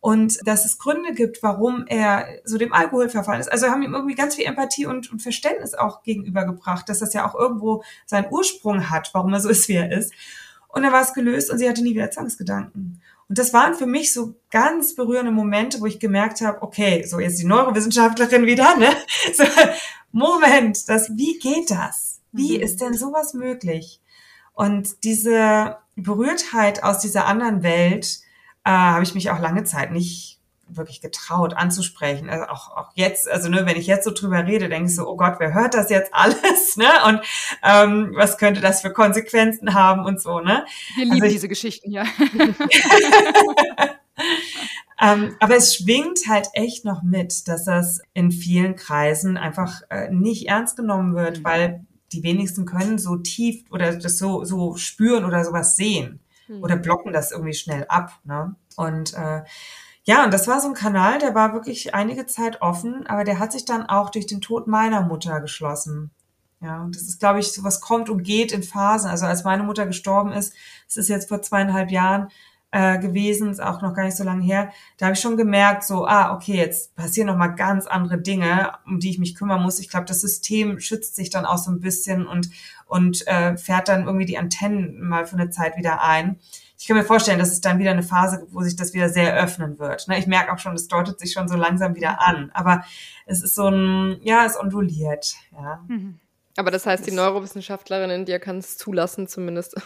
Und 0.00 0.44
dass 0.44 0.64
es 0.64 0.76
Gründe 0.76 1.14
gibt, 1.14 1.40
warum 1.40 1.86
er 1.86 2.26
so 2.42 2.58
dem 2.58 2.72
Alkohol 2.72 3.08
verfallen 3.08 3.38
ist. 3.38 3.46
Also 3.46 3.68
haben 3.68 3.84
ihm 3.84 3.94
irgendwie 3.94 4.16
ganz 4.16 4.34
viel 4.34 4.44
Empathie 4.44 4.86
und, 4.86 5.12
und 5.12 5.22
Verständnis 5.22 5.74
auch 5.74 6.02
gegenübergebracht, 6.02 6.88
dass 6.88 6.98
das 6.98 7.12
ja 7.12 7.30
auch 7.30 7.36
irgendwo 7.36 7.84
seinen 8.06 8.26
Ursprung 8.28 8.90
hat, 8.90 9.10
warum 9.12 9.32
er 9.34 9.40
so 9.40 9.50
ist, 9.50 9.68
wie 9.68 9.74
er 9.74 9.92
ist. 9.92 10.12
Und 10.66 10.82
dann 10.82 10.92
war 10.92 11.02
es 11.02 11.14
gelöst 11.14 11.48
und 11.48 11.58
sie 11.58 11.68
hatte 11.68 11.84
nie 11.84 11.94
wieder 11.94 12.10
Zwangsgedanken. 12.10 13.00
Und 13.28 13.38
das 13.38 13.52
waren 13.52 13.76
für 13.76 13.86
mich 13.86 14.12
so 14.12 14.34
ganz 14.50 14.96
berührende 14.96 15.30
Momente, 15.30 15.80
wo 15.80 15.86
ich 15.86 16.00
gemerkt 16.00 16.40
habe, 16.40 16.60
okay, 16.60 17.04
so 17.06 17.20
jetzt 17.20 17.40
die 17.40 17.46
Neurowissenschaftlerin 17.46 18.46
wieder, 18.46 18.76
ne? 18.76 18.90
So, 19.32 19.44
Moment, 20.10 20.88
das, 20.88 21.16
wie 21.16 21.38
geht 21.38 21.70
das? 21.70 22.15
Wie 22.36 22.56
mhm. 22.56 22.62
ist 22.62 22.80
denn 22.80 22.94
sowas 22.94 23.34
möglich? 23.34 24.00
Und 24.52 25.04
diese 25.04 25.78
Berührtheit 25.96 26.82
aus 26.82 26.98
dieser 26.98 27.26
anderen 27.26 27.62
Welt 27.62 28.20
äh, 28.64 28.70
habe 28.70 29.02
ich 29.02 29.14
mich 29.14 29.30
auch 29.30 29.40
lange 29.40 29.64
Zeit 29.64 29.92
nicht 29.92 30.36
wirklich 30.68 31.00
getraut 31.00 31.54
anzusprechen. 31.54 32.28
Also 32.28 32.46
auch, 32.46 32.76
auch 32.76 32.90
jetzt, 32.94 33.28
also 33.28 33.48
ne, 33.48 33.66
wenn 33.66 33.76
ich 33.76 33.86
jetzt 33.86 34.04
so 34.04 34.10
drüber 34.12 34.44
rede, 34.44 34.68
denke 34.68 34.88
ich 34.88 34.96
so, 34.96 35.06
oh 35.06 35.16
Gott, 35.16 35.36
wer 35.38 35.54
hört 35.54 35.74
das 35.74 35.90
jetzt 35.90 36.12
alles, 36.12 36.76
ne? 36.76 36.88
Und 37.06 37.20
ähm, 37.62 38.12
was 38.16 38.38
könnte 38.38 38.60
das 38.60 38.80
für 38.80 38.92
Konsequenzen 38.92 39.74
haben 39.74 40.04
und 40.04 40.20
so, 40.20 40.40
ne? 40.40 40.64
Wir 40.96 41.04
lieben 41.04 41.14
also 41.14 41.26
ich, 41.26 41.32
diese 41.34 41.48
Geschichten, 41.48 41.90
ja. 41.90 42.04
ähm, 45.00 45.36
aber 45.38 45.56
es 45.56 45.76
schwingt 45.76 46.20
halt 46.28 46.48
echt 46.54 46.84
noch 46.84 47.02
mit, 47.02 47.46
dass 47.48 47.64
das 47.64 48.00
in 48.12 48.32
vielen 48.32 48.74
Kreisen 48.74 49.36
einfach 49.36 49.82
äh, 49.90 50.10
nicht 50.10 50.48
ernst 50.48 50.76
genommen 50.76 51.14
wird, 51.14 51.38
mhm. 51.40 51.44
weil 51.44 51.86
die 52.12 52.22
wenigsten 52.22 52.66
können 52.66 52.98
so 52.98 53.16
tief 53.16 53.64
oder 53.70 53.96
das 53.96 54.18
so, 54.18 54.44
so 54.44 54.76
spüren 54.76 55.24
oder 55.24 55.44
sowas 55.44 55.76
sehen 55.76 56.20
hm. 56.46 56.62
oder 56.62 56.76
blocken 56.76 57.12
das 57.12 57.32
irgendwie 57.32 57.54
schnell 57.54 57.86
ab. 57.88 58.18
Ne? 58.24 58.54
Und 58.76 59.14
äh, 59.14 59.42
ja, 60.04 60.24
und 60.24 60.32
das 60.32 60.46
war 60.46 60.60
so 60.60 60.68
ein 60.68 60.74
Kanal, 60.74 61.18
der 61.18 61.34
war 61.34 61.52
wirklich 61.52 61.94
einige 61.94 62.26
Zeit 62.26 62.62
offen, 62.62 63.06
aber 63.08 63.24
der 63.24 63.40
hat 63.40 63.52
sich 63.52 63.64
dann 63.64 63.86
auch 63.86 64.10
durch 64.10 64.26
den 64.26 64.40
Tod 64.40 64.68
meiner 64.68 65.02
Mutter 65.02 65.40
geschlossen. 65.40 66.12
Ja, 66.60 66.82
und 66.82 66.96
das 66.96 67.02
ist, 67.02 67.20
glaube 67.20 67.40
ich, 67.40 67.52
sowas 67.52 67.80
kommt 67.80 68.08
und 68.08 68.22
geht 68.22 68.52
in 68.52 68.62
Phasen. 68.62 69.10
Also 69.10 69.26
als 69.26 69.44
meine 69.44 69.62
Mutter 69.62 69.84
gestorben 69.84 70.32
ist, 70.32 70.54
es 70.88 70.96
ist 70.96 71.08
jetzt 71.08 71.28
vor 71.28 71.42
zweieinhalb 71.42 71.90
Jahren, 71.90 72.28
äh, 72.72 72.98
gewesen, 72.98 73.50
ist 73.50 73.62
auch 73.62 73.80
noch 73.82 73.94
gar 73.94 74.04
nicht 74.04 74.16
so 74.16 74.24
lange 74.24 74.44
her. 74.44 74.70
Da 74.98 75.06
habe 75.06 75.14
ich 75.14 75.20
schon 75.20 75.36
gemerkt, 75.36 75.84
so, 75.84 76.06
ah, 76.06 76.34
okay, 76.34 76.56
jetzt 76.56 76.94
passieren 76.96 77.28
noch 77.28 77.36
mal 77.36 77.48
ganz 77.48 77.86
andere 77.86 78.18
Dinge, 78.18 78.72
um 78.86 78.98
die 79.00 79.10
ich 79.10 79.18
mich 79.18 79.34
kümmern 79.34 79.62
muss. 79.62 79.78
Ich 79.78 79.88
glaube, 79.88 80.06
das 80.06 80.20
System 80.20 80.80
schützt 80.80 81.16
sich 81.16 81.30
dann 81.30 81.46
auch 81.46 81.58
so 81.58 81.70
ein 81.70 81.80
bisschen 81.80 82.26
und 82.26 82.50
und 82.86 83.26
äh, 83.26 83.56
fährt 83.56 83.88
dann 83.88 84.04
irgendwie 84.04 84.26
die 84.26 84.38
Antennen 84.38 85.00
mal 85.00 85.26
für 85.26 85.36
eine 85.36 85.50
Zeit 85.50 85.76
wieder 85.76 86.02
ein. 86.02 86.38
Ich 86.78 86.86
kann 86.86 86.96
mir 86.96 87.04
vorstellen, 87.04 87.38
dass 87.38 87.50
es 87.50 87.60
dann 87.60 87.78
wieder 87.78 87.90
eine 87.90 88.02
Phase, 88.02 88.46
wo 88.50 88.62
sich 88.62 88.76
das 88.76 88.94
wieder 88.94 89.08
sehr 89.08 89.34
öffnen 89.34 89.78
wird. 89.78 90.06
Ne? 90.08 90.18
Ich 90.18 90.26
merke 90.26 90.52
auch 90.52 90.58
schon, 90.58 90.74
es 90.74 90.88
deutet 90.88 91.18
sich 91.18 91.32
schon 91.32 91.48
so 91.48 91.56
langsam 91.56 91.94
wieder 91.94 92.20
an. 92.20 92.50
Aber 92.54 92.84
es 93.24 93.42
ist 93.42 93.54
so 93.54 93.68
ein, 93.68 94.18
ja, 94.22 94.44
es 94.44 94.58
onduliert. 94.58 95.34
Ja. 95.52 95.84
Mhm. 95.88 96.20
Aber 96.56 96.70
das 96.70 96.86
heißt, 96.86 97.06
die 97.06 97.12
Neurowissenschaftlerin 97.12 98.10
in 98.10 98.24
dir 98.24 98.38
kann 98.38 98.58
es 98.58 98.76
zulassen, 98.76 99.26
zumindest. 99.26 99.76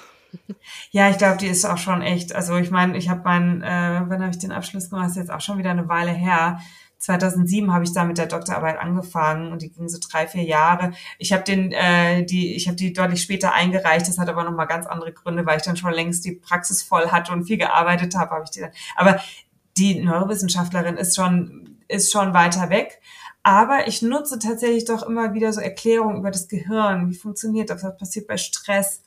Ja, 0.90 1.10
ich 1.10 1.18
glaube, 1.18 1.36
die 1.36 1.46
ist 1.46 1.64
auch 1.64 1.78
schon 1.78 2.02
echt. 2.02 2.34
Also 2.34 2.56
ich 2.56 2.70
meine, 2.70 2.96
ich 2.96 3.08
habe 3.08 3.22
meinen, 3.22 3.62
äh, 3.62 4.02
wann 4.06 4.20
habe 4.20 4.30
ich 4.30 4.38
den 4.38 4.52
Abschluss 4.52 4.90
gemacht? 4.90 5.06
Das 5.06 5.12
ist 5.12 5.18
jetzt 5.18 5.30
auch 5.30 5.40
schon 5.40 5.58
wieder 5.58 5.70
eine 5.70 5.88
Weile 5.88 6.10
her. 6.10 6.60
2007 6.98 7.72
habe 7.72 7.84
ich 7.84 7.92
da 7.94 8.04
mit 8.04 8.18
der 8.18 8.26
Doktorarbeit 8.26 8.78
angefangen 8.78 9.52
und 9.52 9.62
die 9.62 9.70
ging 9.70 9.88
so 9.88 9.98
drei, 9.98 10.26
vier 10.26 10.42
Jahre. 10.42 10.92
Ich 11.18 11.32
habe 11.32 11.42
den, 11.44 11.72
äh, 11.72 12.24
die, 12.26 12.54
ich 12.54 12.66
habe 12.66 12.76
die 12.76 12.92
deutlich 12.92 13.22
später 13.22 13.54
eingereicht. 13.54 14.06
Das 14.06 14.18
hat 14.18 14.28
aber 14.28 14.44
noch 14.44 14.52
mal 14.52 14.66
ganz 14.66 14.86
andere 14.86 15.12
Gründe, 15.12 15.46
weil 15.46 15.56
ich 15.56 15.62
dann 15.62 15.76
schon 15.76 15.92
längst 15.92 16.24
die 16.24 16.32
Praxis 16.32 16.82
voll 16.82 17.10
hatte 17.10 17.32
und 17.32 17.44
viel 17.44 17.56
gearbeitet 17.56 18.14
habe. 18.14 18.32
Habe 18.32 18.44
ich 18.44 18.50
die 18.50 18.60
dann. 18.60 18.72
Aber 18.96 19.18
die 19.78 20.00
Neurowissenschaftlerin 20.00 20.96
ist 20.96 21.16
schon, 21.16 21.78
ist 21.88 22.12
schon 22.12 22.34
weiter 22.34 22.68
weg. 22.68 23.00
Aber 23.42 23.88
ich 23.88 24.02
nutze 24.02 24.38
tatsächlich 24.38 24.84
doch 24.84 25.02
immer 25.02 25.32
wieder 25.32 25.52
so 25.54 25.60
Erklärungen 25.60 26.18
über 26.18 26.30
das 26.30 26.48
Gehirn. 26.48 27.08
Wie 27.08 27.14
funktioniert 27.14 27.70
das? 27.70 27.82
Was 27.82 27.96
passiert 27.96 28.26
bei 28.26 28.36
Stress? 28.36 29.02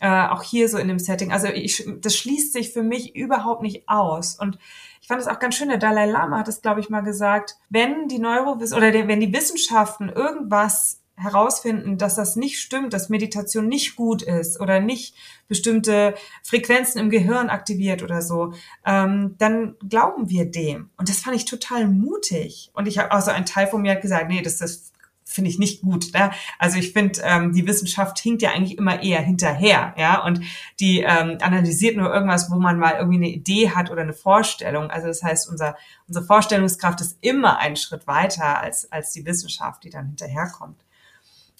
Äh, 0.00 0.28
auch 0.28 0.42
hier 0.42 0.68
so 0.68 0.78
in 0.78 0.88
dem 0.88 0.98
Setting. 0.98 1.32
Also 1.32 1.48
ich, 1.48 1.88
das 2.00 2.16
schließt 2.16 2.52
sich 2.52 2.72
für 2.72 2.82
mich 2.82 3.14
überhaupt 3.14 3.62
nicht 3.62 3.88
aus. 3.88 4.38
Und 4.38 4.58
ich 5.00 5.08
fand 5.08 5.20
es 5.20 5.28
auch 5.28 5.38
ganz 5.38 5.54
schön, 5.54 5.68
der 5.68 5.78
Dalai 5.78 6.06
Lama 6.06 6.38
hat 6.38 6.48
es, 6.48 6.62
glaube 6.62 6.80
ich, 6.80 6.88
mal 6.88 7.02
gesagt, 7.02 7.56
wenn 7.68 8.08
die 8.08 8.18
Neurowiss 8.18 8.72
oder 8.72 8.90
der, 8.90 9.08
wenn 9.08 9.20
die 9.20 9.32
Wissenschaften 9.32 10.08
irgendwas 10.08 11.00
herausfinden, 11.16 11.96
dass 11.96 12.16
das 12.16 12.34
nicht 12.34 12.60
stimmt, 12.60 12.92
dass 12.92 13.08
Meditation 13.08 13.68
nicht 13.68 13.94
gut 13.94 14.22
ist 14.22 14.60
oder 14.60 14.80
nicht 14.80 15.14
bestimmte 15.46 16.14
Frequenzen 16.42 16.98
im 16.98 17.10
Gehirn 17.10 17.50
aktiviert 17.50 18.02
oder 18.02 18.20
so, 18.20 18.52
ähm, 18.84 19.36
dann 19.38 19.76
glauben 19.88 20.28
wir 20.28 20.50
dem. 20.50 20.90
Und 20.96 21.08
das 21.08 21.20
fand 21.20 21.36
ich 21.36 21.44
total 21.44 21.86
mutig. 21.86 22.70
Und 22.74 22.88
ich 22.88 22.98
habe 22.98 23.12
also 23.12 23.30
ein 23.30 23.46
Teil 23.46 23.68
von 23.68 23.82
mir 23.82 23.92
hat 23.92 24.02
gesagt, 24.02 24.28
nee, 24.28 24.42
das, 24.42 24.56
das 24.56 24.92
finde 25.34 25.50
ich 25.50 25.58
nicht 25.58 25.82
gut. 25.82 26.12
Ne? 26.14 26.30
Also 26.58 26.78
ich 26.78 26.92
finde, 26.92 27.20
ähm, 27.24 27.52
die 27.52 27.66
Wissenschaft 27.66 28.18
hinkt 28.18 28.42
ja 28.42 28.50
eigentlich 28.50 28.78
immer 28.78 29.02
eher 29.02 29.20
hinterher, 29.20 29.94
ja, 29.98 30.24
und 30.24 30.40
die 30.80 31.00
ähm, 31.00 31.38
analysiert 31.40 31.96
nur 31.96 32.12
irgendwas, 32.12 32.50
wo 32.50 32.56
man 32.56 32.78
mal 32.78 32.94
irgendwie 32.94 33.16
eine 33.16 33.28
Idee 33.28 33.70
hat 33.70 33.90
oder 33.90 34.02
eine 34.02 34.12
Vorstellung. 34.12 34.90
Also 34.90 35.08
das 35.08 35.22
heißt, 35.22 35.48
unser, 35.50 35.76
unsere 36.06 36.24
Vorstellungskraft 36.24 37.00
ist 37.00 37.18
immer 37.20 37.58
einen 37.58 37.76
Schritt 37.76 38.06
weiter 38.06 38.60
als, 38.60 38.90
als 38.92 39.10
die 39.10 39.26
Wissenschaft, 39.26 39.84
die 39.84 39.90
dann 39.90 40.06
hinterherkommt. 40.06 40.80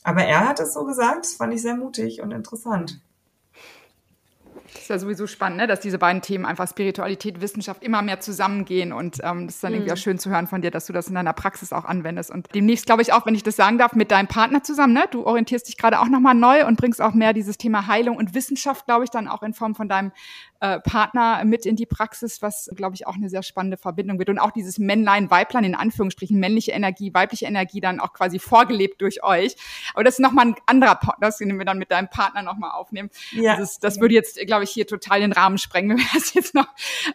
Aber 0.04 0.22
er 0.22 0.46
hat 0.46 0.60
es 0.60 0.74
so 0.74 0.84
gesagt, 0.84 1.24
das 1.24 1.34
fand 1.34 1.54
ich 1.54 1.62
sehr 1.62 1.76
mutig 1.76 2.20
und 2.20 2.30
interessant. 2.30 3.00
Das 4.74 4.82
ist 4.82 4.88
ja 4.88 4.98
sowieso 4.98 5.26
spannend, 5.26 5.58
ne? 5.58 5.66
dass 5.66 5.80
diese 5.80 5.98
beiden 5.98 6.20
Themen 6.20 6.44
einfach 6.44 6.68
Spiritualität, 6.68 7.40
Wissenschaft 7.40 7.82
immer 7.82 8.02
mehr 8.02 8.20
zusammengehen. 8.20 8.92
Und 8.92 9.20
ähm, 9.22 9.46
das 9.46 9.56
ist 9.56 9.64
dann 9.64 9.72
mhm. 9.72 9.78
irgendwie 9.78 9.92
auch 9.92 9.96
schön 9.96 10.18
zu 10.18 10.30
hören 10.30 10.46
von 10.46 10.62
dir, 10.62 10.70
dass 10.70 10.86
du 10.86 10.92
das 10.92 11.08
in 11.08 11.14
deiner 11.14 11.32
Praxis 11.32 11.72
auch 11.72 11.84
anwendest. 11.84 12.30
Und 12.30 12.48
demnächst, 12.54 12.86
glaube 12.86 13.02
ich, 13.02 13.12
auch, 13.12 13.24
wenn 13.24 13.34
ich 13.34 13.44
das 13.44 13.56
sagen 13.56 13.78
darf, 13.78 13.94
mit 13.94 14.10
deinem 14.10 14.26
Partner 14.26 14.62
zusammen. 14.62 14.92
Ne? 14.92 15.04
Du 15.10 15.24
orientierst 15.24 15.68
dich 15.68 15.76
gerade 15.76 16.00
auch 16.00 16.08
nochmal 16.08 16.34
neu 16.34 16.66
und 16.66 16.76
bringst 16.76 17.00
auch 17.00 17.14
mehr 17.14 17.32
dieses 17.32 17.56
Thema 17.56 17.86
Heilung 17.86 18.16
und 18.16 18.34
Wissenschaft, 18.34 18.86
glaube 18.86 19.04
ich, 19.04 19.10
dann 19.10 19.28
auch 19.28 19.42
in 19.42 19.54
Form 19.54 19.74
von 19.74 19.88
deinem 19.88 20.12
äh, 20.64 20.80
Partner 20.80 21.44
mit 21.44 21.66
in 21.66 21.76
die 21.76 21.84
Praxis, 21.84 22.40
was, 22.40 22.70
glaube 22.74 22.94
ich, 22.94 23.06
auch 23.06 23.16
eine 23.16 23.28
sehr 23.28 23.42
spannende 23.42 23.76
Verbindung 23.76 24.18
wird. 24.18 24.30
Und 24.30 24.38
auch 24.38 24.50
dieses 24.50 24.78
Männlein, 24.78 25.30
Weiblein, 25.30 25.62
in 25.62 25.74
Anführungsstrichen, 25.74 26.40
männliche 26.40 26.72
Energie, 26.72 27.12
weibliche 27.12 27.44
Energie 27.44 27.82
dann 27.82 28.00
auch 28.00 28.14
quasi 28.14 28.38
vorgelebt 28.38 29.02
durch 29.02 29.22
euch. 29.22 29.56
Aber 29.92 30.04
das 30.04 30.14
ist 30.14 30.20
nochmal 30.20 30.46
ein 30.46 30.54
anderer 30.64 30.94
Podcast, 30.94 31.40
den 31.40 31.58
wir 31.58 31.66
dann 31.66 31.76
mit 31.76 31.90
deinem 31.90 32.08
Partner 32.08 32.40
nochmal 32.40 32.70
aufnehmen. 32.70 33.10
Ja. 33.32 33.58
Das, 33.58 33.72
ist, 33.72 33.84
das 33.84 34.00
würde 34.00 34.14
jetzt, 34.14 34.38
glaube 34.46 34.64
ich, 34.64 34.70
hier 34.70 34.86
total 34.86 35.20
den 35.20 35.32
Rahmen 35.32 35.58
sprengen, 35.58 35.90
wenn 35.98 35.98
wir 35.98 36.06
das 36.14 36.32
jetzt 36.32 36.54
noch. 36.54 36.68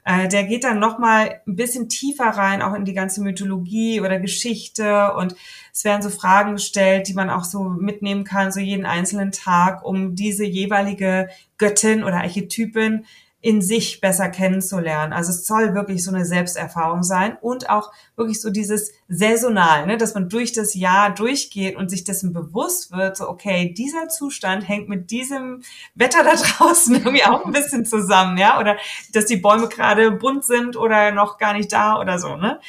Äh, 0.04 0.28
der 0.28 0.44
geht 0.44 0.64
dann 0.64 0.78
nochmal 0.78 1.42
ein 1.46 1.56
bisschen 1.56 1.90
tiefer 1.90 2.24
rein, 2.24 2.62
auch 2.62 2.72
in 2.74 2.86
die 2.86 2.94
ganze 2.94 3.22
Mythologie 3.22 4.00
oder 4.00 4.18
Geschichte. 4.18 5.12
Und 5.14 5.36
es 5.72 5.84
werden 5.84 6.00
so 6.00 6.08
Fragen 6.08 6.54
gestellt, 6.54 7.08
die 7.08 7.14
man 7.14 7.28
auch 7.28 7.44
so 7.44 7.64
mitnehmen 7.64 8.24
kann, 8.24 8.50
so 8.50 8.60
jeden 8.60 8.86
einzelnen 8.86 9.32
Tag, 9.32 9.84
um 9.84 10.14
diese 10.14 10.44
jeweilige 10.44 11.28
Göttin 11.58 12.04
oder 12.04 12.16
Archetypin 12.22 13.04
in 13.42 13.62
sich 13.62 14.00
besser 14.00 14.28
kennenzulernen. 14.28 15.14
Also 15.14 15.30
es 15.30 15.46
soll 15.46 15.74
wirklich 15.74 16.04
so 16.04 16.12
eine 16.12 16.26
Selbsterfahrung 16.26 17.02
sein 17.02 17.38
und 17.40 17.70
auch 17.70 17.90
wirklich 18.14 18.40
so 18.40 18.50
dieses 18.50 18.92
saisonal, 19.08 19.86
ne, 19.86 19.96
dass 19.96 20.14
man 20.14 20.28
durch 20.28 20.52
das 20.52 20.74
Jahr 20.74 21.14
durchgeht 21.14 21.76
und 21.76 21.88
sich 21.88 22.04
dessen 22.04 22.34
bewusst 22.34 22.92
wird, 22.92 23.16
so 23.16 23.28
okay, 23.28 23.72
dieser 23.72 24.08
Zustand 24.08 24.68
hängt 24.68 24.90
mit 24.90 25.10
diesem 25.10 25.62
Wetter 25.94 26.22
da 26.22 26.34
draußen 26.58 26.96
irgendwie 26.96 27.24
auch 27.24 27.46
ein 27.46 27.52
bisschen 27.52 27.86
zusammen, 27.86 28.36
ja, 28.36 28.60
oder 28.60 28.76
dass 29.12 29.24
die 29.24 29.38
Bäume 29.38 29.68
gerade 29.68 30.10
bunt 30.10 30.44
sind 30.44 30.76
oder 30.76 31.10
noch 31.10 31.38
gar 31.38 31.54
nicht 31.54 31.72
da 31.72 31.98
oder 31.98 32.18
so, 32.18 32.36
ne. 32.36 32.60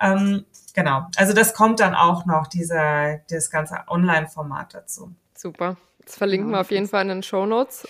Ähm, 0.00 0.46
genau, 0.72 1.06
also 1.16 1.34
das 1.34 1.52
kommt 1.52 1.80
dann 1.80 1.94
auch 1.94 2.24
noch, 2.24 2.46
dieser, 2.46 3.18
das 3.28 3.50
ganze 3.50 3.76
Online-Format 3.88 4.72
dazu. 4.72 5.14
Super. 5.34 5.76
Das 6.04 6.16
verlinken 6.16 6.50
ja, 6.50 6.56
wir 6.56 6.60
auf 6.62 6.70
jeden 6.70 6.88
Fall 6.88 7.02
in 7.02 7.08
den 7.08 7.22
Show 7.22 7.46
Notes. 7.46 7.86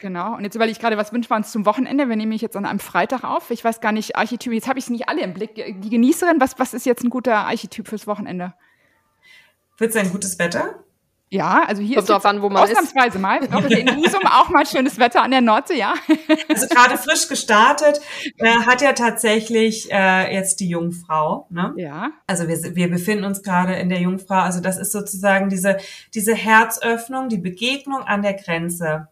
Genau. 0.00 0.34
Und 0.34 0.44
jetzt 0.44 0.54
überlege 0.54 0.72
ich 0.72 0.80
gerade, 0.80 0.96
was 0.96 1.12
wünschen 1.12 1.30
wir 1.30 1.36
uns 1.36 1.52
zum 1.52 1.66
Wochenende? 1.66 2.08
Wir 2.08 2.16
nehmen 2.16 2.30
mich 2.30 2.42
jetzt 2.42 2.56
an 2.56 2.66
einem 2.66 2.78
Freitag 2.78 3.24
auf. 3.24 3.50
Ich 3.50 3.64
weiß 3.64 3.80
gar 3.80 3.92
nicht, 3.92 4.16
Archetyp, 4.16 4.52
jetzt 4.52 4.68
habe 4.68 4.78
ich 4.78 4.84
es 4.84 4.90
nicht 4.90 5.08
alle 5.08 5.22
im 5.22 5.34
Blick. 5.34 5.54
Die 5.54 5.90
Genießerin, 5.90 6.40
was, 6.40 6.58
was 6.58 6.74
ist 6.74 6.86
jetzt 6.86 7.04
ein 7.04 7.10
guter 7.10 7.36
Archetyp 7.36 7.88
fürs 7.88 8.06
Wochenende? 8.06 8.54
Wird 9.78 9.90
es 9.90 9.96
ein 9.96 10.10
gutes 10.10 10.38
Wetter? 10.38 10.86
Ja, 11.28 11.64
also 11.66 11.82
hier 11.82 11.96
Kommt 11.96 12.08
ist 12.08 12.24
an, 12.24 12.40
wo 12.40 12.48
man 12.48 12.62
ausnahmsweise 12.62 13.16
ist. 13.16 13.20
mal. 13.20 13.40
Ich 13.42 13.50
glaube, 13.50 13.74
in 13.74 13.96
Husum 13.96 14.24
auch 14.26 14.48
mal 14.48 14.64
schönes 14.64 14.98
Wetter 14.98 15.22
an 15.22 15.32
der 15.32 15.40
Nordsee, 15.40 15.76
ja. 15.76 15.94
Also 16.48 16.68
gerade 16.68 16.96
frisch 16.96 17.26
gestartet 17.28 18.00
äh, 18.38 18.48
hat 18.48 18.80
ja 18.80 18.92
tatsächlich 18.92 19.90
äh, 19.90 20.32
jetzt 20.32 20.60
die 20.60 20.68
Jungfrau. 20.68 21.48
Ne? 21.50 21.74
Ja. 21.76 22.12
Also 22.28 22.46
wir, 22.46 22.76
wir 22.76 22.88
befinden 22.88 23.24
uns 23.24 23.42
gerade 23.42 23.74
in 23.74 23.88
der 23.88 24.00
Jungfrau. 24.00 24.36
Also 24.36 24.60
das 24.60 24.78
ist 24.78 24.92
sozusagen 24.92 25.48
diese 25.48 25.78
diese 26.14 26.34
Herzöffnung, 26.34 27.28
die 27.28 27.38
Begegnung 27.38 28.02
an 28.02 28.22
der 28.22 28.34
Grenze. 28.34 29.08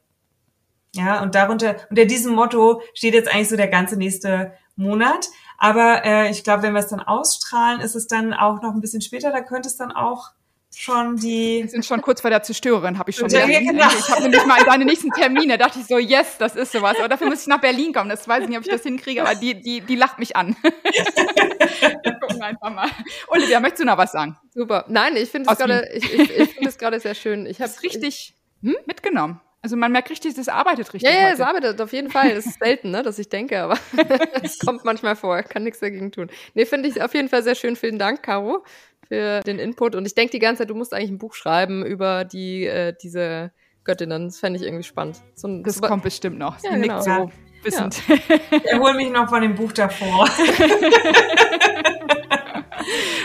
Ja, 0.94 1.22
und 1.22 1.34
darunter, 1.34 1.76
unter 1.90 2.04
diesem 2.04 2.34
Motto 2.34 2.80
steht 2.94 3.14
jetzt 3.14 3.32
eigentlich 3.32 3.48
so 3.48 3.56
der 3.56 3.68
ganze 3.68 3.96
nächste 3.96 4.52
Monat. 4.76 5.28
Aber 5.58 6.04
äh, 6.04 6.30
ich 6.30 6.44
glaube, 6.44 6.62
wenn 6.62 6.72
wir 6.72 6.80
es 6.80 6.88
dann 6.88 7.00
ausstrahlen, 7.00 7.80
ist 7.80 7.94
es 7.94 8.06
dann 8.06 8.32
auch 8.32 8.62
noch 8.62 8.74
ein 8.74 8.80
bisschen 8.80 9.02
später, 9.02 9.30
da 9.30 9.40
könnte 9.40 9.68
es 9.68 9.76
dann 9.76 9.92
auch 9.92 10.30
schon 10.76 11.16
die. 11.16 11.62
Wir 11.62 11.68
sind 11.68 11.84
schon 11.84 12.02
kurz 12.02 12.20
vor 12.20 12.30
der 12.30 12.42
Zerstörerin, 12.42 12.98
habe 12.98 13.10
ich 13.10 13.16
schon 13.16 13.28
ja, 13.28 13.46
genau. 13.46 13.88
Ich 13.96 14.08
habe 14.08 14.22
nämlich 14.22 14.44
mal 14.46 14.62
deine 14.64 14.84
nächsten 14.84 15.10
Termine, 15.10 15.56
dachte 15.58 15.78
ich 15.80 15.86
so, 15.86 15.98
yes, 15.98 16.36
das 16.38 16.56
ist 16.56 16.72
sowas. 16.72 16.96
Aber 16.98 17.08
dafür 17.08 17.28
muss 17.28 17.42
ich 17.42 17.46
nach 17.46 17.60
Berlin 17.60 17.92
kommen. 17.92 18.10
Das 18.10 18.26
weiß 18.26 18.42
ich 18.42 18.48
nicht, 18.48 18.58
ob 18.58 18.64
ich 18.64 18.70
das 18.70 18.82
hinkriege, 18.82 19.22
aber 19.22 19.34
die, 19.34 19.60
die, 19.60 19.80
die 19.80 19.96
lacht 19.96 20.18
mich 20.18 20.36
an. 20.36 20.56
wir 20.62 22.12
gucken 22.20 22.42
einfach 22.42 22.70
mal. 22.70 22.88
Olivia, 23.28 23.60
möchtest 23.60 23.82
du 23.82 23.86
noch 23.86 23.98
was 23.98 24.12
sagen? 24.12 24.36
Super. 24.52 24.84
Nein, 24.88 25.16
ich 25.16 25.30
finde 25.30 25.50
es 25.50 25.58
gerade, 25.58 25.88
ich, 25.94 26.12
ich, 26.12 26.30
ich 26.38 26.50
finde 26.54 26.68
es 26.68 26.78
gerade 26.78 27.00
sehr 27.00 27.14
schön. 27.14 27.46
Ich 27.46 27.60
habe 27.60 27.72
richtig 27.82 28.34
hm? 28.62 28.76
mitgenommen. 28.86 29.40
Also 29.64 29.76
man 29.76 29.92
merkt 29.92 30.10
richtig, 30.10 30.34
das 30.34 30.50
arbeitet 30.50 30.92
richtig. 30.92 31.10
Ja, 31.10 31.22
ja, 31.22 31.30
es 31.30 31.40
arbeitet 31.40 31.80
auf 31.80 31.94
jeden 31.94 32.10
Fall. 32.10 32.32
Es 32.32 32.44
ist 32.44 32.58
selten, 32.62 32.90
ne, 32.90 33.02
dass 33.02 33.18
ich 33.18 33.30
denke, 33.30 33.62
aber 33.62 33.78
es 34.42 34.58
kommt 34.58 34.84
manchmal 34.84 35.16
vor. 35.16 35.42
Kann 35.42 35.62
nichts 35.62 35.80
dagegen 35.80 36.12
tun. 36.12 36.28
Nee, 36.52 36.66
finde 36.66 36.90
ich 36.90 37.00
auf 37.00 37.14
jeden 37.14 37.30
Fall 37.30 37.42
sehr 37.42 37.54
schön. 37.54 37.74
Vielen 37.74 37.98
Dank, 37.98 38.22
Caro, 38.22 38.62
für 39.08 39.40
den 39.40 39.58
Input. 39.58 39.94
Und 39.94 40.04
ich 40.04 40.14
denke 40.14 40.32
die 40.32 40.38
ganze 40.38 40.60
Zeit, 40.60 40.68
du 40.68 40.74
musst 40.74 40.92
eigentlich 40.92 41.12
ein 41.12 41.16
Buch 41.16 41.32
schreiben 41.32 41.82
über 41.82 42.26
die 42.26 42.66
äh, 42.66 42.94
diese 43.02 43.52
Göttinnen. 43.84 44.26
Das 44.26 44.38
fände 44.38 44.58
ich 44.58 44.66
irgendwie 44.66 44.84
spannend. 44.84 45.22
So 45.34 45.48
ein, 45.48 45.62
das 45.64 45.76
so, 45.76 45.86
kommt 45.86 46.02
bestimmt 46.02 46.38
noch. 46.38 46.62
Ja, 46.62 46.76
genau. 46.76 47.00
so 47.00 47.30
wissend. 47.62 48.02
Ja. 48.06 48.16
Ich 48.64 48.78
hol 48.78 48.92
mich 48.92 49.10
noch 49.10 49.30
von 49.30 49.40
dem 49.40 49.54
Buch 49.54 49.72
davor. 49.72 50.28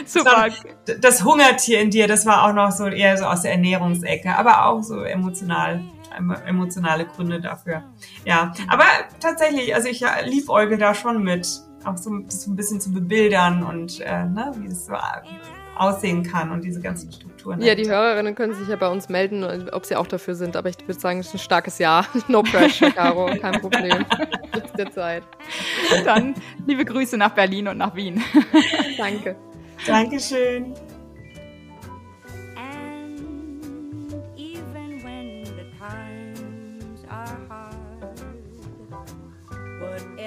Super. 0.06 0.48
Das 1.02 1.22
Hungertier 1.26 1.82
in 1.82 1.91
dir, 1.91 2.07
das 2.07 2.26
war 2.26 2.45
auch 2.45 2.53
noch 2.53 2.72
so 2.72 2.88
eher 2.88 3.18
so 3.18 3.26
aus 3.26 3.41
der 3.41 3.52
Ernährungsecke, 3.52 4.34
aber 4.34 4.68
auch 4.68 4.82
so 4.82 5.02
emotional 5.02 5.84
emotionale 6.46 7.06
Gründe 7.06 7.41
dafür. 7.41 7.84
Ja, 8.26 8.54
aber 8.68 8.86
tatsächlich, 9.20 9.74
also 9.76 9.88
ich 9.88 10.04
liebäugel 10.26 10.78
da 10.78 10.94
schon 10.94 11.24
mit, 11.24 11.48
auch 11.86 11.98
so, 11.98 12.12
so 12.28 12.52
ein 12.52 12.56
bisschen 12.56 12.82
zu 12.82 12.91
bebildern 12.91 13.64
und 13.64 14.00
äh, 14.02 14.26
ne, 14.26 14.52
wie 14.58 14.68
es 14.68 14.86
so 14.86 14.94
aussehen 15.80 16.24
kann 16.24 16.52
und 16.52 16.64
diese 16.64 16.82
ganzen 16.82 17.12
Strukturen. 17.12 17.62
Ja, 17.62 17.74
die 17.74 17.90
Hörerinnen 17.90 18.36
können 18.36 18.54
sich 18.54 18.68
ja 18.68 18.76
bei 18.76 18.90
uns 18.90 19.08
melden, 19.08 19.70
ob 19.72 19.86
sie 19.86 19.96
auch 19.96 20.08
dafür 20.08 20.36
sind, 20.36 20.58
aber 20.58 20.70
ich 20.70 20.78
würde 20.86 21.00
sagen, 21.00 21.20
es 21.20 21.28
ist 21.28 21.36
ein 21.36 21.40
starkes 21.40 21.80
Ja. 21.80 22.06
No 22.28 22.44
pressure, 22.44 22.91
Caro, 22.91 23.28
kein 23.40 23.60
Problem. 23.62 24.06
Der 24.78 24.91
Zeit. 24.91 25.24
Dann 26.06 26.36
liebe 26.68 26.86
Grüße 26.86 27.18
nach 27.18 27.32
Berlin 27.32 27.68
und 27.70 27.78
nach 27.78 27.96
Wien. 27.96 28.22
Danke. 28.98 29.36
Dankeschön. 29.86 30.74